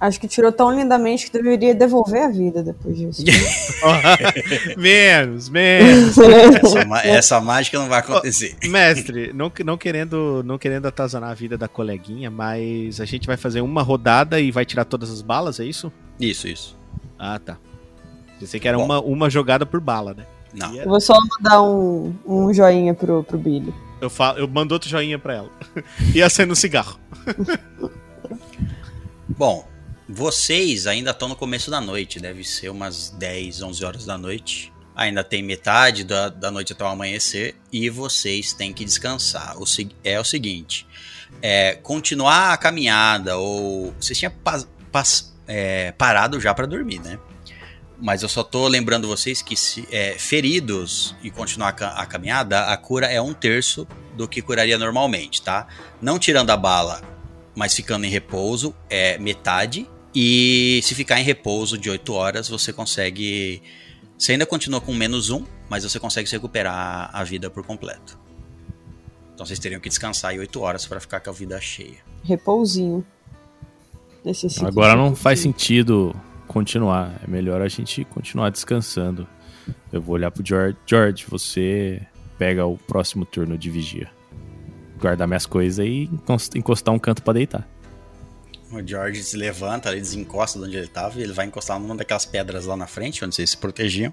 Acho 0.00 0.20
que 0.20 0.28
tirou 0.28 0.50
tão 0.50 0.74
lindamente 0.74 1.26
que 1.26 1.32
deveria 1.32 1.74
devolver 1.74 2.24
a 2.24 2.28
vida 2.28 2.62
depois 2.62 2.96
disso. 2.96 3.24
menos, 4.76 5.48
menos. 5.48 6.18
Essa, 6.18 7.08
essa 7.08 7.40
mágica 7.40 7.78
não 7.78 7.88
vai 7.88 8.00
acontecer. 8.00 8.56
Mestre, 8.64 9.32
não, 9.32 9.50
não 9.64 9.78
querendo 9.78 10.42
não 10.44 10.58
querendo 10.58 10.86
atazanar 10.86 11.30
a 11.30 11.34
vida 11.34 11.56
da 11.56 11.68
coleguinha, 11.68 12.30
mas 12.30 13.00
a 13.00 13.04
gente 13.04 13.26
vai 13.26 13.36
fazer 13.36 13.60
uma 13.60 13.82
rodada 13.82 14.40
e 14.40 14.50
vai 14.50 14.64
tirar 14.64 14.84
todas 14.84 15.10
as 15.10 15.22
balas, 15.22 15.60
é 15.60 15.64
isso? 15.64 15.92
Isso, 16.18 16.48
isso. 16.48 16.76
Ah, 17.18 17.38
tá. 17.38 17.56
Pensei 18.38 18.58
que 18.60 18.68
era 18.68 18.76
Bom. 18.76 18.84
uma, 18.84 19.00
uma 19.00 19.30
jogada 19.30 19.64
por 19.64 19.80
bala, 19.80 20.12
né? 20.12 20.26
Não. 20.52 20.74
Eu 20.74 20.88
vou 20.88 21.00
só 21.00 21.14
mandar 21.18 21.62
um, 21.62 22.14
um 22.26 22.52
joinha 22.52 22.94
pro, 22.94 23.24
pro 23.24 23.38
Billy. 23.38 23.72
Eu, 24.00 24.10
falo, 24.10 24.38
eu 24.38 24.46
mando 24.46 24.74
outro 24.74 24.88
joinha 24.88 25.18
pra 25.18 25.34
ela. 25.34 25.50
e 26.14 26.22
acendo 26.22 26.52
um 26.52 26.56
cigarro. 26.56 26.98
Bom, 29.28 29.66
vocês 30.08 30.86
ainda 30.86 31.10
estão 31.10 31.28
no 31.28 31.36
começo 31.36 31.70
da 31.70 31.80
noite, 31.80 32.20
deve 32.20 32.44
ser 32.44 32.68
umas 32.68 33.10
10, 33.10 33.62
11 33.62 33.84
horas 33.84 34.04
da 34.04 34.18
noite. 34.18 34.72
Ainda 34.94 35.24
tem 35.24 35.42
metade 35.42 36.04
da, 36.04 36.28
da 36.28 36.50
noite 36.50 36.72
até 36.72 36.84
o 36.84 36.88
amanhecer 36.88 37.56
e 37.72 37.90
vocês 37.90 38.52
têm 38.52 38.72
que 38.72 38.84
descansar. 38.84 39.56
O, 39.60 39.64
é 40.04 40.20
o 40.20 40.24
seguinte: 40.24 40.86
é, 41.42 41.74
continuar 41.82 42.52
a 42.52 42.56
caminhada 42.56 43.36
ou. 43.36 43.92
Vocês 43.98 44.16
tinham 44.18 44.30
pas- 44.44 44.68
pas- 44.92 45.34
é, 45.48 45.90
parado 45.92 46.38
já 46.40 46.54
para 46.54 46.66
dormir, 46.66 47.00
né? 47.00 47.18
Mas 48.00 48.22
eu 48.22 48.28
só 48.28 48.42
tô 48.44 48.68
lembrando 48.68 49.08
vocês 49.08 49.40
que 49.42 49.56
se 49.56 49.88
é, 49.90 50.16
feridos 50.18 51.14
e 51.22 51.30
continuar 51.30 51.74
a, 51.80 52.02
a 52.02 52.06
caminhada, 52.06 52.66
a 52.66 52.76
cura 52.76 53.06
é 53.06 53.20
um 53.20 53.32
terço 53.34 53.88
do 54.14 54.28
que 54.28 54.40
curaria 54.42 54.78
normalmente, 54.78 55.42
tá? 55.42 55.66
Não 56.00 56.18
tirando 56.20 56.50
a 56.50 56.56
bala, 56.56 57.02
mas 57.54 57.74
ficando 57.74 58.04
em 58.04 58.10
repouso, 58.10 58.74
é 58.88 59.18
metade. 59.18 59.88
E 60.14 60.80
se 60.82 60.94
ficar 60.94 61.20
em 61.20 61.24
repouso 61.24 61.76
de 61.76 61.90
8 61.90 62.12
horas, 62.12 62.48
você 62.48 62.72
consegue. 62.72 63.60
Você 64.16 64.32
ainda 64.32 64.46
continua 64.46 64.80
com 64.80 64.94
menos 64.94 65.30
um, 65.30 65.44
mas 65.68 65.82
você 65.82 65.98
consegue 65.98 66.28
se 66.28 66.36
recuperar 66.36 67.10
a 67.12 67.24
vida 67.24 67.50
por 67.50 67.64
completo. 67.64 68.16
Então 69.34 69.44
vocês 69.44 69.58
teriam 69.58 69.80
que 69.80 69.88
descansar 69.88 70.32
em 70.32 70.38
8 70.38 70.60
horas 70.60 70.86
para 70.86 71.00
ficar 71.00 71.18
com 71.18 71.30
a 71.30 71.32
vida 71.32 71.60
cheia. 71.60 71.98
Repousinho. 72.22 73.04
Necessito 74.24 74.64
Agora 74.66 74.94
não 74.94 75.16
faz 75.16 75.40
sentido 75.40 76.14
continuar. 76.46 77.20
É 77.22 77.26
melhor 77.26 77.60
a 77.60 77.68
gente 77.68 78.04
continuar 78.04 78.50
descansando. 78.50 79.26
Eu 79.92 80.00
vou 80.00 80.14
olhar 80.14 80.30
pro 80.30 80.46
George. 80.46 80.76
George, 80.86 81.26
você 81.28 82.00
pega 82.38 82.64
o 82.64 82.78
próximo 82.78 83.24
turno 83.24 83.58
de 83.58 83.68
vigia. 83.68 84.10
Guardar 85.00 85.26
minhas 85.26 85.44
coisas 85.44 85.84
e 85.84 86.08
encostar 86.54 86.94
um 86.94 86.98
canto 86.98 87.22
para 87.22 87.34
deitar. 87.34 87.73
O 88.74 88.86
George 88.86 89.22
se 89.22 89.36
levanta, 89.36 89.90
ele 89.90 90.00
desencosta 90.00 90.58
de 90.58 90.64
onde 90.64 90.76
ele 90.76 90.86
estava 90.86 91.18
e 91.18 91.22
ele 91.22 91.32
vai 91.32 91.46
encostar 91.46 91.78
numa 91.78 91.94
daquelas 91.94 92.24
pedras 92.24 92.66
lá 92.66 92.76
na 92.76 92.86
frente, 92.86 93.24
onde 93.24 93.34
vocês 93.34 93.50
se 93.50 93.56
protegiam. 93.56 94.12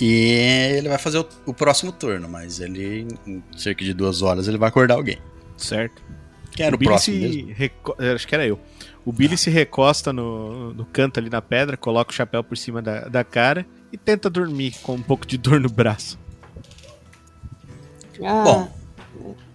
E 0.00 0.76
ele 0.76 0.88
vai 0.88 0.98
fazer 0.98 1.18
o, 1.18 1.28
o 1.46 1.54
próximo 1.54 1.92
turno, 1.92 2.28
mas 2.28 2.60
ele, 2.60 3.06
em 3.26 3.42
cerca 3.56 3.84
de 3.84 3.94
duas 3.94 4.22
horas, 4.22 4.48
ele 4.48 4.58
vai 4.58 4.68
acordar 4.68 4.94
alguém. 4.94 5.18
Certo. 5.56 6.02
Quem 6.50 6.66
era 6.66 6.74
o, 6.74 6.78
o 6.78 6.82
próximo 6.82 7.18
mesmo? 7.18 7.52
Reco... 7.52 7.96
Acho 8.14 8.26
que 8.26 8.34
era 8.34 8.46
eu. 8.46 8.58
O 9.04 9.12
Billy 9.12 9.34
ah. 9.34 9.38
se 9.38 9.50
recosta 9.50 10.12
no, 10.12 10.72
no 10.72 10.84
canto 10.84 11.20
ali 11.20 11.30
na 11.30 11.42
pedra, 11.42 11.76
coloca 11.76 12.10
o 12.10 12.14
chapéu 12.14 12.42
por 12.42 12.56
cima 12.56 12.80
da, 12.80 13.08
da 13.08 13.22
cara 13.22 13.66
e 13.92 13.96
tenta 13.96 14.30
dormir 14.30 14.74
com 14.82 14.94
um 14.94 15.02
pouco 15.02 15.26
de 15.26 15.38
dor 15.38 15.60
no 15.60 15.68
braço. 15.68 16.18
Ah, 18.24 18.42
Bom, 18.44 18.72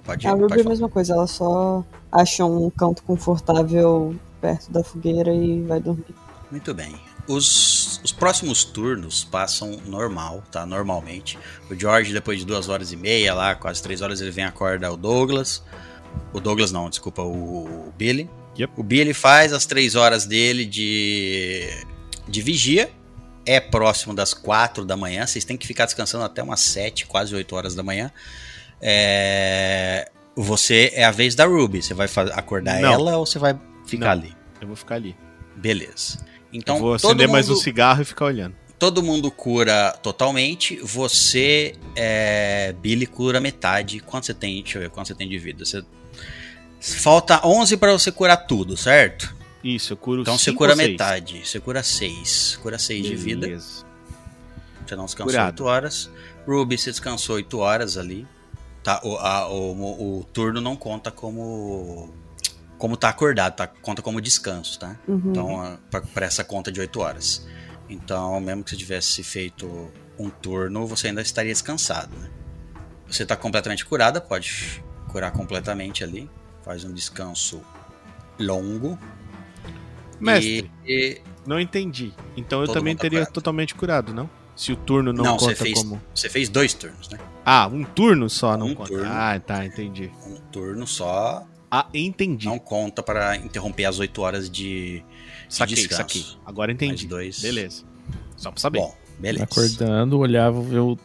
pode, 0.10 0.28
a 0.28 0.32
Ruby 0.32 0.60
é 0.60 0.62
a 0.62 0.70
mesma 0.70 0.90
coisa, 0.90 1.14
ela 1.14 1.28
só 1.28 1.84
acha 2.12 2.46
um 2.46 2.70
canto 2.70 3.04
confortável 3.04 4.16
perto 4.42 4.72
da 4.72 4.84
fogueira 4.84 5.34
e 5.34 5.62
vai 5.64 5.80
dormir. 5.80 6.16
Muito 6.50 6.74
bem. 6.74 6.96
Os, 7.28 8.02
os 8.04 8.12
próximos 8.12 8.64
turnos 8.64 9.24
passam 9.24 9.80
normal, 9.86 10.44
tá? 10.52 10.66
Normalmente. 10.66 11.38
O 11.70 11.76
George, 11.76 12.12
depois 12.12 12.40
de 12.40 12.46
duas 12.46 12.70
horas 12.70 12.92
e 12.92 12.96
meia, 12.96 13.36
lá, 13.36 13.54
quase 13.54 13.84
três 13.84 14.02
horas, 14.02 14.20
ele 14.20 14.32
vem 14.32 14.46
acordar 14.46 14.92
o 14.92 14.98
Douglas. 14.98 15.62
O 16.34 16.40
Douglas 16.40 16.72
não, 16.72 16.90
desculpa, 16.90 17.22
o, 17.22 17.66
o 17.90 17.94
Billy. 17.96 18.28
Yep. 18.58 18.74
O 18.78 18.84
Billy 18.84 19.14
faz 19.14 19.54
as 19.54 19.68
três 19.68 19.96
horas 19.96 20.26
dele 20.26 20.66
de, 20.66 21.70
de 22.28 22.42
vigia. 22.42 22.90
É 23.46 23.60
próximo 23.60 24.14
das 24.14 24.34
quatro 24.34 24.84
da 24.84 24.98
manhã. 24.98 25.28
Vocês 25.28 25.46
têm 25.46 25.56
que 25.56 25.68
ficar 25.68 25.86
descansando 25.86 26.24
até 26.24 26.42
umas 26.42 26.62
sete, 26.62 27.06
quase 27.06 27.36
oito 27.36 27.56
horas 27.56 27.76
da 27.76 27.84
manhã. 27.84 28.12
É, 28.82 30.10
você 30.36 30.92
é 30.94 31.04
a 31.04 31.12
vez 31.12 31.36
da 31.36 31.46
Ruby. 31.46 31.82
Você 31.82 31.94
vai 31.94 32.08
acordar 32.34 32.82
não. 32.82 32.92
ela 32.92 33.18
ou 33.18 33.26
você 33.26 33.40
vai 33.40 33.60
ficar 33.86 34.16
não, 34.16 34.24
ali? 34.24 34.36
Eu 34.62 34.68
vou 34.68 34.76
ficar 34.76 34.96
ali. 34.96 35.16
Beleza. 35.56 36.20
Então, 36.52 36.76
eu 36.76 36.82
vou 36.82 36.94
acender 36.94 37.28
mundo, 37.28 37.32
mais 37.32 37.50
um 37.50 37.56
cigarro 37.56 38.02
e 38.02 38.06
ficar 38.06 38.26
olhando. 38.26 38.56
Todo 38.78 39.04
mundo 39.04 39.30
cura 39.30 39.92
totalmente. 40.02 40.78
Você, 40.78 41.76
é, 41.96 42.74
Billy, 42.80 43.06
cura 43.06 43.40
metade. 43.40 44.00
Quanto 44.00 44.26
você 44.26 44.34
tem? 44.34 44.62
Deixa 44.64 44.78
eu 44.78 44.84
ver 44.84 44.90
quanto 44.90 45.08
você 45.08 45.16
tem 45.16 45.28
de 45.28 45.38
vida. 45.38 45.66
Você, 45.66 45.84
falta 46.80 47.46
11 47.46 47.78
para 47.78 47.92
você 47.92 48.12
curar 48.12 48.38
tudo, 48.38 48.78
certo? 48.78 49.36
Isso, 49.64 49.94
eu 49.94 49.98
curo 49.98 50.22
Então 50.22 50.38
você 50.38 50.54
cura 50.54 50.76
metade. 50.76 51.46
Você 51.46 51.60
cura 51.60 51.84
6. 51.84 52.60
Cura 52.62 52.80
6 52.80 53.06
de 53.06 53.16
vida. 53.16 53.48
Você 54.88 54.96
não 54.96 55.06
descansou 55.06 55.32
Curado. 55.32 55.64
8 55.64 55.70
horas. 55.70 56.10
Ruby, 56.48 56.78
você 56.78 56.90
descansou 56.90 57.36
8 57.36 57.60
horas 57.60 57.98
ali. 57.98 58.26
Tá, 58.84 59.02
o, 59.04 59.18
a, 59.18 59.50
o, 59.50 60.20
o 60.20 60.24
turno 60.26 60.62
não 60.62 60.76
conta 60.76 61.12
como 61.12 62.14
como 62.78 62.96
tá 62.96 63.10
acordado, 63.10 63.56
tá? 63.56 63.68
Conta 63.68 64.02
como 64.02 64.22
descanso, 64.22 64.80
tá? 64.80 64.98
Uhum. 65.06 65.22
Então, 65.26 65.80
para 66.14 66.26
essa 66.26 66.46
conta 66.46 66.72
de 66.72 66.80
8 66.80 67.00
horas. 67.02 67.46
Então, 67.90 68.40
mesmo 68.40 68.64
que 68.64 68.70
você 68.70 68.78
tivesse 68.78 69.22
feito 69.22 69.92
um 70.18 70.30
turno, 70.30 70.88
você 70.88 71.08
ainda 71.10 71.22
estaria 71.22 71.52
descansado, 71.52 72.16
né? 72.18 72.30
Você 73.06 73.26
tá 73.26 73.36
completamente 73.36 73.86
curada, 73.86 74.22
pode 74.22 74.84
curar 75.10 75.32
completamente 75.32 76.04
ali. 76.04 76.30
Faz 76.64 76.86
um 76.86 76.94
descanso 76.94 77.62
longo. 78.40 78.98
Mestre, 80.20 80.72
e, 80.86 81.22
não 81.46 81.60
entendi. 81.60 82.14
Então 82.38 82.62
eu 82.62 82.68
também 82.68 82.96
tá 82.96 83.02
teria 83.02 83.20
curado. 83.20 83.34
totalmente 83.34 83.76
curado, 83.76 84.14
não? 84.14 84.30
Se 84.60 84.74
o 84.74 84.76
turno 84.76 85.14
não, 85.14 85.24
não 85.24 85.38
conta 85.38 85.56
você 85.56 85.64
fez, 85.64 85.78
como... 85.78 86.02
Você 86.14 86.28
fez 86.28 86.50
dois 86.50 86.74
turnos, 86.74 87.08
né? 87.08 87.18
Ah, 87.46 87.66
um 87.68 87.86
turno 87.86 88.30
só 88.30 88.58
não 88.58 88.68
um 88.68 88.76
conta. 88.76 88.90
Turno, 88.90 89.10
ah, 89.10 89.40
tá, 89.40 89.66
entendi. 89.66 90.12
Um 90.28 90.36
turno 90.52 90.86
só 90.86 91.48
ah, 91.72 91.88
entendi. 91.94 92.46
Não 92.46 92.60
conta 92.60 93.02
para 93.02 93.38
interromper 93.38 93.86
as 93.86 94.00
8 94.00 94.22
horas 94.22 94.50
de, 94.50 95.02
saquei, 95.48 95.76
de 95.76 95.88
descanso. 95.88 96.02
Saquei. 96.02 96.26
Agora 96.46 96.74
entendi. 96.74 97.08
dois... 97.08 97.40
Beleza. 97.40 97.86
Só 98.36 98.52
pra 98.52 98.60
saber. 98.60 98.80
Bom, 98.80 98.94
beleza. 99.18 99.46
Acordando, 99.46 100.20
olhar, 100.20 100.52
vou 100.52 100.64
ver 100.66 100.80
o, 100.80 101.00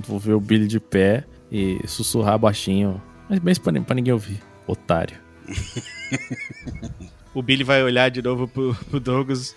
vou 0.00 0.18
ver 0.18 0.32
o 0.32 0.40
Billy 0.40 0.66
de 0.66 0.80
pé 0.80 1.24
e 1.52 1.78
sussurrar 1.86 2.36
baixinho. 2.36 3.00
Mas 3.30 3.38
bem 3.38 3.54
pra, 3.54 3.80
pra 3.80 3.94
ninguém 3.94 4.12
ouvir. 4.12 4.42
Otário. 4.66 5.16
o 7.32 7.40
Billy 7.44 7.62
vai 7.62 7.80
olhar 7.80 8.08
de 8.08 8.20
novo 8.22 8.48
pro, 8.48 8.74
pro 8.90 8.98
Douglas, 8.98 9.54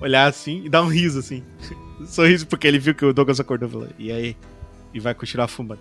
olhar 0.00 0.28
assim 0.28 0.64
e 0.64 0.68
dar 0.68 0.82
um 0.82 0.88
riso 0.88 1.20
assim. 1.20 1.44
Sorriso 2.06 2.46
porque 2.46 2.66
ele 2.66 2.78
viu 2.78 2.94
que 2.94 3.04
o 3.04 3.12
Douglas 3.12 3.40
acordou 3.40 3.68
e 3.68 3.72
falou, 3.72 3.88
e 3.98 4.12
aí? 4.12 4.36
E 4.92 5.00
vai 5.00 5.14
continuar 5.14 5.48
fumando. 5.48 5.80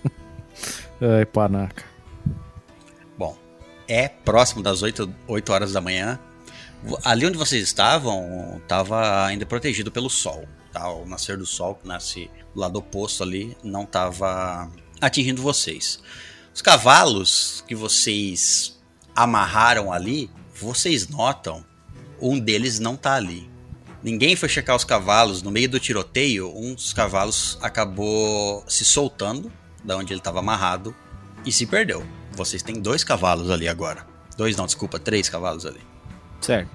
Ai, 1.00 1.24
panaca 1.26 1.88
é 3.88 4.06
próximo 4.06 4.62
das 4.62 4.82
8, 4.82 5.12
8 5.26 5.52
horas 5.52 5.72
da 5.72 5.80
manhã. 5.80 6.20
Ali 7.04 7.26
onde 7.26 7.38
vocês 7.38 7.64
estavam, 7.64 8.60
estava 8.62 9.26
ainda 9.26 9.46
protegido 9.46 9.90
pelo 9.90 10.10
sol. 10.10 10.46
Tá? 10.70 10.88
O 10.92 11.06
nascer 11.06 11.38
do 11.38 11.46
sol, 11.46 11.74
que 11.74 11.88
nasce 11.88 12.30
do 12.54 12.60
lado 12.60 12.78
oposto 12.78 13.22
ali, 13.22 13.56
não 13.64 13.82
estava 13.84 14.70
atingindo 15.00 15.42
vocês. 15.42 16.00
Os 16.54 16.60
cavalos 16.60 17.64
que 17.66 17.74
vocês 17.74 18.78
amarraram 19.16 19.90
ali, 19.90 20.30
vocês 20.54 21.08
notam, 21.08 21.64
um 22.20 22.38
deles 22.38 22.78
não 22.78 22.94
está 22.94 23.14
ali. 23.14 23.47
Ninguém 24.02 24.36
foi 24.36 24.48
checar 24.48 24.76
os 24.76 24.84
cavalos. 24.84 25.42
No 25.42 25.50
meio 25.50 25.68
do 25.68 25.80
tiroteio, 25.80 26.52
um 26.56 26.74
dos 26.74 26.92
cavalos 26.92 27.58
acabou 27.60 28.64
se 28.68 28.84
soltando 28.84 29.50
da 29.84 29.96
onde 29.96 30.12
ele 30.12 30.20
estava 30.20 30.38
amarrado 30.38 30.94
e 31.44 31.52
se 31.52 31.66
perdeu. 31.66 32.04
Vocês 32.32 32.62
têm 32.62 32.80
dois 32.80 33.02
cavalos 33.02 33.50
ali 33.50 33.68
agora. 33.68 34.06
Dois 34.36 34.56
não, 34.56 34.66
desculpa, 34.66 34.98
três 34.98 35.28
cavalos 35.28 35.66
ali. 35.66 35.80
Certo. 36.40 36.70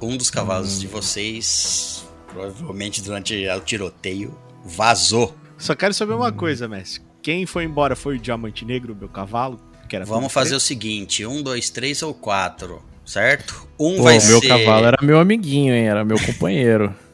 Um 0.00 0.16
dos 0.16 0.30
cavalos 0.30 0.76
hum. 0.76 0.80
de 0.80 0.86
vocês, 0.86 2.06
provavelmente 2.28 3.02
durante 3.02 3.46
o 3.48 3.60
tiroteio, 3.60 4.38
vazou. 4.64 5.36
Só 5.58 5.74
quero 5.74 5.92
saber 5.92 6.14
uma 6.14 6.32
coisa, 6.32 6.68
mestre. 6.68 7.02
Quem 7.20 7.44
foi 7.44 7.64
embora 7.64 7.96
foi 7.96 8.16
o 8.16 8.18
Diamante 8.18 8.64
Negro, 8.64 8.94
meu 8.94 9.08
cavalo? 9.08 9.60
Vamos 10.06 10.32
fazer 10.32 10.54
o 10.54 10.60
seguinte: 10.60 11.26
um, 11.26 11.42
dois, 11.42 11.68
três 11.70 12.02
ou 12.02 12.14
quatro, 12.14 12.82
certo? 13.08 13.66
Um 13.80 13.96
Pô, 13.96 14.02
vai 14.02 14.14
meu 14.14 14.20
ser. 14.20 14.30
Meu 14.30 14.40
cavalo 14.42 14.86
era 14.86 14.98
meu 15.02 15.18
amiguinho, 15.18 15.74
hein? 15.74 15.88
Era 15.88 16.04
meu 16.04 16.20
companheiro. 16.20 16.94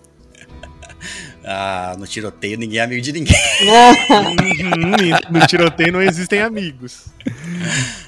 Ah, 1.47 1.95
no 1.99 2.07
tiroteio 2.07 2.57
ninguém 2.57 2.79
é 2.79 2.85
amigo 2.85 3.03
de 3.03 3.13
ninguém. 3.13 3.37
Uhum, 3.61 5.39
no 5.39 5.47
tiroteio 5.47 5.93
não 5.93 6.01
existem 6.01 6.41
amigos. 6.41 7.09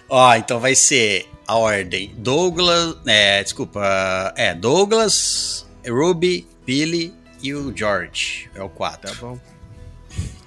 Ó, 0.09 0.35
então 0.37 0.59
vai 0.59 0.75
ser 0.75 1.29
a 1.47 1.55
ordem: 1.55 2.15
Douglas. 2.17 2.97
É, 3.07 3.43
desculpa. 3.43 4.33
É, 4.39 4.55
Douglas, 4.55 5.67
Ruby, 5.87 6.47
Billy 6.65 7.13
e 7.43 7.53
o 7.53 7.77
George. 7.77 8.49
É 8.55 8.63
o 8.63 8.71
4. 8.71 9.11
Tá 9.11 9.17
bom. 9.21 9.39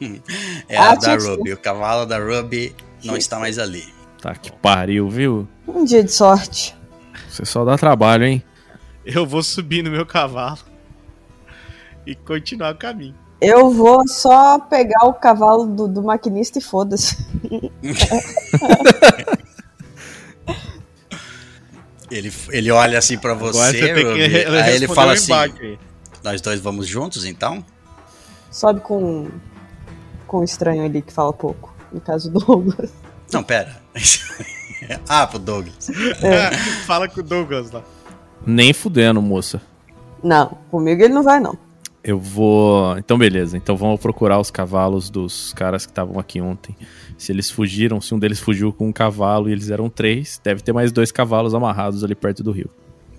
é 0.67 0.75
ah, 0.75 0.89
a 0.89 0.95
da 0.95 1.15
Ruby. 1.15 1.53
O 1.53 1.57
cavalo 1.57 2.07
da 2.07 2.17
Ruby 2.17 2.75
não 3.03 3.15
está 3.15 3.37
mais 3.37 3.59
ali. 3.59 3.85
Tá 4.19 4.33
que 4.33 4.51
pariu, 4.51 5.07
viu? 5.11 5.47
Um 5.67 5.85
dia 5.85 6.03
de 6.03 6.11
sorte. 6.11 6.78
Você 7.39 7.45
só 7.45 7.63
dá 7.63 7.77
trabalho, 7.77 8.25
hein? 8.25 8.43
Eu 9.05 9.25
vou 9.25 9.41
subir 9.41 9.81
no 9.81 9.89
meu 9.89 10.05
cavalo 10.05 10.59
e 12.05 12.13
continuar 12.13 12.73
o 12.73 12.77
caminho. 12.77 13.15
Eu 13.39 13.71
vou 13.71 14.05
só 14.09 14.59
pegar 14.59 15.05
o 15.05 15.13
cavalo 15.13 15.65
do, 15.65 15.87
do 15.87 16.03
maquinista 16.03 16.59
e 16.59 16.61
foda-se. 16.61 17.25
ele, 22.11 22.33
ele 22.49 22.71
olha 22.71 22.99
assim 22.99 23.17
para 23.17 23.33
você, 23.33 23.93
Ruby, 23.93 24.21
aí 24.61 24.75
ele 24.75 24.89
fala 24.89 25.13
assim: 25.13 25.31
Nós 26.21 26.41
dois 26.41 26.59
vamos 26.59 26.87
juntos 26.87 27.23
então? 27.23 27.63
Sobe 28.51 28.81
com, 28.81 29.29
com 30.27 30.39
o 30.39 30.43
estranho 30.43 30.83
ali 30.83 31.01
que 31.01 31.13
fala 31.13 31.31
pouco, 31.31 31.73
no 31.89 32.01
caso 32.01 32.29
do 32.29 32.41
Douglas. 32.41 32.91
Não, 33.31 33.43
pera. 33.43 33.81
ah, 35.07 35.27
pro 35.27 35.39
Douglas. 35.39 35.89
É. 35.89 36.51
fala 36.85 37.07
com 37.07 37.19
o 37.19 37.23
Douglas 37.23 37.71
lá. 37.71 37.83
Nem 38.45 38.73
fudendo, 38.73 39.21
moça. 39.21 39.61
Não, 40.23 40.57
comigo 40.69 41.01
ele 41.01 41.13
não 41.13 41.23
vai, 41.23 41.39
não. 41.39 41.57
Eu 42.03 42.17
vou. 42.19 42.97
Então, 42.97 43.17
beleza. 43.17 43.57
Então 43.57 43.75
vamos 43.75 43.99
procurar 43.99 44.39
os 44.39 44.49
cavalos 44.49 45.09
dos 45.09 45.53
caras 45.53 45.85
que 45.85 45.91
estavam 45.91 46.19
aqui 46.19 46.39
ontem. 46.39 46.75
Se 47.17 47.31
eles 47.31 47.51
fugiram, 47.51 47.99
se 47.99 48.13
um 48.13 48.19
deles 48.19 48.39
fugiu 48.39 48.71
com 48.71 48.87
um 48.87 48.93
cavalo 48.93 49.49
e 49.49 49.51
eles 49.51 49.69
eram 49.69 49.89
três, 49.89 50.39
deve 50.43 50.61
ter 50.61 50.71
mais 50.71 50.91
dois 50.91 51.11
cavalos 51.11 51.53
amarrados 51.53 52.03
ali 52.03 52.15
perto 52.15 52.41
do 52.41 52.51
rio. 52.51 52.69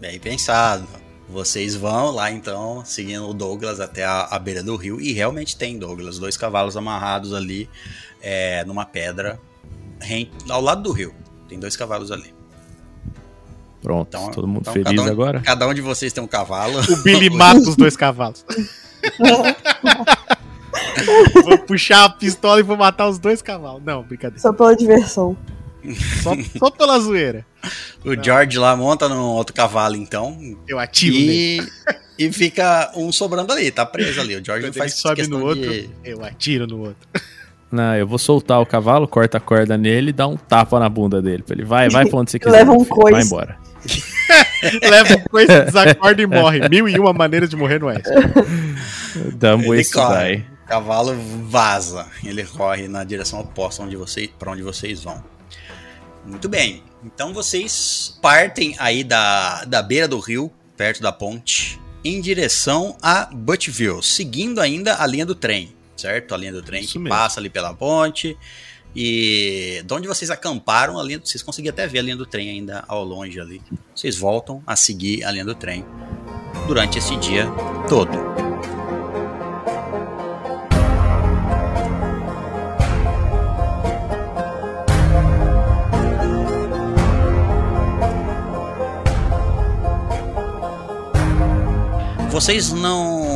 Bem 0.00 0.18
pensado. 0.18 0.86
Vocês 1.28 1.76
vão 1.76 2.10
lá 2.10 2.30
então, 2.30 2.82
seguindo 2.84 3.28
o 3.28 3.34
Douglas 3.34 3.78
até 3.78 4.04
a, 4.04 4.22
a 4.22 4.38
beira 4.38 4.62
do 4.62 4.74
rio. 4.74 5.00
E 5.00 5.12
realmente 5.12 5.56
tem, 5.56 5.78
Douglas, 5.78 6.18
dois 6.18 6.36
cavalos 6.36 6.76
amarrados 6.76 7.32
ali 7.34 7.68
é, 8.20 8.64
numa 8.64 8.84
pedra 8.84 9.38
ao 10.48 10.60
lado 10.60 10.82
do 10.82 10.92
rio. 10.92 11.14
Tem 11.50 11.58
dois 11.58 11.76
cavalos 11.76 12.12
ali. 12.12 12.32
Pronto, 13.82 14.06
então, 14.08 14.30
todo 14.30 14.46
mundo 14.46 14.60
então, 14.60 14.72
feliz 14.72 14.88
cada 14.88 15.02
um, 15.02 15.10
agora? 15.10 15.40
Cada 15.40 15.66
um 15.66 15.74
de 15.74 15.80
vocês 15.80 16.12
tem 16.12 16.22
um 16.22 16.28
cavalo. 16.28 16.80
O 16.80 16.96
Billy 17.02 17.28
mata 17.34 17.58
os 17.58 17.74
dois 17.74 17.96
cavalos. 17.96 18.44
vou 21.42 21.58
puxar 21.58 22.04
a 22.04 22.08
pistola 22.08 22.60
e 22.60 22.62
vou 22.62 22.76
matar 22.76 23.08
os 23.08 23.18
dois 23.18 23.42
cavalos. 23.42 23.82
Não, 23.84 24.04
brincadeira. 24.04 24.40
Só 24.40 24.52
pela 24.52 24.76
diversão. 24.76 25.36
Só, 26.22 26.36
só 26.56 26.70
pela 26.70 27.00
zoeira. 27.00 27.44
O 28.04 28.14
Não. 28.14 28.22
George 28.22 28.56
lá 28.58 28.76
monta 28.76 29.08
no 29.08 29.30
outro 29.30 29.52
cavalo, 29.52 29.96
então. 29.96 30.38
Eu 30.68 30.78
ativo 30.78 31.16
e, 31.16 31.26
nele. 31.26 31.72
E 32.16 32.32
fica 32.32 32.92
um 32.94 33.10
sobrando 33.10 33.52
ali, 33.52 33.72
tá 33.72 33.84
preso 33.84 34.20
ali. 34.20 34.36
O 34.36 34.44
George 34.44 34.66
Quando 34.66 34.76
não 34.76 34.78
faz 34.78 34.94
sobe 34.94 35.26
no 35.26 35.44
outro, 35.44 35.68
de... 35.68 35.90
eu 36.04 36.24
atiro 36.24 36.68
no 36.68 36.78
outro. 36.80 37.08
Não, 37.70 37.94
eu 37.94 38.06
vou 38.06 38.18
soltar 38.18 38.60
o 38.60 38.66
cavalo, 38.66 39.06
corta 39.06 39.38
a 39.38 39.40
corda 39.40 39.78
nele 39.78 40.10
e 40.10 40.12
dá 40.12 40.26
um 40.26 40.36
tapa 40.36 40.80
na 40.80 40.88
bunda 40.88 41.22
dele. 41.22 41.44
Ele 41.50 41.64
vai, 41.64 41.88
vai 41.88 42.06
pra 42.06 42.18
onde 42.18 42.30
você 42.30 42.38
quiser. 42.40 42.50
Leva 42.50 42.72
um 42.72 42.84
coice. 42.84 43.12
Vai 43.12 43.22
embora. 43.22 43.58
Leva 44.82 45.14
um 45.14 45.20
coice, 45.30 45.60
desacorda 45.66 46.20
e 46.20 46.26
morre. 46.26 46.68
Mil 46.68 46.88
e 46.88 46.98
uma 46.98 47.12
maneiras 47.12 47.48
de 47.48 47.56
morrer 47.56 47.78
no 47.78 47.86
Oeste. 47.86 48.10
Dumbo 49.34 49.74
esse 49.74 49.94
vai. 49.94 50.44
O 50.64 50.68
cavalo 50.68 51.16
vaza. 51.44 52.06
Ele 52.24 52.44
corre 52.44 52.88
na 52.88 53.04
direção 53.04 53.40
oposta 53.40 53.82
onde 53.82 53.96
você, 53.96 54.28
pra 54.38 54.50
onde 54.50 54.62
vocês 54.62 55.02
vão. 55.04 55.22
Muito 56.26 56.48
bem. 56.48 56.82
Então 57.04 57.32
vocês 57.32 58.18
partem 58.20 58.74
aí 58.78 59.02
da, 59.02 59.64
da 59.64 59.82
beira 59.82 60.06
do 60.06 60.18
rio, 60.18 60.52
perto 60.76 61.00
da 61.00 61.10
ponte, 61.10 61.80
em 62.04 62.20
direção 62.20 62.96
a 63.02 63.26
Buttville, 63.32 64.02
seguindo 64.02 64.60
ainda 64.60 65.02
a 65.02 65.06
linha 65.06 65.24
do 65.24 65.34
trem, 65.34 65.74
certo? 66.00 66.34
A 66.34 66.38
linha 66.38 66.52
do 66.52 66.62
trem 66.62 66.82
Isso 66.82 66.92
que 66.92 66.98
mesmo. 66.98 67.10
passa 67.10 67.40
ali 67.40 67.48
pela 67.48 67.74
ponte. 67.74 68.36
E 68.94 69.82
de 69.84 69.94
onde 69.94 70.08
vocês 70.08 70.30
acamparam, 70.30 70.98
a 70.98 71.02
linha, 71.02 71.20
vocês 71.22 71.42
conseguiam 71.42 71.72
até 71.72 71.86
ver 71.86 72.00
a 72.00 72.02
linha 72.02 72.16
do 72.16 72.26
trem 72.26 72.50
ainda 72.50 72.84
ao 72.88 73.04
longe 73.04 73.38
ali. 73.40 73.62
Vocês 73.94 74.16
voltam 74.16 74.62
a 74.66 74.74
seguir 74.74 75.22
a 75.24 75.30
linha 75.30 75.44
do 75.44 75.54
trem 75.54 75.84
durante 76.66 76.98
esse 76.98 77.14
dia 77.16 77.46
todo. 77.88 78.10
Vocês 92.30 92.72
não 92.72 93.29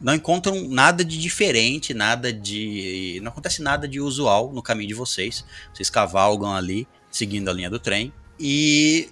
não 0.00 0.14
encontram 0.14 0.68
nada 0.68 1.04
de 1.04 1.18
diferente, 1.18 1.92
nada 1.92 2.32
de 2.32 3.20
não 3.22 3.30
acontece 3.30 3.62
nada 3.62 3.88
de 3.88 4.00
usual 4.00 4.52
no 4.52 4.62
caminho 4.62 4.88
de 4.88 4.94
vocês. 4.94 5.44
Vocês 5.72 5.90
cavalgam 5.90 6.54
ali, 6.54 6.86
seguindo 7.10 7.48
a 7.48 7.52
linha 7.52 7.70
do 7.70 7.78
trem 7.78 8.12
e 8.38 9.10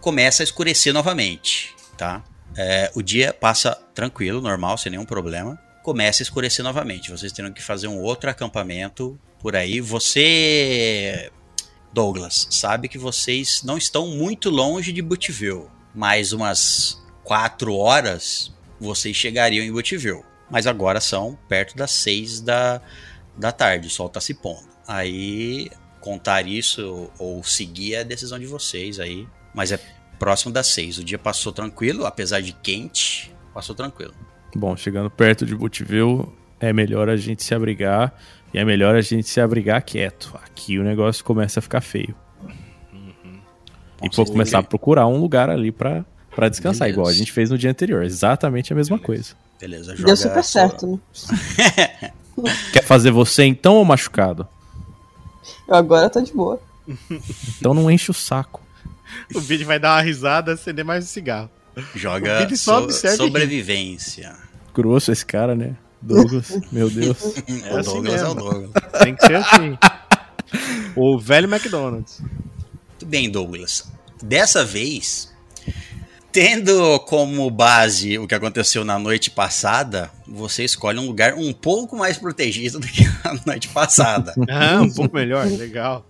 começa 0.00 0.42
a 0.42 0.44
escurecer 0.44 0.92
novamente, 0.92 1.74
tá? 1.96 2.22
É, 2.56 2.90
o 2.94 3.02
dia 3.02 3.32
passa 3.32 3.74
tranquilo, 3.94 4.40
normal, 4.40 4.78
sem 4.78 4.90
nenhum 4.90 5.04
problema. 5.04 5.58
Começa 5.82 6.22
a 6.22 6.24
escurecer 6.24 6.64
novamente. 6.64 7.10
Vocês 7.10 7.32
terão 7.32 7.52
que 7.52 7.62
fazer 7.62 7.88
um 7.88 7.98
outro 7.98 8.30
acampamento 8.30 9.18
por 9.40 9.56
aí. 9.56 9.80
Você, 9.80 11.30
Douglas, 11.92 12.46
sabe 12.50 12.88
que 12.88 12.98
vocês 12.98 13.62
não 13.62 13.78
estão 13.78 14.08
muito 14.08 14.50
longe 14.50 14.92
de 14.92 15.02
Buttville. 15.02 15.66
Mais 15.94 16.32
umas 16.32 17.02
quatro 17.24 17.74
horas, 17.74 18.52
vocês 18.80 19.16
chegariam 19.16 19.64
em 19.64 19.72
Buttville. 19.72 20.27
Mas 20.50 20.66
agora 20.66 21.00
são 21.00 21.38
perto 21.48 21.76
das 21.76 21.90
seis 21.90 22.40
da, 22.40 22.80
da 23.36 23.52
tarde, 23.52 23.86
o 23.86 23.90
sol 23.90 24.06
está 24.06 24.20
se 24.20 24.34
pondo. 24.34 24.66
Aí, 24.86 25.70
contar 26.00 26.46
isso 26.46 27.10
ou 27.18 27.44
seguir 27.44 27.94
é 27.94 28.00
a 28.00 28.02
decisão 28.02 28.38
de 28.38 28.46
vocês 28.46 28.98
aí. 28.98 29.26
Mas 29.54 29.72
é 29.72 29.80
próximo 30.18 30.52
das 30.52 30.68
seis. 30.68 30.98
O 30.98 31.04
dia 31.04 31.18
passou 31.18 31.52
tranquilo, 31.52 32.06
apesar 32.06 32.40
de 32.40 32.52
quente, 32.52 33.34
passou 33.52 33.74
tranquilo. 33.74 34.14
Bom, 34.54 34.76
chegando 34.76 35.10
perto 35.10 35.44
de 35.44 35.54
Buttville, 35.54 36.26
é 36.58 36.72
melhor 36.72 37.08
a 37.08 37.16
gente 37.16 37.42
se 37.42 37.54
abrigar. 37.54 38.14
E 38.52 38.58
é 38.58 38.64
melhor 38.64 38.94
a 38.94 39.00
gente 39.00 39.28
se 39.28 39.40
abrigar 39.40 39.82
quieto. 39.82 40.38
Aqui 40.42 40.78
o 40.78 40.82
negócio 40.82 41.22
começa 41.22 41.60
a 41.60 41.62
ficar 41.62 41.82
feio. 41.82 42.14
Uhum. 42.90 43.40
E 44.02 44.08
vou 44.14 44.24
começar 44.24 44.60
a 44.60 44.62
procurar 44.62 45.06
um 45.06 45.18
lugar 45.18 45.50
ali 45.50 45.70
para 45.70 46.04
para 46.38 46.48
descansar, 46.48 46.86
Beleza. 46.86 47.00
igual 47.00 47.08
a 47.08 47.12
gente 47.12 47.32
fez 47.32 47.50
no 47.50 47.58
dia 47.58 47.68
anterior. 47.68 48.04
Exatamente 48.04 48.72
a 48.72 48.76
mesma 48.76 48.96
coisa. 48.96 49.34
Beleza, 49.60 49.96
joga 49.96 50.06
Deu 50.06 50.16
super 50.16 50.44
certo, 50.44 50.86
né? 50.86 52.12
Quer 52.72 52.84
fazer 52.84 53.10
você 53.10 53.42
então 53.42 53.74
ou 53.74 53.84
machucado? 53.84 54.46
Eu 55.66 55.74
agora 55.74 56.08
tô 56.08 56.20
de 56.20 56.32
boa. 56.32 56.60
Então 57.58 57.74
não 57.74 57.90
enche 57.90 58.12
o 58.12 58.14
saco. 58.14 58.62
o 59.34 59.40
Billy 59.40 59.64
vai 59.64 59.80
dar 59.80 59.96
uma 59.96 60.00
risada, 60.00 60.52
acender 60.52 60.84
mais 60.84 61.02
um 61.02 61.08
cigarro. 61.08 61.50
Joga 61.96 62.48
so 62.54 62.88
sobrevivência. 63.16 64.36
Grosso 64.72 65.10
esse 65.10 65.26
cara, 65.26 65.56
né? 65.56 65.74
Douglas, 66.00 66.56
meu 66.70 66.88
Deus. 66.88 67.16
É, 67.64 67.74
o 67.74 67.78
assim 67.78 67.90
Douglas 67.90 68.14
mesmo. 68.14 68.28
é 68.28 68.30
o 68.30 68.34
Douglas. 68.34 68.70
Tem 69.02 69.16
que 69.16 69.26
ser 69.26 69.34
assim. 69.34 69.76
o 70.94 71.18
velho 71.18 71.52
McDonald's. 71.52 72.20
Muito 72.20 73.06
bem, 73.06 73.28
Douglas. 73.28 73.90
Dessa 74.22 74.64
vez, 74.64 75.36
Tendo 76.30 77.00
como 77.00 77.50
base 77.50 78.18
o 78.18 78.28
que 78.28 78.34
aconteceu 78.34 78.84
na 78.84 78.98
noite 78.98 79.30
passada, 79.30 80.10
você 80.26 80.62
escolhe 80.62 80.98
um 80.98 81.06
lugar 81.06 81.34
um 81.34 81.52
pouco 81.54 81.96
mais 81.96 82.18
protegido 82.18 82.78
do 82.80 82.86
que 82.86 83.04
a 83.24 83.34
noite 83.46 83.68
passada. 83.68 84.34
ah, 84.48 84.82
um 84.82 84.90
pouco 84.90 85.14
melhor, 85.14 85.46
legal. 85.46 86.06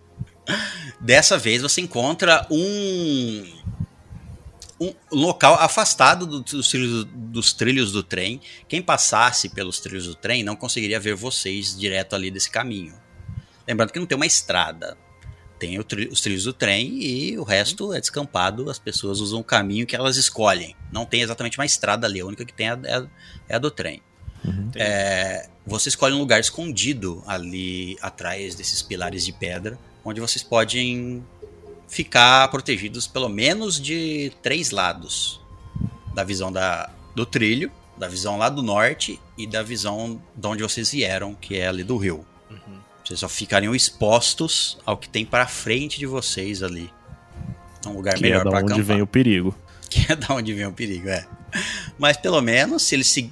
Dessa 1.01 1.39
vez 1.39 1.63
você 1.63 1.81
encontra 1.81 2.45
um, 2.51 3.47
um 4.81 4.93
local 5.13 5.55
afastado 5.55 6.27
dos 6.27 6.69
trilhos, 6.69 7.05
dos 7.05 7.53
trilhos 7.53 7.93
do 7.93 8.03
trem. 8.03 8.41
Quem 8.67 8.83
passasse 8.83 9.49
pelos 9.49 9.79
trilhos 9.79 10.07
do 10.07 10.17
trem 10.17 10.43
não 10.43 10.57
conseguiria 10.57 10.99
ver 10.99 11.15
vocês 11.15 11.79
direto 11.79 12.17
ali 12.17 12.31
desse 12.31 12.51
caminho. 12.51 12.95
Lembrando 13.67 13.93
que 13.93 14.01
não 14.01 14.07
tem 14.07 14.17
uma 14.17 14.27
estrada 14.27 14.97
tem 15.59 15.81
tri 15.83 16.09
os 16.09 16.21
trilhos 16.21 16.45
do 16.45 16.53
trem 16.53 17.03
e 17.03 17.39
o 17.39 17.43
resto 17.43 17.93
é 17.93 18.01
descampado, 18.01 18.71
as 18.71 18.79
pessoas 18.79 19.21
usam 19.21 19.41
o 19.41 19.45
caminho 19.45 19.87
que 19.87 19.97
elas 19.97 20.17
escolhem. 20.17 20.77
Não 20.93 21.05
tem 21.05 21.23
exatamente 21.23 21.59
uma 21.59 21.67
estrada 21.67 22.07
ali, 22.07 22.21
a 22.21 22.27
única 22.27 22.45
que 22.45 22.53
tem 22.53 22.69
é, 22.69 22.79
é, 22.85 23.07
é 23.49 23.57
a 23.57 23.59
do 23.59 23.71
trem. 23.71 24.01
Uhum. 24.45 24.71
É, 24.75 25.49
você 25.67 25.89
escolhe 25.89 26.15
um 26.15 26.19
lugar 26.19 26.41
escondido 26.41 27.23
ali 27.27 27.99
atrás 28.01 28.55
desses 28.55 28.83
pilares 28.83 29.25
de 29.25 29.33
pedra, 29.33 29.79
onde 30.05 30.21
vocês 30.21 30.43
podem 30.43 31.25
ficar 31.89 32.49
protegidos 32.49 33.07
pelo 33.07 33.29
menos 33.29 33.81
de 33.81 34.33
três 34.43 34.71
lados 34.71 35.41
da 36.15 36.23
visão 36.23 36.53
da, 36.53 36.91
do 37.15 37.27
trilho, 37.27 37.71
da 37.97 38.07
visão 38.07 38.37
lá 38.37 38.49
do 38.49 38.63
norte 38.63 39.21
e 39.37 39.47
da 39.47 39.63
visão 39.63 40.23
de 40.35 40.47
onde 40.47 40.63
vocês 40.63 40.91
vieram, 40.91 41.35
que 41.35 41.57
é 41.57 41.67
ali 41.67 41.83
do 41.83 41.97
rio. 41.97 42.25
Uhum. 42.51 42.79
Vocês 43.09 43.21
só 43.21 43.29
ficariam 43.29 43.75
expostos 43.75 44.77
ao 44.85 44.95
que 44.99 45.09
tem 45.09 45.25
para 45.25 45.47
frente 45.47 45.99
de 45.99 46.05
vocês 46.05 46.63
ali. 46.63 46.93
Um 47.87 47.93
lugar 47.93 48.13
que 48.13 48.21
melhor 48.21 48.47
é 48.47 48.51
para 48.51 48.63
onde 48.63 48.83
vem 48.83 49.01
o 49.01 49.07
perigo. 49.07 49.57
Que 49.89 50.13
é 50.13 50.17
da 50.17 50.35
onde 50.35 50.53
vem 50.53 50.67
o 50.67 50.73
perigo, 50.73 51.09
é. 51.09 51.27
Mas 51.99 52.19
pelo 52.19 52.43
menos 52.43 52.83
se 52.83 52.95
eles 52.95 53.07
se 53.07 53.31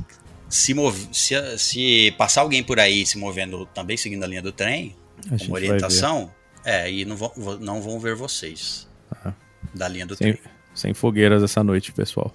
se, 0.49 0.73
move, 0.73 1.07
se, 1.13 1.35
se 1.59 2.15
passar 2.17 2.41
alguém 2.41 2.63
por 2.63 2.81
aí 2.81 3.05
se 3.05 3.19
movendo 3.19 3.67
também 3.67 3.95
seguindo 3.99 4.25
a 4.25 4.27
linha 4.27 4.41
do 4.41 4.51
trem, 4.51 4.97
a 5.31 5.45
uma 5.45 5.55
orientação, 5.55 6.33
é, 6.65 6.91
e 6.91 7.05
não 7.05 7.15
vão, 7.15 7.33
não 7.61 7.83
vão 7.83 8.01
ver 8.01 8.15
vocês 8.15 8.89
ah. 9.23 9.35
da 9.75 9.87
linha 9.87 10.07
do 10.07 10.17
sem, 10.17 10.33
trem. 10.33 10.45
Sem 10.75 10.95
fogueiras 10.95 11.43
essa 11.43 11.63
noite, 11.63 11.93
pessoal. 11.93 12.35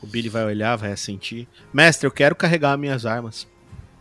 O 0.00 0.06
Billy 0.06 0.30
vai 0.30 0.46
olhar, 0.46 0.76
vai 0.76 0.96
sentir. 0.96 1.46
Mestre, 1.70 2.06
eu 2.06 2.10
quero 2.10 2.34
carregar 2.34 2.78
minhas 2.78 3.04
armas. 3.04 3.46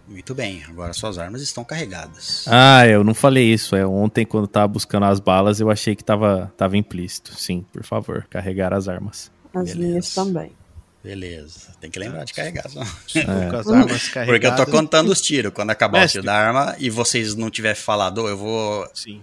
Muito 0.08 0.34
bem, 0.34 0.64
agora 0.70 0.94
suas 0.94 1.18
armas 1.18 1.42
estão 1.42 1.66
carregadas. 1.66 2.46
Ah, 2.48 2.88
eu 2.88 3.04
não 3.04 3.14
falei 3.14 3.52
isso. 3.52 3.76
É 3.76 3.86
ontem 3.86 4.26
quando 4.26 4.48
tava 4.48 4.68
buscando 4.68 5.06
as 5.06 5.20
balas, 5.20 5.60
eu 5.60 5.70
achei 5.70 5.96
que 5.96 6.04
tava, 6.04 6.52
tava 6.56 6.78
implícito. 6.78 7.34
Sim, 7.38 7.66
por 7.74 7.84
favor, 7.84 8.26
carregar 8.30 8.74
as 8.74 8.88
armas. 8.88 9.30
As 9.54 9.66
Beleza. 9.66 9.78
minhas 9.80 10.14
também. 10.14 10.52
Beleza, 11.04 11.72
tem 11.80 11.90
que 11.92 12.00
lembrar 12.00 12.24
de 12.24 12.34
carregar. 12.34 12.66
É. 12.66 13.50
Com 13.50 13.56
as 13.58 13.68
armas 13.68 14.10
carregadas. 14.10 14.26
Porque 14.28 14.48
eu 14.48 14.56
tô 14.56 14.72
contando 14.72 15.10
os 15.10 15.22
tiros. 15.22 15.54
Quando 15.54 15.72
acabar 15.72 16.00
Mestre. 16.00 16.20
o 16.20 16.22
tiro 16.22 16.34
da 16.34 16.38
arma 16.38 16.76
e 16.80 16.90
vocês 16.90 17.36
não 17.36 17.50
tiverem 17.50 17.80
falado, 17.80 18.28
eu 18.28 18.38
vou. 18.38 18.90
Sim. 18.94 19.22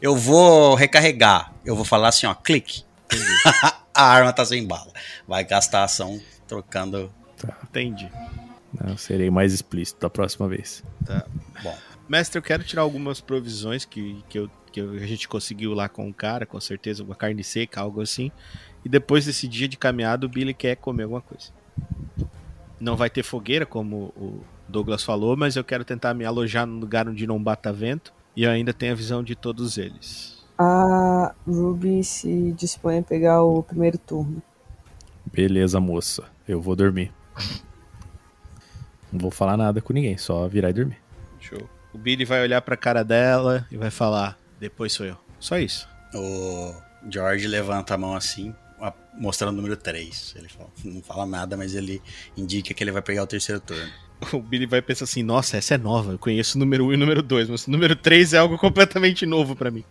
Eu 0.00 0.16
vou 0.16 0.74
recarregar. 0.74 1.52
Eu 1.64 1.76
vou 1.76 1.84
falar 1.84 2.08
assim, 2.08 2.26
ó, 2.26 2.34
clique. 2.34 2.84
a 3.94 4.04
arma 4.04 4.32
tá 4.32 4.44
sem 4.44 4.66
bala. 4.66 4.92
Vai 5.26 5.44
gastar 5.44 5.80
a 5.80 5.84
ação 5.84 6.20
trocando. 6.46 7.12
Tá. 7.38 7.56
Entendi. 7.64 8.10
Não, 8.84 8.96
serei 8.96 9.30
mais 9.30 9.52
explícito 9.52 10.00
da 10.00 10.10
próxima 10.10 10.48
vez. 10.48 10.82
Tá. 11.04 11.24
Bom. 11.62 11.76
Mestre, 12.08 12.38
eu 12.38 12.42
quero 12.42 12.64
tirar 12.64 12.82
algumas 12.82 13.20
provisões 13.20 13.84
que, 13.84 14.22
que, 14.28 14.38
eu, 14.38 14.50
que 14.72 14.80
a 14.80 15.06
gente 15.06 15.28
conseguiu 15.28 15.72
lá 15.72 15.88
com 15.88 16.08
o 16.08 16.12
cara, 16.12 16.44
com 16.44 16.60
certeza, 16.60 17.04
uma 17.04 17.14
carne 17.14 17.44
seca, 17.44 17.80
algo 17.80 18.00
assim. 18.00 18.32
E 18.84 18.88
depois 18.88 19.24
desse 19.24 19.46
dia 19.46 19.68
de 19.68 19.76
caminhada, 19.76 20.26
o 20.26 20.28
Billy 20.28 20.52
quer 20.52 20.76
comer 20.76 21.04
alguma 21.04 21.20
coisa. 21.20 21.50
Não 22.80 22.96
vai 22.96 23.08
ter 23.08 23.22
fogueira, 23.22 23.64
como 23.64 24.12
o 24.16 24.40
Douglas 24.68 25.04
falou, 25.04 25.36
mas 25.36 25.54
eu 25.54 25.62
quero 25.62 25.84
tentar 25.84 26.12
me 26.12 26.24
alojar 26.24 26.66
num 26.66 26.80
lugar 26.80 27.08
onde 27.08 27.26
não 27.26 27.40
bata 27.40 27.72
vento. 27.72 28.12
E 28.34 28.42
eu 28.42 28.50
ainda 28.50 28.72
tenho 28.72 28.92
a 28.92 28.96
visão 28.96 29.22
de 29.22 29.36
todos 29.36 29.78
eles. 29.78 30.42
A 30.58 31.34
Ruby 31.46 32.02
se 32.02 32.52
dispõe 32.52 32.98
a 32.98 33.02
pegar 33.02 33.42
o 33.42 33.62
primeiro 33.62 33.98
turno. 33.98 34.42
Beleza, 35.24 35.78
moça. 35.78 36.24
Eu 36.48 36.60
vou 36.60 36.74
dormir. 36.74 37.12
Não 39.12 39.20
vou 39.20 39.30
falar 39.30 39.56
nada 39.56 39.80
com 39.82 39.92
ninguém, 39.92 40.16
só 40.16 40.48
virar 40.48 40.70
e 40.70 40.72
dormir. 40.72 40.98
Show. 41.38 41.68
O 41.92 41.98
Billy 41.98 42.24
vai 42.24 42.40
olhar 42.40 42.62
pra 42.62 42.76
cara 42.76 43.04
dela 43.04 43.66
e 43.70 43.76
vai 43.76 43.90
falar: 43.90 44.38
depois 44.58 44.92
sou 44.92 45.04
eu. 45.04 45.16
Só 45.38 45.58
isso. 45.58 45.86
O 46.14 46.74
George 47.10 47.46
levanta 47.46 47.94
a 47.94 47.98
mão 47.98 48.14
assim, 48.14 48.54
mostrando 49.14 49.52
o 49.52 49.56
número 49.56 49.76
3. 49.76 50.34
Ele 50.38 50.48
fala, 50.48 50.70
não 50.84 51.02
fala 51.02 51.26
nada, 51.26 51.56
mas 51.56 51.74
ele 51.74 52.00
indica 52.36 52.72
que 52.72 52.82
ele 52.82 52.92
vai 52.92 53.02
pegar 53.02 53.22
o 53.22 53.26
terceiro 53.26 53.60
turno. 53.60 53.90
O 54.32 54.40
Billy 54.40 54.66
vai 54.66 54.80
pensar 54.80 55.04
assim: 55.04 55.22
nossa, 55.22 55.56
essa 55.56 55.74
é 55.74 55.78
nova. 55.78 56.12
Eu 56.12 56.18
conheço 56.18 56.56
o 56.56 56.60
número 56.60 56.86
1 56.86 56.92
e 56.92 56.94
o 56.94 56.98
número 56.98 57.22
2, 57.22 57.50
mas 57.50 57.66
o 57.66 57.70
número 57.70 57.96
3 57.96 58.34
é 58.34 58.38
algo 58.38 58.56
completamente 58.56 59.26
novo 59.26 59.56
para 59.56 59.70
mim. 59.70 59.84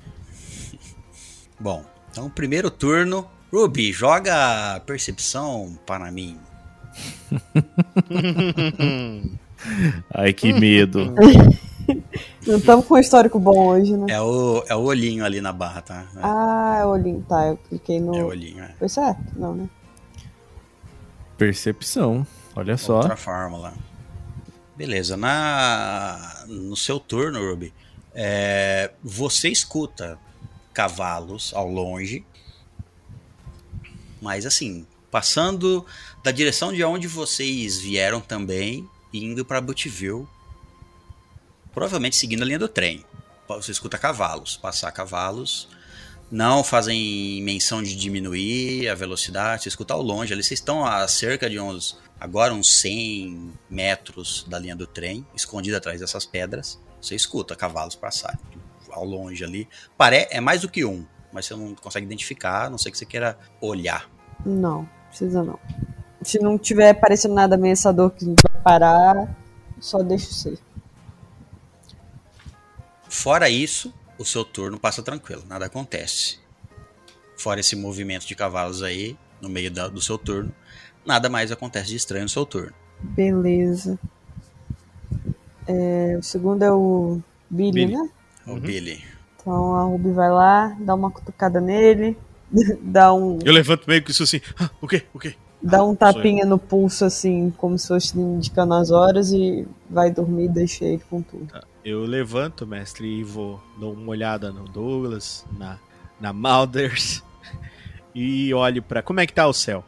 Bom, 1.60 1.85
então, 2.10 2.30
primeiro 2.30 2.72
turno. 2.72 3.30
Ruby, 3.52 3.91
joga 3.91 4.80
percepção 4.85 5.77
para 5.85 6.10
mim. 6.10 6.39
Ai, 10.14 10.34
que 10.34 10.53
medo. 10.53 11.14
Não 12.48 12.57
estamos 12.57 12.86
com 12.86 12.95
um 12.95 12.98
histórico 12.98 13.40
bom 13.40 13.68
hoje, 13.68 13.95
né? 13.95 14.07
É 14.10 14.22
o, 14.22 14.64
é 14.68 14.76
o 14.76 14.82
olhinho 14.82 15.23
ali 15.23 15.41
na 15.41 15.52
barra, 15.52 15.82
tá? 15.82 16.06
É. 16.15 16.19
Ah, 16.22 16.78
é 16.82 16.86
o 16.86 16.90
olhinho. 16.90 17.23
Tá, 17.28 17.48
eu 17.48 17.57
cliquei 17.57 17.99
no. 17.99 18.15
É 18.15 18.23
o 18.23 18.28
olhinho, 18.28 18.64
é. 18.64 18.73
Foi 18.80 18.90
certo? 18.90 19.22
Não, 19.36 19.53
né? 19.53 19.69
Percepção. 21.38 22.26
Olha 22.56 22.78
só. 22.78 22.98
Outra 22.98 23.15
fórmula. 23.15 23.73
Beleza. 24.76 25.15
Na, 25.15 26.45
no 26.48 26.76
seu 26.76 26.99
turno, 26.99 27.40
Ruby, 27.40 27.73
é, 28.14 28.91
você 29.03 29.49
escuta 29.49 30.18
cavalos 30.73 31.53
ao 31.53 31.68
longe. 31.68 32.26
Mas 34.22 34.45
assim, 34.45 34.86
passando 35.10 35.86
da 36.23 36.31
direção 36.31 36.72
de 36.72 36.84
onde 36.84 37.07
vocês 37.07 37.80
vieram 37.80 38.22
também, 38.22 38.88
indo 39.14 39.43
para 39.43 39.60
Buttville, 39.60 40.27
provavelmente 41.73 42.15
seguindo 42.15 42.43
a 42.43 42.45
linha 42.45 42.60
do 42.60 42.68
trem. 42.68 43.03
Você 43.48 43.72
escuta 43.72 43.98
cavalos, 43.98 44.56
passar 44.56 44.91
cavalos, 44.91 45.68
não 46.31 46.64
fazem 46.64 47.41
menção 47.41 47.84
de 47.84 47.95
diminuir 47.95 48.88
a 48.88 48.95
velocidade, 48.95 49.64
você 49.64 49.69
escuta 49.69 49.93
ao 49.93 50.02
longe, 50.02 50.31
ali 50.31 50.43
vocês 50.43 50.60
estão 50.60 50.85
a 50.85 51.06
cerca 51.07 51.49
de 51.49 51.60
uns, 51.60 51.98
agora 52.19 52.53
uns 52.53 52.72
100 52.80 53.52
metros 53.69 54.45
da 54.48 54.57
linha 54.57 54.76
do 54.76 54.88
trem, 54.88 55.26
escondido 55.35 55.76
atrás 55.76 55.99
dessas 55.99 56.26
pedras, 56.26 56.80
você 57.02 57.15
escuta 57.15 57.56
cavalos 57.56 57.95
passarem 57.95 58.39
ao 58.91 59.03
longe 59.03 59.43
ali. 59.43 59.68
Pare 59.98 60.27
é 60.30 60.39
mais 60.39 60.61
do 60.61 60.69
que 60.69 60.85
um, 60.85 61.06
mas 61.34 61.45
você 61.45 61.56
não 61.56 61.76
consegue 61.76 62.06
identificar, 62.06 62.68
a 62.68 62.69
não 62.69 62.77
sei 62.77 62.91
que 62.91 62.98
você 62.98 63.06
queira 63.06 63.38
olhar. 63.60 64.10
Não, 64.45 64.88
precisa 65.10 65.43
não. 65.43 65.60
Se 66.22 66.39
não 66.39 66.57
tiver 66.57 66.93
parecendo 66.93 67.34
nada 67.34 67.56
ameaçador 67.56 68.11
que 68.11 68.26
vai 68.26 68.61
parar, 68.64 69.35
só 69.80 70.03
deixa 70.03 70.31
ser. 70.31 70.60
Fora 73.10 73.49
isso, 73.49 73.93
o 74.18 74.26
seu 74.26 74.45
turno 74.45 74.80
passa 74.80 75.02
tranquilo, 75.02 75.43
nada 75.48 75.65
acontece. 75.65 76.39
Fora 77.38 77.60
esse 77.60 77.76
movimento 77.76 78.27
de 78.27 78.35
cavalos 78.35 78.84
aí, 78.84 79.18
no 79.41 79.49
meio 79.49 79.72
da, 79.72 79.88
do 79.88 79.99
seu 79.99 80.18
turno, 80.18 80.53
nada 81.06 81.30
mais 81.30 81.52
acontece 81.52 81.89
de 81.89 81.95
estranho 81.95 82.23
no 82.23 82.30
seu 82.30 82.45
turno. 82.45 82.73
Beleza. 83.02 83.99
É, 85.68 86.15
o 86.19 86.23
segundo 86.23 86.64
é 86.64 86.72
o 86.72 87.19
Billy, 87.49 87.72
Billy. 87.72 87.93
né? 87.93 88.10
O 88.45 88.52
uhum. 88.52 88.60
Billy. 88.60 89.03
Então 89.35 89.76
a 89.76 89.84
Ruby 89.84 90.11
vai 90.11 90.30
lá, 90.30 90.77
dá 90.80 90.93
uma 90.93 91.10
cutucada 91.10 91.60
nele, 91.60 92.18
dá 92.81 93.14
um. 93.14 93.39
Eu 93.43 93.52
levanto 93.52 93.88
meio 93.88 94.03
que 94.03 94.11
isso 94.11 94.23
assim. 94.23 94.39
Ah, 94.60 94.69
o 94.80 94.88
quê? 94.88 95.03
O 95.14 95.19
quê? 95.19 95.35
Dá 95.63 95.83
um 95.83 95.95
tapinha 95.95 96.43
no 96.43 96.57
pulso, 96.57 97.05
assim, 97.05 97.53
como 97.55 97.77
se 97.77 97.88
fosse 97.88 98.17
indicando 98.17 98.73
as 98.73 98.89
horas 98.89 99.31
e 99.31 99.67
vai 99.89 100.09
dormir 100.09 100.45
e 100.45 100.49
deixa 100.49 100.85
ele 100.85 101.03
com 101.07 101.21
tudo. 101.21 101.45
Tá. 101.47 101.63
Eu 101.85 102.03
levanto, 102.03 102.65
mestre, 102.65 103.07
e 103.07 103.23
vou 103.23 103.61
dou 103.79 103.93
uma 103.93 104.09
olhada 104.09 104.51
no 104.51 104.65
Douglas, 104.65 105.45
na, 105.57 105.77
na 106.19 106.33
Malders 106.33 107.23
e 108.13 108.51
olho 108.53 108.81
para 108.81 109.03
como 109.03 109.19
é 109.19 109.27
que 109.27 109.33
tá 109.33 109.47
o 109.47 109.53
céu. 109.53 109.83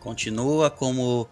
Continua 0.00 0.70
como 0.70 1.28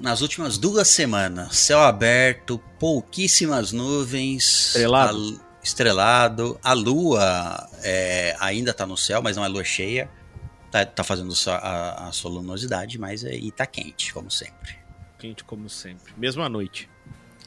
nas 0.00 0.20
últimas 0.20 0.56
duas 0.56 0.88
semanas, 0.88 1.56
céu 1.56 1.80
aberto, 1.80 2.60
pouquíssimas 2.78 3.72
nuvens, 3.72 4.68
estrelado, 4.68 5.40
a, 5.40 5.64
estrelado. 5.64 6.60
a 6.62 6.72
lua 6.74 7.68
é, 7.82 8.36
ainda 8.38 8.70
está 8.70 8.86
no 8.86 8.96
céu, 8.96 9.20
mas 9.22 9.36
não 9.36 9.44
é 9.44 9.48
lua 9.48 9.64
cheia 9.64 10.08
tá, 10.70 10.84
tá 10.86 11.04
fazendo 11.04 11.32
a, 11.48 12.08
a 12.08 12.12
soluminosidade, 12.12 12.98
mas 12.98 13.24
aí 13.24 13.48
é, 13.48 13.50
tá 13.50 13.66
quente, 13.66 14.12
como 14.12 14.30
sempre. 14.30 14.78
Quente 15.18 15.44
como 15.44 15.68
sempre. 15.68 16.12
Mesmo 16.16 16.42
à 16.42 16.48
noite. 16.48 16.88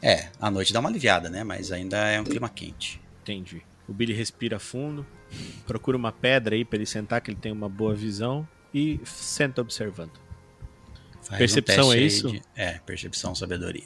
É, 0.02 0.30
à 0.40 0.52
noite 0.52 0.74
dá 0.74 0.80
uma 0.80 0.90
aliviada, 0.90 1.30
né? 1.30 1.44
Mas 1.44 1.72
ainda 1.72 1.98
é 1.98 2.20
um 2.20 2.26
clima 2.26 2.50
quente. 2.50 3.02
Entendi. 3.22 3.64
O 3.88 3.94
Billy 3.94 4.14
respira 4.14 4.60
fundo, 4.60 5.06
procura 5.66 5.98
uma 5.98 6.12
pedra 6.12 6.56
aí 6.56 6.66
para 6.66 6.78
ele 6.78 6.86
sentar, 6.86 7.22
que 7.22 7.32
ele 7.32 7.40
tem 7.40 7.52
uma 7.52 7.70
boa 7.70 7.96
visão, 7.96 8.48
e 8.74 9.00
senta 9.06 9.62
observando. 9.62 10.20
Faz 11.22 11.38
percepção 11.38 11.90
um 11.90 11.94
é 11.94 12.00
isso? 12.00 12.32
De, 12.32 12.42
é, 12.56 12.80
percepção, 12.80 13.34
sabedoria. 13.34 13.84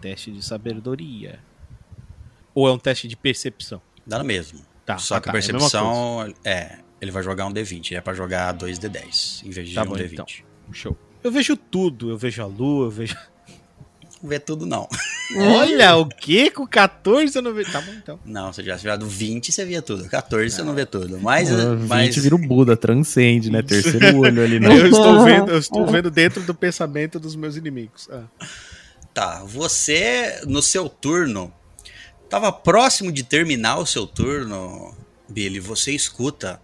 Teste 0.00 0.30
de 0.30 0.44
sabedoria. 0.44 1.40
Ou 2.54 2.68
é 2.68 2.72
um 2.72 2.78
teste 2.78 3.08
de 3.08 3.16
percepção? 3.16 3.82
Dá 4.06 4.18
no 4.18 4.24
mesmo. 4.24 4.64
Tá, 4.86 4.98
Só 4.98 5.16
ah, 5.16 5.20
que 5.20 5.28
a 5.28 5.32
tá, 5.32 5.38
é 5.38 5.42
percepção 5.42 6.34
é, 6.44 6.50
é 6.50 6.78
ele 7.00 7.10
vai 7.10 7.22
jogar 7.22 7.46
um 7.46 7.52
D20. 7.52 7.92
É 7.92 8.00
para 8.00 8.14
jogar 8.14 8.54
2D10 8.54 9.44
em 9.44 9.50
vez 9.50 9.68
de 9.68 9.74
tá 9.74 9.82
um 9.82 9.86
bom, 9.86 9.94
D20. 9.94 10.12
Então. 10.12 10.26
Show. 10.72 10.96
Eu 11.22 11.30
vejo 11.30 11.56
tudo. 11.56 12.10
Eu 12.10 12.18
vejo 12.18 12.42
a 12.42 12.46
lua, 12.46 12.86
eu 12.86 12.90
vejo. 12.90 13.16
Não 14.22 14.28
vê 14.28 14.38
tudo, 14.38 14.66
não. 14.66 14.88
Olha, 15.36 15.96
o 15.96 16.06
que? 16.08 16.50
Com 16.50 16.66
14 16.66 17.36
eu 17.36 17.42
não 17.42 17.54
vejo. 17.54 17.70
Tá 17.70 17.80
bom, 17.80 17.92
então. 17.92 18.18
Não, 18.24 18.52
se 18.52 18.56
você 18.56 18.62
tivesse 18.62 18.82
virado 18.82 19.06
20, 19.06 19.52
você 19.52 19.64
via 19.64 19.80
tudo. 19.80 20.08
14 20.08 20.54
você 20.54 20.62
não 20.62 20.74
vê 20.74 20.84
tudo. 20.84 21.20
Mas. 21.20 21.50
Uh, 21.50 21.76
20 21.76 21.88
mas... 21.88 22.16
vira 22.16 22.34
o 22.34 22.38
Buda, 22.38 22.76
transcende, 22.76 23.50
né? 23.50 23.62
Terceiro 23.62 24.18
olho 24.18 24.42
ali, 24.42 24.58
né? 24.58 24.68
Eu 24.68 24.88
estou 24.90 25.24
vendo, 25.24 25.52
eu 25.52 25.58
estou 25.58 25.86
vendo 25.86 26.10
dentro 26.10 26.42
do 26.42 26.54
pensamento 26.54 27.20
dos 27.20 27.36
meus 27.36 27.56
inimigos. 27.56 28.08
Ah. 28.10 28.24
Tá, 29.14 29.42
você, 29.44 30.40
no 30.46 30.62
seu 30.62 30.88
turno, 30.88 31.52
tava 32.28 32.52
próximo 32.52 33.10
de 33.10 33.22
terminar 33.22 33.78
o 33.78 33.86
seu 33.86 34.06
turno, 34.06 34.94
Billy. 35.28 35.60
Você 35.60 35.92
escuta 35.92 36.60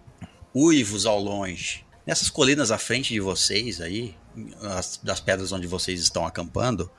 uivos 0.55 1.05
ao 1.05 1.19
longe. 1.19 1.85
Nessas 2.05 2.29
colinas 2.29 2.71
à 2.71 2.77
frente 2.77 3.13
de 3.13 3.19
vocês 3.19 3.81
aí, 3.81 4.15
as, 4.61 4.99
das 5.03 5.19
pedras 5.19 5.51
onde 5.51 5.67
vocês 5.67 5.99
estão 5.99 6.25
acampando, 6.25 6.89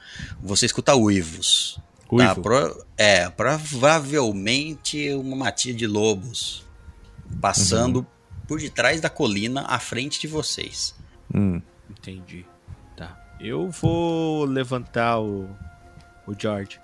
você 0.42 0.66
escuta 0.66 0.94
uivos. 0.94 1.80
Tá? 2.18 2.34
Pro, 2.34 2.86
é, 2.96 3.28
provavelmente 3.30 5.12
uma 5.14 5.36
matilha 5.36 5.74
de 5.74 5.86
lobos 5.86 6.64
passando 7.40 7.96
uhum. 7.96 8.06
por 8.46 8.60
detrás 8.60 9.00
da 9.00 9.10
colina 9.10 9.64
à 9.66 9.78
frente 9.78 10.20
de 10.20 10.26
vocês. 10.28 10.94
Hum. 11.34 11.60
Entendi. 11.90 12.44
Tá. 12.96 13.20
Eu 13.40 13.70
vou 13.70 14.44
levantar 14.44 15.18
o, 15.18 15.48
o 16.26 16.34
George. 16.38 16.78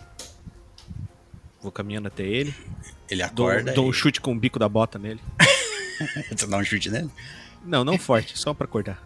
Vou 1.60 1.70
caminhando 1.70 2.08
até 2.08 2.24
ele. 2.24 2.54
Ele 3.08 3.22
acorda. 3.22 3.72
Dou, 3.72 3.74
dou 3.74 3.88
um 3.88 3.92
chute 3.92 4.20
com 4.20 4.32
o 4.32 4.38
bico 4.38 4.58
da 4.58 4.68
bota 4.68 4.98
nele. 4.98 5.20
Você 6.30 6.46
dá 6.46 6.56
um 6.56 6.64
chute 6.64 6.90
nele? 6.90 7.10
Não, 7.64 7.84
não 7.84 7.98
forte, 7.98 8.38
só 8.38 8.52
para 8.52 8.64
acordar. 8.64 9.02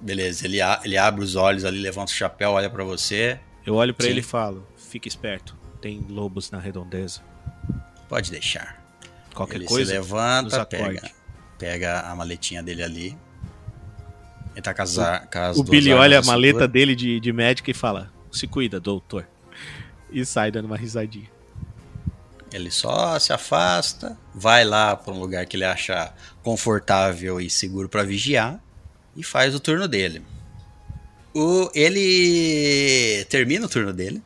Beleza, 0.00 0.46
ele, 0.46 0.58
ele 0.84 0.96
abre 0.96 1.24
os 1.24 1.34
olhos 1.34 1.64
ali, 1.64 1.80
levanta 1.80 2.12
o 2.12 2.14
chapéu, 2.14 2.52
olha 2.52 2.70
para 2.70 2.84
você. 2.84 3.38
Eu 3.66 3.74
olho 3.74 3.92
para 3.92 4.06
ele 4.06 4.20
e 4.20 4.22
falo: 4.22 4.66
fique 4.76 5.08
esperto, 5.08 5.56
tem 5.80 6.06
lobos 6.08 6.50
na 6.50 6.58
redondeza. 6.58 7.20
Pode 8.08 8.30
deixar. 8.30 8.82
Qualquer 9.34 9.56
ele 9.56 9.66
coisa. 9.66 9.92
Ele 9.92 9.98
levanta, 9.98 10.64
pega, 10.64 11.10
pega 11.58 12.00
a 12.00 12.14
maletinha 12.14 12.62
dele 12.62 12.82
ali. 12.82 13.18
Ele 14.54 14.62
tá 14.62 14.72
com 14.72 14.82
as 14.82 15.58
O 15.58 15.62
Billy 15.62 15.92
olha 15.92 16.18
a 16.18 16.22
maleta 16.22 16.66
dele 16.66 16.96
de, 16.96 17.20
de 17.20 17.32
médico 17.32 17.70
e 17.70 17.74
fala: 17.74 18.10
se 18.32 18.46
cuida, 18.46 18.80
doutor. 18.80 19.26
E 20.10 20.24
sai 20.24 20.50
dando 20.50 20.64
uma 20.64 20.76
risadinha. 20.76 21.28
Ele 22.52 22.70
só 22.70 23.18
se 23.18 23.32
afasta, 23.32 24.16
vai 24.34 24.64
lá 24.64 24.96
para 24.96 25.12
um 25.12 25.18
lugar 25.20 25.44
que 25.46 25.56
ele 25.56 25.64
acha 25.64 26.12
confortável 26.42 27.40
e 27.40 27.50
seguro 27.50 27.88
para 27.88 28.02
vigiar 28.02 28.58
e 29.14 29.22
faz 29.22 29.54
o 29.54 29.60
turno 29.60 29.86
dele. 29.86 30.22
O, 31.34 31.70
ele 31.74 33.24
termina 33.28 33.66
o 33.66 33.68
turno 33.68 33.92
dele 33.92 34.22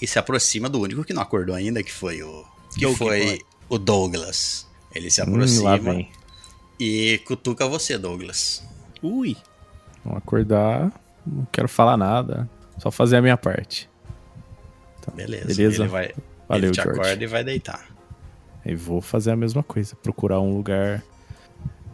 e 0.00 0.06
se 0.06 0.18
aproxima 0.18 0.68
do 0.68 0.80
único 0.80 1.04
que 1.04 1.12
não 1.12 1.22
acordou 1.22 1.54
ainda, 1.54 1.82
que 1.82 1.92
foi 1.92 2.22
o 2.22 2.44
que 2.74 2.80
Doug 2.84 2.96
foi 2.96 3.24
Boy. 3.24 3.40
o 3.68 3.78
Douglas. 3.78 4.66
Ele 4.94 5.10
se 5.10 5.20
Hum, 5.22 5.24
aproxima 5.24 5.78
vem. 5.78 6.10
e 6.80 7.18
cutuca 7.24 7.66
você, 7.68 7.96
Douglas. 7.96 8.62
Ui. 9.00 9.36
Vamos 10.04 10.18
acordar. 10.18 10.92
Não 11.24 11.46
quero 11.52 11.68
falar 11.68 11.96
nada. 11.96 12.50
Só 12.78 12.90
fazer 12.90 13.16
a 13.18 13.22
minha 13.22 13.36
parte. 13.36 13.88
Beleza. 15.14 15.46
Beleza. 15.46 15.82
Ele 15.82 15.88
vai 15.88 16.12
Valeu, 16.52 16.68
ele 16.68 16.72
te 16.72 16.82
George. 16.82 17.00
acorda 17.00 17.24
e 17.24 17.26
vai 17.26 17.44
deitar. 17.44 17.86
E 18.64 18.74
vou 18.74 19.00
fazer 19.00 19.32
a 19.32 19.36
mesma 19.36 19.62
coisa. 19.62 19.96
Procurar 19.96 20.40
um 20.40 20.54
lugar 20.56 21.02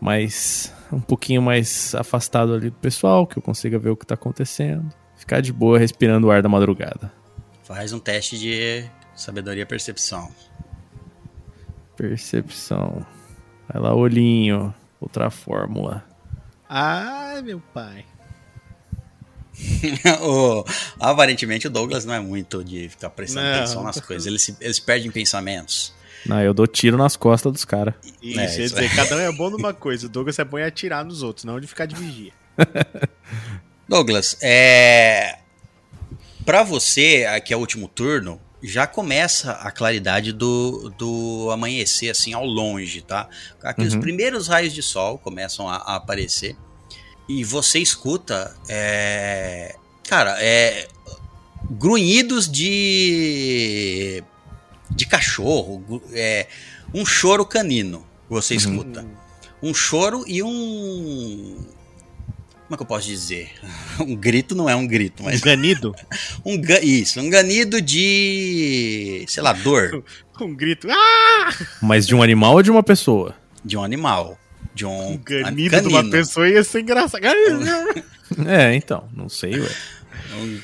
mais. 0.00 0.72
um 0.92 1.00
pouquinho 1.00 1.40
mais 1.42 1.94
afastado 1.94 2.54
ali 2.54 2.70
do 2.70 2.76
pessoal, 2.76 3.26
que 3.26 3.38
eu 3.38 3.42
consiga 3.42 3.78
ver 3.78 3.90
o 3.90 3.96
que 3.96 4.06
tá 4.06 4.14
acontecendo. 4.14 4.88
Ficar 5.16 5.40
de 5.40 5.52
boa 5.52 5.78
respirando 5.78 6.26
o 6.26 6.30
ar 6.30 6.42
da 6.42 6.48
madrugada. 6.48 7.12
Faz 7.64 7.92
um 7.92 7.98
teste 7.98 8.38
de 8.38 8.84
sabedoria 9.14 9.62
e 9.62 9.66
percepção. 9.66 10.30
Percepção. 11.96 13.04
Vai 13.68 13.82
lá, 13.82 13.94
olhinho. 13.94 14.74
Outra 15.00 15.30
fórmula. 15.30 16.04
Ai, 16.68 17.42
meu 17.42 17.60
pai. 17.72 18.04
o, 20.22 20.64
aparentemente 21.00 21.66
o 21.66 21.70
Douglas 21.70 22.04
não 22.04 22.14
é 22.14 22.20
muito 22.20 22.62
de 22.62 22.88
ficar 22.88 23.10
prestando 23.10 23.46
Não. 23.46 23.56
atenção 23.56 23.82
nas 23.82 24.00
coisas. 24.00 24.26
Ele 24.26 24.38
se, 24.38 24.56
ele 24.60 24.72
se 24.74 24.82
perde 24.82 25.08
em 25.08 25.10
pensamentos. 25.10 25.92
Não, 26.26 26.40
eu 26.42 26.52
dou 26.52 26.66
tiro 26.66 26.96
nas 26.96 27.16
costas 27.16 27.52
dos 27.52 27.64
caras. 27.64 27.94
Isso, 28.22 28.38
É, 28.40 28.46
quer 28.46 28.60
isso 28.64 28.74
dizer, 28.74 28.94
cada 28.94 29.16
um 29.16 29.20
é 29.20 29.32
bom 29.32 29.50
numa 29.50 29.72
coisa. 29.74 30.06
O 30.06 30.08
Douglas 30.08 30.38
é 30.38 30.44
bom 30.44 30.58
em 30.58 30.62
atirar 30.64 31.04
nos 31.04 31.22
outros, 31.22 31.44
não 31.44 31.58
de 31.60 31.66
ficar 31.66 31.86
de 31.86 31.94
vigia. 31.94 32.32
Douglas, 33.88 34.36
é. 34.42 35.38
Pra 36.44 36.62
você, 36.62 37.26
aqui 37.30 37.52
é 37.52 37.56
o 37.56 37.60
último 37.60 37.88
turno, 37.88 38.40
já 38.62 38.86
começa 38.86 39.52
a 39.52 39.70
claridade 39.70 40.32
do, 40.32 40.92
do 40.98 41.50
amanhecer, 41.52 42.10
assim, 42.10 42.32
ao 42.32 42.44
longe, 42.44 43.02
tá? 43.02 43.28
Aqui 43.62 43.82
os 43.82 43.94
Uhum. 43.94 44.00
primeiros 44.00 44.48
raios 44.48 44.72
de 44.74 44.82
sol 44.82 45.18
começam 45.18 45.68
a, 45.68 45.76
a 45.76 45.96
aparecer. 45.96 46.56
E 47.28 47.44
você 47.44 47.78
escuta. 47.78 48.56
É... 48.68 49.74
Cara, 50.08 50.36
é. 50.40 50.88
Grunhidos 51.70 52.50
de. 52.50 54.22
de 54.90 55.06
cachorro. 55.06 56.02
É, 56.12 56.46
um 56.94 57.04
choro 57.04 57.44
canino. 57.44 58.06
Você 58.30 58.54
escuta. 58.54 59.04
Um 59.62 59.74
choro 59.74 60.24
e 60.26 60.42
um. 60.42 61.56
Como 62.68 62.74
é 62.74 62.76
que 62.76 62.82
eu 62.82 62.86
posso 62.86 63.06
dizer? 63.06 63.50
Um 64.00 64.14
grito 64.14 64.54
não 64.54 64.68
é 64.68 64.76
um 64.76 64.86
grito, 64.86 65.22
mas. 65.22 65.40
Ganido? 65.40 65.94
Um 66.44 66.58
ga- 66.60 66.80
Isso, 66.80 67.20
um 67.20 67.28
ganido 67.28 67.80
de. 67.82 69.24
sei 69.28 69.42
lá, 69.42 69.52
dor 69.52 70.02
Um 70.40 70.54
grito. 70.54 70.86
Ah! 70.90 71.50
Mas 71.82 72.06
de 72.06 72.14
um 72.14 72.22
animal 72.22 72.54
ou 72.54 72.62
de 72.62 72.70
uma 72.70 72.82
pessoa? 72.82 73.34
de 73.64 73.76
um 73.76 73.82
animal. 73.82 74.38
De 74.78 74.86
um. 74.86 75.12
Um 75.12 75.16
ganido 75.18 75.70
canino. 75.72 75.88
de 75.88 75.94
uma 75.94 76.10
pessoa 76.10 76.48
ia 76.48 76.62
ser 76.62 76.80
engraçado. 76.82 77.22
É, 78.46 78.74
então. 78.74 79.08
Não 79.12 79.28
sei, 79.28 79.58
ué. 79.58 79.68
Um- 80.36 80.60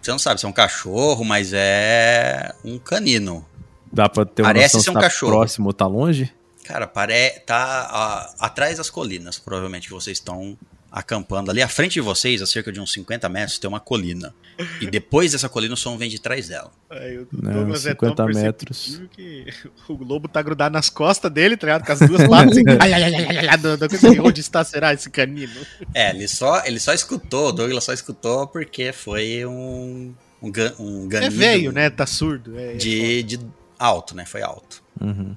Você 0.00 0.10
não 0.10 0.18
sabe 0.18 0.40
se 0.40 0.46
é 0.46 0.48
um 0.48 0.52
cachorro, 0.52 1.24
mas 1.24 1.52
é 1.52 2.52
um 2.64 2.78
canino. 2.78 3.46
Dá 3.92 4.08
pra 4.08 4.24
ter 4.24 4.42
uma 4.42 4.48
Parece 4.48 4.74
noção 4.76 4.80
ser 4.80 4.84
se 4.84 4.90
um 4.90 4.94
tá 4.94 5.00
cachorro. 5.00 5.32
próximo 5.32 5.66
ou 5.68 5.72
tá 5.72 5.86
longe? 5.86 6.32
Cara, 6.64 6.86
pare... 6.88 7.30
tá 7.46 7.86
ah, 7.90 8.34
atrás 8.40 8.78
das 8.78 8.88
colinas, 8.90 9.38
provavelmente 9.38 9.88
que 9.88 9.92
vocês 9.94 10.16
estão 10.18 10.56
acampando. 10.92 11.50
Ali 11.50 11.62
à 11.62 11.68
frente 11.68 11.94
de 11.94 12.00
vocês, 12.02 12.42
a 12.42 12.46
cerca 12.46 12.70
de 12.70 12.78
uns 12.78 12.92
50 12.92 13.26
metros, 13.30 13.58
tem 13.58 13.66
uma 13.66 13.80
colina. 13.80 14.34
E 14.80 14.86
depois 14.86 15.32
dessa 15.32 15.48
colina 15.48 15.72
o 15.72 15.76
som 15.76 15.96
vem 15.96 16.10
de 16.10 16.20
trás 16.20 16.48
dela. 16.48 16.70
Aí 16.90 17.18
o 17.18 17.26
Não, 17.32 17.52
Douglas 17.52 17.86
é 17.86 17.94
tão 17.94 18.10
50 18.10 18.24
perceptível 18.26 19.00
metros. 19.00 19.02
que 19.16 19.46
o 19.88 20.04
lobo 20.04 20.28
tá 20.28 20.42
grudado 20.42 20.74
nas 20.74 20.90
costas 20.90 21.32
dele, 21.32 21.56
tá 21.56 21.66
ligado? 21.66 21.86
Com 21.86 21.92
as 21.92 22.00
duas 22.00 22.28
patas 22.28 22.52
assim. 22.52 22.64
ai, 22.78 22.92
ai, 22.92 23.02
ai, 23.02 23.36
ai, 23.38 23.48
assim, 23.48 24.20
onde 24.20 24.40
está 24.42 24.62
será 24.62 24.92
esse 24.92 25.08
canino? 25.08 25.54
É, 25.94 26.10
ele 26.10 26.28
só, 26.28 26.62
ele 26.66 26.78
só 26.78 26.92
escutou, 26.92 27.48
o 27.48 27.52
Douglas 27.52 27.84
só 27.84 27.94
escutou 27.94 28.46
porque 28.46 28.92
foi 28.92 29.46
um, 29.46 30.12
um, 30.42 30.50
gan, 30.52 30.74
um 30.78 31.08
É 31.10 31.30
velho, 31.30 31.72
né? 31.72 31.88
Tá 31.88 32.04
surdo. 32.04 32.58
É, 32.58 32.74
é 32.74 32.76
de, 32.76 33.22
de 33.22 33.40
alto, 33.78 34.14
né? 34.14 34.26
Foi 34.26 34.42
alto. 34.42 34.82
Uhum. 35.00 35.34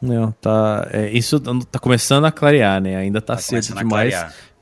Não, 0.00 0.30
tá. 0.32 0.88
é, 0.92 1.10
isso 1.10 1.40
tá 1.40 1.78
começando 1.78 2.24
a 2.24 2.30
clarear, 2.30 2.80
né? 2.80 2.96
Ainda 2.96 3.20
tá, 3.20 3.34
Tá 3.34 3.42
cedo 3.42 3.74
demais. 3.74 4.14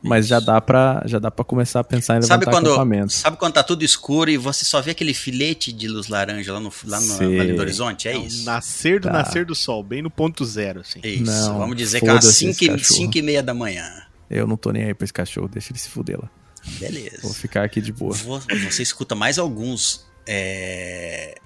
Mas 0.08 0.26
já 0.26 0.40
dá 0.40 0.60
pra, 0.60 1.02
já 1.06 1.18
dá 1.18 1.30
pra 1.30 1.44
começar 1.44 1.80
a 1.80 1.84
pensar 1.84 2.14
em 2.14 2.20
levantar 2.20 2.34
Sabe 2.34 2.46
quando, 2.46 2.66
acampamento. 2.68 3.12
sabe 3.12 3.36
quando 3.36 3.52
tá 3.54 3.62
tudo 3.62 3.84
escuro 3.84 4.30
e 4.30 4.36
você 4.36 4.64
só 4.64 4.80
vê 4.80 4.92
aquele 4.92 5.12
filete 5.14 5.72
de 5.72 5.88
luz 5.88 6.08
laranja 6.08 6.52
lá 6.52 6.60
no, 6.60 6.72
lá 6.84 7.00
no 7.00 7.18
do 7.54 7.60
Horizonte? 7.60 8.08
É 8.08 8.12
É 8.12 8.18
isso. 8.18 8.44
nascer 8.44 9.00
do 9.00 9.08
Tá. 9.08 9.12
nascer 9.12 9.44
do 9.44 9.54
sol, 9.54 9.82
bem 9.82 10.02
no 10.02 10.10
ponto 10.10 10.44
zero, 10.44 10.80
assim. 10.80 11.00
É 11.02 11.08
Isso. 11.08 11.24
Não, 11.24 11.58
Vamos 11.58 11.76
dizer 11.76 12.00
que 12.00 12.08
é 12.08 12.12
umas 12.12 12.24
foda-se 12.24 12.38
5 12.38 12.50
esse 12.52 12.64
e, 12.64 12.68
cachorro. 12.68 12.84
cinco 13.00 13.18
e 13.18 13.22
meia 13.22 13.42
da 13.42 13.52
manhã. 13.54 13.88
Eu 14.30 14.46
não 14.46 14.56
tô 14.56 14.70
nem 14.72 14.84
aí 14.84 14.94
pra 14.94 15.04
esse 15.04 15.12
cachorro, 15.12 15.48
deixa 15.48 15.72
ele 15.72 15.78
se 15.78 15.88
fuder 15.88 16.18
lá. 16.20 16.28
Vou 16.64 16.80
Beleza. 16.80 17.32
ficar 17.34 17.62
aqui 17.64 17.80
de 17.80 17.92
boa. 17.92 18.12
Vo- 18.14 18.42
Você 18.68 18.82
escuta 18.82 19.14
mais 19.14 19.38
alguns 19.38 20.04
é, 20.26 21.36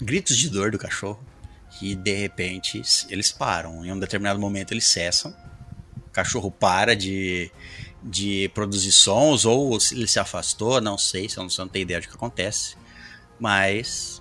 gritos 0.00 0.36
de 0.36 0.48
dor 0.48 0.70
do 0.70 0.78
cachorro 0.78 1.22
e 1.82 1.94
de 1.94 2.14
repente 2.14 2.80
eles 3.10 3.30
param. 3.32 3.84
Em 3.84 3.92
um 3.92 3.98
determinado 3.98 4.40
momento 4.40 4.72
eles 4.72 4.86
cessam. 4.86 5.34
O 6.10 6.12
cachorro 6.12 6.50
para 6.50 6.94
de, 6.96 7.50
de 8.02 8.50
produzir 8.52 8.92
sons 8.92 9.44
ou 9.44 9.78
se 9.78 9.94
ele 9.94 10.06
se 10.08 10.18
afastou, 10.18 10.80
não 10.80 10.98
sei, 10.98 11.28
se 11.28 11.38
eu 11.38 11.44
não, 11.44 11.50
se 11.50 11.60
eu 11.60 11.64
não 11.64 11.72
tenho 11.72 11.84
ideia 11.84 12.00
do 12.00 12.08
que 12.08 12.14
acontece. 12.14 12.76
Mas 13.38 14.20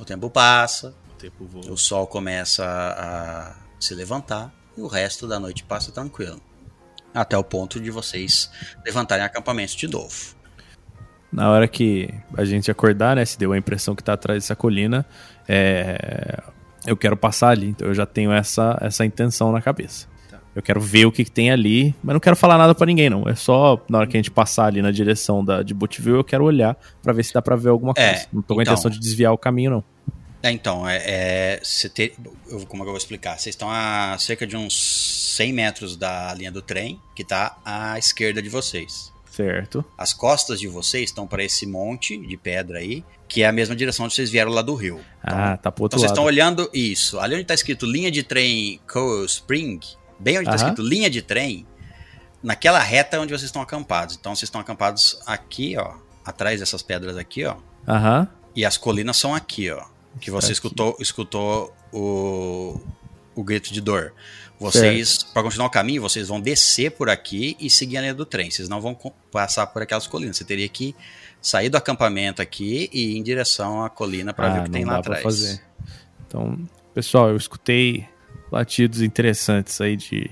o 0.00 0.04
tempo 0.04 0.30
passa, 0.30 0.94
O 1.10 1.14
tempo 1.14 1.44
voa. 1.46 1.70
o 1.72 1.76
sol 1.76 2.06
começa 2.06 2.64
a, 2.64 3.48
a 3.50 3.56
se 3.80 3.94
levantar 3.94 4.52
e 4.76 4.80
o 4.80 4.86
resto 4.86 5.26
da 5.26 5.38
noite 5.40 5.64
passa 5.64 5.90
tranquilo. 5.90 6.40
Até 7.12 7.36
o 7.36 7.42
ponto 7.44 7.80
de 7.80 7.90
vocês 7.90 8.50
levantarem 8.84 9.24
acampamentos 9.24 9.74
de 9.74 9.88
novo. 9.88 10.36
Na 11.32 11.50
hora 11.50 11.66
que 11.66 12.08
a 12.36 12.44
gente 12.44 12.70
acordar, 12.70 13.16
né? 13.16 13.24
Se 13.24 13.38
deu 13.38 13.52
a 13.52 13.58
impressão 13.58 13.94
que 13.96 14.02
tá 14.02 14.12
atrás 14.12 14.42
dessa 14.44 14.54
colina, 14.54 15.04
é, 15.48 16.42
eu 16.86 16.96
quero 16.96 17.16
passar 17.16 17.48
ali. 17.48 17.68
Então 17.68 17.88
eu 17.88 17.94
já 17.94 18.06
tenho 18.06 18.32
essa, 18.32 18.78
essa 18.80 19.04
intenção 19.04 19.50
na 19.50 19.60
cabeça. 19.60 20.06
Tá. 20.56 20.60
Eu 20.60 20.62
quero 20.62 20.80
ver 20.80 21.06
o 21.06 21.12
que, 21.12 21.24
que 21.24 21.30
tem 21.30 21.50
ali, 21.50 21.94
mas 22.02 22.14
não 22.14 22.20
quero 22.20 22.34
falar 22.36 22.56
nada 22.56 22.74
pra 22.74 22.86
ninguém, 22.86 23.10
não. 23.10 23.28
É 23.28 23.34
só 23.34 23.78
na 23.88 23.98
hora 23.98 24.06
que 24.06 24.16
a 24.16 24.18
gente 24.18 24.30
passar 24.30 24.66
ali 24.66 24.80
na 24.80 24.90
direção 24.90 25.44
da, 25.44 25.62
de 25.62 25.74
Bootville, 25.74 26.16
eu 26.16 26.24
quero 26.24 26.44
olhar 26.44 26.76
pra 27.02 27.12
ver 27.12 27.24
se 27.24 27.32
dá 27.34 27.42
pra 27.42 27.56
ver 27.56 27.68
alguma 27.68 27.92
É, 27.96 28.10
coisa. 28.14 28.28
não 28.32 28.42
tô 28.42 28.54
com 28.54 28.60
a 28.60 28.62
então. 28.62 28.72
intenção 28.74 28.90
de 28.90 28.98
desviar 28.98 29.32
o 29.32 29.38
caminho, 29.38 29.70
não. 29.70 29.84
É, 30.42 30.50
então, 30.50 30.88
é, 30.88 30.96
é, 31.04 31.60
ter, 31.94 32.14
eu- 32.48 32.60
como 32.66 32.82
é 32.82 32.84
que 32.84 32.88
eu 32.88 32.92
vou 32.92 32.96
explicar? 32.96 33.38
Vocês 33.38 33.54
estão 33.54 33.68
a 33.70 34.16
cerca 34.18 34.46
de 34.46 34.56
uns 34.56 35.34
100 35.36 35.52
metros 35.52 35.96
da 35.96 36.32
linha 36.34 36.52
do 36.52 36.62
trem, 36.62 37.00
que 37.14 37.22
está 37.22 37.56
à 37.64 37.98
esquerda 37.98 38.40
de 38.40 38.48
vocês. 38.48 39.12
Certo. 39.30 39.84
As 39.98 40.14
costas 40.14 40.58
de 40.60 40.68
vocês 40.68 41.10
estão 41.10 41.26
para 41.26 41.44
esse 41.44 41.66
monte 41.66 42.16
de 42.16 42.36
pedra 42.38 42.78
aí, 42.78 43.04
que 43.28 43.42
é 43.42 43.46
a 43.46 43.52
mesma 43.52 43.74
direção 43.76 44.06
onde 44.06 44.14
vocês 44.14 44.30
vieram 44.30 44.50
lá 44.52 44.62
do 44.62 44.74
rio. 44.74 45.00
ah, 45.22 45.56
tá 45.58 45.70
pro 45.70 45.82
outro 45.84 45.98
Então 45.98 46.08
vocês 46.08 46.10
lado. 46.10 46.12
estão 46.12 46.24
olhando 46.24 46.70
isso. 46.72 47.18
Ali 47.18 47.34
onde 47.34 47.42
está 47.42 47.52
escrito 47.52 47.84
linha 47.84 48.10
de 48.10 48.22
trem 48.22 48.80
Coral 48.90 49.24
Spring, 49.26 49.80
bem 50.18 50.38
onde 50.38 50.48
está 50.48 50.56
Aham. 50.62 50.72
escrito 50.72 50.88
linha 50.88 51.08
de 51.10 51.22
trem, 51.22 51.66
naquela 52.42 52.78
reta 52.78 53.16
é 53.16 53.20
onde 53.20 53.32
vocês 53.32 53.44
estão 53.44 53.62
acampados. 53.62 54.16
Então 54.18 54.34
vocês 54.34 54.44
estão 54.48 54.60
acampados 54.60 55.18
aqui, 55.26 55.76
ó, 55.78 55.94
atrás 56.24 56.60
dessas 56.60 56.82
pedras 56.82 57.16
aqui, 57.16 57.44
ó. 57.44 57.56
Aham. 57.86 58.28
E 58.54 58.64
as 58.64 58.76
colinas 58.76 59.16
são 59.16 59.34
aqui, 59.34 59.70
ó. 59.70 59.84
Que 60.20 60.30
você 60.30 60.46
Aqui. 60.46 60.52
escutou, 60.54 60.96
escutou 60.98 61.74
o, 61.92 62.80
o 63.34 63.44
grito 63.44 63.70
de 63.72 63.80
dor. 63.82 64.14
Vocês, 64.58 65.22
para 65.22 65.42
continuar 65.42 65.66
o 65.66 65.70
caminho, 65.70 66.00
vocês 66.00 66.28
vão 66.28 66.40
descer 66.40 66.92
por 66.92 67.10
aqui 67.10 67.54
e 67.60 67.68
seguir 67.68 67.98
a 67.98 68.00
linha 68.00 68.14
do 68.14 68.24
trem. 68.24 68.50
Vocês 68.50 68.66
não 68.70 68.80
vão 68.80 68.94
passar 69.30 69.66
por 69.66 69.82
aquelas 69.82 70.06
colinas. 70.06 70.38
Você 70.38 70.44
teria 70.44 70.66
que 70.70 70.96
sair 71.42 71.68
do 71.68 71.76
acampamento 71.76 72.40
aqui 72.40 72.88
e 72.90 73.12
ir 73.12 73.18
em 73.18 73.22
direção 73.22 73.84
à 73.84 73.90
colina 73.90 74.32
para 74.32 74.48
ver 74.48 74.60
o 74.60 74.64
que 74.64 74.70
tem 74.70 74.84
Ah, 74.84 74.92
lá 74.92 74.98
atrás. 75.00 75.22
fazer. 75.22 75.60
Então, 76.26 76.58
pessoal, 76.94 77.28
eu 77.28 77.36
escutei 77.36 78.08
latidos 78.50 79.02
interessantes 79.02 79.80
aí 79.80 79.96
de, 79.96 80.30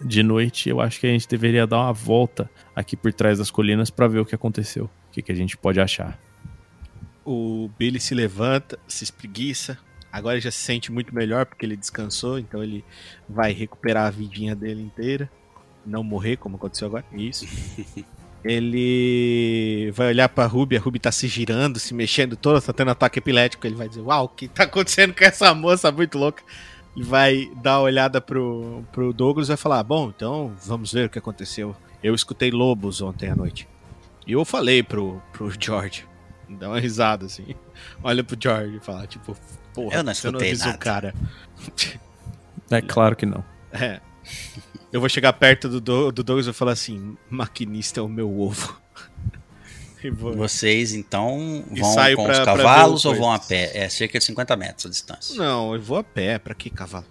de 0.00 0.22
noite. 0.22 0.68
Eu 0.68 0.80
acho 0.80 1.00
que 1.00 1.06
a 1.06 1.10
gente 1.10 1.28
deveria 1.28 1.66
dar 1.66 1.78
uma 1.78 1.92
volta 1.92 2.50
aqui 2.74 2.96
por 2.96 3.12
trás 3.12 3.38
das 3.38 3.50
colinas 3.50 3.90
pra 3.90 4.08
ver 4.08 4.20
o 4.20 4.26
que 4.26 4.34
aconteceu. 4.34 4.84
O 5.08 5.12
que, 5.12 5.22
que 5.22 5.32
a 5.32 5.34
gente 5.34 5.56
pode 5.56 5.80
achar. 5.80 6.18
O 7.24 7.70
Billy 7.78 8.00
se 8.00 8.14
levanta, 8.14 8.78
se 8.88 9.04
espreguiça. 9.04 9.78
Agora 10.10 10.34
ele 10.34 10.42
já 10.42 10.50
se 10.50 10.58
sente 10.58 10.90
muito 10.92 11.14
melhor 11.14 11.46
porque 11.46 11.64
ele 11.64 11.76
descansou, 11.76 12.38
então 12.38 12.62
ele 12.62 12.84
vai 13.28 13.52
recuperar 13.52 14.06
a 14.06 14.10
vidinha 14.10 14.54
dele 14.54 14.82
inteira. 14.82 15.30
Não 15.86 16.02
morrer, 16.02 16.36
como 16.36 16.56
aconteceu 16.56 16.86
agora. 16.88 17.04
Isso. 17.12 17.46
ele 18.44 19.90
vai 19.94 20.08
olhar 20.08 20.28
pra 20.28 20.46
Ruby, 20.46 20.76
a 20.76 20.80
Ruby 20.80 20.98
tá 20.98 21.12
se 21.12 21.28
girando, 21.28 21.78
se 21.78 21.94
mexendo 21.94 22.36
toda, 22.36 22.60
tá 22.60 22.72
tendo 22.72 22.90
ataque 22.90 23.18
epilético. 23.20 23.66
Ele 23.66 23.76
vai 23.76 23.88
dizer: 23.88 24.00
Uau, 24.00 24.24
o 24.24 24.28
que 24.28 24.48
tá 24.48 24.64
acontecendo 24.64 25.14
com 25.14 25.24
essa 25.24 25.54
moça 25.54 25.90
muito 25.90 26.18
louca? 26.18 26.42
Ele 26.94 27.04
vai 27.04 27.50
dar 27.62 27.78
uma 27.78 27.84
olhada 27.84 28.20
pro, 28.20 28.84
pro 28.92 29.12
Douglas 29.12 29.48
e 29.48 29.50
vai 29.50 29.56
falar: 29.56 29.82
Bom, 29.82 30.12
então 30.14 30.54
vamos 30.64 30.92
ver 30.92 31.06
o 31.06 31.10
que 31.10 31.18
aconteceu. 31.18 31.74
Eu 32.02 32.14
escutei 32.14 32.50
lobos 32.50 33.00
ontem 33.00 33.30
à 33.30 33.34
noite. 33.36 33.68
E 34.26 34.32
eu 34.32 34.44
falei 34.44 34.82
pro, 34.82 35.20
pro 35.32 35.50
George, 35.58 36.04
dá 36.48 36.68
uma 36.68 36.78
risada 36.80 37.26
assim. 37.26 37.54
Olha 38.04 38.22
pro 38.22 38.36
George 38.40 38.76
e 38.76 38.80
fala, 38.80 39.06
tipo, 39.06 39.36
porra, 39.74 39.96
Eu 39.96 40.02
não 40.04 40.12
você 40.14 40.30
não 40.30 40.38
escutei 40.38 40.48
avisou 40.50 40.66
o 40.66 40.70
nada. 40.70 40.78
cara. 40.78 41.14
É 42.70 42.80
claro 42.80 43.16
que 43.16 43.26
não. 43.26 43.44
É. 43.72 44.00
Eu 44.92 45.00
vou 45.00 45.08
chegar 45.08 45.32
perto 45.32 45.68
do, 45.68 45.80
Do- 45.80 46.12
do 46.12 46.22
Douglas 46.22 46.46
e 46.46 46.50
vou 46.50 46.54
falar 46.54 46.72
assim: 46.72 47.16
maquinista 47.30 48.00
é 48.00 48.02
o 48.02 48.08
meu 48.08 48.38
ovo. 48.38 48.80
Vocês 50.10 50.92
então 50.94 51.64
vão 51.70 51.94
com 52.16 52.24
pra- 52.24 52.32
os 52.32 52.38
cavalos 52.44 53.04
ou 53.04 53.14
vão 53.14 53.32
a 53.32 53.38
pé? 53.38 53.70
É 53.74 53.88
cerca 53.88 54.18
de 54.18 54.24
50 54.24 54.56
metros 54.56 54.86
a 54.86 54.88
distância. 54.90 55.36
Não, 55.36 55.74
eu 55.74 55.80
vou 55.80 55.98
a 55.98 56.04
pé. 56.04 56.38
Pra 56.38 56.54
que 56.54 56.68
cavalo? 56.70 57.06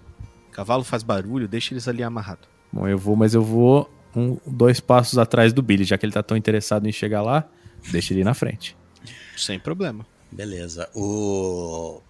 Cavalo 0.52 0.84
faz 0.84 1.02
barulho, 1.04 1.48
deixa 1.48 1.74
eles 1.74 1.88
ali 1.88 2.04
amarrados. 2.04 2.48
Bom, 2.72 2.88
eu 2.88 2.98
vou, 2.98 3.16
mas 3.16 3.34
eu 3.34 3.44
vou 3.44 3.90
um, 4.16 4.38
dois 4.46 4.80
passos 4.80 5.18
atrás 5.18 5.54
do 5.54 5.62
Billy, 5.62 5.84
já 5.84 5.98
que 5.98 6.06
ele 6.06 6.14
tá 6.14 6.22
tão 6.24 6.36
interessado 6.36 6.88
em 6.88 6.92
chegar 6.92 7.22
lá, 7.22 7.48
deixa 7.92 8.14
ele 8.14 8.22
ir 8.22 8.26
na 8.26 8.34
frente. 8.34 8.76
Sem 9.38 9.60
problema. 9.60 10.06
Beleza. 10.32 10.90
O. 10.96 12.02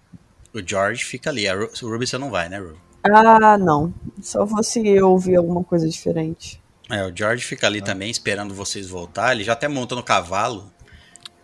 O 0.54 0.60
George 0.64 1.04
fica 1.04 1.30
ali. 1.30 1.48
A 1.48 1.54
Ru- 1.56 1.70
o 1.82 1.88
Ruby 1.88 2.06
você 2.06 2.18
não 2.18 2.30
vai, 2.30 2.48
né, 2.48 2.58
Ruby? 2.58 2.78
Ah, 3.04 3.56
não. 3.58 3.92
Só 4.20 4.44
vou 4.44 4.62
se 4.62 4.86
eu 4.86 5.10
ouvir 5.10 5.34
alguma 5.36 5.64
coisa 5.64 5.88
diferente. 5.88 6.61
É, 6.92 7.04
o 7.06 7.12
George 7.16 7.44
fica 7.44 7.66
Ah. 7.66 7.68
ali 7.68 7.80
também 7.80 8.10
esperando 8.10 8.54
vocês 8.54 8.88
voltar. 8.88 9.32
Ele 9.32 9.42
já 9.44 9.54
até 9.54 9.66
monta 9.66 9.94
no 9.94 10.02
cavalo, 10.02 10.70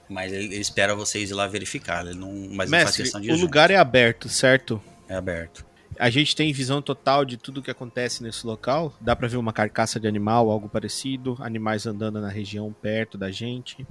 mas 0.09 0.33
ele, 0.33 0.45
ele 0.47 0.57
espera 0.61 0.95
vocês 0.95 1.31
ir 1.31 1.35
lá 1.35 1.47
verificar. 1.47 2.07
Ele 2.07 2.19
não, 2.19 2.31
mas 2.53 2.71
não 2.71 2.79
faz 2.79 2.85
Mestre, 2.87 3.03
questão 3.05 3.21
de 3.21 3.29
o 3.29 3.33
junto. 3.35 3.43
lugar 3.43 3.71
é 3.71 3.77
aberto, 3.77 4.29
certo? 4.29 4.81
é 5.09 5.15
aberto. 5.15 5.65
A 5.99 6.11
gente 6.11 6.37
tem 6.37 6.53
visão 6.53 6.81
total 6.83 7.25
de 7.25 7.37
tudo 7.37 7.61
que 7.63 7.71
acontece 7.71 8.23
nesse 8.23 8.47
local. 8.47 8.95
Dá 9.01 9.17
pra 9.17 9.27
ver 9.27 9.37
uma 9.39 9.53
carcaça 9.53 9.99
de 9.99 10.07
animal, 10.07 10.49
algo 10.51 10.69
parecido. 10.69 11.37
Animais 11.41 11.87
andando 11.87 12.21
na 12.21 12.29
região 12.29 12.73
perto 12.73 13.19
da 13.19 13.33
gente. 13.33 13.85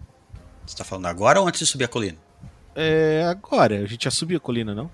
Você 0.66 0.78
tá 0.78 0.84
falando 0.86 1.08
agora 1.08 1.42
ou 1.42 1.48
antes 1.48 1.60
de 1.60 1.66
subir 1.66 1.84
a 1.86 1.88
colina? 1.90 2.18
É, 2.76 3.26
agora, 3.28 3.80
a 3.80 3.86
gente 3.88 4.04
já 4.06 4.12
subiu 4.12 4.38
a 4.38 4.40
colina, 4.40 4.74
não? 4.76 4.90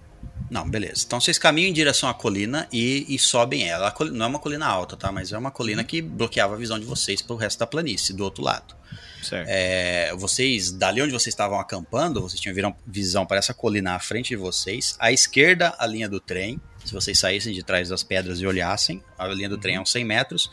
Não, 0.49 0.69
beleza. 0.69 1.03
Então 1.05 1.19
vocês 1.19 1.39
caminham 1.39 1.69
em 1.69 1.73
direção 1.73 2.07
à 2.09 2.13
colina 2.13 2.67
e, 2.71 3.05
e 3.07 3.17
sobem 3.17 3.67
ela. 3.67 3.87
A 3.87 3.91
coli- 3.91 4.11
Não 4.11 4.25
é 4.25 4.29
uma 4.29 4.39
colina 4.39 4.65
alta, 4.67 4.95
tá? 4.95 5.11
Mas 5.11 5.31
é 5.31 5.37
uma 5.37 5.49
colina 5.51 5.83
que 5.83 6.01
bloqueava 6.01 6.53
a 6.53 6.57
visão 6.57 6.77
de 6.79 6.85
vocês 6.85 7.21
pro 7.21 7.35
resto 7.35 7.59
da 7.59 7.65
planície, 7.67 8.13
do 8.13 8.23
outro 8.23 8.43
lado. 8.43 8.75
Certo. 9.23 9.47
É, 9.49 10.13
vocês, 10.15 10.69
dali 10.71 11.01
onde 11.01 11.11
vocês 11.13 11.33
estavam 11.33 11.57
acampando, 11.59 12.21
vocês 12.21 12.39
tinham 12.41 12.53
viram- 12.53 12.75
visão 12.85 13.25
para 13.25 13.37
essa 13.37 13.53
colina 13.53 13.95
à 13.95 13.99
frente 13.99 14.29
de 14.29 14.35
vocês. 14.35 14.95
À 14.99 15.11
esquerda, 15.11 15.73
a 15.79 15.87
linha 15.87 16.09
do 16.09 16.19
trem. 16.19 16.59
Se 16.83 16.93
vocês 16.93 17.17
saíssem 17.17 17.53
de 17.53 17.63
trás 17.63 17.89
das 17.89 18.03
pedras 18.03 18.39
e 18.41 18.45
olhassem, 18.45 19.01
a 19.17 19.25
linha 19.27 19.47
do 19.49 19.57
trem 19.57 19.75
é 19.75 19.79
uns 19.81 19.91
100 19.91 20.03
metros. 20.03 20.51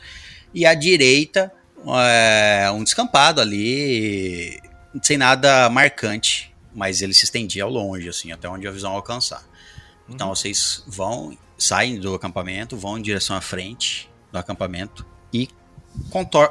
E 0.55 0.65
à 0.65 0.73
direita, 0.75 1.53
é, 2.07 2.71
um 2.71 2.85
descampado 2.85 3.41
ali, 3.41 4.59
sem 5.03 5.19
nada 5.19 5.69
marcante, 5.69 6.55
mas 6.73 7.03
ele 7.03 7.13
se 7.13 7.25
estendia 7.25 7.65
ao 7.65 7.71
longe, 7.71 8.09
assim, 8.09 8.31
até 8.33 8.49
onde 8.49 8.67
a 8.69 8.71
visão 8.71 8.93
alcançar. 8.93 9.43
Então 10.11 10.29
vocês 10.29 10.83
vão, 10.87 11.37
saem 11.57 11.99
do 12.01 12.15
acampamento, 12.15 12.77
vão 12.77 12.99
em 12.99 13.03
direção 13.03 13.37
à 13.37 13.41
frente 13.41 14.11
do 14.33 14.39
acampamento 14.39 15.07
e 15.33 15.49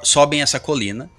sobem 0.03 0.41
essa 0.41 0.59
colina. 0.59 1.09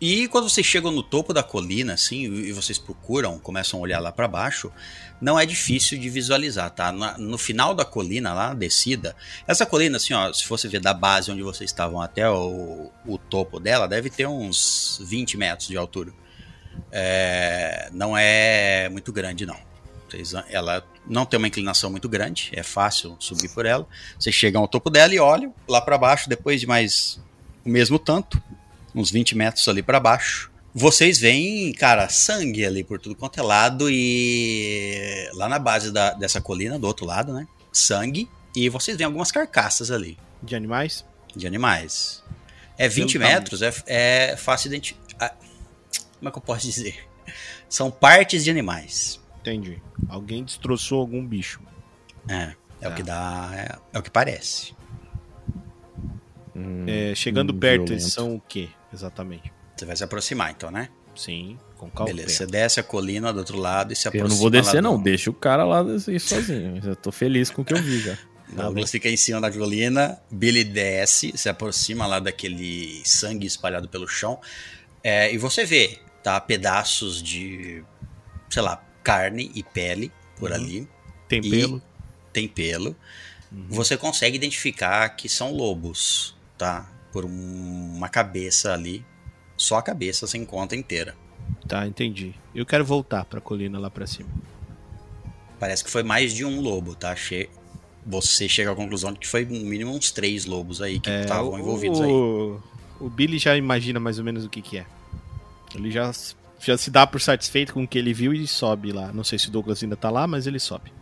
E 0.00 0.26
quando 0.28 0.48
vocês 0.50 0.66
chegam 0.66 0.90
no 0.90 1.00
topo 1.02 1.32
da 1.32 1.44
colina, 1.44 1.92
assim, 1.94 2.22
e 2.24 2.50
vocês 2.52 2.76
procuram, 2.76 3.38
começam 3.38 3.78
a 3.78 3.82
olhar 3.82 4.00
lá 4.00 4.10
para 4.10 4.26
baixo, 4.26 4.72
não 5.20 5.38
é 5.38 5.46
difícil 5.46 5.96
de 5.96 6.10
visualizar, 6.10 6.68
tá? 6.70 6.90
Na- 6.90 7.16
no 7.16 7.38
final 7.38 7.72
da 7.72 7.84
colina, 7.84 8.34
lá, 8.34 8.48
na 8.48 8.54
descida, 8.54 9.14
essa 9.46 9.64
colina, 9.64 9.98
assim, 9.98 10.12
ó, 10.12 10.32
se 10.32 10.44
fosse 10.44 10.66
ver 10.66 10.80
da 10.80 10.92
base 10.92 11.30
onde 11.30 11.42
vocês 11.44 11.70
estavam 11.70 12.00
até 12.02 12.28
o, 12.28 12.90
o 13.06 13.16
topo 13.16 13.60
dela, 13.60 13.86
deve 13.86 14.10
ter 14.10 14.26
uns 14.26 15.00
20 15.04 15.36
metros 15.36 15.68
de 15.68 15.76
altura. 15.76 16.12
É, 16.90 17.88
não 17.92 18.16
é 18.16 18.88
muito 18.88 19.12
grande, 19.12 19.46
não. 19.46 19.56
Vocês- 20.10 20.34
ela 20.50 20.84
não 21.06 21.24
tem 21.26 21.38
uma 21.38 21.48
inclinação 21.48 21.90
muito 21.90 22.08
grande, 22.08 22.50
é 22.52 22.62
fácil 22.62 23.16
subir 23.18 23.48
por 23.50 23.66
ela. 23.66 23.86
Vocês 24.18 24.34
chegam 24.34 24.60
ao 24.62 24.68
topo 24.68 24.88
dela 24.90 25.14
e 25.14 25.18
olham 25.18 25.54
lá 25.68 25.80
para 25.80 25.98
baixo, 25.98 26.28
depois 26.28 26.60
de 26.60 26.66
mais 26.66 27.20
o 27.64 27.68
mesmo 27.68 27.98
tanto, 27.98 28.42
uns 28.94 29.10
20 29.10 29.36
metros 29.36 29.66
ali 29.68 29.82
para 29.82 29.98
baixo. 30.00 30.50
Vocês 30.74 31.18
veem, 31.18 31.72
cara, 31.72 32.08
sangue 32.08 32.64
ali 32.64 32.82
por 32.82 32.98
tudo 32.98 33.14
quanto 33.14 33.38
é 33.38 33.42
lado 33.42 33.88
e 33.90 35.28
lá 35.34 35.48
na 35.48 35.58
base 35.58 35.90
da- 35.92 36.14
dessa 36.14 36.40
colina, 36.40 36.78
do 36.78 36.86
outro 36.86 37.04
lado, 37.04 37.32
né? 37.32 37.46
Sangue 37.72 38.28
e 38.56 38.68
vocês 38.68 38.96
veem 38.96 39.06
algumas 39.06 39.30
carcaças 39.30 39.90
ali 39.90 40.18
De 40.42 40.54
animais? 40.56 41.04
de 41.34 41.46
animais. 41.46 42.22
É 42.78 42.88
20 42.88 43.14
tamanho. 43.18 43.34
metros, 43.34 43.62
é, 43.62 43.72
é 43.86 44.36
fácil 44.36 44.68
identificar. 44.68 45.36
Como 46.18 46.28
é 46.28 46.32
que 46.32 46.38
eu 46.38 46.42
posso 46.42 46.66
dizer? 46.66 47.06
São 47.68 47.90
partes 47.90 48.44
de 48.44 48.50
animais. 48.50 49.18
Entendi. 49.42 49.82
Alguém 50.08 50.42
destroçou 50.44 51.00
algum 51.00 51.26
bicho. 51.26 51.60
É, 52.28 52.54
é 52.80 52.86
o 52.86 52.90
Tá. 52.90 52.96
que 52.96 53.02
dá. 53.02 53.50
É, 53.54 53.96
é 53.96 53.98
o 53.98 54.02
que 54.02 54.10
parece. 54.10 54.74
É, 56.86 57.14
chegando 57.14 57.52
hum, 57.52 57.58
perto, 57.58 57.74
violento. 57.86 57.92
eles 57.94 58.12
são 58.12 58.34
o 58.36 58.40
quê, 58.40 58.68
exatamente? 58.92 59.50
Você 59.76 59.86
vai 59.86 59.96
se 59.96 60.04
aproximar, 60.04 60.50
então, 60.50 60.70
né? 60.70 60.88
Sim, 61.14 61.58
com 61.78 61.90
cautela. 61.90 62.16
Beleza, 62.18 62.34
você 62.36 62.46
desce 62.46 62.78
a 62.80 62.82
colina 62.82 63.32
do 63.32 63.38
outro 63.40 63.58
lado 63.58 63.92
e 63.92 63.96
se 63.96 64.06
Eu 64.06 64.10
aproxima. 64.10 64.28
não 64.28 64.36
vou 64.36 64.50
descer, 64.50 64.80
do- 64.80 64.82
não. 64.82 65.00
Deixa 65.02 65.30
o 65.30 65.34
cara 65.34 65.64
lá 65.64 65.82
ir 66.08 66.20
sozinho. 66.20 66.80
Eu 66.84 66.94
tô 66.96 67.10
feliz 67.10 67.50
com 67.50 67.62
o 67.62 67.64
que 67.64 67.72
eu 67.74 67.82
vi 67.82 68.00
já. 68.00 68.16
Douglas 68.50 68.90
fica 68.90 69.08
em 69.08 69.16
cima 69.16 69.40
da 69.40 69.50
colina, 69.50 70.18
Billy 70.30 70.62
desce, 70.62 71.32
se 71.36 71.48
aproxima 71.48 72.06
lá 72.06 72.20
daquele 72.20 73.00
sangue 73.04 73.46
espalhado 73.46 73.88
pelo 73.88 74.06
chão. 74.06 74.38
é, 75.02 75.32
e 75.34 75.38
você 75.38 75.64
vê, 75.64 75.98
tá? 76.22 76.38
Pedaços 76.40 77.22
de, 77.22 77.82
sei 78.50 78.62
lá, 78.62 78.82
carne 79.02 79.50
e 79.54 79.62
pele 79.62 80.10
por 80.36 80.50
Uhum. 80.50 80.56
ali. 80.56 80.88
Tem 81.28 81.40
pelo. 81.40 81.82
Tem 82.32 82.48
pelo. 82.48 82.96
Você 83.68 83.96
consegue 83.96 84.36
identificar 84.36 85.08
que 85.10 85.28
são 85.28 85.52
lobos, 85.52 86.34
tá? 86.56 86.90
Por 87.12 87.24
um- 87.24 87.92
uma 87.96 88.08
cabeça 88.08 88.72
ali. 88.72 89.04
Só 89.56 89.76
a 89.76 89.82
cabeça 89.82 90.26
sem 90.26 90.44
conta 90.44 90.74
inteira. 90.74 91.14
Tá, 91.68 91.86
entendi. 91.86 92.34
Eu 92.54 92.64
quero 92.64 92.84
voltar 92.84 93.24
pra 93.26 93.40
colina 93.40 93.78
lá 93.78 93.90
pra 93.90 94.06
cima. 94.06 94.28
Parece 95.58 95.84
que 95.84 95.90
foi 95.90 96.02
mais 96.02 96.32
de 96.32 96.44
um 96.44 96.60
lobo, 96.60 96.94
tá? 96.94 97.14
Che- 97.14 97.48
Você 98.04 98.48
chega 98.48 98.72
à 98.72 98.74
conclusão 98.74 99.12
de 99.12 99.20
que 99.20 99.28
foi 99.28 99.44
no 99.44 99.60
mínimo 99.60 99.94
uns 99.94 100.10
três 100.10 100.44
lobos 100.44 100.82
aí 100.82 100.98
que 100.98 101.08
estavam 101.08 101.56
É, 101.56 101.60
envolvidos 101.60 102.00
aí. 102.00 102.10
o, 102.10 102.60
o 102.98 103.08
Billy 103.08 103.38
já 103.38 103.56
imagina 103.56 104.00
mais 104.00 104.18
ou 104.18 104.24
menos 104.24 104.44
o 104.44 104.48
que 104.48 104.60
que 104.60 104.78
é. 104.78 104.86
Ele 105.72 105.88
já, 105.88 106.10
já 106.64 106.76
se 106.78 106.90
dá 106.90 107.06
por 107.06 107.20
satisfeito 107.20 107.74
com 107.74 107.82
o 107.82 107.88
que 107.88 107.98
ele 107.98 108.12
viu 108.14 108.32
e 108.32 108.46
sobe 108.46 108.92
lá. 108.92 109.12
Não 109.12 109.24
sei 109.24 109.38
se 109.38 109.48
o 109.48 109.50
Douglas 109.50 109.82
ainda 109.82 109.96
tá 109.96 110.10
lá, 110.10 110.26
mas 110.26 110.46
ele 110.46 110.58
sobe. 110.58 110.92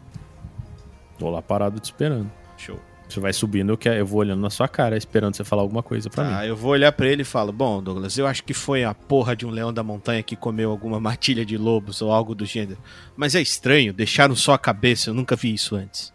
Tô 1.18 1.28
lá 1.30 1.42
parado 1.42 1.78
te 1.80 1.84
esperando. 1.84 2.30
Show. 2.56 2.80
Você 3.08 3.18
vai 3.18 3.32
subindo, 3.32 3.70
eu, 3.72 3.76
quero, 3.76 3.96
eu 3.98 4.06
vou 4.06 4.20
olhando 4.20 4.40
na 4.40 4.50
sua 4.50 4.68
cara, 4.68 4.96
esperando 4.96 5.34
você 5.34 5.42
falar 5.42 5.62
alguma 5.62 5.82
coisa 5.82 6.08
pra 6.08 6.22
Tá, 6.24 6.40
mim. 6.42 6.46
eu 6.46 6.54
vou 6.56 6.70
olhar 6.70 6.92
pra 6.92 7.08
ele 7.08 7.22
e 7.22 7.24
falo: 7.24 7.52
Bom, 7.52 7.82
Douglas, 7.82 8.16
eu 8.16 8.24
acho 8.26 8.44
que 8.44 8.54
foi 8.54 8.84
a 8.84 8.94
porra 8.94 9.34
de 9.34 9.44
um 9.44 9.50
leão 9.50 9.72
da 9.72 9.82
montanha 9.82 10.22
que 10.22 10.36
comeu 10.36 10.70
alguma 10.70 11.00
matilha 11.00 11.44
de 11.44 11.56
lobos 11.58 12.00
ou 12.00 12.12
algo 12.12 12.36
do 12.36 12.46
gênero. 12.46 12.78
Mas 13.16 13.34
é 13.34 13.40
estranho, 13.42 13.92
deixaram 13.92 14.36
só 14.36 14.52
a 14.52 14.58
cabeça, 14.58 15.10
eu 15.10 15.14
nunca 15.14 15.34
vi 15.34 15.52
isso 15.52 15.74
antes. 15.74 16.12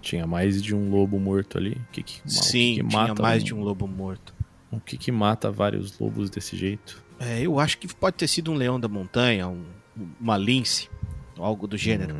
Tinha 0.00 0.26
mais 0.26 0.62
de 0.62 0.74
um 0.74 0.90
lobo 0.90 1.20
morto 1.20 1.58
ali. 1.58 1.78
Que 1.92 2.02
que, 2.02 2.22
Sim, 2.24 2.76
que 2.76 2.82
que 2.84 2.88
tinha 2.88 3.14
mais 3.14 3.42
um- 3.42 3.44
de 3.44 3.54
um 3.54 3.60
lobo 3.60 3.86
morto. 3.86 4.32
O 4.70 4.80
que 4.80 4.96
que 4.96 5.12
mata 5.12 5.50
vários 5.50 5.98
lobos 5.98 6.30
desse 6.30 6.56
jeito? 6.56 7.04
É, 7.20 7.40
eu 7.40 7.58
acho 7.58 7.78
que 7.78 7.92
pode 7.94 8.16
ter 8.16 8.28
sido 8.28 8.52
um 8.52 8.54
leão 8.54 8.78
da 8.78 8.88
montanha, 8.88 9.48
um- 9.48 9.64
uma 10.20 10.36
lince, 10.36 10.88
algo 11.36 11.66
do 11.66 11.76
gênero. 11.76 12.14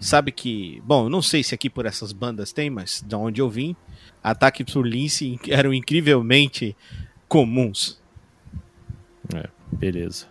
Sabe 0.00 0.30
que, 0.32 0.82
bom, 0.84 1.04
eu 1.06 1.08
não 1.10 1.22
sei 1.22 1.42
se 1.42 1.54
aqui 1.54 1.70
por 1.70 1.86
essas 1.86 2.12
bandas 2.12 2.52
tem, 2.52 2.68
mas 2.70 3.02
da 3.06 3.16
onde 3.16 3.40
eu 3.40 3.48
vim, 3.48 3.74
ataques 4.22 4.72
por 4.72 4.86
lince 4.86 5.38
eram 5.48 5.72
incrivelmente 5.72 6.76
comuns. 7.28 8.00
É, 9.34 9.48
beleza. 9.74 10.26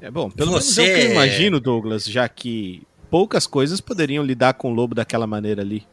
É 0.00 0.10
bom, 0.10 0.30
pelo 0.30 0.52
Você- 0.52 0.82
menos 0.82 0.90
é 0.90 0.96
o 0.96 1.00
que 1.00 1.06
eu 1.06 1.12
imagino, 1.12 1.60
Douglas, 1.60 2.04
já 2.04 2.28
que 2.28 2.86
poucas 3.10 3.46
coisas 3.46 3.80
poderiam 3.80 4.24
lidar 4.24 4.54
com 4.54 4.70
o 4.70 4.74
lobo 4.74 4.94
daquela 4.94 5.26
maneira 5.26 5.62
ali. 5.62 5.86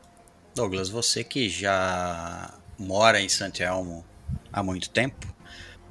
Douglas, 0.55 0.89
você 0.89 1.23
que 1.23 1.49
já 1.49 2.53
mora 2.77 3.21
em 3.21 3.29
Santelmo 3.29 4.05
há 4.51 4.61
muito 4.61 4.89
tempo, 4.89 5.33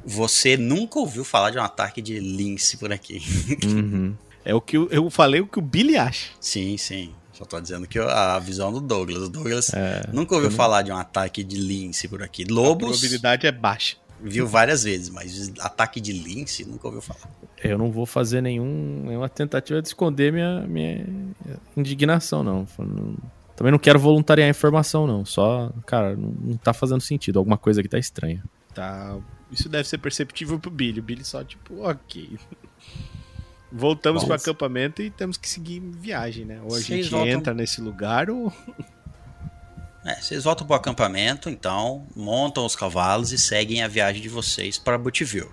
você 0.05 0.57
nunca 0.57 0.99
ouviu 0.99 1.25
falar 1.25 1.51
de 1.51 1.59
um 1.59 1.63
ataque 1.63 2.01
de 2.03 2.19
lince 2.21 2.77
por 2.77 2.93
aqui. 2.93 3.21
Uhum. 3.67 4.15
É 4.45 4.55
o 4.55 4.61
que 4.61 4.77
eu, 4.79 4.89
eu 4.91 5.11
falei 5.11 5.41
o 5.43 5.47
que 5.47 5.59
o 5.59 5.63
Billy 5.63 5.97
acha. 5.99 6.31
sim, 6.41 6.77
sim. 6.79 7.13
Só 7.33 7.45
tô 7.45 7.59
dizendo 7.61 7.87
que 7.87 7.99
a 7.99 8.39
visão 8.39 8.71
do 8.73 8.81
Douglas. 8.81 9.23
O 9.25 9.29
Douglas 9.29 9.73
É, 9.73 10.03
nunca 10.13 10.35
ouviu 10.35 10.51
não- 10.51 10.57
falar 10.57 10.83
de 10.83 10.91
um 10.93 10.97
ataque 10.97 11.43
de 11.45 11.57
lince 11.57 12.07
por 12.09 12.23
aqui. 12.23 12.45
A 12.49 12.53
Lobos 12.53 12.99
probabilidade 12.99 13.47
é 13.47 13.53
baixa. 13.53 13.97
viu 14.21 14.47
várias 14.47 14.83
vezes, 14.85 15.09
mas 15.11 15.51
ataque 15.61 16.01
de 16.01 16.13
lince 16.13 16.65
nunca 16.67 16.87
ouviu 16.87 17.01
falar. 17.03 17.31
Eu 17.63 17.77
não 17.79 17.91
vou 17.91 18.05
fazer 18.07 18.41
nenhum, 18.43 19.05
nenhuma 19.07 19.29
tentativa 19.29 19.81
de 19.81 19.89
esconder 19.89 20.33
minha, 20.33 20.61
minha 20.67 21.07
indignação, 21.77 22.43
não. 22.43 22.67
Também 23.57 23.71
não 23.71 23.79
quero 23.79 23.99
voluntariar 23.99 24.47
a 24.47 24.51
informação, 24.51 25.07
não. 25.07 25.25
Só, 25.25 25.71
cara, 25.87 26.17
não, 26.17 26.35
não 26.43 26.57
tá 26.57 26.73
fazendo 26.73 27.01
sentido. 27.01 27.39
Alguma 27.39 27.59
coisa 27.59 27.81
aqui 27.81 27.89
tá 27.89 27.99
estranha. 27.99 28.43
Tá. 28.75 29.17
Isso 29.51 29.69
deve 29.69 29.89
ser 29.89 29.99
perceptível 29.99 30.59
pro 30.59 30.71
Billy. 30.71 31.01
O 31.01 31.03
Billy 31.03 31.25
só, 31.25 31.43
tipo, 31.43 31.83
ok. 31.83 32.39
Voltamos 33.73 34.25
para 34.25 34.33
o 34.33 34.37
acampamento 34.37 35.01
e 35.01 35.11
temos 35.11 35.37
que 35.37 35.49
seguir 35.49 35.81
viagem, 35.81 36.45
né? 36.45 36.61
Ou 36.65 36.75
a 36.75 36.81
gente 36.81 37.09
voltam... 37.09 37.29
entra 37.29 37.55
nesse 37.55 37.81
lugar 37.81 38.29
ou. 38.31 38.53
É, 40.05 40.15
vocês 40.15 40.45
voltam 40.45 40.67
para 40.67 40.75
o 40.75 40.77
acampamento, 40.79 41.51
então, 41.51 42.07
montam 42.17 42.65
os 42.65 42.75
cavalos 42.75 43.33
e 43.33 43.39
seguem 43.39 43.83
a 43.83 43.89
viagem 43.89 44.23
de 44.23 44.31
vocês 44.31 44.79
para 44.79 44.97
Buttville. 44.97 45.51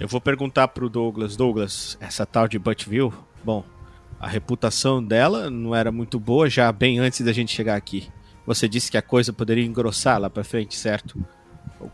Eu 0.00 0.08
vou 0.08 0.20
perguntar 0.20 0.68
pro 0.68 0.90
Douglas, 0.90 1.36
Douglas, 1.36 1.96
essa 2.00 2.26
tal 2.26 2.48
de 2.48 2.58
Buttville, 2.58 3.12
bom, 3.44 3.64
a 4.18 4.26
reputação 4.26 5.02
dela 5.02 5.48
não 5.48 5.74
era 5.74 5.92
muito 5.92 6.18
boa 6.18 6.50
já 6.50 6.70
bem 6.72 6.98
antes 6.98 7.20
da 7.20 7.32
gente 7.32 7.54
chegar 7.54 7.76
aqui. 7.76 8.08
Você 8.44 8.68
disse 8.68 8.90
que 8.90 8.96
a 8.96 9.02
coisa 9.02 9.32
poderia 9.32 9.64
engrossar 9.64 10.20
lá 10.20 10.28
para 10.28 10.42
frente, 10.42 10.76
certo? 10.76 11.24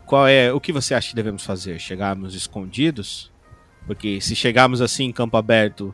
Qual 0.05 0.27
é, 0.27 0.51
o 0.51 0.59
que 0.59 0.71
você 0.71 0.93
acha 0.93 1.09
que 1.09 1.15
devemos 1.15 1.43
fazer? 1.43 1.79
Chegarmos 1.79 2.33
escondidos? 2.35 3.31
Porque 3.85 4.19
se 4.19 4.35
chegarmos 4.35 4.81
assim 4.81 5.05
em 5.05 5.11
campo 5.11 5.37
aberto, 5.37 5.93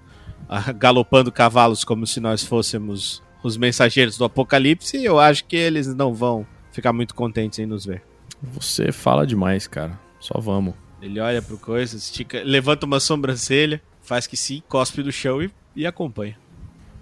galopando 0.78 1.32
cavalos 1.32 1.84
como 1.84 2.08
se 2.08 2.20
nós 2.20 2.44
fôssemos 2.44 3.22
os 3.44 3.58
mensageiros 3.58 4.18
do 4.18 4.26
apocalipse, 4.26 5.04
eu 5.04 5.20
acho 5.20 5.46
que 5.46 5.56
eles 5.56 5.88
não 5.94 6.14
vão 6.14 6.46
ficar 6.72 6.94
muito 6.94 7.16
contentes 7.16 7.60
em 7.60 7.66
nos 7.66 7.86
ver. 7.86 8.04
Você 8.42 8.92
fala 8.92 9.26
demais, 9.26 9.68
cara. 9.68 10.00
Só 10.20 10.40
vamos. 10.40 10.74
Ele 11.02 11.20
olha 11.20 11.42
pro 11.42 11.58
coisa, 11.58 11.98
estica, 11.98 12.44
levanta 12.44 12.86
uma 12.86 13.00
sobrancelha, 13.00 13.82
faz 14.02 14.28
que 14.28 14.38
sim, 14.38 14.62
cospe 14.68 15.02
do 15.02 15.12
chão 15.12 15.42
e, 15.42 15.52
e 15.76 15.86
acompanha. 15.86 16.38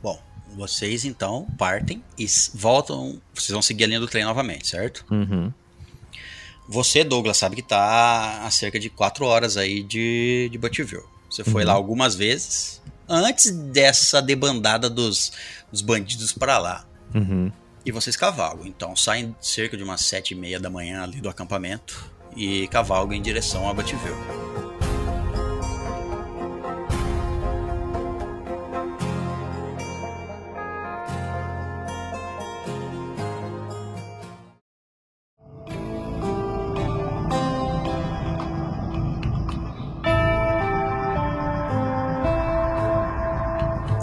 Bom, 0.02 0.22
vocês 0.56 1.04
então 1.06 1.46
partem 1.58 2.02
e 2.18 2.26
voltam. 2.54 3.22
Vocês 3.34 3.52
vão 3.52 3.62
seguir 3.62 3.84
a 3.84 3.88
linha 3.88 4.00
do 4.00 4.08
trem 4.08 4.24
novamente, 4.24 4.68
certo? 4.68 5.06
Uhum. 5.12 5.54
Você, 6.72 7.04
Douglas, 7.04 7.38
sabe 7.38 7.56
que 7.56 7.64
tá 7.64 8.44
a 8.46 8.52
cerca 8.52 8.80
de 8.80 8.92
4 8.92 9.26
horas 9.26 9.58
aí 9.58 9.82
de, 9.82 10.50
de 10.52 10.58
Buttville. 10.60 11.04
Você 11.28 11.44
foi 11.44 11.64
uhum. 11.64 11.68
lá 11.68 11.74
algumas 11.74 12.14
vezes 12.14 12.80
antes 13.08 13.50
dessa 13.50 14.22
debandada 14.22 14.88
dos, 14.88 15.32
dos 15.72 15.82
bandidos 15.82 16.32
para 16.32 16.60
lá. 16.60 16.86
Uhum. 17.14 17.52
E 17.84 17.92
vocês 17.92 18.16
cavalgam. 18.16 18.68
Então 18.68 18.96
saem 18.96 19.36
cerca 19.42 19.76
de 19.76 19.84
umas 19.84 20.02
sete 20.02 20.32
e 20.32 20.36
meia 20.36 20.60
da 20.60 20.70
manhã 20.70 21.02
ali 21.02 21.20
do 21.20 21.28
acampamento 21.28 22.12
e 22.36 22.68
cavalgam 22.68 23.18
em 23.18 23.22
direção 23.22 23.68
a 23.68 23.74
Buttville. 23.74 24.49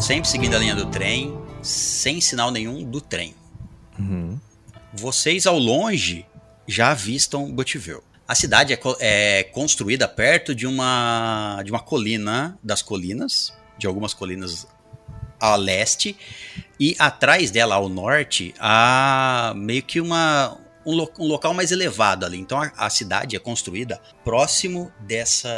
Sempre 0.06 0.28
seguindo 0.28 0.54
a 0.54 0.58
linha 0.60 0.76
do 0.76 0.86
trem, 0.86 1.36
sem 1.60 2.20
sinal 2.20 2.52
nenhum 2.52 2.84
do 2.84 3.00
trem. 3.00 3.34
Uhum. 3.98 4.38
Vocês 4.94 5.48
ao 5.48 5.58
longe 5.58 6.24
já 6.64 6.92
avistam 6.92 7.52
Buttville. 7.52 8.02
A 8.28 8.32
cidade 8.32 8.72
é, 8.72 8.78
é, 9.00 9.42
construída 9.42 10.06
perto 10.06 10.54
de 10.54 10.64
uma, 10.64 11.60
de 11.64 11.72
uma 11.72 11.80
colina 11.80 12.56
das 12.62 12.82
colinas, 12.82 13.52
de 13.76 13.88
algumas 13.88 14.14
colinas 14.14 14.68
a 15.40 15.56
leste, 15.56 16.16
e 16.78 16.94
atrás 17.00 17.50
dela, 17.50 17.74
ao 17.74 17.88
norte, 17.88 18.54
há 18.60 19.54
meio 19.56 19.82
que 19.82 20.00
uma, 20.00 20.56
um, 20.86 20.94
lo, 20.94 21.10
um 21.18 21.26
local 21.26 21.52
mais 21.52 21.72
elevado 21.72 22.24
ali. 22.24 22.38
Então 22.38 22.62
a, 22.62 22.70
a 22.76 22.88
cidade 22.90 23.34
é 23.34 23.40
construída 23.40 24.00
próximo 24.22 24.88
dessa, 25.00 25.50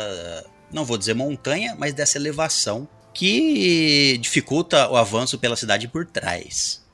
não 0.73 0.87
vou 0.87 0.97
dizer 0.97 1.13
montanha, 1.13 1.77
mas 1.79 1.93
dessa 1.93 2.17
elevação 2.17 2.89
que 3.19 4.17
dificulta 4.19 4.89
o 4.89 4.97
avanço 4.97 5.41
pela 5.41 5.57
cidade 5.57 5.89
por 5.89 6.07
trás. 6.07 6.87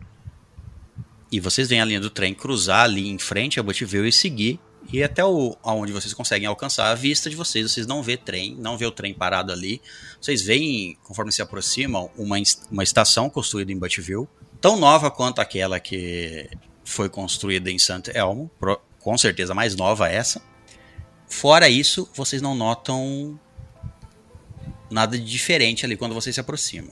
E 1.30 1.38
vocês 1.38 1.68
veem 1.68 1.82
a 1.82 1.84
linha 1.84 2.00
do 2.00 2.08
trem 2.08 2.32
cruzar 2.32 2.84
ali 2.84 3.10
em 3.10 3.18
frente 3.18 3.60
a 3.60 3.62
Bottville 3.62 4.08
e 4.08 4.12
seguir 4.12 4.58
e 4.90 5.04
até 5.04 5.22
o, 5.22 5.54
aonde 5.62 5.92
vocês 5.92 6.14
conseguem 6.14 6.48
alcançar 6.48 6.90
a 6.90 6.94
vista 6.94 7.28
de 7.28 7.36
vocês. 7.36 7.70
Vocês 7.70 7.86
não 7.86 8.02
vê 8.02 8.16
trem, 8.16 8.56
não 8.58 8.78
vê 8.78 8.86
o 8.86 8.90
trem 8.90 9.12
parado 9.12 9.52
ali. 9.52 9.82
Vocês 10.18 10.40
veem, 10.40 10.96
conforme 11.02 11.30
se 11.30 11.42
aproximam, 11.42 12.10
uma, 12.16 12.36
uma 12.70 12.82
estação 12.82 13.28
construída 13.28 13.70
em 13.70 13.78
Buttville, 13.78 14.26
tão 14.62 14.78
nova 14.78 15.10
quanto 15.10 15.42
aquela 15.42 15.78
que 15.78 16.48
foi 16.86 17.10
construída 17.10 17.70
em 17.70 17.78
St. 17.78 18.10
Elmo, 18.14 18.50
com 18.98 19.18
certeza 19.18 19.52
mais 19.52 19.76
nova 19.76 20.08
essa. 20.08 20.40
Fora 21.28 21.68
isso, 21.68 22.08
vocês 22.14 22.40
não 22.40 22.54
notam 22.54 23.38
nada 24.94 25.18
de 25.18 25.24
diferente 25.24 25.84
ali 25.84 25.96
quando 25.96 26.14
você 26.14 26.32
se 26.32 26.38
aproxima. 26.38 26.88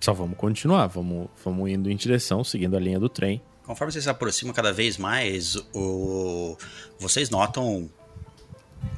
Só 0.00 0.14
vamos 0.14 0.38
continuar, 0.38 0.86
vamos, 0.86 1.28
vamos 1.44 1.70
indo 1.70 1.90
em 1.90 1.96
direção, 1.96 2.42
seguindo 2.42 2.76
a 2.76 2.80
linha 2.80 2.98
do 2.98 3.10
trem. 3.10 3.42
Conforme 3.66 3.92
você 3.92 4.00
se 4.00 4.08
aproxima 4.08 4.54
cada 4.54 4.72
vez 4.72 4.96
mais, 4.96 5.56
o... 5.74 6.56
vocês 6.98 7.28
notam 7.28 7.90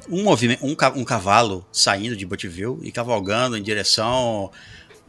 um 0.09 0.23
movimento, 0.23 0.65
um, 0.65 0.71
um 0.95 1.03
cavalo 1.03 1.65
saindo 1.69 2.15
de 2.15 2.25
Buttville 2.25 2.77
e 2.81 2.91
cavalgando 2.93 3.57
em 3.57 3.61
direção 3.61 4.49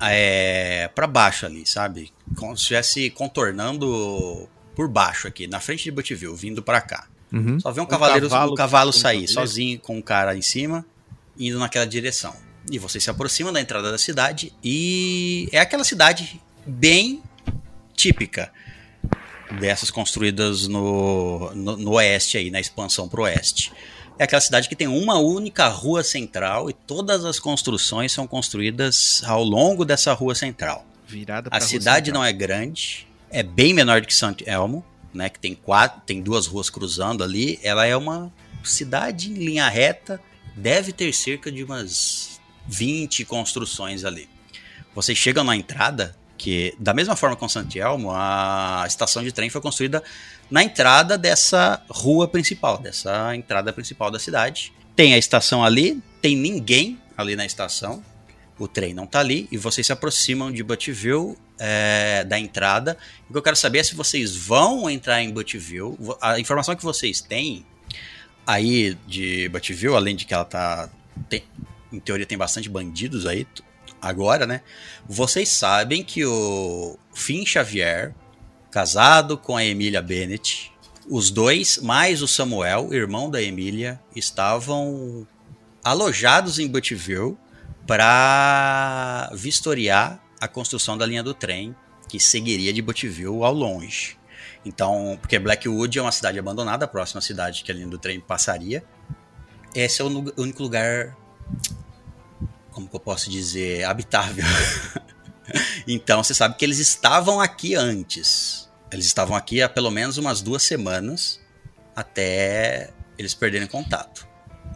é, 0.01 0.91
para 0.97 1.07
baixo 1.07 1.47
ali, 1.47 1.65
sabe? 1.65 2.13
Como 2.35 2.57
se 2.57 2.63
estivesse 2.63 3.11
contornando 3.11 4.49
por 4.75 4.89
baixo 4.89 5.29
aqui, 5.29 5.47
na 5.47 5.61
frente 5.61 5.85
de 5.85 5.93
Buttville, 5.93 6.35
vindo 6.35 6.65
para 6.65 6.81
cá. 6.81 7.07
Uhum. 7.33 7.61
Só 7.61 7.71
vê 7.71 7.81
um, 7.81 7.85
um 7.85 7.87
cavaleiro, 7.87 8.29
cavalo, 8.29 8.53
um 8.53 8.57
cavalo 8.57 8.93
sair 8.93 9.29
sozinho 9.29 9.79
com 9.79 9.99
um 9.99 10.03
cara 10.03 10.35
em 10.35 10.43
cima 10.43 10.85
indo 11.39 11.59
naquela 11.59 11.87
direção. 11.87 12.35
E 12.71 12.79
você 12.79 13.01
se 13.01 13.11
aproxima 13.11 13.53
da 13.53 13.61
entrada 13.61 13.91
da 13.91 13.99
cidade 13.99 14.53
e 14.63 15.49
é 15.51 15.59
aquela 15.59 15.85
cidade 15.85 16.41
bem 16.65 17.23
típica 17.95 18.53
dessas 19.59 19.91
construídas 19.91 20.69
no, 20.69 21.53
no, 21.55 21.77
no 21.77 21.91
oeste 21.93 22.39
aí, 22.39 22.51
na 22.51 22.61
expansão 22.61 23.09
para 23.09 23.21
o 23.21 23.25
oeste. 23.25 23.73
É 24.19 24.25
aquela 24.25 24.41
cidade 24.41 24.69
que 24.69 24.77
tem 24.77 24.87
uma 24.87 25.19
única 25.19 25.69
rua 25.69 26.05
central 26.05 26.71
e 26.71 26.73
todas 26.73 27.25
as 27.25 27.41
construções 27.41 28.13
são 28.13 28.27
construídas 28.27 29.23
ao 29.25 29.43
longo 29.43 29.85
dessa 29.85 30.13
rua 30.13 30.35
central. 30.35 30.87
Virada 31.07 31.51
a 31.53 31.61
cidade 31.61 32.13
não 32.13 32.25
é 32.25 32.33
grande, 32.33 33.07
é 33.31 33.43
bem 33.43 33.75
menor 33.75 34.01
do 34.01 34.07
que 34.07 34.15
Santo 34.15 34.45
Elmo, 34.47 34.85
né, 35.13 35.29
que 35.29 35.39
tem 35.39 35.55
quatro, 35.55 36.01
tem 36.07 36.23
duas 36.23 36.47
ruas 36.47 36.71
cruzando 36.71 37.25
ali. 37.25 37.59
Ela 37.63 37.87
é 37.87 37.97
uma 37.97 38.33
cidade 38.63 39.31
em 39.31 39.35
linha 39.35 39.69
reta 39.69 40.21
deve 40.57 40.93
ter 40.93 41.13
cerca 41.13 41.51
de 41.51 41.63
umas 41.65 42.41
20 42.67 43.25
construções 43.25 44.05
ali. 44.05 44.29
Vocês 44.95 45.17
chegam 45.17 45.43
na 45.43 45.57
entrada, 45.57 46.17
que 46.37 46.75
da 46.79 46.93
mesma 46.93 47.17
forma 47.17 47.37
com 47.37 47.49
Santielmo, 47.49 48.11
a 48.13 48.85
estação 48.87 49.23
de 49.23 49.33
trem 49.33 49.49
foi 49.49 49.61
construída 49.61 50.03
na 50.51 50.63
entrada 50.63 51.17
dessa 51.17 51.83
rua 51.89 52.29
principal, 52.29 52.79
dessa 52.79 53.35
entrada 53.35 53.73
principal 53.73 54.11
da 54.11 54.19
cidade. 54.19 54.73
Tem 54.95 55.15
a 55.15 55.19
estação 55.19 55.65
ali, 55.65 56.03
tem 56.21 56.37
ninguém 56.37 57.01
ali 57.17 57.37
na 57.37 57.47
estação, 57.47 58.05
o 58.59 58.69
trem 58.69 58.93
não 58.93 59.05
está 59.05 59.21
ali, 59.21 59.49
e 59.51 59.57
vocês 59.57 59.87
se 59.87 59.93
aproximam 59.93 60.53
de 60.53 60.63
Buttville, 60.63 61.37
é, 61.59 62.25
da 62.25 62.39
entrada. 62.39 62.99
O 63.29 63.33
que 63.33 63.39
eu 63.39 63.43
quero 63.43 63.57
saber 63.57 63.79
é 63.79 63.85
se 63.85 63.95
vocês 63.95 64.37
vão 64.37 64.91
entrar 64.91 65.23
em 65.23 65.31
Buttville. 65.31 65.97
A 66.21 66.39
informação 66.39 66.77
que 66.77 66.83
vocês 66.83 67.21
têm 67.21 67.65
aí 68.47 68.97
de 69.07 69.49
Buttville, 69.49 69.95
além 69.95 70.17
de 70.17 70.25
que 70.25 70.35
ela 70.35 70.45
tá. 70.45 70.89
Tem, 71.29 71.45
em 71.93 72.01
teoria 72.01 72.27
tem 72.27 72.39
bastante 72.39 72.69
bandidos 72.69 73.27
aí 73.27 73.47
agora, 74.01 74.47
né? 74.47 74.63
Vocês 75.09 75.49
sabem 75.49 76.03
que 76.03 76.25
o 76.25 76.99
Finn 77.15 77.45
Xavier, 77.47 78.15
casado 78.71 79.39
com 79.39 79.57
a 79.57 79.65
Emília 79.65 80.03
Bennett, 80.03 80.73
os 81.09 81.31
dois, 81.31 81.79
mais 81.79 82.23
o 82.23 82.29
Samuel, 82.29 82.93
irmão 82.93 83.31
da 83.31 83.41
Emília, 83.43 84.01
estavam 84.15 85.27
alojados 85.85 86.59
em 86.59 86.69
Buttville 86.69 87.37
para 87.87 89.31
vistoriar 89.35 90.23
a 90.41 90.49
construção 90.49 90.97
da 90.97 91.07
linha 91.07 91.23
do 91.23 91.35
trem 91.35 91.75
que 92.09 92.19
seguiria 92.21 92.73
de 92.73 92.83
Buttville 92.83 93.43
ao 93.43 93.55
longe. 93.55 94.17
Então, 94.65 95.19
porque 95.21 95.39
Blackwood 95.39 95.99
é 95.99 96.03
uma 96.03 96.13
cidade 96.13 96.39
abandonada, 96.39 96.85
a 96.85 96.89
próxima 96.89 97.21
cidade 97.21 97.65
que 97.65 97.73
a 97.73 97.75
linha 97.75 97.89
do 97.89 97.99
trem 97.99 98.21
passaria. 98.21 98.85
Esse 99.75 100.03
é 100.03 100.05
o 100.05 100.33
único 100.37 100.63
lugar, 100.63 101.17
como 102.71 102.89
que 102.89 102.95
eu 102.95 103.01
posso 103.01 103.29
dizer, 103.31 103.85
habitável. 103.85 104.45
então, 105.87 106.23
você 106.23 106.35
sabe 106.35 106.57
que 106.57 106.65
eles 106.65 106.79
estavam 106.79 107.41
aqui 107.41 107.75
antes. 107.75 108.71
Eles 108.91 109.07
estavam 109.07 109.35
aqui 109.35 109.63
há 109.63 109.69
pelo 109.69 109.91
menos 109.91 110.19
umas 110.19 110.43
duas 110.43 110.63
semanas 110.63 111.41
até 111.97 112.91
eles 113.19 113.35
perderem 113.35 113.67
contato. 113.67 114.29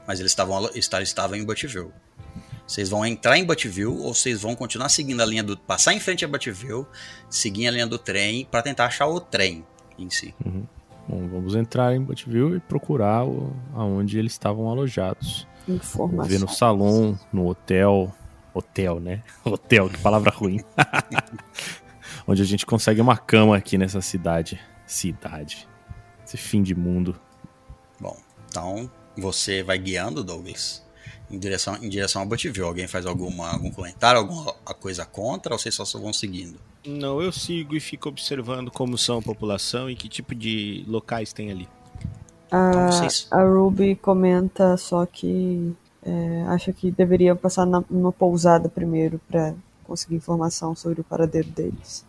Mas 0.07 0.19
eles 0.19 0.33
estavam, 0.33 0.71
estavam 0.75 1.37
em 1.37 1.45
Buttville. 1.45 1.93
Vocês 2.67 2.89
vão 2.89 3.07
entrar 3.07 3.39
em 3.39 3.45
Buttville 3.45 3.87
ou 3.87 4.13
vocês 4.13 4.41
vão 4.41 4.57
continuar 4.57 4.89
seguindo 4.89 5.21
a 5.21 5.27
linha 5.27 5.43
do. 5.43 5.57
passar 5.57 5.93
em 5.93 6.01
frente 6.01 6.25
a 6.25 6.29
Buttville, 6.29 6.87
seguir 7.31 7.69
a 7.69 7.71
linha 7.71 7.87
do 7.87 7.99
trem 7.99 8.45
para 8.45 8.63
tentar 8.63 8.87
achar 8.87 9.07
o 9.07 9.21
trem 9.21 9.65
em 9.99 10.11
si. 10.11 10.35
Uhum. 10.45 10.65
Bom, 11.09 11.29
vamos 11.29 11.55
entrar 11.55 11.95
em 11.95 12.01
Buttville 12.01 12.57
e 12.57 12.61
procurar 12.61 13.25
o, 13.25 13.55
aonde 13.75 14.19
eles 14.19 14.33
estavam 14.33 14.69
alojados. 14.69 15.47
Informação. 15.69 16.31
Ver 16.31 16.41
no 16.41 16.49
salão, 16.49 17.19
no 17.33 17.47
hotel. 17.47 18.13
Hotel, 18.53 18.99
né? 19.01 19.23
Hotel, 19.45 19.89
que 19.89 19.99
palavra 19.99 20.31
ruim. 20.31 20.61
onde 22.27 22.43
a 22.43 22.45
gente 22.45 22.65
consegue 22.65 23.01
uma 23.01 23.17
cama 23.17 23.57
aqui 23.57 23.77
nessa 23.77 24.01
cidade. 24.01 24.59
Cidade. 24.87 25.69
Esse 26.25 26.37
fim 26.37 26.63
de 26.63 26.75
mundo. 26.75 27.19
Bom, 28.01 28.17
então 28.49 28.91
você 29.17 29.63
vai 29.63 29.79
guiando, 29.79 30.25
Douglas, 30.25 30.86
em 31.31 31.39
direção, 31.39 31.77
em 31.77 31.89
direção 31.89 32.23
ao 32.23 32.29
Buttville. 32.29 32.67
Alguém 32.67 32.87
faz 32.87 33.07
alguma, 33.07 33.51
algum 33.51 33.71
comentário, 33.71 34.21
alguma 34.21 34.53
coisa 34.81 35.05
contra, 35.05 35.53
ou 35.53 35.59
vocês 35.59 35.75
só 35.75 35.85
vão 35.99 36.13
seguindo? 36.13 36.59
Não, 36.87 37.21
eu 37.21 37.33
sigo 37.33 37.75
e 37.75 37.81
fico 37.81 38.09
observando 38.09 38.71
como 38.71 38.97
são 38.97 39.19
a 39.19 39.23
população 39.23 39.91
e 39.91 39.97
que 39.97 40.09
tipo 40.09 40.35
de 40.35 40.85
locais 40.87 41.33
tem 41.33 41.51
ali. 41.51 41.69
A, 42.51 42.71
Então 42.71 43.39
a 43.39 43.43
Ruby 43.43 43.97
comenta 43.97 44.77
só 44.77 45.05
que 45.05 45.75
é, 46.03 46.45
acha 46.49 46.73
que 46.73 46.91
deveria 46.91 47.35
passar 47.35 47.67
na, 47.67 47.83
numa 47.91 48.13
pousada 48.13 48.69
primeiro 48.69 49.21
pra 49.29 49.55
conseguir 49.83 50.17
informação 50.17 50.75
sobre 50.75 51.01
o 51.01 51.05
paradeiro 51.05 51.49
deles. 51.49 52.05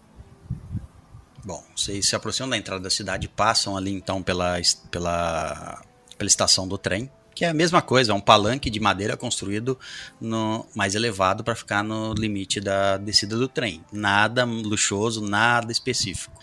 Bom, 1.43 1.63
vocês 1.75 2.07
se 2.07 2.15
aproximam 2.15 2.49
da 2.49 2.57
entrada 2.57 2.83
da 2.83 2.89
cidade, 2.89 3.27
passam 3.27 3.77
ali 3.77 3.91
então 3.91 4.21
pela, 4.21 4.57
pela, 4.91 5.81
pela 6.17 6.27
estação 6.27 6.67
do 6.67 6.77
trem, 6.77 7.09
que 7.37 7.45
é 7.45 7.49
a 7.49 7.53
mesma 7.53 7.83
coisa, 7.83 8.11
é 8.11 8.15
um 8.15 8.19
palanque 8.19 8.67
de 8.67 8.79
madeira 8.79 9.15
construído 9.15 9.77
no 10.19 10.65
mais 10.73 10.95
elevado 10.95 11.43
para 11.43 11.53
ficar 11.53 11.83
no 11.83 12.11
limite 12.15 12.59
da 12.59 12.97
descida 12.97 13.37
do 13.37 13.47
trem. 13.47 13.85
Nada 13.91 14.43
luxuoso, 14.43 15.21
nada 15.21 15.71
específico. 15.71 16.35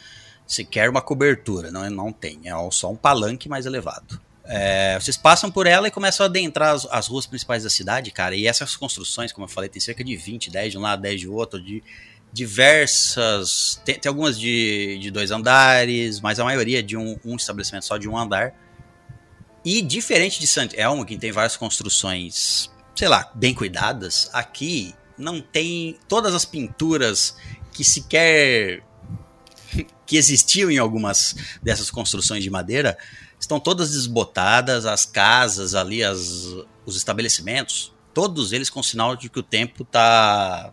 Sequer 0.46 0.88
uma 0.88 1.02
cobertura, 1.02 1.72
não, 1.72 1.90
não 1.90 2.12
tem, 2.12 2.42
é 2.44 2.52
só 2.70 2.92
um 2.92 2.94
palanque 2.94 3.48
mais 3.48 3.66
elevado. 3.66 4.20
É, 4.44 4.96
vocês 5.00 5.16
passam 5.16 5.50
por 5.50 5.66
ela 5.66 5.88
e 5.88 5.90
começam 5.90 6.22
a 6.24 6.28
adentrar 6.28 6.72
as, 6.72 6.86
as 6.88 7.08
ruas 7.08 7.26
principais 7.26 7.64
da 7.64 7.70
cidade, 7.70 8.12
cara. 8.12 8.36
E 8.36 8.46
essas 8.46 8.76
construções, 8.76 9.32
como 9.32 9.46
eu 9.46 9.50
falei, 9.50 9.68
tem 9.68 9.80
cerca 9.80 10.04
de 10.04 10.14
20, 10.14 10.48
10 10.48 10.70
de 10.70 10.78
um 10.78 10.80
lado, 10.80 11.02
10 11.02 11.22
de 11.22 11.28
outro, 11.28 11.60
de 11.60 11.82
diversas. 12.32 13.80
Tem, 13.84 13.98
tem 13.98 14.08
algumas 14.08 14.38
de, 14.38 14.96
de 15.00 15.10
dois 15.10 15.32
andares, 15.32 16.20
mas 16.20 16.38
a 16.38 16.44
maioria 16.44 16.84
de 16.84 16.96
um, 16.96 17.18
um 17.24 17.34
estabelecimento 17.34 17.84
só 17.84 17.96
de 17.96 18.08
um 18.08 18.16
andar. 18.16 18.54
E 19.64 19.80
diferente 19.80 20.38
de 20.38 20.46
St. 20.46 20.78
Elmo, 20.78 21.06
que 21.06 21.16
tem 21.16 21.32
várias 21.32 21.56
construções, 21.56 22.70
sei 22.94 23.08
lá, 23.08 23.30
bem 23.34 23.54
cuidadas, 23.54 24.28
aqui 24.32 24.94
não 25.16 25.40
tem 25.40 25.98
todas 26.08 26.34
as 26.34 26.44
pinturas 26.44 27.36
que 27.72 27.82
sequer 27.82 28.82
que 30.06 30.16
existiam 30.16 30.70
em 30.70 30.78
algumas 30.78 31.34
dessas 31.62 31.90
construções 31.90 32.42
de 32.42 32.50
madeira 32.50 32.98
estão 33.38 33.60
todas 33.60 33.92
desbotadas, 33.92 34.86
as 34.86 35.04
casas 35.04 35.74
ali, 35.74 36.02
as, 36.02 36.46
os 36.84 36.96
estabelecimentos, 36.96 37.92
todos 38.12 38.52
eles 38.52 38.70
com 38.70 38.82
sinal 38.82 39.16
de 39.16 39.28
que 39.28 39.38
o 39.38 39.42
tempo 39.42 39.82
está 39.82 40.72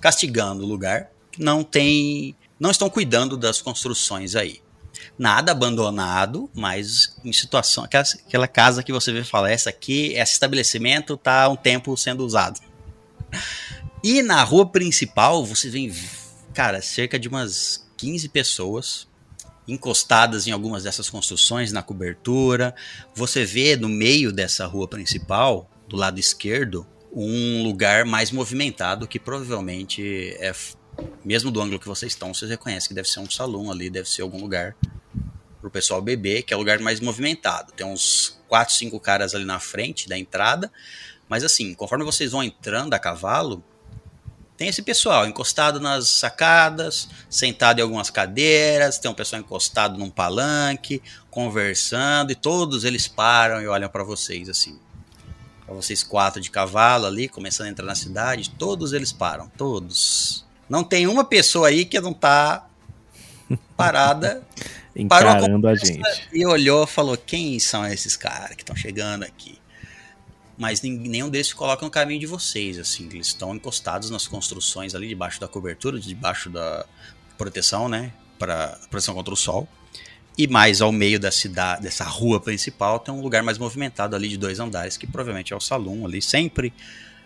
castigando 0.00 0.64
o 0.64 0.66
lugar. 0.66 1.10
Não 1.38 1.62
tem, 1.62 2.36
não 2.58 2.70
estão 2.70 2.88
cuidando 2.88 3.36
das 3.36 3.60
construções 3.60 4.34
aí. 4.34 4.60
Nada 5.18 5.52
abandonado, 5.52 6.50
mas 6.54 7.16
em 7.24 7.32
situação 7.32 7.84
aquela, 7.84 8.04
aquela 8.26 8.48
casa 8.48 8.82
que 8.82 8.92
você 8.92 9.12
vê 9.12 9.20
e 9.20 9.24
fala, 9.24 9.50
essa 9.50 9.70
aqui, 9.70 10.12
esse 10.14 10.32
estabelecimento 10.32 11.14
está 11.14 11.48
um 11.48 11.56
tempo 11.56 11.96
sendo 11.96 12.24
usado. 12.24 12.60
E 14.02 14.22
na 14.22 14.42
rua 14.42 14.66
principal 14.66 15.44
você 15.44 15.68
vê, 15.68 15.92
cara, 16.54 16.80
cerca 16.82 17.18
de 17.18 17.28
umas 17.28 17.86
15 17.96 18.28
pessoas 18.28 19.08
encostadas 19.66 20.46
em 20.46 20.52
algumas 20.52 20.84
dessas 20.84 21.10
construções 21.10 21.72
na 21.72 21.82
cobertura. 21.82 22.74
Você 23.14 23.44
vê 23.44 23.76
no 23.76 23.88
meio 23.88 24.32
dessa 24.32 24.66
rua 24.66 24.86
principal, 24.86 25.68
do 25.88 25.96
lado 25.96 26.20
esquerdo, 26.20 26.86
um 27.12 27.62
lugar 27.62 28.04
mais 28.04 28.30
movimentado 28.30 29.08
que 29.08 29.18
provavelmente 29.18 30.36
é 30.38 30.52
mesmo 31.24 31.50
do 31.50 31.60
ângulo 31.60 31.78
que 31.78 31.88
vocês 31.88 32.12
estão, 32.12 32.32
vocês 32.32 32.50
reconhecem 32.50 32.88
que 32.88 32.94
deve 32.94 33.08
ser 33.08 33.20
um 33.20 33.30
salão 33.30 33.70
ali, 33.70 33.90
deve 33.90 34.08
ser 34.08 34.22
algum 34.22 34.40
lugar 34.40 34.76
pro 35.60 35.70
pessoal 35.70 36.00
beber, 36.00 36.42
que 36.42 36.54
é 36.54 36.56
o 36.56 36.60
lugar 36.60 36.78
mais 36.78 37.00
movimentado. 37.00 37.72
Tem 37.72 37.86
uns 37.86 38.38
4, 38.48 38.74
5 38.74 39.00
caras 39.00 39.34
ali 39.34 39.44
na 39.44 39.58
frente 39.58 40.08
da 40.08 40.16
entrada, 40.16 40.70
mas 41.28 41.42
assim, 41.42 41.74
conforme 41.74 42.04
vocês 42.04 42.30
vão 42.30 42.42
entrando 42.42 42.94
a 42.94 42.98
cavalo, 42.98 43.64
tem 44.56 44.68
esse 44.68 44.80
pessoal 44.80 45.26
encostado 45.26 45.78
nas 45.78 46.08
sacadas, 46.08 47.08
sentado 47.28 47.78
em 47.78 47.82
algumas 47.82 48.08
cadeiras, 48.08 48.98
tem 48.98 49.10
um 49.10 49.14
pessoal 49.14 49.42
encostado 49.42 49.98
num 49.98 50.08
palanque, 50.08 51.02
conversando, 51.30 52.30
e 52.30 52.34
todos 52.34 52.84
eles 52.84 53.06
param 53.06 53.60
e 53.60 53.66
olham 53.66 53.88
para 53.88 54.02
vocês 54.02 54.48
assim. 54.48 54.78
Para 55.66 55.74
vocês 55.74 56.02
quatro 56.02 56.40
de 56.40 56.50
cavalo 56.50 57.04
ali, 57.06 57.28
começando 57.28 57.66
a 57.66 57.70
entrar 57.70 57.84
na 57.84 57.94
cidade, 57.94 58.50
todos 58.50 58.94
eles 58.94 59.12
param, 59.12 59.48
todos. 59.58 60.45
Não 60.68 60.82
tem 60.82 61.06
uma 61.06 61.24
pessoa 61.24 61.68
aí 61.68 61.84
que 61.84 62.00
não 62.00 62.12
tá 62.12 62.66
parada 63.76 64.42
Encarando 64.96 65.68
a 65.68 65.74
gente. 65.74 66.00
e 66.32 66.46
olhou 66.46 66.84
e 66.84 66.86
falou: 66.86 67.16
Quem 67.16 67.58
são 67.58 67.86
esses 67.86 68.16
caras 68.16 68.56
que 68.56 68.62
estão 68.62 68.74
chegando 68.74 69.24
aqui? 69.24 69.58
Mas 70.56 70.80
nenhum 70.80 71.28
deles 71.28 71.48
se 71.48 71.54
coloca 71.54 71.84
no 71.84 71.90
caminho 71.90 72.18
de 72.18 72.26
vocês, 72.26 72.78
assim. 72.78 73.06
Eles 73.12 73.26
estão 73.26 73.54
encostados 73.54 74.08
nas 74.08 74.26
construções 74.26 74.94
ali, 74.94 75.06
debaixo 75.08 75.38
da 75.38 75.46
cobertura, 75.46 76.00
debaixo 76.00 76.48
da 76.48 76.86
proteção, 77.36 77.90
né? 77.90 78.10
Para 78.38 78.78
proteção 78.90 79.14
contra 79.14 79.34
o 79.34 79.36
sol. 79.36 79.68
E 80.38 80.46
mais 80.46 80.80
ao 80.80 80.90
meio 80.90 81.20
da 81.20 81.30
cidade, 81.30 81.82
dessa 81.82 82.04
rua 82.04 82.40
principal, 82.40 82.98
tem 82.98 83.12
um 83.12 83.20
lugar 83.20 83.42
mais 83.42 83.58
movimentado 83.58 84.16
ali 84.16 84.28
de 84.28 84.38
dois 84.38 84.58
andares, 84.58 84.96
que 84.96 85.06
provavelmente 85.06 85.52
é 85.52 85.56
o 85.56 85.60
salão 85.60 86.06
ali. 86.06 86.22
Sempre 86.22 86.72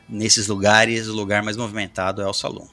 nesses 0.08 0.48
lugares, 0.48 1.06
o 1.06 1.14
lugar 1.14 1.42
mais 1.42 1.56
movimentado 1.56 2.20
é 2.20 2.26
o 2.26 2.32
salão. 2.32 2.68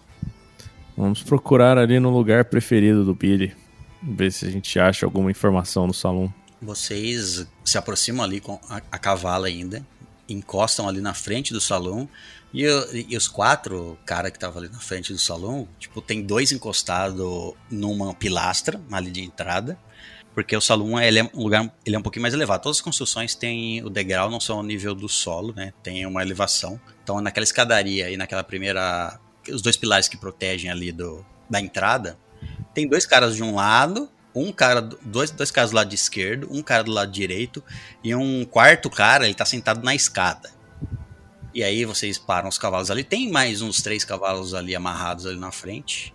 Vamos 0.97 1.21
procurar 1.21 1.77
ali 1.77 1.99
no 1.99 2.09
lugar 2.09 2.45
preferido 2.45 3.05
do 3.05 3.13
Billy. 3.13 3.55
Ver 4.01 4.31
se 4.31 4.45
a 4.45 4.49
gente 4.49 4.79
acha 4.79 5.05
alguma 5.05 5.29
informação 5.29 5.85
no 5.85 5.93
salão. 5.93 6.33
Vocês 6.59 7.45
se 7.63 7.77
aproximam 7.77 8.25
ali 8.25 8.41
com 8.41 8.59
a, 8.67 8.81
a 8.91 9.45
ainda, 9.45 9.85
encostam 10.27 10.89
ali 10.89 10.99
na 10.99 11.13
frente 11.13 11.53
do 11.53 11.61
salão 11.61 12.09
e, 12.53 12.65
e 13.09 13.15
os 13.15 13.27
quatro 13.27 13.97
cara 14.05 14.31
que 14.31 14.37
estavam 14.37 14.59
ali 14.61 14.71
na 14.71 14.79
frente 14.79 15.13
do 15.13 15.19
salão, 15.19 15.67
tipo, 15.77 16.01
tem 16.01 16.23
dois 16.23 16.51
encostados 16.51 17.53
numa 17.69 18.13
pilastra 18.15 18.81
ali 18.91 19.11
de 19.11 19.21
entrada, 19.21 19.77
porque 20.33 20.55
o 20.55 20.61
salão 20.61 20.99
ele 20.99 21.19
é 21.19 21.29
um 21.33 21.43
lugar, 21.43 21.71
ele 21.85 21.95
é 21.95 21.99
um 21.99 22.01
pouquinho 22.01 22.21
mais 22.21 22.33
elevado. 22.33 22.61
Todas 22.61 22.77
as 22.77 22.81
construções 22.81 23.35
têm 23.35 23.83
o 23.83 23.89
degrau 23.89 24.29
não 24.29 24.39
são 24.39 24.57
ao 24.57 24.63
nível 24.63 24.95
do 24.95 25.09
solo, 25.09 25.53
né? 25.55 25.73
Tem 25.83 26.05
uma 26.05 26.21
elevação. 26.21 26.79
Então, 27.03 27.19
naquela 27.21 27.43
escadaria 27.43 28.09
e 28.09 28.17
naquela 28.17 28.43
primeira, 28.43 29.19
os 29.49 29.61
dois 29.61 29.77
pilares 29.77 30.07
que 30.07 30.17
protegem 30.17 30.69
ali 30.69 30.91
do 30.91 31.25
da 31.49 31.61
entrada, 31.61 32.17
tem 32.73 32.87
dois 32.87 33.05
caras 33.05 33.35
de 33.35 33.41
um 33.43 33.55
lado, 33.55 34.09
um 34.35 34.51
cara, 34.51 34.81
do- 34.81 34.99
dois, 35.01 35.31
dois 35.31 35.49
caras 35.49 35.71
do 35.71 35.75
lado 35.77 35.93
esquerdo, 35.95 36.47
um 36.51 36.61
cara 36.61 36.83
do 36.83 36.91
lado 36.91 37.11
direito 37.11 37.63
e 38.03 38.13
um 38.13 38.43
quarto 38.45 38.89
cara, 38.89 39.25
ele 39.25 39.33
tá 39.33 39.45
sentado 39.45 39.83
na 39.83 39.95
escada. 39.95 40.51
E 41.53 41.63
aí 41.63 41.85
vocês 41.85 42.17
param 42.19 42.49
os 42.49 42.57
cavalos 42.57 42.91
ali, 42.91 43.03
tem 43.03 43.31
mais 43.31 43.61
uns 43.61 43.81
três 43.81 44.03
cavalos 44.05 44.53
ali 44.53 44.75
amarrados 44.75 45.25
ali 45.25 45.39
na 45.39 45.51
frente. 45.51 46.13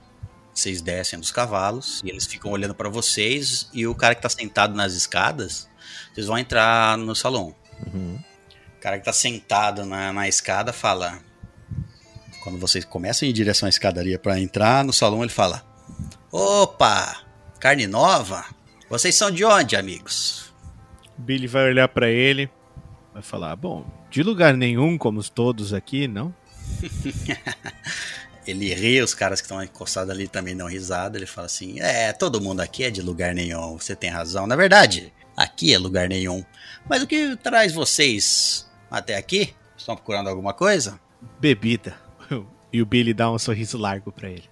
Vocês 0.55 0.83
descem 0.83 1.19
dos 1.19 1.33
cavalos 1.33 2.01
e 2.05 2.11
eles 2.11 2.27
ficam 2.27 2.51
olhando 2.53 2.75
pra 2.75 2.89
vocês 2.91 3.69
e 3.73 3.87
o 3.87 3.95
cara 3.95 4.15
que 4.15 4.21
tá 4.23 4.29
sentado 4.29 4.75
nas 4.75 4.93
escadas, 4.93 5.67
vocês 6.13 6.27
vão 6.27 6.37
entrar 6.39 6.97
no 6.99 7.17
salão. 7.17 7.55
Uhum. 7.93 8.23
O 8.77 8.81
cara 8.81 8.99
que 8.99 9.05
tá 9.05 9.13
sentado 9.15 9.85
na, 9.87 10.13
na 10.13 10.29
escada 10.29 10.73
fala. 10.73 11.19
Quando 12.43 12.59
vocês 12.59 12.85
começam 12.85 13.25
a 13.25 13.29
ir 13.29 13.31
em 13.31 13.35
direção 13.35 13.67
à 13.67 13.71
escadaria 13.71 14.19
pra 14.19 14.39
entrar 14.39 14.85
no 14.85 14.93
salão, 14.93 15.23
ele 15.23 15.33
fala: 15.33 15.65
Opa, 16.31 17.23
carne 17.61 17.87
nova? 17.87 18.45
Vocês 18.91 19.15
são 19.15 19.31
de 19.31 19.45
onde, 19.45 19.77
amigos? 19.77 20.53
Billy 21.17 21.47
vai 21.47 21.69
olhar 21.69 21.87
pra 21.89 22.09
ele, 22.09 22.51
vai 23.13 23.23
falar: 23.23 23.55
Bom, 23.55 23.87
de 24.11 24.25
lugar 24.25 24.55
nenhum, 24.57 24.99
como 24.99 25.23
todos 25.23 25.73
aqui, 25.73 26.09
não? 26.09 26.35
Ele 28.45 28.75
ri, 28.75 29.01
os 29.01 29.15
caras 29.15 29.41
que 29.41 29.45
estão 29.45 29.63
encostados 29.63 30.11
ali 30.11 30.27
também 30.27 30.57
dão 30.57 30.67
risada. 30.67 31.17
Ele 31.17 31.27
fala 31.27 31.47
assim: 31.47 31.81
É, 31.81 32.13
todo 32.13 32.41
mundo 32.41 32.61
aqui 32.61 32.83
é 32.83 32.91
de 32.91 33.01
lugar 33.01 33.33
nenhum, 33.35 33.79
você 33.79 33.95
tem 33.95 34.11
razão. 34.11 34.49
Na 34.49 34.57
verdade, 34.57 35.13
aqui 35.37 35.73
é 35.73 35.79
lugar 35.79 36.09
nenhum. 36.09 36.45
Mas 36.89 37.05
o 37.05 37.07
que 37.07 37.37
traz 37.37 37.73
vocês 37.73 38.69
até 38.91 39.17
aqui? 39.17 39.55
Estão 39.77 39.95
procurando 39.95 40.29
alguma 40.29 40.53
coisa? 40.53 40.99
Bebida. 41.39 42.02
E 42.73 42.81
o 42.81 42.87
Billy 42.87 43.13
dá 43.13 43.31
um 43.31 43.39
sorriso 43.39 43.77
largo 43.77 44.11
pra 44.11 44.31
ele. 44.31 44.45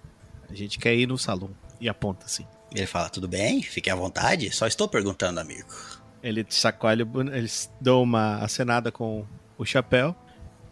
A 0.49 0.53
gente 0.53 0.77
quer 0.77 0.93
ir 0.95 1.07
no 1.07 1.17
salão. 1.17 1.49
E 1.79 1.89
aponta 1.89 2.25
assim. 2.25 2.45
Ele 2.73 2.85
fala: 2.85 3.09
Tudo 3.09 3.27
bem, 3.27 3.61
fiquem 3.63 3.91
à 3.91 3.95
vontade, 3.95 4.51
só 4.51 4.67
estou 4.67 4.87
perguntando, 4.87 5.39
amigo. 5.39 5.67
Ele 6.21 6.45
chacoalha, 6.49 7.07
eles 7.33 7.71
dão 7.81 8.03
uma 8.03 8.37
acenada 8.37 8.91
com 8.91 9.25
o 9.57 9.65
chapéu 9.65 10.15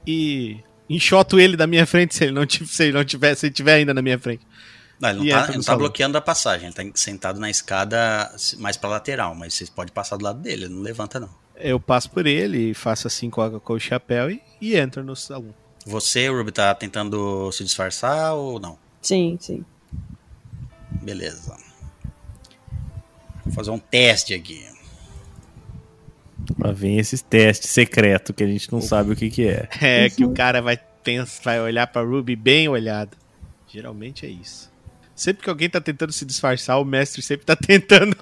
e 0.06 0.60
enxoto 0.90 1.40
ele 1.40 1.58
da 1.58 1.66
minha 1.68 1.86
frente 1.88 2.16
se 2.16 2.24
ele 2.26 2.34
não 2.34 2.46
tiver, 2.46 2.68
se 2.68 2.84
ele 2.84 2.92
não 2.94 3.04
tiver, 3.04 3.36
se 3.36 3.48
ele 3.48 3.54
tiver 3.54 3.74
ainda 3.74 3.94
na 3.94 4.02
minha 4.02 4.20
frente. 4.20 4.46
Não, 5.00 5.10
ele 5.10 5.20
não 5.20 5.26
tá, 5.30 5.44
ele 5.48 5.58
não 5.58 5.64
tá 5.64 5.72
bloqueando 5.80 6.18
a 6.18 6.22
passagem, 6.22 6.68
ele 6.68 6.76
tá 6.76 6.84
sentado 6.94 7.40
na 7.40 7.50
escada 7.50 8.32
mais 8.60 8.78
pra 8.78 8.90
lateral, 8.90 9.34
mas 9.34 9.54
vocês 9.56 9.70
podem 9.70 9.94
passar 9.94 10.18
do 10.18 10.24
lado 10.26 10.40
dele, 10.40 10.66
ele 10.66 10.74
não 10.74 10.82
levanta 10.82 11.20
não. 11.20 11.30
Eu 11.56 11.80
passo 11.80 12.10
por 12.12 12.26
ele, 12.28 12.74
faço 12.74 13.08
assim 13.08 13.30
com, 13.30 13.42
a- 13.42 13.60
com 13.60 13.74
o 13.74 13.80
chapéu 13.80 14.30
e, 14.30 14.42
e 14.62 14.76
entro 14.76 15.04
no 15.04 15.16
salão. 15.16 15.54
Você, 15.86 16.28
Ruby, 16.28 16.52
tá 16.52 16.74
tentando 16.76 17.52
se 17.52 17.64
disfarçar 17.64 18.34
ou 18.34 18.60
não? 18.60 18.78
Sim, 19.02 19.38
sim. 19.40 19.64
Beleza. 21.02 21.56
Vou 23.46 23.54
fazer 23.54 23.72
um 23.72 23.80
teste 23.80 24.34
aqui. 24.34 24.66
Lá 26.58 26.72
vem 26.72 26.98
esses 26.98 27.22
testes 27.22 27.70
secretos 27.70 28.36
que 28.36 28.44
a 28.44 28.48
gente 28.48 28.72
não 28.72 28.82
sabe 28.82 29.14
o 29.14 29.16
que 29.16 29.30
que 29.30 29.48
é. 29.48 29.68
É 29.82 30.10
que 30.10 30.26
o 30.26 30.34
cara 30.34 30.62
vai, 30.62 30.78
pensa, 31.04 31.42
vai 31.44 31.60
olhar 31.60 31.88
pra 31.88 32.02
Ruby 32.02 32.36
bem 32.36 32.68
olhado. 32.68 33.18
Geralmente 33.68 34.26
é 34.26 34.30
isso. 34.30 34.72
Sempre 35.20 35.44
que 35.44 35.50
alguém 35.50 35.70
tá 35.70 35.82
tentando 35.82 36.14
se 36.14 36.24
disfarçar, 36.26 36.80
o 36.80 36.86
mestre 36.86 37.22
sempre 37.22 37.46
tá 37.46 37.54
tentando 37.60 38.16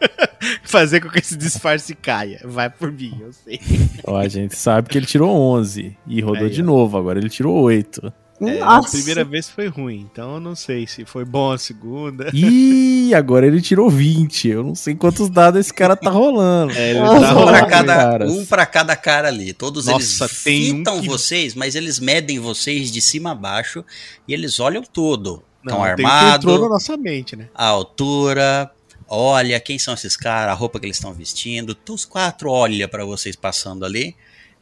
fazer 0.64 1.00
com 1.00 1.10
que 1.10 1.20
esse 1.20 1.38
disfarce 1.38 1.94
caia. 1.94 2.42
Vai 2.44 2.70
por 2.72 2.92
mim, 2.92 3.16
eu 3.22 3.32
sei. 3.32 3.60
Ó, 4.04 4.18
a 4.18 4.28
gente 4.28 4.56
sabe 4.56 4.90
que 4.90 4.98
ele 4.98 5.06
tirou 5.06 5.30
11 5.30 5.96
e 6.08 6.22
rodou 6.22 6.46
Aí, 6.48 6.50
de 6.54 6.62
ó. 6.62 6.66
novo, 6.66 6.98
agora 6.98 7.20
ele 7.20 7.30
tirou 7.30 7.56
8. 7.62 8.12
É, 8.40 8.62
a 8.62 8.82
primeira 8.82 9.24
vez 9.24 9.50
foi 9.50 9.68
ruim, 9.68 10.08
então 10.12 10.36
eu 10.36 10.40
não 10.40 10.56
sei 10.56 10.86
se 10.86 11.04
foi 11.06 11.26
bom 11.26 11.52
a 11.52 11.58
segunda. 11.58 12.30
Ih, 12.34 13.12
agora 13.16 13.48
ele 13.48 13.60
tirou 13.62 13.90
20. 13.90 14.48
Eu 14.48 14.64
não 14.64 14.76
sei 14.76 14.94
quantos 14.94 15.28
dados 15.30 15.60
esse 15.60 15.74
cara 15.74 15.96
tá 15.96 16.12
rolando. 16.12 16.72
É, 16.74 16.92
ele 16.92 17.00
Nossa, 17.00 17.20
tá 17.20 17.32
Um 17.32 17.34
Rolando, 17.36 17.58
pra, 17.58 17.68
cada, 17.68 18.26
um 18.28 18.46
pra 18.46 18.66
cada 18.68 18.96
cara 18.96 19.28
ali. 19.28 19.54
Todos 19.54 19.88
Nossa, 19.88 20.26
eles 20.26 20.44
tem 20.44 20.74
um 20.74 20.78
fitam 20.78 21.02
que- 21.02 21.08
vocês, 21.08 21.56
mas 21.56 21.74
eles 21.74 22.00
medem 22.00 22.38
vocês 22.40 22.92
de 22.92 23.02
cima 23.02 23.32
a 23.32 23.36
baixo 23.36 23.84
e 24.28 24.34
eles 24.36 24.60
olham 24.60 24.84
tudo. 24.84 25.44
Estão 25.64 25.82
que 25.82 25.88
armados, 25.88 26.46
entrou 26.46 26.60
na 26.62 26.70
nossa 26.70 26.96
mente, 26.98 27.36
né? 27.36 27.50
a 27.54 27.66
altura, 27.66 28.72
olha 29.08 29.60
quem 29.60 29.78
são 29.80 29.94
esses 29.94 30.16
caras, 30.16 30.52
a 30.52 30.56
roupa 30.56 30.80
que 30.80 30.86
eles 30.86 30.98
estão 30.98 31.14
vestindo. 31.14 31.76
Os 31.90 32.06
quatro 32.06 32.50
olham 32.50 32.88
pra 32.88 33.04
vocês 33.06 33.36
passando 33.36 33.84
ali 33.86 34.16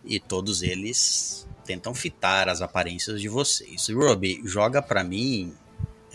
e 0.04 0.20
todos 0.20 0.62
eles 0.64 1.48
tentam 1.66 1.94
fitar 1.94 2.48
as 2.50 2.62
aparências 2.62 3.20
de 3.20 3.28
vocês. 3.28 3.88
Ruby, 3.90 4.42
joga 4.46 4.82
pra 4.82 5.04
mim. 5.04 5.54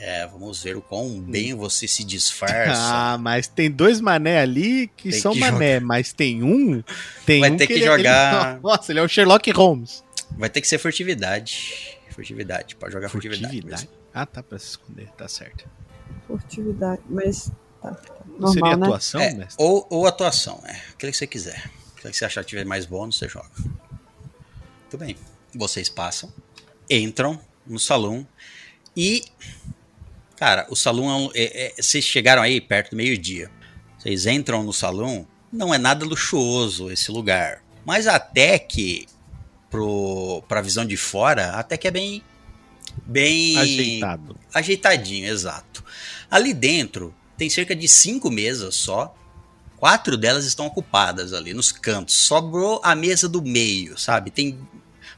é, 0.02 0.26
vamos 0.26 0.62
ver 0.62 0.76
o 0.76 0.80
quão 0.80 1.20
bem 1.20 1.52
você 1.54 1.86
se 1.86 2.02
disfarça. 2.04 2.72
Ah, 2.82 3.18
mas 3.18 3.46
tem 3.46 3.70
dois 3.70 4.00
mané 4.00 4.40
ali 4.40 4.90
que 4.96 5.10
Tem 5.10 5.20
são 5.20 5.32
que 5.34 5.40
mané, 5.40 5.78
mas 5.78 6.10
tem 6.12 6.42
um. 6.42 6.82
Tem 7.26 7.40
Vai 7.40 7.50
um 7.50 7.56
ter 7.58 7.66
que 7.66 7.74
ele- 7.74 7.84
jogar- 7.84 8.52
ele- 8.54 8.60
nossa, 8.64 8.90
ele 8.92 8.98
é 8.98 9.02
o 9.02 9.08
Sherlock 9.08 9.50
Holmes. 9.50 10.02
Vai 10.38 10.48
ter 10.48 10.60
que 10.62 10.68
ser 10.68 10.78
furtividade. 10.78 11.98
Furtividade, 12.10 12.76
pode 12.76 12.92
jogar 12.94 13.08
furtividade. 13.10 13.52
Furtividade. 13.52 13.88
Ah, 14.12 14.26
tá 14.26 14.42
pra 14.42 14.58
se 14.58 14.66
esconder, 14.66 15.08
tá 15.12 15.28
certo. 15.28 15.68
Furtividade, 16.26 17.02
mas 17.08 17.50
tá. 17.80 17.94
tá 17.94 18.14
Não 18.38 18.48
seria 18.48 18.60
Normal, 18.70 18.78
né? 18.78 18.86
atuação, 18.86 19.20
É, 19.20 19.34
mestre? 19.34 19.56
ou, 19.64 19.86
ou 19.90 20.06
atuação, 20.06 20.60
é. 20.64 20.72
Aquilo 20.92 21.12
que 21.12 21.16
você 21.18 21.26
quiser. 21.26 21.70
Aquilo 21.96 22.10
que 22.10 22.16
você 22.16 22.24
achar 22.24 22.42
que 22.42 22.48
tiver 22.50 22.64
mais 22.64 22.86
bônus, 22.86 23.18
você 23.18 23.28
joga. 23.28 23.50
Muito 23.58 24.98
bem. 24.98 25.16
Vocês 25.54 25.88
passam, 25.88 26.32
entram 26.88 27.40
no 27.66 27.78
salão 27.78 28.26
e. 28.96 29.24
Cara, 30.36 30.66
o 30.70 30.76
salão 30.76 31.10
é, 31.10 31.14
um, 31.14 31.30
é- 31.34 31.66
é- 31.66 31.82
Vocês 31.82 32.04
chegaram 32.04 32.42
aí 32.42 32.60
perto 32.60 32.90
do 32.92 32.96
meio-dia. 32.96 33.50
Vocês 33.98 34.26
entram 34.26 34.62
no 34.62 34.72
salão, 34.72 35.26
não 35.52 35.74
é 35.74 35.78
nada 35.78 36.04
luxuoso 36.04 36.90
esse 36.90 37.10
lugar. 37.12 37.62
Mas 37.84 38.06
até 38.06 38.58
que. 38.58 39.06
Pro, 39.68 40.42
pra 40.48 40.60
visão 40.60 40.84
de 40.84 40.96
fora, 40.96 41.50
até 41.52 41.76
que 41.76 41.86
é 41.86 41.90
bem. 41.92 42.24
Bem 43.06 43.56
Ajeitado. 43.58 44.36
ajeitadinho, 44.54 45.28
exato. 45.28 45.84
Ali 46.30 46.52
dentro 46.54 47.14
tem 47.36 47.48
cerca 47.50 47.74
de 47.74 47.88
cinco 47.88 48.30
mesas 48.30 48.74
só. 48.74 49.14
Quatro 49.76 50.16
delas 50.16 50.44
estão 50.44 50.66
ocupadas 50.66 51.32
ali 51.32 51.54
nos 51.54 51.72
cantos. 51.72 52.14
Sobrou 52.14 52.80
a 52.84 52.94
mesa 52.94 53.28
do 53.28 53.40
meio, 53.42 53.98
sabe? 53.98 54.30
Tem 54.30 54.58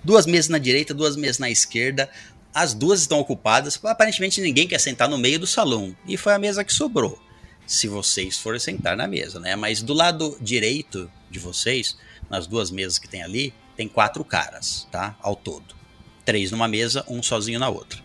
duas 0.05 0.25
mesas 0.25 0.49
na 0.49 0.59
direita, 0.59 0.95
duas 0.95 1.17
mesas 1.17 1.39
na 1.39 1.51
esquerda. 1.51 2.09
As 2.55 2.73
duas 2.73 3.01
estão 3.01 3.19
ocupadas. 3.19 3.79
Aparentemente 3.85 4.41
ninguém 4.41 4.69
quer 4.69 4.79
sentar 4.79 5.09
no 5.09 5.19
meio 5.19 5.41
do 5.41 5.47
salão. 5.47 5.97
E 6.07 6.17
foi 6.17 6.33
a 6.33 6.39
mesa 6.39 6.63
que 6.63 6.73
sobrou. 6.73 7.21
Se 7.67 7.89
vocês 7.89 8.39
forem 8.39 8.61
sentar 8.61 8.97
na 8.97 9.07
mesa, 9.09 9.41
né? 9.41 9.57
Mas 9.57 9.83
do 9.83 9.93
lado 9.95 10.37
direito 10.41 11.11
de 11.31 11.39
vocês, 11.39 11.97
nas 12.31 12.47
duas 12.47 12.71
mesas 12.71 12.99
que 12.99 13.09
tem 13.09 13.23
ali, 13.23 13.53
tem 13.77 13.89
quatro 13.89 14.25
caras, 14.25 14.87
tá? 14.93 15.17
Ao 15.21 15.35
todo. 15.35 15.82
Três 16.25 16.51
numa 16.51 16.69
mesa, 16.69 17.05
um 17.09 17.23
sozinho 17.23 17.59
na 17.59 17.69
outra. 17.69 18.01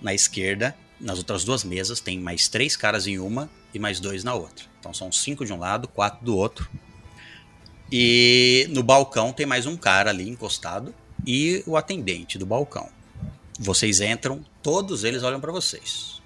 Na 0.00 0.14
esquerda, 0.14 0.76
nas 1.00 1.18
outras 1.18 1.44
duas 1.44 1.64
mesas, 1.64 2.00
tem 2.00 2.18
mais 2.18 2.48
três 2.48 2.76
caras 2.76 3.06
em 3.06 3.18
uma 3.18 3.50
e 3.74 3.78
mais 3.78 4.00
dois 4.00 4.22
na 4.24 4.34
outra. 4.34 4.64
Então 4.78 4.94
são 4.94 5.10
cinco 5.10 5.44
de 5.44 5.52
um 5.52 5.58
lado, 5.58 5.88
quatro 5.88 6.24
do 6.24 6.36
outro. 6.36 6.68
E 7.90 8.66
no 8.70 8.82
balcão 8.82 9.32
tem 9.32 9.46
mais 9.46 9.66
um 9.66 9.76
cara 9.76 10.10
ali 10.10 10.28
encostado 10.28 10.94
e 11.26 11.62
o 11.66 11.76
atendente 11.76 12.38
do 12.38 12.46
balcão. 12.46 12.88
Vocês 13.58 14.00
entram, 14.00 14.44
todos 14.62 15.04
eles 15.04 15.22
olham 15.22 15.40
para 15.40 15.52
vocês. 15.52 16.20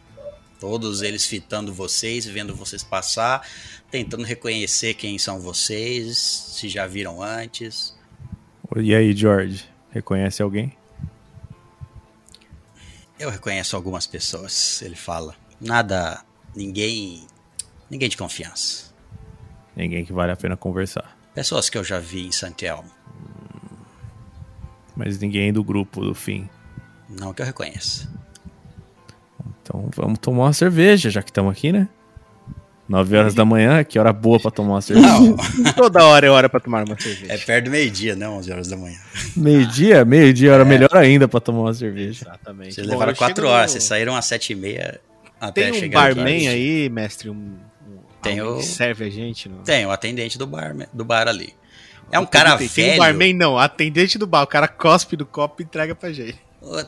Todos 0.58 1.00
eles 1.00 1.24
fitando 1.24 1.72
vocês, 1.72 2.26
vendo 2.26 2.54
vocês 2.54 2.82
passar, 2.82 3.48
tentando 3.90 4.24
reconhecer 4.24 4.94
quem 4.94 5.18
são 5.18 5.40
vocês, 5.40 6.18
se 6.18 6.68
já 6.68 6.86
viram 6.86 7.22
antes. 7.22 7.96
E 8.76 8.94
aí, 8.94 9.16
George? 9.16 9.64
Reconhece 9.90 10.42
alguém? 10.42 10.79
Eu 13.20 13.28
reconheço 13.30 13.76
algumas 13.76 14.06
pessoas, 14.06 14.80
ele 14.80 14.96
fala. 14.96 15.34
Nada, 15.60 16.22
ninguém, 16.56 17.26
ninguém 17.90 18.08
de 18.08 18.16
confiança. 18.16 18.94
Ninguém 19.76 20.06
que 20.06 20.12
vale 20.12 20.32
a 20.32 20.36
pena 20.36 20.56
conversar. 20.56 21.16
Pessoas 21.34 21.68
que 21.68 21.76
eu 21.76 21.84
já 21.84 21.98
vi 21.98 22.26
em 22.26 22.32
Santelmo, 22.32 22.90
Mas 24.96 25.18
ninguém 25.18 25.52
do 25.52 25.62
grupo 25.62 26.00
do 26.00 26.14
fim. 26.14 26.48
não 27.08 27.32
que 27.34 27.42
eu 27.42 27.46
reconheça. 27.46 28.08
Então 29.62 29.88
vamos 29.94 30.18
tomar 30.18 30.44
uma 30.44 30.52
cerveja, 30.54 31.10
já 31.10 31.22
que 31.22 31.30
estamos 31.30 31.52
aqui, 31.52 31.70
né? 31.72 31.88
9 32.90 33.16
horas 33.16 33.34
da 33.34 33.44
manhã, 33.44 33.84
que 33.84 33.98
hora 34.00 34.12
boa 34.12 34.40
pra 34.40 34.50
tomar 34.50 34.70
uma 34.74 34.80
cerveja. 34.82 35.08
Não, 35.08 35.36
Toda 35.76 36.04
hora 36.04 36.26
é 36.26 36.30
hora 36.30 36.48
pra 36.48 36.58
tomar 36.58 36.84
uma 36.84 36.98
cerveja. 37.00 37.32
é 37.32 37.38
perto 37.38 37.66
do 37.66 37.70
meio-dia, 37.70 38.16
não 38.16 38.38
11 38.38 38.50
horas 38.52 38.66
da 38.68 38.76
manhã. 38.76 38.98
Meio-dia? 39.36 40.04
Meio-dia, 40.04 40.52
hora 40.52 40.64
melhor 40.64 40.96
ainda 40.96 41.28
pra 41.28 41.38
tomar 41.38 41.60
uma 41.60 41.74
cerveja. 41.74 42.24
Exatamente. 42.24 42.74
Vocês 42.74 42.86
Bom, 42.88 42.92
levaram 42.94 43.12
eu 43.12 43.16
4 43.16 43.36
chego 43.36 43.48
horas, 43.48 43.66
no- 43.66 43.72
vocês 43.72 43.84
saíram 43.84 44.16
às 44.16 44.24
7 44.24 44.52
e 44.52 44.56
meia 44.56 45.00
até 45.40 45.70
Tem 45.70 45.84
um 45.86 45.90
barman 45.90 46.48
aí, 46.48 46.88
mestre, 46.88 47.30
um, 47.30 47.34
um 47.34 47.98
Tem 48.20 48.42
o- 48.42 48.56
que 48.56 48.64
serve 48.64 49.04
a 49.04 49.10
gente. 49.10 49.48
No... 49.48 49.58
Tem, 49.62 49.86
o 49.86 49.90
atendente 49.92 50.36
do 50.36 50.46
bar, 50.46 50.74
do 50.92 51.04
bar 51.04 51.28
ali. 51.28 51.54
É 52.10 52.18
um 52.18 52.26
cara 52.26 52.56
tem, 52.58 52.66
velho. 52.66 52.74
Tem 52.88 52.94
um 52.94 52.98
barman 52.98 53.32
não, 53.34 53.56
atendente 53.56 54.18
do 54.18 54.26
bar. 54.26 54.42
O 54.42 54.46
cara 54.48 54.66
cospe 54.66 55.14
do 55.14 55.24
copo 55.24 55.62
e 55.62 55.64
entrega 55.64 55.94
pra 55.94 56.12
gente. 56.12 56.36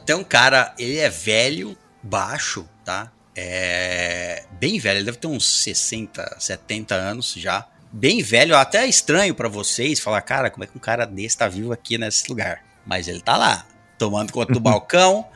Tem 0.04 0.16
um 0.16 0.24
cara, 0.24 0.74
ele 0.76 0.98
é 0.98 1.08
velho, 1.08 1.76
baixo, 2.02 2.66
tá? 2.84 3.10
É 3.34 4.44
bem 4.60 4.78
velho, 4.78 4.98
ele 4.98 5.06
deve 5.06 5.18
ter 5.18 5.26
uns 5.26 5.46
60, 5.62 6.36
70 6.38 6.94
anos 6.94 7.34
já. 7.36 7.66
Bem 7.90 8.22
velho, 8.22 8.56
até 8.56 8.84
é 8.84 8.86
estranho 8.86 9.34
pra 9.34 9.48
vocês 9.48 10.00
falar, 10.00 10.20
cara, 10.22 10.50
como 10.50 10.64
é 10.64 10.66
que 10.66 10.76
um 10.76 10.80
cara 10.80 11.04
desse 11.06 11.36
tá 11.36 11.48
vivo 11.48 11.72
aqui 11.72 11.98
nesse 11.98 12.28
lugar? 12.28 12.64
Mas 12.86 13.06
ele 13.08 13.20
tá 13.20 13.36
lá, 13.36 13.66
tomando 13.98 14.32
conta 14.32 14.52
do 14.52 14.60
balcão. 14.60 15.26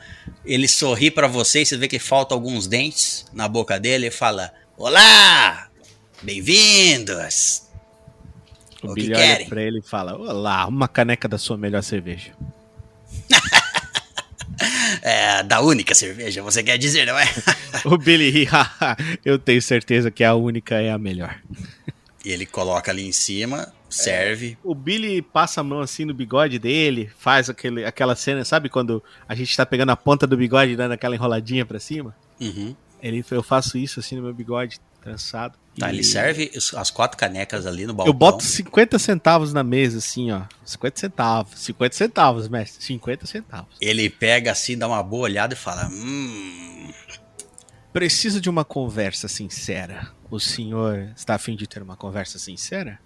Ele 0.45 0.67
sorri 0.67 1.09
pra 1.11 1.27
vocês, 1.27 1.67
você 1.69 1.77
vê 1.77 1.87
que 1.87 1.99
falta 1.99 2.33
alguns 2.35 2.67
dentes 2.67 3.25
na 3.33 3.47
boca 3.47 3.79
dele 3.79 4.07
e 4.07 4.11
fala: 4.11 4.51
Olá! 4.77 5.67
Bem-vindos! 6.21 7.63
O, 8.83 8.91
O 8.91 8.95
que 8.95 9.05
olha 9.05 9.15
querem? 9.15 9.49
pra 9.49 9.61
ele 9.61 9.79
e 9.79 9.87
fala: 9.87 10.15
Olá, 10.15 10.65
uma 10.67 10.87
caneca 10.87 11.27
da 11.27 11.37
sua 11.37 11.57
melhor 11.57 11.81
cerveja. 11.83 12.31
É, 15.01 15.43
da 15.43 15.61
única 15.61 15.93
cerveja, 15.93 16.41
você 16.41 16.63
quer 16.63 16.77
dizer, 16.77 17.05
não 17.05 17.17
é? 17.17 17.25
o 17.85 17.97
Billy 17.97 18.29
ri, 18.29 18.43
"Haha, 18.45 18.97
eu 19.23 19.37
tenho 19.37 19.61
certeza 19.61 20.09
que 20.09 20.23
a 20.23 20.33
única 20.33 20.75
é 20.75 20.91
a 20.91 20.97
melhor. 20.97 21.39
E 22.25 22.31
ele 22.31 22.45
coloca 22.45 22.91
ali 22.91 23.07
em 23.07 23.11
cima, 23.11 23.71
serve. 23.89 24.57
O 24.63 24.75
Billy 24.75 25.21
passa 25.21 25.61
a 25.61 25.63
mão 25.63 25.79
assim 25.79 26.03
no 26.03 26.13
bigode 26.13 26.59
dele, 26.59 27.09
faz 27.17 27.49
aquele, 27.49 27.85
aquela 27.85 28.15
cena, 28.15 28.43
sabe 28.43 28.69
quando 28.69 29.03
a 29.27 29.35
gente 29.35 29.55
tá 29.55 29.65
pegando 29.65 29.91
a 29.91 29.95
ponta 29.95 30.27
do 30.27 30.35
bigode 30.35 30.73
e 30.73 30.75
dando 30.75 30.91
aquela 30.91 31.15
enroladinha 31.15 31.65
pra 31.65 31.79
cima? 31.79 32.15
Uhum. 32.39 32.75
Ele, 33.01 33.23
eu 33.31 33.43
faço 33.43 33.77
isso 33.77 33.99
assim 33.99 34.15
no 34.15 34.23
meu 34.23 34.33
bigode, 34.33 34.79
trançado. 35.01 35.57
Tá, 35.79 35.91
E 35.91 35.95
ele 35.95 36.03
serve 36.03 36.51
as 36.75 36.91
quatro 36.91 37.17
canecas 37.17 37.65
ali 37.65 37.85
no 37.85 37.93
balcão. 37.93 38.11
Eu 38.11 38.17
boto 38.17 38.43
50 38.43 38.97
centavos 38.97 39.53
na 39.53 39.63
mesa, 39.63 39.99
assim, 39.99 40.31
ó. 40.31 40.43
50 40.65 40.99
centavos. 40.99 41.59
50 41.59 41.95
centavos, 41.95 42.47
mestre. 42.49 42.83
50 42.83 43.25
centavos. 43.25 43.75
Ele 43.79 44.09
pega 44.09 44.51
assim, 44.51 44.77
dá 44.77 44.87
uma 44.87 45.03
boa 45.03 45.23
olhada 45.23 45.53
e 45.53 45.57
fala: 45.57 45.87
Hum. 45.87 46.91
Preciso 47.93 48.41
de 48.41 48.49
uma 48.49 48.65
conversa 48.65 49.27
sincera. 49.27 50.11
O 50.29 50.39
senhor 50.39 51.09
está 51.15 51.35
afim 51.35 51.55
de 51.55 51.67
ter 51.67 51.81
uma 51.81 51.95
conversa 51.95 52.37
sincera? 52.37 52.99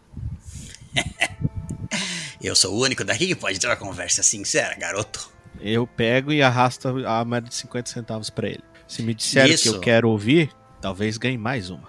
Eu 2.41 2.55
sou 2.55 2.73
o 2.73 2.81
único 2.81 3.03
daqui 3.03 3.27
que 3.27 3.35
pode 3.35 3.59
ter 3.59 3.67
uma 3.67 3.75
conversa 3.75 4.23
sincera, 4.23 4.75
garoto. 4.75 5.31
Eu 5.59 5.85
pego 5.85 6.31
e 6.33 6.41
arrasto 6.41 6.87
a 7.05 7.23
moeda 7.23 7.47
de 7.47 7.53
50 7.53 7.89
centavos 7.91 8.31
pra 8.31 8.47
ele. 8.47 8.63
Se 8.87 9.03
me 9.03 9.13
disser 9.13 9.45
o 9.45 9.49
que 9.49 9.53
Isso. 9.53 9.75
eu 9.75 9.79
quero 9.79 10.09
ouvir, 10.09 10.49
Talvez 10.81 11.17
ganhe 11.17 11.37
mais 11.37 11.69
uma. 11.69 11.87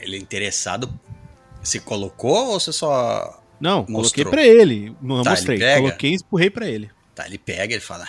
Ele 0.00 0.16
é 0.16 0.18
interessado. 0.18 0.92
Você 1.62 1.80
colocou 1.80 2.52
ou 2.52 2.60
você 2.60 2.72
só. 2.72 3.42
Não, 3.60 3.86
mostrou? 3.88 4.24
coloquei 4.24 4.24
pra 4.24 4.44
ele. 4.44 4.96
Não 5.00 5.22
tá, 5.22 5.30
mostrei. 5.30 5.58
Coloquei 5.76 6.10
e 6.12 6.14
empurrei 6.14 6.50
pra 6.50 6.66
ele. 6.66 6.90
Tá, 7.14 7.26
ele 7.26 7.38
pega 7.38 7.72
ele 7.72 7.80
fala. 7.80 8.06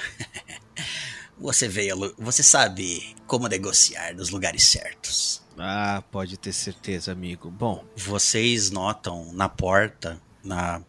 você 1.40 1.68
veio. 1.68 2.14
Você 2.18 2.44
sabe 2.44 3.16
como 3.26 3.48
negociar 3.48 4.14
nos 4.14 4.30
lugares 4.30 4.64
certos. 4.64 5.42
Ah, 5.58 6.04
pode 6.12 6.38
ter 6.38 6.54
certeza, 6.54 7.12
amigo. 7.12 7.50
Bom. 7.50 7.84
Vocês 7.96 8.70
notam 8.70 9.32
na 9.34 9.50
porta, 9.50 10.22
na. 10.44 10.82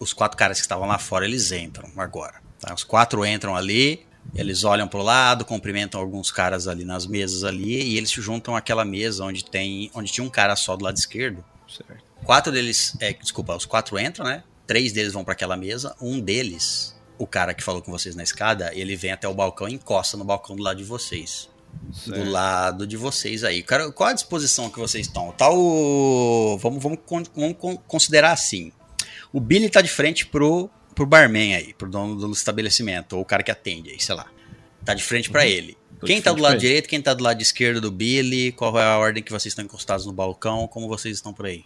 Os 0.00 0.12
quatro 0.12 0.36
caras 0.36 0.58
que 0.58 0.62
estavam 0.62 0.88
lá 0.88 0.98
fora, 0.98 1.24
eles 1.24 1.52
entram 1.52 1.90
agora. 1.96 2.42
Tá? 2.58 2.74
Os 2.74 2.82
quatro 2.82 3.24
entram 3.24 3.54
ali, 3.54 4.06
eles 4.34 4.64
olham 4.64 4.86
pro 4.86 5.02
lado, 5.02 5.44
cumprimentam 5.44 6.00
alguns 6.00 6.30
caras 6.30 6.68
ali 6.68 6.84
nas 6.84 7.06
mesas 7.06 7.44
ali 7.44 7.82
e 7.82 7.96
eles 7.96 8.10
se 8.10 8.20
juntam 8.20 8.54
àquela 8.54 8.84
mesa 8.84 9.24
onde 9.24 9.44
tem, 9.44 9.90
onde 9.94 10.12
tinha 10.12 10.24
um 10.24 10.30
cara 10.30 10.54
só 10.56 10.76
do 10.76 10.84
lado 10.84 10.96
esquerdo. 10.96 11.44
Certo. 11.68 12.04
Quatro 12.24 12.52
deles, 12.52 12.96
é, 13.00 13.12
desculpa, 13.12 13.56
os 13.56 13.64
quatro 13.64 13.98
entram, 13.98 14.24
né? 14.24 14.44
Três 14.66 14.92
deles 14.92 15.12
vão 15.12 15.24
para 15.24 15.32
aquela 15.32 15.56
mesa. 15.56 15.96
Um 16.00 16.20
deles, 16.20 16.96
o 17.18 17.26
cara 17.26 17.54
que 17.54 17.62
falou 17.62 17.82
com 17.82 17.90
vocês 17.90 18.14
na 18.14 18.22
escada, 18.22 18.70
ele 18.74 18.94
vem 18.94 19.10
até 19.10 19.26
o 19.26 19.34
balcão 19.34 19.68
e 19.68 19.74
encosta 19.74 20.16
no 20.16 20.24
balcão 20.24 20.54
do 20.54 20.62
lado 20.62 20.76
de 20.76 20.84
vocês. 20.84 21.48
Certo. 21.92 22.18
Do 22.18 22.30
lado 22.30 22.86
de 22.86 22.96
vocês 22.96 23.42
aí. 23.42 23.62
Cara, 23.62 23.90
qual 23.90 24.10
a 24.10 24.12
disposição 24.12 24.70
que 24.70 24.78
vocês 24.78 25.06
estão? 25.06 25.32
Tá 25.32 25.50
o. 25.50 26.58
Vamos, 26.60 26.82
vamos, 26.82 26.98
vamos 27.34 27.56
considerar 27.86 28.32
assim. 28.32 28.72
O 29.32 29.40
Billy 29.40 29.70
tá 29.70 29.80
de 29.80 29.88
frente 29.88 30.26
pro 30.26 30.68
pro 31.00 31.06
barman 31.06 31.54
aí, 31.54 31.72
pro 31.72 31.88
dono 31.88 32.14
do 32.14 32.30
estabelecimento, 32.30 33.14
ou 33.16 33.22
o 33.22 33.24
cara 33.24 33.42
que 33.42 33.50
atende 33.50 33.88
aí, 33.88 33.98
sei 33.98 34.14
lá. 34.14 34.26
Tá 34.84 34.92
de 34.92 35.02
frente 35.02 35.30
para 35.30 35.40
uhum. 35.40 35.48
ele. 35.48 35.78
Tô 35.98 36.06
quem 36.06 36.20
tá 36.20 36.30
do 36.30 36.42
lado 36.42 36.58
direito, 36.58 36.88
quem 36.88 37.00
tá 37.00 37.14
do 37.14 37.24
lado 37.24 37.40
esquerdo 37.40 37.80
do 37.80 37.90
Billy, 37.90 38.52
qual 38.52 38.78
é 38.78 38.84
a 38.84 38.98
ordem 38.98 39.22
que 39.22 39.32
vocês 39.32 39.46
estão 39.46 39.64
encostados 39.64 40.04
no 40.04 40.12
balcão, 40.12 40.68
como 40.68 40.86
vocês 40.88 41.16
estão 41.16 41.32
por 41.32 41.46
aí? 41.46 41.64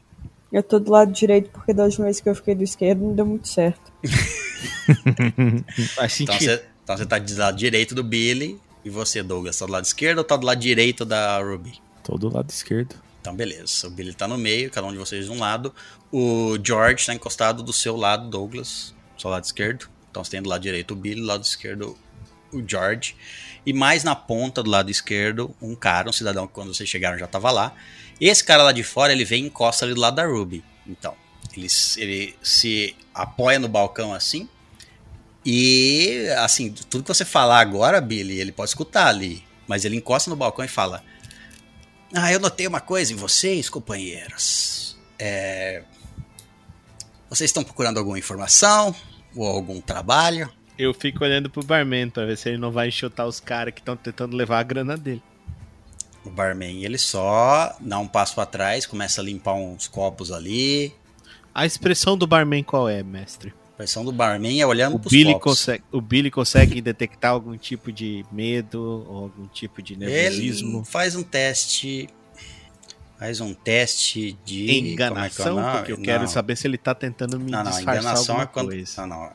Eu 0.53 0.63
tô 0.63 0.79
do 0.79 0.93
lado 0.93 1.11
direito 1.11 1.51
porque 1.51 1.75
da 1.75 1.83
última 1.83 2.05
vez 2.05 2.21
que 2.21 2.29
eu 2.29 2.35
fiquei 2.37 2.55
do 2.55 2.63
esquerdo 2.63 3.01
não 3.01 3.13
deu 3.13 3.27
muito 3.27 3.49
certo. 3.49 3.93
Faz 5.97 6.21
então 6.21 6.35
sentido. 6.39 6.53
Então 6.53 6.57
você, 6.57 6.65
então 6.85 6.97
você 6.97 7.07
tá 7.07 7.19
do 7.19 7.37
lado 7.37 7.57
direito 7.57 7.93
do 7.93 8.05
Billy 8.05 8.61
e 8.85 8.91
você, 8.91 9.21
Douglas, 9.21 9.59
tá 9.59 9.67
do 9.67 9.73
lado 9.73 9.85
esquerdo 9.85 10.19
ou 10.19 10.25
tá 10.25 10.37
do 10.37 10.47
lado 10.47 10.61
direito 10.61 11.05
da 11.05 11.43
Ruby? 11.43 11.73
Tô 12.05 12.17
do 12.17 12.33
lado 12.33 12.51
esquerdo. 12.51 12.95
Então, 13.21 13.35
beleza. 13.35 13.89
O 13.89 13.91
Billy 13.91 14.15
tá 14.15 14.29
no 14.29 14.39
meio, 14.39 14.71
cada 14.71 14.87
um 14.87 14.93
de 14.93 14.99
vocês 14.99 15.25
de 15.25 15.33
um 15.33 15.41
lado. 15.41 15.75
O 16.13 16.57
George 16.63 17.05
tá 17.05 17.15
encostado 17.15 17.65
do 17.65 17.73
seu 17.73 17.97
lado, 17.97 18.29
Douglas 18.29 18.95
só 19.25 19.31
lado 19.31 19.45
esquerdo. 19.45 19.89
Então 20.11 20.23
você 20.23 20.33
tem 20.33 20.43
do 20.43 20.49
lado 20.49 20.61
direito 20.61 20.93
o 20.93 20.97
Billy, 20.97 21.21
do 21.21 21.27
lado 21.27 21.43
esquerdo 21.43 21.97
o 22.53 22.63
George. 22.67 23.17
E 23.65 23.73
mais 23.73 24.05
na 24.05 24.15
ponta 24.15 24.63
do 24.63 24.69
lado 24.69 24.91
esquerdo, 24.91 25.55
um 25.63 25.75
cara, 25.75 26.11
um 26.11 26.13
cidadão 26.13 26.47
que 26.47 26.53
quando 26.53 26.75
vocês 26.75 26.89
chegaram 26.89 27.19
já 27.19 27.25
estava 27.25 27.51
lá. 27.51 27.75
Esse 28.21 28.45
cara 28.45 28.63
lá 28.63 28.73
de 28.73 28.83
fora, 28.83 29.13
ele 29.13 29.25
vem 29.25 29.45
e 29.45 29.47
encosta 29.47 29.87
ali 29.87 29.95
do 29.95 30.01
lado 30.01 30.17
da 30.17 30.27
Ruby. 30.27 30.63
Então, 30.87 31.17
ele, 31.57 31.67
ele 31.97 32.37
se 32.43 32.95
apoia 33.15 33.59
no 33.59 33.67
balcão 33.67 34.13
assim. 34.13 34.49
E, 35.45 36.27
assim, 36.39 36.71
tudo 36.71 37.03
que 37.03 37.09
você 37.09 37.25
falar 37.25 37.61
agora, 37.61 38.01
Billy, 38.01 38.39
ele 38.39 38.53
pode 38.53 38.71
escutar 38.71 39.09
ali. 39.09 39.43
Mas 39.67 39.85
ele 39.85 39.97
encosta 39.97 40.29
no 40.29 40.37
balcão 40.37 40.65
e 40.65 40.69
fala: 40.69 41.03
Ah, 42.13 42.31
eu 42.31 42.39
notei 42.39 42.67
uma 42.67 42.81
coisa 42.81 43.13
em 43.13 43.17
vocês, 43.17 43.69
companheiros. 43.71 44.97
É, 45.19 45.83
vocês 47.29 47.49
estão 47.49 47.65
procurando 47.65 47.99
alguma 47.99 48.19
informação 48.19 48.95
ou 49.35 49.47
algum 49.47 49.81
trabalho? 49.81 50.51
Eu 50.79 50.93
fico 50.93 51.23
olhando 51.25 51.49
pro 51.49 51.65
barman 51.65 52.11
pra 52.11 52.25
ver 52.25 52.37
se 52.37 52.49
ele 52.49 52.59
não 52.59 52.73
vai 52.73 52.89
enxotar 52.89 53.27
os 53.27 53.39
caras 53.39 53.73
que 53.73 53.81
estão 53.81 53.97
tentando 53.97 54.37
levar 54.37 54.59
a 54.59 54.63
grana 54.63 54.97
dele. 54.97 55.23
O 56.25 56.31
barman, 56.31 56.85
ele 56.85 56.99
só 56.99 57.77
dá 57.81 57.99
um 57.99 58.09
passo 58.09 58.35
para 58.35 58.47
trás, 58.47 58.87
começa 58.87 59.21
a 59.21 59.25
limpar 59.25 59.55
uns 59.55 59.87
copos 59.87 60.33
ali. 60.33 60.93
A 61.55 61.67
expressão 61.67 62.17
do 62.17 62.27
barman 62.27 62.65
qual 62.65 62.89
é, 62.89 63.03
mestre? 63.03 63.51
A 63.51 63.71
expressão 63.71 64.05
do 64.05 64.11
barman 64.11 64.61
é 64.61 64.67
olhando 64.67 64.97
o 64.97 64.99
pros 64.99 65.13
Billy 65.13 65.35
copos. 65.35 65.59
Consegue, 65.59 65.85
o 65.93 66.01
Billy 66.01 66.31
consegue 66.31 66.81
detectar 66.81 67.33
algum 67.33 67.57
tipo 67.57 67.93
de 67.93 68.25
medo 68.33 69.07
ou 69.09 69.25
algum 69.25 69.47
tipo 69.47 69.83
de 69.83 69.97
nervosismo? 69.97 70.79
Ele 70.79 70.85
faz 70.85 71.15
um 71.15 71.23
teste 71.23 72.09
Faz 73.19 73.41
um 73.41 73.55
teste 73.55 74.37
de. 74.45 74.93
Enganação, 74.93 75.59
é 75.61 75.63
que 75.63 75.79
porque 75.79 75.93
eu 75.93 75.97
não. 75.97 76.05
quero 76.05 76.29
saber 76.29 76.57
se 76.57 76.67
ele 76.67 76.77
tá 76.77 76.95
tentando 76.95 77.39
me 77.39 77.51
não, 77.51 77.65
não, 77.65 77.81
enganação 77.81 78.41
é 78.41 78.47
quando, 78.47 78.69
coisa. 78.69 79.07
Não, 79.07 79.21
não. 79.21 79.33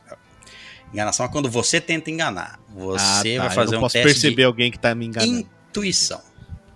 Enganação 0.94 1.26
é 1.26 1.30
quando 1.30 1.50
você 1.50 1.80
tenta 1.80 2.10
enganar. 2.12 2.60
Você 2.70 3.38
ah, 3.38 3.42
tá, 3.42 3.48
vai 3.48 3.56
fazer 3.56 3.78
um 3.78 3.82
teste. 3.82 4.00
posso 4.00 4.04
perceber 4.04 4.44
alguém 4.44 4.72
que 4.72 4.80
tá 4.80 4.94
me 4.94 5.06
enganando. 5.06 5.48
Intuição. 5.70 6.22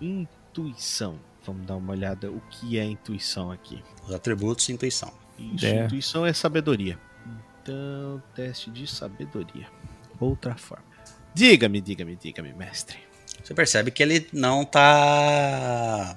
Intuição. 0.00 1.18
Vamos 1.44 1.66
dar 1.66 1.76
uma 1.76 1.92
olhada 1.92 2.30
o 2.30 2.40
que 2.50 2.78
é 2.78 2.84
intuição 2.84 3.50
aqui. 3.50 3.82
Os 4.06 4.14
atributos 4.14 4.68
intuição. 4.70 5.12
Isso, 5.38 5.66
é. 5.66 5.84
intuição 5.84 6.24
é 6.24 6.32
sabedoria. 6.32 6.98
Então, 7.62 8.22
teste 8.34 8.70
de 8.70 8.86
sabedoria. 8.86 9.66
Outra 10.18 10.54
forma. 10.56 10.84
Diga-me, 11.34 11.80
diga-me, 11.80 12.16
diga-me, 12.16 12.52
mestre. 12.54 12.98
Você 13.42 13.52
percebe 13.52 13.90
que 13.90 14.02
ele 14.02 14.26
não 14.32 14.64
tá 14.64 16.16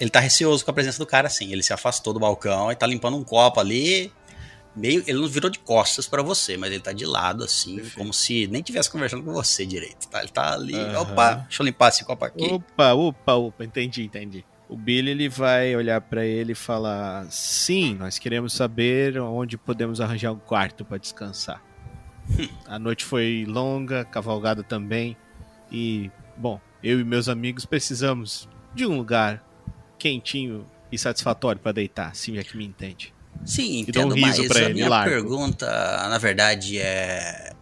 ele 0.00 0.10
tá 0.10 0.20
receoso 0.20 0.64
com 0.64 0.70
a 0.70 0.74
presença 0.74 0.98
do 0.98 1.06
cara, 1.06 1.26
assim. 1.26 1.52
Ele 1.52 1.62
se 1.62 1.72
afastou 1.72 2.12
do 2.12 2.20
balcão 2.20 2.70
e 2.70 2.76
tá 2.76 2.86
limpando 2.86 3.16
um 3.16 3.24
copo 3.24 3.60
ali. 3.60 4.12
Meio, 4.76 5.02
ele 5.06 5.18
não 5.18 5.26
virou 5.26 5.50
de 5.50 5.58
costas 5.58 6.06
para 6.06 6.22
você, 6.22 6.56
mas 6.56 6.70
ele 6.70 6.80
tá 6.80 6.92
de 6.92 7.04
lado, 7.04 7.42
assim, 7.42 7.76
Perfeito. 7.76 7.96
como 7.96 8.12
se 8.12 8.46
nem 8.46 8.62
tivesse 8.62 8.88
conversando 8.88 9.24
com 9.24 9.32
você 9.32 9.66
direito, 9.66 10.06
tá? 10.08 10.20
Ele 10.20 10.28
tá 10.28 10.54
ali, 10.54 10.74
uhum. 10.74 11.00
opa, 11.00 11.34
deixa 11.34 11.62
eu 11.62 11.66
limpar 11.66 11.88
esse 11.88 12.04
copo 12.04 12.24
aqui. 12.24 12.44
Opa, 12.44 12.92
opa, 12.92 13.34
opa, 13.34 13.64
entendi, 13.64 14.04
entendi. 14.04 14.44
O 14.68 14.76
Billy 14.76 15.10
ele 15.10 15.28
vai 15.28 15.74
olhar 15.74 16.00
para 16.00 16.24
ele 16.24 16.52
e 16.52 16.54
falar: 16.54 17.26
Sim, 17.30 17.94
nós 17.94 18.18
queremos 18.18 18.52
saber 18.52 19.18
onde 19.18 19.56
podemos 19.56 20.00
arranjar 20.00 20.30
um 20.30 20.38
quarto 20.38 20.84
para 20.84 20.98
descansar. 20.98 21.60
Hum. 22.38 22.48
A 22.66 22.78
noite 22.78 23.04
foi 23.04 23.46
longa, 23.48 24.04
cavalgada 24.04 24.62
também. 24.62 25.16
E, 25.72 26.10
bom, 26.36 26.60
eu 26.82 27.00
e 27.00 27.04
meus 27.04 27.28
amigos 27.28 27.64
precisamos 27.64 28.48
de 28.74 28.86
um 28.86 28.96
lugar 28.96 29.42
quentinho 29.98 30.64
e 30.90 30.98
satisfatório 30.98 31.60
para 31.60 31.72
deitar, 31.72 32.14
se 32.14 32.36
é 32.38 32.44
que 32.44 32.56
me 32.56 32.64
entende. 32.64 33.12
Sim, 33.44 33.80
entendo, 33.80 34.12
um 34.12 34.14
riso 34.14 34.42
mas 34.48 34.56
a 34.56 34.60
ele, 34.62 34.74
minha 34.74 34.88
largo. 34.88 35.10
pergunta, 35.10 35.66
na 36.08 36.18
verdade, 36.18 36.78
é... 36.78 37.52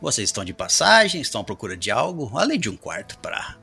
Vocês 0.00 0.28
estão 0.28 0.44
de 0.44 0.52
passagem? 0.52 1.20
Estão 1.20 1.40
à 1.40 1.44
procura 1.44 1.76
de 1.76 1.90
algo? 1.90 2.30
Além 2.38 2.60
de 2.60 2.68
um 2.68 2.76
quarto 2.76 3.18
para 3.18 3.56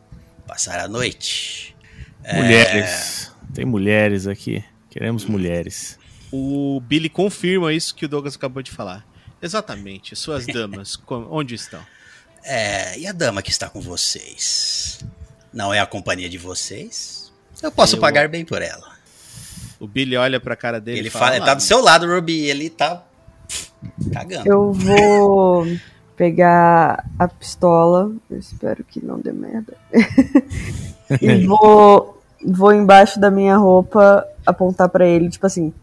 passar 0.47 0.80
a 0.80 0.88
noite. 0.88 1.76
É, 2.23 2.41
mulheres. 2.41 3.31
É... 3.49 3.53
Tem 3.53 3.65
mulheres 3.65 4.27
aqui. 4.27 4.64
Queremos 4.89 5.26
mulheres. 5.26 5.97
O 6.31 6.81
Billy 6.81 7.10
confirma 7.10 7.72
isso 7.72 7.93
que 7.93 8.05
o 8.05 8.10
Douglas 8.10 8.35
acabou 8.35 8.64
de 8.64 8.72
falar. 8.72 9.05
Exatamente. 9.41 10.15
Suas 10.15 10.45
damas, 10.47 10.99
onde 11.30 11.55
estão? 11.55 11.85
É, 12.43 12.97
e 12.97 13.07
a 13.07 13.11
dama 13.11 13.41
que 13.41 13.51
está 13.51 13.69
com 13.69 13.80
vocês? 13.80 14.99
Não 15.53 15.73
é 15.73 15.80
a 15.80 15.85
companhia 15.85 16.27
de 16.27 16.38
vocês? 16.38 17.23
Eu 17.64 17.72
posso 17.72 17.95
eu... 17.95 17.99
pagar 18.02 18.27
bem 18.27 18.44
por 18.44 18.61
ela. 18.61 18.94
O 19.80 19.88
Billy 19.88 20.18
olha 20.18 20.40
pra 20.40 20.56
cara 20.56 20.80
dele 20.80 20.99
ele 20.99 21.10
fala, 21.10 21.38
ele 21.38 21.45
tá 21.45 21.53
do 21.53 21.61
seu 21.61 21.81
lado, 21.81 22.06
Ruby, 22.06 22.45
ele 22.45 22.69
tá 22.69 23.03
cagando. 24.14 24.48
Eu 24.48 24.72
vou 24.72 25.65
pegar 26.15 27.06
a 27.18 27.27
pistola, 27.27 28.11
eu 28.30 28.38
espero 28.38 28.84
que 28.84 29.03
não 29.03 29.19
dê 29.19 29.31
merda. 29.31 29.73
e 31.22 31.45
vou 31.45 32.22
vou 32.45 32.73
embaixo 32.73 33.19
da 33.19 33.31
minha 33.31 33.57
roupa 33.57 34.26
apontar 34.45 34.90
para 34.90 35.07
ele, 35.07 35.30
tipo 35.30 35.45
assim, 35.45 35.73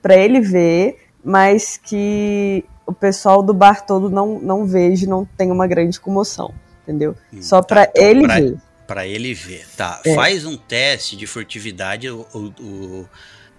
para 0.00 0.16
ele 0.16 0.40
ver, 0.40 0.96
mas 1.24 1.76
que 1.76 2.64
o 2.86 2.92
pessoal 2.92 3.42
do 3.42 3.52
bar 3.52 3.84
todo 3.84 4.08
não 4.08 4.40
não 4.40 4.66
veja, 4.66 5.06
não 5.06 5.24
tenha 5.24 5.52
uma 5.52 5.66
grande 5.66 6.00
comoção, 6.00 6.52
entendeu? 6.82 7.14
Hum, 7.32 7.42
Só 7.42 7.60
tá, 7.60 7.66
para 7.66 7.82
então 7.84 8.02
ele 8.04 8.22
pra... 8.22 8.40
ver 8.40 8.71
para 8.92 9.06
ele 9.06 9.32
ver. 9.32 9.66
Tá, 9.74 10.02
é. 10.04 10.14
faz 10.14 10.44
um 10.44 10.54
teste 10.54 11.16
de 11.16 11.26
furtividade. 11.26 12.10
O, 12.10 12.26
o, 12.34 13.08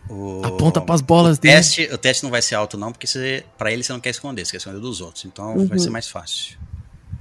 o 0.07 0.45
Aponta 0.45 0.79
para 0.79 0.93
as 0.93 1.01
bolas 1.01 1.39
o 1.39 1.41
dele. 1.41 1.55
Teste, 1.55 1.89
o 1.91 1.97
teste 1.97 2.23
não 2.23 2.29
vai 2.29 2.43
ser 2.43 2.53
alto, 2.53 2.77
não, 2.77 2.91
porque 2.91 3.07
para 3.57 3.71
ele 3.71 3.81
você 3.81 3.91
não 3.91 3.99
quer 3.99 4.11
esconder, 4.11 4.45
você 4.45 4.51
quer 4.51 4.57
esconder 4.57 4.79
dos 4.79 5.01
outros. 5.01 5.25
Então 5.25 5.55
uhum. 5.55 5.65
vai 5.65 5.79
ser 5.79 5.89
mais 5.89 6.07
fácil. 6.07 6.55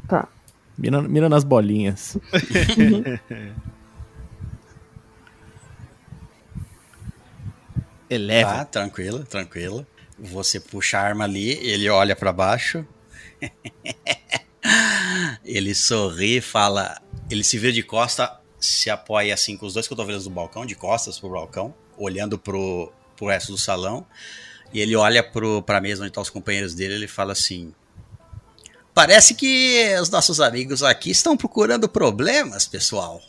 Tá. 0.06 0.28
Mira, 0.76 1.00
mira 1.00 1.26
nas 1.26 1.42
bolinhas. 1.42 2.18
Eleva. 8.10 8.56
Tá, 8.56 8.64
tranquilo, 8.66 9.24
tranquilo. 9.24 9.86
Você 10.18 10.60
puxa 10.60 10.98
a 10.98 11.02
arma 11.02 11.24
ali, 11.24 11.52
ele 11.66 11.88
olha 11.88 12.14
para 12.14 12.30
baixo. 12.30 12.86
ele 15.42 15.74
sorri 15.74 16.36
e 16.36 16.42
fala: 16.42 17.00
ele 17.32 17.44
se 17.44 17.58
vira 17.58 17.72
de 17.72 17.82
costa, 17.82 18.38
se 18.60 18.90
apoia 18.90 19.34
assim 19.34 19.56
com 19.56 19.66
os 19.66 19.74
dois 19.74 19.88
cotovelos 19.88 20.24
do 20.24 20.30
balcão, 20.30 20.64
de 20.66 20.74
costas 20.74 21.18
pro 21.18 21.30
balcão, 21.30 21.74
olhando 21.96 22.38
pro, 22.38 22.92
pro 23.16 23.26
resto 23.26 23.52
do 23.52 23.58
salão. 23.58 24.06
E 24.72 24.80
ele 24.80 24.96
olha 24.96 25.22
pro, 25.22 25.62
pra 25.62 25.80
mesa 25.80 26.02
onde 26.02 26.10
estão 26.10 26.22
tá 26.22 26.26
os 26.26 26.30
companheiros 26.30 26.74
dele 26.74 26.94
ele 26.94 27.08
fala 27.08 27.32
assim: 27.32 27.74
Parece 28.94 29.34
que 29.34 29.94
os 30.00 30.10
nossos 30.10 30.40
amigos 30.40 30.82
aqui 30.82 31.10
estão 31.10 31.36
procurando 31.36 31.88
problemas, 31.88 32.66
pessoal. 32.66 33.20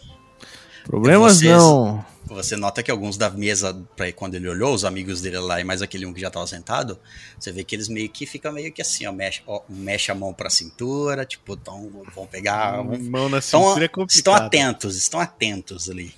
Problemas 0.83 1.37
Vocês, 1.37 1.57
não. 1.57 2.05
Você 2.25 2.55
nota 2.55 2.81
que 2.81 2.89
alguns 2.89 3.17
da 3.17 3.29
mesa, 3.29 3.73
pra, 3.95 4.11
quando 4.13 4.35
ele 4.35 4.47
olhou, 4.47 4.73
os 4.73 4.85
amigos 4.85 5.21
dele 5.21 5.39
lá 5.39 5.59
e 5.59 5.63
mais 5.63 5.81
aquele 5.81 6.05
um 6.05 6.13
que 6.13 6.21
já 6.21 6.29
estava 6.29 6.47
sentado, 6.47 6.97
você 7.37 7.51
vê 7.51 7.63
que 7.63 7.75
eles 7.75 7.89
meio 7.89 8.09
que 8.09 8.25
ficam 8.25 8.53
meio 8.53 8.71
que 8.71 8.81
assim, 8.81 9.05
ó, 9.05 9.11
mexe, 9.11 9.41
ó, 9.45 9.61
mexe 9.67 10.11
a 10.11 10.15
mão 10.15 10.33
pra 10.33 10.49
cintura, 10.49 11.25
tipo, 11.25 11.57
tão, 11.57 11.91
vão 12.15 12.25
pegar. 12.25 12.81
Vão, 12.81 12.97
mão 12.99 13.29
na 13.29 13.41
cintura 13.41 13.75
tão, 13.75 13.83
é 13.83 13.87
complicado. 13.87 14.17
Estão 14.17 14.33
atentos, 14.33 14.95
estão 14.95 15.19
atentos 15.19 15.89
ali. 15.89 16.13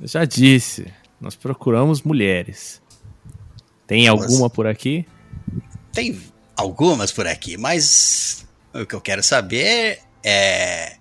Eu 0.00 0.08
já 0.08 0.24
disse, 0.24 0.92
nós 1.20 1.36
procuramos 1.36 2.02
mulheres. 2.02 2.82
Tem 3.86 4.06
alguma 4.06 4.50
por 4.50 4.66
aqui? 4.66 5.06
Tem 5.92 6.20
algumas 6.56 7.10
por 7.10 7.26
aqui, 7.26 7.56
mas 7.56 8.46
o 8.74 8.84
que 8.84 8.94
eu 8.94 9.00
quero 9.00 9.22
saber 9.22 10.00
é. 10.22 10.96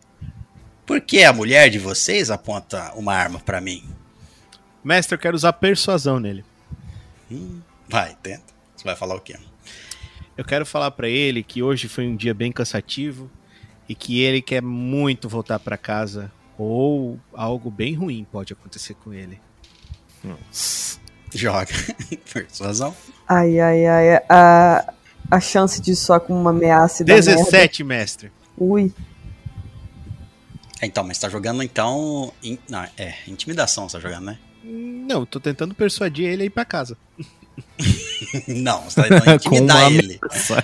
Por 0.86 1.02
que 1.02 1.24
a 1.24 1.34
mulher 1.34 1.70
de 1.70 1.80
vocês 1.80 2.32
aponta 2.32 2.94
uma 2.96 3.14
arma 3.14 3.40
para 3.40 3.60
mim? 3.60 3.84
Mestre, 4.88 5.16
eu 5.16 5.20
quero 5.20 5.36
usar 5.36 5.52
persuasão 5.52 6.18
nele. 6.18 6.46
Hum, 7.30 7.60
vai, 7.90 8.16
tenta. 8.24 8.54
Você 8.74 8.86
vai 8.86 8.96
falar 8.96 9.16
o 9.16 9.20
quê? 9.20 9.36
Eu 10.38 10.46
quero 10.46 10.66
falar 10.66 10.92
para 10.92 11.10
ele 11.10 11.44
que 11.44 11.62
hoje 11.62 11.90
foi 11.90 12.08
um 12.08 12.16
dia 12.16 12.34
bem 12.34 12.54
cansativo 12.54 13.30
e 13.90 13.94
que 13.94 14.22
ele 14.22 14.42
quer 14.42 14.62
muito 14.62 15.28
voltar 15.28 15.60
para 15.60 15.78
casa 15.78 16.32
ou 16.58 17.20
algo 17.34 17.70
bem 17.70 17.96
ruim 17.96 18.26
pode 18.32 18.54
acontecer 18.54 18.94
com 18.94 19.14
ele. 19.14 19.42
Nossa. 20.24 21.02
Joga. 21.36 21.74
Persuasão. 22.32 22.96
Ai, 23.28 23.60
ai, 23.60 23.86
ai. 23.86 24.24
A, 24.30 24.94
a 25.30 25.40
chance 25.42 25.82
de 25.82 25.98
só 25.98 26.18
com 26.18 26.34
uma 26.34 26.52
ameaça. 26.52 27.04
17, 27.04 27.84
mestre. 27.84 28.32
Ui. 28.58 28.94
Então, 30.82 31.04
mas 31.04 31.20
tá 31.20 31.28
jogando 31.28 31.62
então. 31.62 32.32
In, 32.42 32.58
não, 32.70 32.88
é, 32.98 33.16
intimidação 33.28 33.90
você 33.90 33.98
tá 33.98 34.08
jogando, 34.08 34.28
né? 34.28 34.40
Não, 34.70 35.26
tô 35.26 35.40
tentando 35.40 35.74
persuadir 35.74 36.26
ele 36.26 36.44
a 36.44 36.46
ir 36.46 36.50
pra 36.50 36.66
casa. 36.66 36.98
não, 38.48 38.84
você 38.84 39.02
tá 39.02 39.04
tentando 39.04 39.36
intimidar 39.36 39.92
ele. 39.92 40.20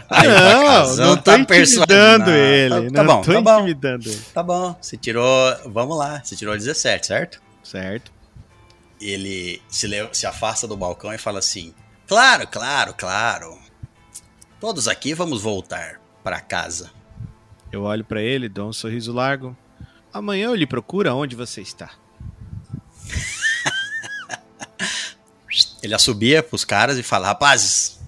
Aí 0.10 0.28
não, 0.28 0.64
casa, 0.66 1.06
não 1.06 1.16
tô 1.16 1.24
tá 1.24 1.38
intimidando 1.40 2.30
ele. 2.32 2.92
Tá, 2.92 2.96
tá 2.96 3.04
bom, 3.04 3.22
tô 3.22 3.44
tá 3.44 3.56
intimidando 3.60 4.04
bom. 4.04 4.10
ele. 4.10 4.22
Tá 4.34 4.44
bom, 4.44 4.76
você 4.82 4.98
tirou. 4.98 5.56
Vamos 5.66 5.98
lá, 5.98 6.22
você 6.24 6.36
tirou 6.36 6.56
17, 6.56 7.08
certo? 7.08 7.42
Certo. 7.64 8.12
Ele 9.00 9.62
se, 9.70 9.88
se 10.12 10.26
afasta 10.26 10.68
do 10.68 10.76
balcão 10.76 11.14
e 11.14 11.18
fala 11.18 11.40
assim: 11.40 11.74
Claro, 12.08 12.48
claro, 12.48 12.94
claro. 12.94 13.58
Todos 14.60 14.88
aqui 14.88 15.14
vamos 15.14 15.42
voltar 15.42 16.02
para 16.24 16.40
casa. 16.42 16.92
Eu 17.72 17.84
olho 17.84 18.04
para 18.04 18.22
ele, 18.22 18.48
dou 18.48 18.70
um 18.70 18.74
sorriso 18.74 19.12
largo. 19.12 19.56
Amanhã 20.14 20.46
eu 20.46 20.56
lhe 20.56 20.68
procuro 20.68 21.14
onde 21.16 21.36
você 21.36 21.62
está. 21.62 21.90
Ele 25.84 25.94
assobia 25.94 26.42
pros 26.42 26.64
caras 26.64 26.98
e 26.98 27.04
fala: 27.04 27.28
Rapazes. 27.28 28.00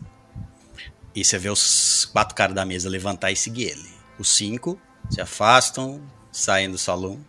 E 1.14 1.24
você 1.24 1.38
vê 1.38 1.50
os 1.50 2.06
quatro 2.12 2.34
caras 2.34 2.56
da 2.56 2.66
mesa 2.66 2.90
levantar 2.90 3.32
e 3.32 3.36
seguir 3.36 3.66
ele. 3.66 3.90
Os 4.18 4.30
cinco 4.30 4.80
se 5.10 5.22
afastam, 5.22 6.02
saem 6.32 6.72
do 6.72 6.78
salão. 6.78 7.24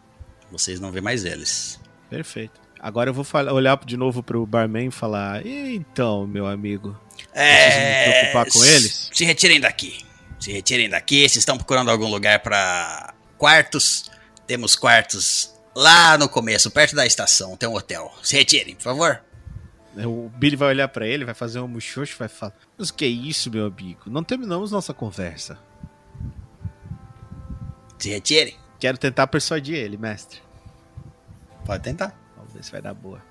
Vocês 0.50 0.80
não 0.80 0.92
vê 0.92 1.00
mais 1.00 1.24
eles. 1.24 1.80
Perfeito. 2.08 2.60
Agora 2.80 3.10
eu 3.10 3.14
vou 3.14 3.26
olhar 3.52 3.78
de 3.84 3.96
novo 3.96 4.22
pro 4.22 4.46
barman 4.46 4.88
e 4.88 4.90
falar: 4.92 5.44
Então, 5.44 6.26
meu 6.26 6.46
amigo, 6.46 6.98
é... 7.32 8.06
me 8.06 8.12
preocupar 8.12 8.50
com 8.50 8.64
eles? 8.64 9.10
Se 9.12 9.24
retirem 9.24 9.60
daqui. 9.60 9.98
Se 10.38 10.52
retirem 10.52 10.88
daqui. 10.88 11.20
Vocês 11.20 11.38
estão 11.38 11.56
procurando 11.56 11.90
algum 11.90 12.08
lugar 12.08 12.40
para 12.40 13.14
quartos? 13.36 14.10
Temos 14.46 14.76
quartos 14.76 15.52
lá 15.74 16.16
no 16.16 16.28
começo, 16.28 16.70
perto 16.70 16.94
da 16.94 17.04
estação. 17.04 17.56
Tem 17.56 17.68
um 17.68 17.74
hotel. 17.74 18.12
Se 18.22 18.36
retirem, 18.36 18.76
por 18.76 18.82
favor. 18.84 19.25
É, 19.96 20.06
o 20.06 20.30
Billy 20.36 20.56
vai 20.56 20.68
olhar 20.68 20.88
para 20.88 21.06
ele, 21.06 21.24
vai 21.24 21.34
fazer 21.34 21.58
um 21.60 21.68
muxoxo, 21.68 22.16
vai 22.18 22.28
falar: 22.28 22.52
Mas 22.76 22.90
o 22.90 22.94
que 22.94 23.04
é 23.04 23.08
isso, 23.08 23.50
meu 23.50 23.66
amigo? 23.66 24.02
Não 24.06 24.22
terminamos 24.22 24.70
nossa 24.70 24.92
conversa. 24.92 25.58
Se 27.98 28.10
retirem. 28.10 28.56
Quero 28.78 28.98
tentar 28.98 29.26
persuadir 29.26 29.74
ele, 29.74 29.96
mestre. 29.96 30.40
Pode 31.64 31.82
tentar. 31.82 32.14
Vamos 32.36 32.52
ver 32.52 32.62
se 32.62 32.70
vai 32.70 32.82
dar 32.82 32.92
boa. 32.92 33.22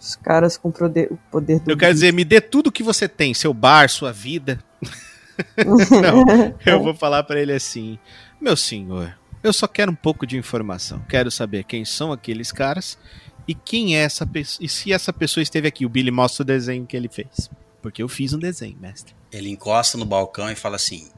Os 0.00 0.16
caras 0.16 0.56
com 0.56 0.68
o 0.68 0.72
poder, 0.72 1.12
o 1.12 1.16
poder 1.30 1.60
do. 1.60 1.70
Eu 1.70 1.76
quero 1.76 1.94
dizer, 1.94 2.12
me 2.12 2.24
dê 2.24 2.40
tudo 2.40 2.72
que 2.72 2.82
você 2.82 3.08
tem, 3.08 3.32
seu 3.32 3.54
bar, 3.54 3.88
sua 3.88 4.12
vida. 4.12 4.58
Não, 5.56 6.58
eu 6.66 6.82
vou 6.82 6.92
falar 6.92 7.22
para 7.22 7.40
ele 7.40 7.52
assim: 7.52 8.00
Meu 8.40 8.56
senhor, 8.56 9.16
eu 9.44 9.52
só 9.52 9.68
quero 9.68 9.92
um 9.92 9.94
pouco 9.94 10.26
de 10.26 10.36
informação. 10.36 11.00
Quero 11.08 11.30
saber 11.30 11.62
quem 11.64 11.84
são 11.84 12.12
aqueles 12.12 12.50
caras 12.50 12.98
e 13.46 13.54
quem 13.54 13.96
é 13.96 14.00
essa 14.00 14.26
pessoa. 14.26 14.64
E 14.64 14.68
se 14.68 14.92
essa 14.92 15.12
pessoa 15.12 15.42
esteve 15.42 15.68
aqui. 15.68 15.84
O 15.84 15.88
Billy 15.88 16.10
mostra 16.10 16.42
o 16.42 16.46
desenho 16.46 16.86
que 16.86 16.96
ele 16.96 17.08
fez. 17.08 17.50
Porque 17.80 18.02
eu 18.02 18.08
fiz 18.08 18.32
um 18.32 18.38
desenho, 18.38 18.78
mestre. 18.78 19.14
Ele 19.32 19.50
encosta 19.50 19.98
no 19.98 20.04
balcão 20.04 20.50
e 20.50 20.54
fala 20.54 20.76
assim: 20.76 21.10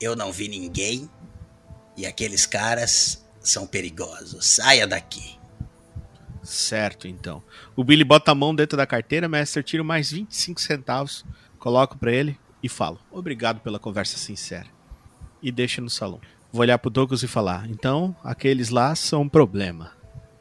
Eu 0.00 0.16
não 0.16 0.32
vi 0.32 0.48
ninguém 0.48 1.08
e 1.96 2.06
aqueles 2.06 2.46
caras 2.46 3.24
são 3.40 3.66
perigosos. 3.66 4.46
Saia 4.46 4.86
daqui. 4.86 5.38
Certo, 6.42 7.06
então. 7.06 7.42
O 7.76 7.84
Billy 7.84 8.04
bota 8.04 8.32
a 8.32 8.34
mão 8.34 8.54
dentro 8.54 8.76
da 8.76 8.86
carteira, 8.86 9.28
mestre, 9.28 9.60
eu 9.60 9.64
tiro 9.64 9.84
mais 9.84 10.10
25 10.10 10.60
centavos, 10.60 11.24
coloco 11.58 11.96
para 11.98 12.12
ele 12.12 12.38
e 12.62 12.68
falo: 12.68 12.98
Obrigado 13.10 13.60
pela 13.60 13.78
conversa 13.78 14.16
sincera. 14.16 14.66
E 15.42 15.52
deixo 15.52 15.80
no 15.80 15.90
salão. 15.90 16.20
Vou 16.50 16.62
olhar 16.62 16.78
pro 16.78 16.90
Douglas 16.90 17.22
e 17.22 17.28
falar: 17.28 17.68
Então, 17.68 18.16
aqueles 18.22 18.70
lá 18.70 18.94
são 18.94 19.22
um 19.22 19.28
problema. 19.28 19.92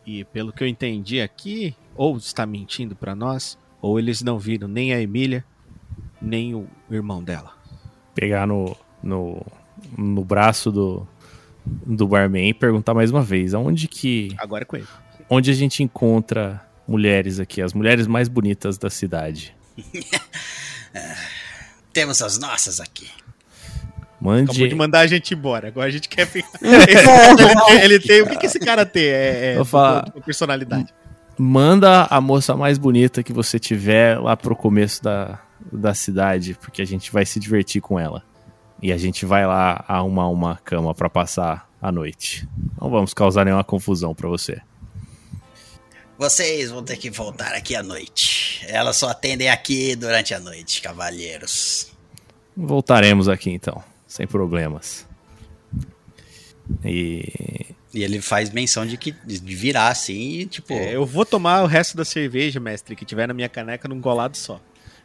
E 0.06 0.24
pelo 0.26 0.52
que 0.52 0.64
eu 0.64 0.68
entendi 0.68 1.22
aqui, 1.22 1.76
ou 1.96 2.18
está 2.18 2.46
mentindo 2.46 2.96
para 2.96 3.16
nós, 3.16 3.58
ou 3.82 3.98
eles 3.98 4.22
não 4.22 4.38
viram 4.38 4.68
nem 4.68 4.94
a 4.94 5.02
Emília, 5.02 5.46
nem 6.22 6.54
o 6.56 6.68
irmão 6.90 7.24
dela. 7.24 7.54
Pegar 8.14 8.46
no, 8.46 8.76
no, 9.02 9.46
no 9.98 10.24
braço 10.24 10.72
do, 10.72 11.08
do 11.66 12.08
barman 12.08 12.50
e 12.50 12.54
perguntar 12.54 12.94
mais 12.94 13.12
uma 13.12 13.22
vez: 13.22 13.54
aonde 13.54 13.88
que. 13.88 14.36
Agora 14.38 14.64
é 14.64 14.66
com 14.66 14.78
ele 14.78 14.88
onde 15.30 15.52
a 15.52 15.54
gente 15.54 15.84
encontra 15.84 16.66
mulheres 16.88 17.40
aqui, 17.40 17.62
as 17.62 17.74
mulheres 17.74 18.08
mais 18.08 18.28
bonitas 18.28 18.78
da 18.78 18.90
cidade. 18.90 19.56
Temos 21.92 22.22
as 22.22 22.38
nossas 22.38 22.80
aqui. 22.80 23.10
Mande... 24.24 24.52
Acabou 24.52 24.68
de 24.70 24.76
mandar 24.76 25.00
a 25.02 25.08
gente 25.08 25.34
embora. 25.34 25.68
Agora 25.68 25.88
a 25.88 25.92
gente 25.92 26.08
quer 26.08 26.26
ficar. 26.26 26.48
ele, 26.64 27.84
ele, 27.84 28.00
tem. 28.00 28.22
O 28.22 28.30
que, 28.30 28.38
que 28.38 28.46
esse 28.46 28.58
cara 28.58 28.86
tem? 28.86 29.04
É, 29.04 29.58
é 29.60 29.66
falar... 29.66 30.10
personalidade. 30.26 30.94
Manda 31.38 32.08
a 32.10 32.22
moça 32.22 32.56
mais 32.56 32.78
bonita 32.78 33.22
que 33.22 33.34
você 33.34 33.60
tiver 33.60 34.18
lá 34.18 34.38
pro 34.38 34.56
começo 34.56 35.04
da, 35.04 35.42
da 35.70 35.94
cidade, 35.94 36.58
porque 36.62 36.82
a 36.82 36.86
gente 36.86 37.12
vai 37.12 37.26
se 37.26 37.38
divertir 37.38 37.82
com 37.82 38.00
ela. 38.00 38.24
E 38.82 38.94
a 38.94 38.98
gente 38.98 39.26
vai 39.26 39.46
lá 39.46 39.84
arrumar 39.90 40.30
uma 40.30 40.56
cama 40.56 40.96
para 40.96 41.10
passar 41.10 41.68
a 41.82 41.92
noite. 41.92 42.48
Não 42.80 42.90
vamos 42.90 43.14
causar 43.14 43.44
nenhuma 43.44 43.64
confusão 43.64 44.16
para 44.16 44.30
você. 44.30 44.62
Vocês 46.18 46.72
vão 46.72 46.82
ter 46.82 46.96
que 46.96 47.10
voltar 47.10 47.54
aqui 47.56 47.76
à 47.76 47.84
noite. 47.84 48.66
Elas 48.70 48.96
só 48.96 49.10
atendem 49.10 49.50
aqui 49.50 49.98
durante 49.98 50.34
a 50.34 50.40
noite, 50.40 50.82
cavalheiros. 50.82 51.92
Voltaremos 52.56 53.28
aqui 53.28 53.50
então, 53.50 53.84
sem 54.14 54.28
problemas. 54.28 55.08
E. 56.86 57.74
E 57.92 58.04
ele 58.04 58.22
faz 58.22 58.52
menção 58.52 58.86
de 58.86 58.96
que 58.96 59.12
de 59.12 59.56
virar 59.56 59.88
assim 59.88 60.40
e 60.40 60.46
tipo. 60.46 60.72
É, 60.72 60.96
eu 60.96 61.04
vou 61.04 61.26
tomar 61.26 61.64
o 61.64 61.66
resto 61.66 61.98
da 61.98 62.06
cerveja, 62.06 62.60
mestre, 62.60 62.96
que 62.96 63.06
tiver 63.06 63.28
na 63.28 63.34
minha 63.34 63.50
caneca 63.50 63.88
num 63.88 64.00
golado 64.00 64.38
só. 64.38 64.62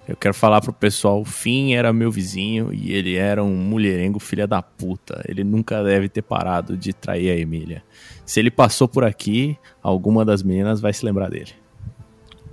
Eu 0.06 0.14
quero 0.14 0.34
falar 0.34 0.60
pro 0.60 0.72
pessoal, 0.72 1.20
o 1.20 1.24
Finn 1.24 1.74
era 1.74 1.92
meu 1.92 2.10
vizinho 2.10 2.72
e 2.72 2.92
ele 2.92 3.16
era 3.16 3.42
um 3.42 3.54
mulherengo 3.54 4.18
filha 4.18 4.46
da 4.46 4.62
puta. 4.62 5.22
Ele 5.26 5.42
nunca 5.42 5.82
deve 5.82 6.08
ter 6.08 6.22
parado 6.22 6.76
de 6.76 6.92
trair 6.92 7.30
a 7.30 7.36
Emília. 7.36 7.82
Se 8.24 8.40
ele 8.40 8.50
passou 8.50 8.88
por 8.88 9.04
aqui, 9.04 9.56
alguma 9.82 10.24
das 10.24 10.42
meninas 10.42 10.80
vai 10.80 10.92
se 10.92 11.04
lembrar 11.04 11.30
dele. 11.30 11.52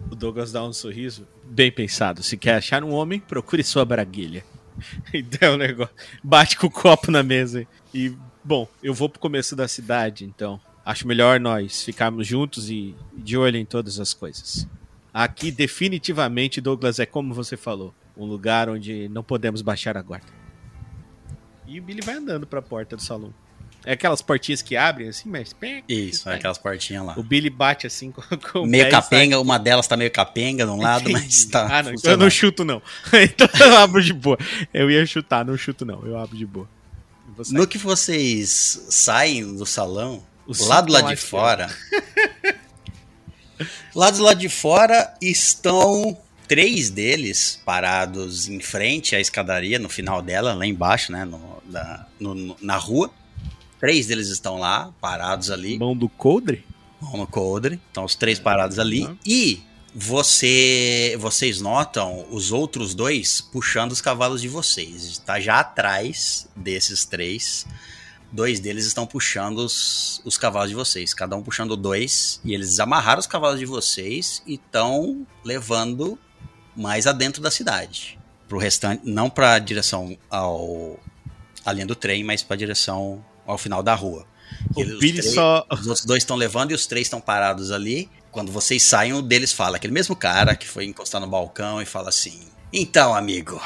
O 0.10 0.15
Douglas 0.15 0.52
dá 0.52 0.64
um 0.64 0.73
sorriso. 0.73 1.27
Bem 1.45 1.72
pensado. 1.72 2.23
Se 2.23 2.38
quer 2.38 2.56
achar 2.56 2.84
um 2.84 2.91
homem, 2.91 3.19
procure 3.19 3.64
sua 3.64 3.86
braguilha. 3.86 4.44
Então 5.14 5.56
o 5.56 5.57
negócio. 5.57 5.93
Bate 6.23 6.57
com 6.57 6.68
o 6.68 6.72
copo 6.72 7.11
na 7.11 7.23
mesa. 7.23 7.65
E, 7.93 8.15
bom, 8.43 8.68
eu 8.84 8.93
vou 8.93 9.10
pro 9.10 9.19
começo 9.19 9.56
da 9.56 9.68
cidade, 9.68 10.26
então. 10.26 10.60
Acho 10.85 11.07
melhor 11.07 11.39
nós 11.39 11.84
ficarmos 11.84 12.27
juntos 12.27 12.69
e 12.69 12.95
de 13.14 13.35
olho 13.38 13.57
em 13.57 13.65
todas 13.65 13.99
as 13.99 14.14
coisas. 14.14 14.68
Aqui, 15.14 15.49
definitivamente, 15.49 16.61
Douglas, 16.61 16.99
é 16.99 17.06
como 17.06 17.34
você 17.34 17.57
falou: 17.57 17.93
um 18.15 18.26
lugar 18.26 18.69
onde 18.69 19.10
não 19.10 19.23
podemos 19.23 19.61
baixar 19.61 19.97
a 19.97 20.02
guarda. 20.02 20.27
E 21.65 21.80
o 21.80 21.84
Billy 21.84 22.02
vai 22.02 22.15
andando 22.15 22.45
para 22.45 22.60
a 22.60 22.61
porta 22.61 22.95
do 22.95 23.02
salão. 23.02 23.34
É 23.86 23.94
aquelas 23.94 24.22
portinhas 24.22 24.64
que 24.64 24.76
abrem 24.76 25.10
assim, 25.10 25.30
mas. 25.30 25.56
Isso, 25.88 26.28
é 26.28 26.36
aquelas 26.36 26.57
portinhas 26.57 27.06
lá. 27.06 27.14
O 27.18 27.24
Billy 27.24 27.52
bate 27.52 27.86
assim 27.86 28.10
com, 28.12 28.22
com 28.38 28.66
Meio 28.66 28.90
capenga, 28.90 29.40
uma 29.40 29.60
delas 29.60 29.88
tá 29.88 29.95
meio 29.95 30.10
capenga 30.10 30.66
de 30.66 30.72
um 30.72 30.82
lado, 30.82 31.10
mas 31.10 31.45
tá. 31.45 31.68
Ah, 31.70 31.84
não, 31.84 31.94
então 31.94 32.12
eu 32.12 32.18
não 32.18 32.30
chuto, 32.30 32.66
não. 32.66 32.82
então 33.14 33.48
eu 33.60 33.78
abro 33.78 34.03
de 34.03 34.12
boa. 34.12 34.38
Eu 34.74 34.90
ia 34.90 35.06
chutar, 35.06 35.45
não 35.45 35.56
chuto, 35.56 35.86
não. 35.86 36.03
Eu 36.06 36.18
abro 36.18 36.36
de 36.36 36.45
boa. 36.45 36.68
No 37.52 37.68
que 37.68 37.78
vocês 37.78 38.88
saem 38.90 39.56
do 39.56 39.66
salão, 39.66 40.24
o 40.48 40.66
lado 40.66 40.91
lá 40.91 41.02
de 41.02 41.16
fora. 41.16 41.70
lá 43.94 44.10
do 44.10 44.24
lado 44.24 44.40
de 44.40 44.49
fora 44.49 45.14
estão 45.22 46.18
três 46.48 46.90
deles 46.90 47.62
parados 47.66 48.48
em 48.48 48.60
frente 48.60 49.16
à 49.16 49.20
escadaria, 49.20 49.78
no 49.78 49.90
final 49.90 50.22
dela, 50.22 50.53
lá 50.53 50.66
embaixo, 50.66 51.12
né? 51.12 51.26
No, 51.26 51.62
da, 51.66 52.07
no, 52.20 52.56
na 52.62 52.78
rua. 52.78 53.12
Três 53.80 54.07
deles 54.07 54.30
estão 54.30 54.57
lá, 54.57 54.93
parados 55.02 55.52
ali. 55.52 55.77
Mão 55.77 55.95
do 55.95 56.10
Coldre? 56.10 56.65
Mão 57.02 57.19
do 57.19 57.27
Coldre. 57.27 57.80
Estão 57.88 58.06
os 58.06 58.15
três 58.15 58.39
parados 58.39 58.80
ali. 58.80 59.06
Uhum. 59.06 59.18
E 59.26 59.61
você, 59.93 61.15
vocês 61.19 61.61
notam 61.61 62.26
os 62.30 62.52
outros 62.52 62.93
dois 62.93 63.39
puxando 63.39 63.91
os 63.91 64.02
cavalos 64.02 64.41
de 64.41 64.47
vocês. 64.47 65.06
Está 65.06 65.39
já 65.39 65.60
atrás 65.60 66.47
desses 66.56 67.06
três. 67.06 67.65
Dois 68.31 68.60
deles 68.60 68.85
estão 68.85 69.06
puxando 69.06 69.60
os, 69.60 70.22
os 70.26 70.38
cavalos 70.38 70.69
de 70.69 70.76
vocês, 70.76 71.14
cada 71.14 71.38
um 71.38 71.43
puxando 71.43 71.77
dois, 71.77 72.41
e 72.43 72.53
eles 72.53 72.80
amarraram 72.81 73.19
os 73.19 73.27
cavalos 73.27 73.60
de 73.60 73.65
vocês 73.65 74.43
e 74.45 74.56
estão 74.56 75.26
levando 75.43 76.19
mais 76.76 77.07
adentro 77.07 77.41
da 77.41 77.49
cidade. 77.49 78.19
Pro 78.49 78.57
restante, 78.57 79.03
não 79.06 79.30
para 79.30 79.57
direção 79.60 80.18
ao 80.30 80.99
a 81.64 81.72
linha 81.72 81.85
do 81.85 81.95
trem, 81.95 82.23
mas 82.23 82.43
para 82.43 82.57
direção 82.57 83.23
ao 83.45 83.57
final 83.57 83.84
da 83.84 83.93
rua. 83.93 84.26
O 84.76 84.81
Ele, 84.81 84.97
Billy 84.97 85.19
três, 85.19 85.34
só... 85.34 85.65
Os 85.72 85.88
outros 85.88 86.05
dois 86.05 86.23
estão 86.23 86.35
levando 86.35 86.72
e 86.72 86.73
os 86.73 86.85
três 86.85 87.07
estão 87.07 87.22
parados 87.22 87.72
ali. 87.72 88.09
Quando 88.31 88.51
vocês 88.51 88.84
saem, 88.84 89.13
um 89.13 89.22
deles 89.22 89.53
fala, 89.53 89.77
aquele 89.77 89.93
mesmo 89.93 90.15
cara 90.15 90.55
que 90.55 90.67
foi 90.67 90.85
encostar 90.85 91.22
no 91.22 91.27
balcão 91.27 91.81
e 91.81 91.85
fala 91.85 92.09
assim: 92.09 92.47
Então, 92.73 93.15
amigo, 93.15 93.61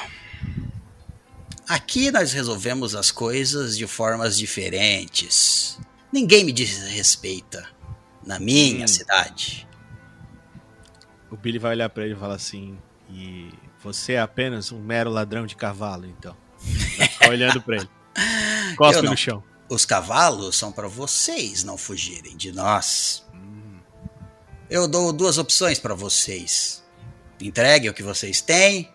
aqui 1.67 2.11
nós 2.11 2.31
resolvemos 2.33 2.95
as 2.95 3.11
coisas 3.11 3.77
de 3.77 3.87
formas 3.87 4.37
diferentes. 4.37 5.79
Ninguém 6.11 6.43
me 6.43 6.51
desrespeita 6.51 7.67
na 8.25 8.39
minha 8.39 8.85
hum. 8.85 8.87
cidade. 8.87 9.67
O 11.31 11.37
Billy 11.37 11.59
vai 11.59 11.71
olhar 11.71 11.89
para 11.89 12.05
ele 12.05 12.13
e 12.13 12.17
falar 12.17 12.35
assim: 12.35 12.77
E 13.09 13.49
você 13.81 14.13
é 14.13 14.19
apenas 14.19 14.71
um 14.71 14.79
mero 14.79 15.09
ladrão 15.09 15.45
de 15.45 15.55
cavalo, 15.55 16.05
então. 16.05 16.35
Ficar 16.59 17.29
olhando 17.29 17.61
para 17.61 17.77
ele. 17.77 17.89
Cospe 18.75 19.05
no 19.05 19.17
chão. 19.17 19.43
Os 19.69 19.85
cavalos 19.85 20.57
são 20.57 20.71
para 20.71 20.87
vocês 20.87 21.63
não 21.63 21.77
fugirem 21.77 22.35
de 22.35 22.51
nós. 22.51 23.23
Eu 24.67 24.87
dou 24.87 25.13
duas 25.13 25.37
opções 25.37 25.79
para 25.79 25.93
vocês. 25.93 26.83
Entreguem 27.39 27.89
o 27.89 27.93
que 27.93 28.03
vocês 28.03 28.41
têm 28.41 28.91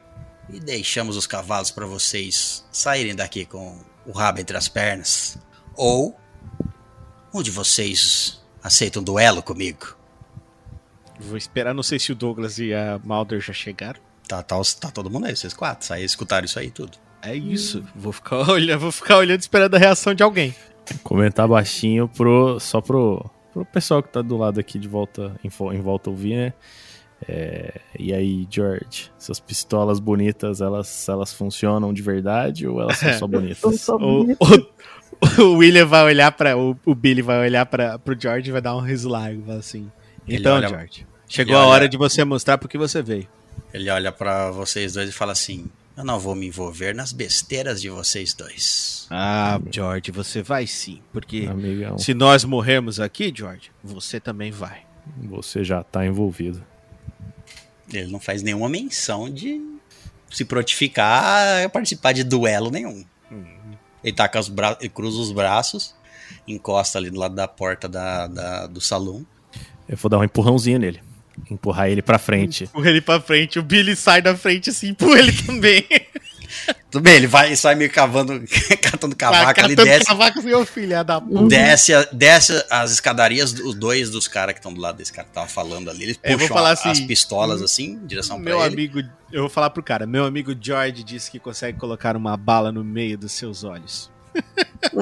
e 0.53 0.59
deixamos 0.59 1.17
os 1.17 1.27
cavalos 1.27 1.71
para 1.71 1.87
vocês 1.87 2.65
saírem 2.73 3.15
daqui 3.15 3.47
com 3.47 3.81
o 4.05 4.13
rabo 4.13 4.41
entre 4.41 4.57
as 4.57 4.69
pernas. 4.69 5.39
Ou 5.77 6.19
um 7.33 7.41
de 7.41 7.53
vocês 7.53 8.41
aceita 8.63 8.99
um 8.99 9.03
duelo 9.03 9.43
comigo. 9.43 9.97
Vou 11.21 11.37
esperar, 11.37 11.73
não 11.73 11.83
sei 11.83 12.01
se 12.01 12.11
o 12.11 12.17
Douglas 12.17 12.59
e 12.59 12.75
a 12.75 13.01
Mulder 13.03 13.41
já 13.41 13.53
chegaram. 13.53 14.01
Tá, 14.27 14.43
tá, 14.43 14.57
tá 14.81 14.91
todo 14.91 15.11
mundo 15.11 15.27
aí, 15.27 15.37
vocês 15.37 15.55
quatro. 15.55 15.87
Saíram 15.87 16.07
escutaram 16.07 16.45
isso 16.45 16.59
aí 16.59 16.71
tudo. 16.71 16.99
É 17.25 17.35
isso. 17.35 17.83
Vou 17.95 18.13
ficar 18.13 18.39
olhando, 18.51 18.81
vou 18.81 18.93
ficar 18.93 19.19
olhando 19.19 19.41
esperando 19.41 19.75
a 19.75 19.79
reação 19.79 20.15
de 20.15 20.23
alguém. 20.23 20.55
Comentar 21.03 21.49
baixinho 21.49 22.07
pro, 22.09 22.61
só 22.61 22.81
pro, 22.81 23.25
pro 23.53 23.65
pessoal 23.65 24.03
que 24.03 24.11
tá 24.11 24.21
do 24.21 24.37
lado 24.37 24.61
aqui 24.61 24.79
de 24.79 24.87
volta, 24.87 25.35
em, 25.43 25.49
em 25.49 25.81
volta 25.81 26.11
ouvir, 26.11 26.37
né? 26.37 26.53
É, 27.27 27.81
e 27.99 28.13
aí, 28.13 28.47
George, 28.51 29.11
essas 29.19 29.41
pistolas 29.41 29.99
bonitas, 29.99 30.61
elas, 30.61 31.09
elas 31.09 31.33
funcionam 31.33 31.93
de 31.93 32.03
verdade 32.03 32.67
ou 32.67 32.83
elas 32.83 32.99
são 32.99 33.13
só 33.19 33.27
bonitas? 33.27 33.81
só 33.81 33.97
o, 33.97 34.33
o, 34.33 35.43
o, 35.43 35.57
William 35.57 35.87
vai 35.87 36.05
olhar 36.05 36.33
para 36.33 36.59
o, 36.59 36.77
o 36.85 36.95
Billy 36.95 37.23
vai 37.23 37.47
olhar 37.47 37.65
para 37.65 37.99
pro 37.99 38.19
George 38.19 38.51
e 38.51 38.53
vai 38.53 38.61
dar 38.61 38.77
um 38.77 38.81
riso 38.81 39.09
largo, 39.09 39.51
assim. 39.53 39.91
Então, 40.29 40.57
olha, 40.57 40.69
George, 40.69 41.07
chegou 41.27 41.57
a 41.57 41.65
hora 41.65 41.89
de 41.89 41.97
você 41.97 42.25
mostrar 42.25 42.59
porque 42.59 42.77
você 42.77 43.01
veio. 43.01 43.27
Ele 43.73 43.89
olha 43.89 44.13
para 44.13 44.51
vocês 44.51 44.93
dois 44.93 45.09
e 45.09 45.13
fala 45.13 45.33
assim: 45.33 45.71
eu 45.97 46.05
não 46.05 46.19
vou 46.19 46.35
me 46.35 46.47
envolver 46.47 46.95
nas 46.95 47.13
besteiras 47.13 47.81
de 47.81 47.89
vocês 47.89 48.35
dois. 48.35 49.07
Ah, 49.11 49.61
George, 49.71 50.11
você 50.11 50.43
vai 50.43 50.67
sim. 50.67 51.01
Porque 51.13 51.47
Amigão. 51.49 51.99
se 51.99 52.13
nós 52.15 52.45
morrermos 52.45 52.99
aqui, 52.99 53.33
George, 53.35 53.71
você 53.83 54.19
também 54.19 54.51
vai. 54.51 54.83
Você 55.23 55.63
já 55.63 55.83
tá 55.85 56.05
envolvido. 56.05 56.65
Ele 57.93 58.11
não 58.11 58.19
faz 58.19 58.43
nenhuma 58.43 58.69
menção 58.69 59.31
de 59.31 59.61
se 60.31 60.45
prontificar 60.45 61.65
a 61.65 61.69
participar 61.69 62.13
de 62.13 62.25
duelo 62.25 62.71
nenhum. 62.71 63.05
Hum. 63.31 63.45
Ele 64.03 64.17
taca 64.17 64.41
os 64.41 64.49
braços, 64.49 64.79
ele 64.81 64.89
cruza 64.89 65.21
os 65.21 65.31
braços, 65.31 65.95
encosta 66.49 66.99
ali 66.99 67.11
do 67.11 67.19
lado 67.19 67.35
da 67.35 67.47
porta 67.47 67.89
da, 67.89 68.27
da 68.27 68.67
do 68.67 68.81
salão. 68.81 69.25
Eu 69.89 69.97
vou 69.97 70.11
dar 70.11 70.19
um 70.19 70.25
empurrãozinho 70.25 70.79
nele. 70.79 71.01
Empurrar 71.51 71.89
ele 71.89 72.03
pra 72.03 72.19
frente. 72.19 72.65
Empurra 72.65 72.91
ele 72.91 73.01
pra 73.01 73.21
frente. 73.21 73.59
O 73.59 73.63
Billy 73.63 73.97
sai 73.97 74.23
da 74.23 74.37
frente 74.37 74.71
assim, 74.71 74.89
empurra 74.89 75.19
ele 75.19 75.33
também. 75.33 75.85
Tudo 76.91 77.03
bem, 77.03 77.15
ele 77.15 77.27
vai, 77.27 77.55
sai 77.57 77.75
meio 77.75 77.91
cavando, 77.91 78.43
catando 78.81 79.17
cavaco 79.17 79.61
ali, 79.61 79.75
desce. 79.75 80.05
cavaco, 80.05 80.43
meu 80.43 80.65
filho, 80.65 81.05
da 81.05 81.21
puta. 81.21 81.49
Desce, 81.49 81.93
desce 82.13 82.65
as 82.71 82.93
escadarias, 82.93 83.53
os 83.53 83.75
dois 83.75 84.11
dos 84.11 84.29
caras 84.29 84.55
que 84.55 84.61
estão 84.61 84.73
do 84.73 84.81
lado 84.81 84.97
desse 84.97 85.13
cara 85.13 85.27
que 85.27 85.35
tava 85.35 85.49
falando 85.49 85.91
ali, 85.91 86.05
eles 86.05 86.17
puxam 86.17 86.57
a, 86.57 86.71
assim, 86.71 86.91
as 86.91 87.01
pistolas 87.01 87.61
assim, 87.63 87.99
em 88.03 88.07
direção 88.07 88.39
meu 88.39 88.59
pra 88.59 88.67
amigo, 88.67 89.01
ele. 89.01 89.09
Eu 89.33 89.43
vou 89.43 89.51
falar 89.51 89.71
pro 89.71 89.83
cara, 89.83 90.07
meu 90.07 90.25
amigo 90.25 90.55
George 90.59 91.03
disse 91.03 91.31
que 91.31 91.41
consegue 91.41 91.79
colocar 91.79 92.17
uma 92.17 92.37
bala 92.37 92.71
no 92.71 92.85
meio 92.85 93.19
dos 93.19 93.33
seus 93.33 93.65
olhos. 93.65 94.13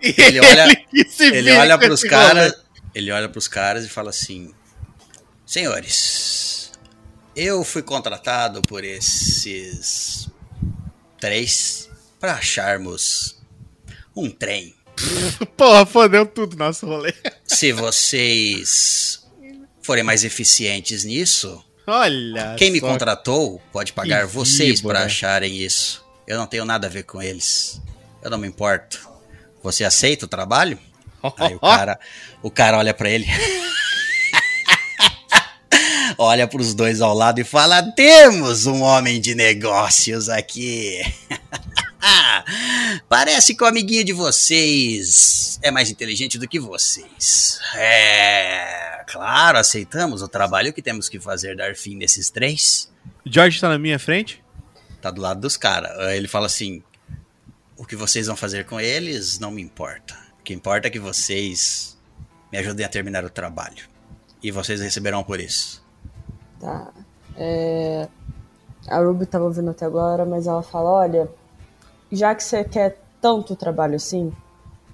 ele 0.00 0.40
olha, 0.40 0.84
ele, 0.92 1.36
ele 1.36 1.52
olha 1.52 1.78
pros 1.78 2.02
caras, 2.02 2.54
ele 2.94 3.12
olha 3.12 3.28
pros 3.28 3.46
caras 3.46 3.84
e 3.84 3.88
fala 3.88 4.10
assim: 4.10 4.52
Senhores, 5.48 6.70
eu 7.34 7.64
fui 7.64 7.82
contratado 7.82 8.60
por 8.60 8.84
esses 8.84 10.28
três 11.18 11.88
para 12.20 12.34
acharmos 12.34 13.38
um 14.14 14.30
trem. 14.30 14.74
Porra, 15.56 15.86
fodeu 15.86 16.26
tudo 16.26 16.54
nosso 16.54 16.84
rolê. 16.84 17.14
Se 17.46 17.72
vocês 17.72 19.26
forem 19.80 20.04
mais 20.04 20.22
eficientes 20.22 21.02
nisso, 21.02 21.64
Olha 21.86 22.54
quem 22.58 22.70
me 22.70 22.78
contratou 22.78 23.58
pode 23.72 23.94
pagar 23.94 24.26
vocês 24.26 24.82
para 24.82 25.04
acharem 25.04 25.56
isso. 25.56 26.04
Eu 26.26 26.36
não 26.36 26.46
tenho 26.46 26.66
nada 26.66 26.88
a 26.88 26.90
ver 26.90 27.04
com 27.04 27.22
eles. 27.22 27.80
Eu 28.20 28.30
não 28.30 28.36
me 28.36 28.46
importo. 28.46 29.08
Você 29.62 29.82
aceita 29.82 30.26
o 30.26 30.28
trabalho? 30.28 30.78
Aí 31.38 31.54
o 31.54 31.58
cara, 31.58 31.98
o 32.42 32.50
cara 32.50 32.76
olha 32.76 32.92
para 32.92 33.08
ele. 33.08 33.24
olha 36.18 36.48
para 36.48 36.60
os 36.60 36.74
dois 36.74 37.00
ao 37.00 37.14
lado 37.14 37.40
e 37.40 37.44
fala: 37.44 37.80
Temos 37.92 38.66
um 38.66 38.82
homem 38.82 39.20
de 39.20 39.34
negócios 39.34 40.28
aqui. 40.28 41.00
Parece 43.08 43.54
que 43.54 43.62
o 43.62 43.66
amiguinho 43.66 44.04
de 44.04 44.12
vocês 44.12 45.58
é 45.62 45.70
mais 45.70 45.90
inteligente 45.90 46.38
do 46.38 46.48
que 46.48 46.58
vocês. 46.58 47.60
É, 47.74 49.04
claro, 49.06 49.58
aceitamos 49.58 50.22
o 50.22 50.28
trabalho 50.28 50.72
que 50.72 50.82
temos 50.82 51.08
que 51.08 51.20
fazer 51.20 51.56
dar 51.56 51.74
fim 51.76 51.96
nesses 51.96 52.28
três. 52.30 52.90
George 53.24 53.56
está 53.56 53.68
na 53.68 53.78
minha 53.78 53.98
frente? 53.98 54.42
Tá 55.00 55.10
do 55.10 55.20
lado 55.20 55.40
dos 55.40 55.56
caras. 55.56 55.92
Ele 56.12 56.26
fala 56.26 56.46
assim: 56.46 56.82
O 57.76 57.84
que 57.84 57.96
vocês 57.96 58.26
vão 58.26 58.36
fazer 58.36 58.64
com 58.66 58.80
eles 58.80 59.38
não 59.38 59.50
me 59.50 59.62
importa. 59.62 60.16
O 60.40 60.42
que 60.42 60.52
importa 60.52 60.88
é 60.88 60.90
que 60.90 60.98
vocês 60.98 61.96
me 62.50 62.58
ajudem 62.58 62.84
a 62.84 62.88
terminar 62.88 63.24
o 63.24 63.30
trabalho. 63.30 63.88
E 64.42 64.50
vocês 64.50 64.80
receberão 64.80 65.22
por 65.22 65.40
isso. 65.40 65.87
Tá. 66.60 66.88
É... 67.36 68.08
A 68.88 68.98
Ruby 68.98 69.26
tava 69.26 69.44
ouvindo 69.44 69.70
até 69.70 69.84
agora, 69.84 70.24
mas 70.24 70.46
ela 70.46 70.62
fala: 70.62 70.90
olha, 70.90 71.28
já 72.10 72.34
que 72.34 72.42
você 72.42 72.64
quer 72.64 73.00
tanto 73.20 73.56
trabalho 73.56 73.96
assim, 73.96 74.32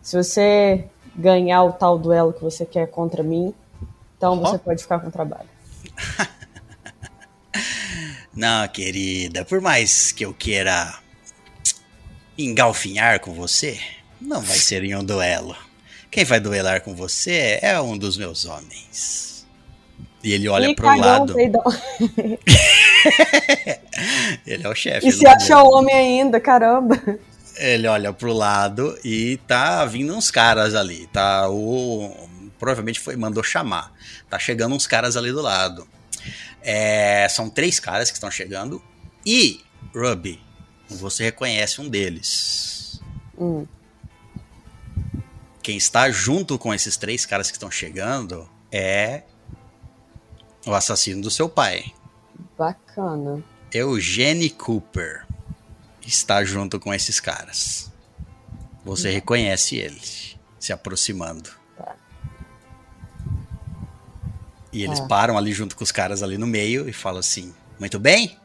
se 0.02 0.16
você 0.16 0.88
ganhar 1.14 1.62
o 1.64 1.72
tal 1.72 1.98
duelo 1.98 2.32
que 2.32 2.42
você 2.42 2.66
quer 2.66 2.88
contra 2.88 3.22
mim, 3.22 3.54
então 4.16 4.40
você 4.40 4.58
pode 4.58 4.82
ficar 4.82 4.98
com 5.00 5.08
o 5.08 5.12
trabalho. 5.12 5.48
Não, 8.34 8.66
querida, 8.66 9.44
por 9.44 9.60
mais 9.60 10.10
que 10.10 10.24
eu 10.24 10.34
queira 10.34 10.92
engalfinhar 12.36 13.20
com 13.20 13.32
você, 13.32 13.78
não 14.20 14.40
vai 14.40 14.56
ser 14.56 14.82
em 14.82 14.96
um 14.96 15.04
duelo. 15.04 15.56
Quem 16.10 16.24
vai 16.24 16.40
duelar 16.40 16.80
com 16.80 16.96
você 16.96 17.60
é 17.62 17.80
um 17.80 17.96
dos 17.96 18.16
meus 18.16 18.44
homens. 18.44 19.33
E 20.24 20.32
ele 20.32 20.48
olha 20.48 20.68
e 20.68 20.74
pro 20.74 20.86
lado. 20.96 21.38
ele 24.46 24.64
é 24.64 24.68
o 24.68 24.74
chefe. 24.74 25.06
E 25.06 25.12
se 25.12 25.26
acha 25.26 25.62
homem 25.62 25.94
ainda, 25.94 26.40
caramba. 26.40 26.98
Ele 27.58 27.86
olha 27.86 28.10
pro 28.10 28.32
lado 28.32 28.98
e 29.04 29.36
tá 29.46 29.84
vindo 29.84 30.16
uns 30.16 30.30
caras 30.30 30.74
ali. 30.74 31.06
Tá 31.08 31.50
o. 31.50 32.10
Provavelmente 32.58 33.00
foi, 33.00 33.16
mandou 33.16 33.44
chamar. 33.44 33.92
Tá 34.30 34.38
chegando 34.38 34.74
uns 34.74 34.86
caras 34.86 35.14
ali 35.14 35.30
do 35.30 35.42
lado. 35.42 35.86
É, 36.62 37.28
são 37.28 37.50
três 37.50 37.78
caras 37.78 38.10
que 38.10 38.16
estão 38.16 38.30
chegando. 38.30 38.82
E, 39.26 39.60
Ruby, 39.94 40.40
você 40.88 41.24
reconhece 41.24 41.82
um 41.82 41.88
deles. 41.88 42.98
Hum. 43.38 43.66
Quem 45.62 45.76
está 45.76 46.10
junto 46.10 46.58
com 46.58 46.72
esses 46.72 46.96
três 46.96 47.26
caras 47.26 47.50
que 47.50 47.56
estão 47.56 47.70
chegando 47.70 48.48
é 48.72 49.24
o 50.66 50.74
assassino 50.74 51.22
do 51.22 51.30
seu 51.30 51.48
pai. 51.48 51.92
Bacana. 52.58 53.42
Eugene 53.72 54.50
Cooper 54.50 55.26
está 56.06 56.44
junto 56.44 56.78
com 56.78 56.92
esses 56.94 57.18
caras. 57.20 57.90
Você 58.84 59.10
reconhece 59.10 59.76
ele 59.76 60.00
se 60.58 60.72
aproximando. 60.72 61.50
Tá. 61.76 61.96
E 64.72 64.82
eles 64.82 65.00
Tá. 65.00 65.06
param 65.06 65.36
ali 65.38 65.52
junto 65.52 65.76
com 65.76 65.84
os 65.84 65.92
caras 65.92 66.22
ali 66.22 66.38
no 66.38 66.46
meio 66.46 66.88
e 66.88 66.92
falam 66.92 67.20
assim: 67.20 67.52
Muito 67.80 67.98
bem, 67.98 68.38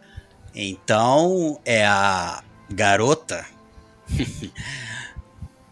então 0.56 1.60
é 1.66 1.86
a 1.86 2.44
garota 2.70 3.46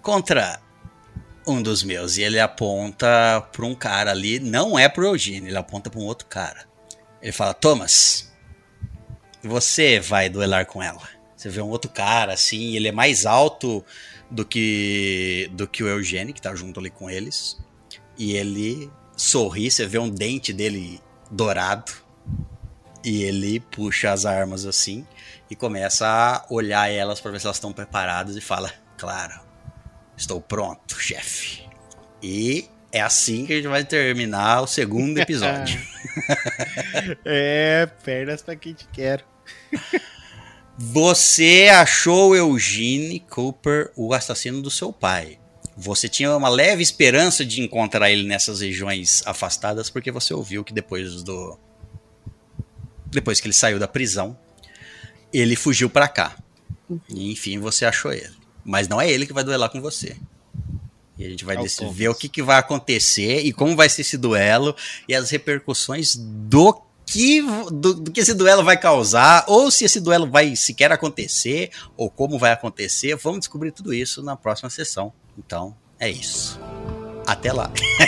contra 0.01 0.59
um 1.47 1.61
dos 1.61 1.83
meus. 1.83 2.17
E 2.17 2.23
ele 2.23 2.39
aponta 2.39 3.41
para 3.51 3.65
um 3.65 3.73
cara 3.73 4.11
ali, 4.11 4.39
não 4.39 4.77
é 4.77 4.89
pro 4.89 5.05
Eugênio, 5.05 5.49
ele 5.49 5.57
aponta 5.57 5.89
para 5.89 5.99
um 5.99 6.05
outro 6.05 6.27
cara. 6.27 6.65
Ele 7.21 7.31
fala: 7.31 7.53
Thomas, 7.53 8.31
você 9.43 9.99
vai 9.99 10.29
duelar 10.29 10.65
com 10.65 10.83
ela. 10.83 11.01
Você 11.35 11.49
vê 11.49 11.61
um 11.61 11.69
outro 11.69 11.89
cara 11.89 12.33
assim, 12.33 12.75
ele 12.75 12.87
é 12.87 12.91
mais 12.91 13.25
alto 13.25 13.85
do 14.29 14.43
que 14.43 15.49
do 15.53 15.67
que 15.67 15.83
o 15.83 15.87
Eugênio, 15.87 16.33
que 16.33 16.41
tá 16.41 16.53
junto 16.55 16.79
ali 16.79 16.89
com 16.89 17.09
eles. 17.09 17.57
E 18.17 18.33
ele 18.33 18.91
sorri, 19.15 19.69
você 19.69 19.85
vê 19.85 19.99
um 19.99 20.09
dente 20.09 20.51
dele 20.51 20.99
dourado. 21.31 21.91
E 23.03 23.23
ele 23.23 23.59
puxa 23.59 24.11
as 24.11 24.25
armas 24.25 24.65
assim 24.65 25.05
e 25.49 25.55
começa 25.55 26.05
a 26.05 26.45
olhar 26.49 26.91
elas 26.91 27.21
para 27.21 27.31
ver 27.31 27.39
se 27.39 27.45
elas 27.45 27.57
estão 27.57 27.71
preparadas 27.71 28.35
e 28.35 28.41
fala: 28.41 28.73
Claro, 28.97 29.46
estou 30.17 30.41
pronto, 30.41 30.99
chefe. 30.99 31.61
E 32.21 32.67
é 32.91 33.01
assim 33.01 33.45
que 33.45 33.53
a 33.53 33.55
gente 33.57 33.67
vai 33.67 33.85
terminar 33.85 34.61
o 34.61 34.67
segundo 34.67 35.17
episódio. 35.19 35.79
É, 37.23 37.85
pernas 38.03 38.41
pra 38.41 38.55
quem 38.55 38.73
te 38.73 38.87
quer. 38.87 39.23
Você 40.79 41.69
achou 41.71 42.35
Eugene 42.35 43.19
Cooper 43.19 43.91
o 43.95 44.13
assassino 44.13 44.61
do 44.61 44.71
seu 44.71 44.91
pai. 44.91 45.39
Você 45.75 46.09
tinha 46.09 46.35
uma 46.35 46.49
leve 46.49 46.81
esperança 46.81 47.45
de 47.45 47.61
encontrar 47.61 48.09
ele 48.11 48.27
nessas 48.27 48.61
regiões 48.61 49.21
afastadas 49.25 49.91
porque 49.91 50.11
você 50.11 50.33
ouviu 50.33 50.63
que 50.63 50.73
depois 50.73 51.21
do 51.21 51.57
depois 53.05 53.39
que 53.39 53.47
ele 53.47 53.53
saiu 53.53 53.79
da 53.79 53.87
prisão, 53.87 54.37
ele 55.31 55.55
fugiu 55.55 55.89
pra 55.89 56.07
cá. 56.07 56.35
E, 57.09 57.31
enfim, 57.31 57.59
você 57.59 57.85
achou 57.85 58.11
ele. 58.11 58.35
Mas 58.67 58.89
não 58.89 58.99
é 58.99 59.09
ele 59.09 59.25
que 59.25 59.31
vai 59.31 59.45
duelar 59.45 59.69
com 59.69 59.79
você. 59.79 60.17
E 61.17 61.25
a 61.25 61.29
gente 61.29 61.45
vai 61.45 61.55
É 61.55 61.93
ver 61.93 62.09
o 62.09 62.13
que, 62.13 62.27
que 62.27 62.43
vai 62.43 62.57
acontecer 62.57 63.39
e 63.39 63.53
como 63.53 63.75
vai 63.75 63.87
ser 63.87 64.01
esse 64.01 64.17
duelo 64.17 64.75
e 65.07 65.15
as 65.15 65.31
repercussões 65.31 66.15
do 66.15 66.79
que, 67.05 67.41
do, 67.71 67.93
do 67.93 68.11
que 68.11 68.19
esse 68.19 68.33
duelo 68.33 68.65
vai 68.65 68.77
causar, 68.77 69.45
ou 69.47 69.71
se 69.71 69.85
esse 69.85 70.01
duelo 70.01 70.29
vai 70.29 70.53
sequer 70.57 70.91
acontecer, 70.91 71.71
ou 71.95 72.09
como 72.11 72.37
vai 72.37 72.51
acontecer. 72.51 73.15
Vamos 73.15 73.39
descobrir 73.39 73.71
tudo 73.71 73.93
isso 73.93 74.21
na 74.21 74.35
próxima 74.35 74.69
sessão. 74.69 75.13
Então, 75.37 75.73
é 75.97 76.09
isso. 76.09 76.59
Até 77.25 77.53
lá. 77.53 77.71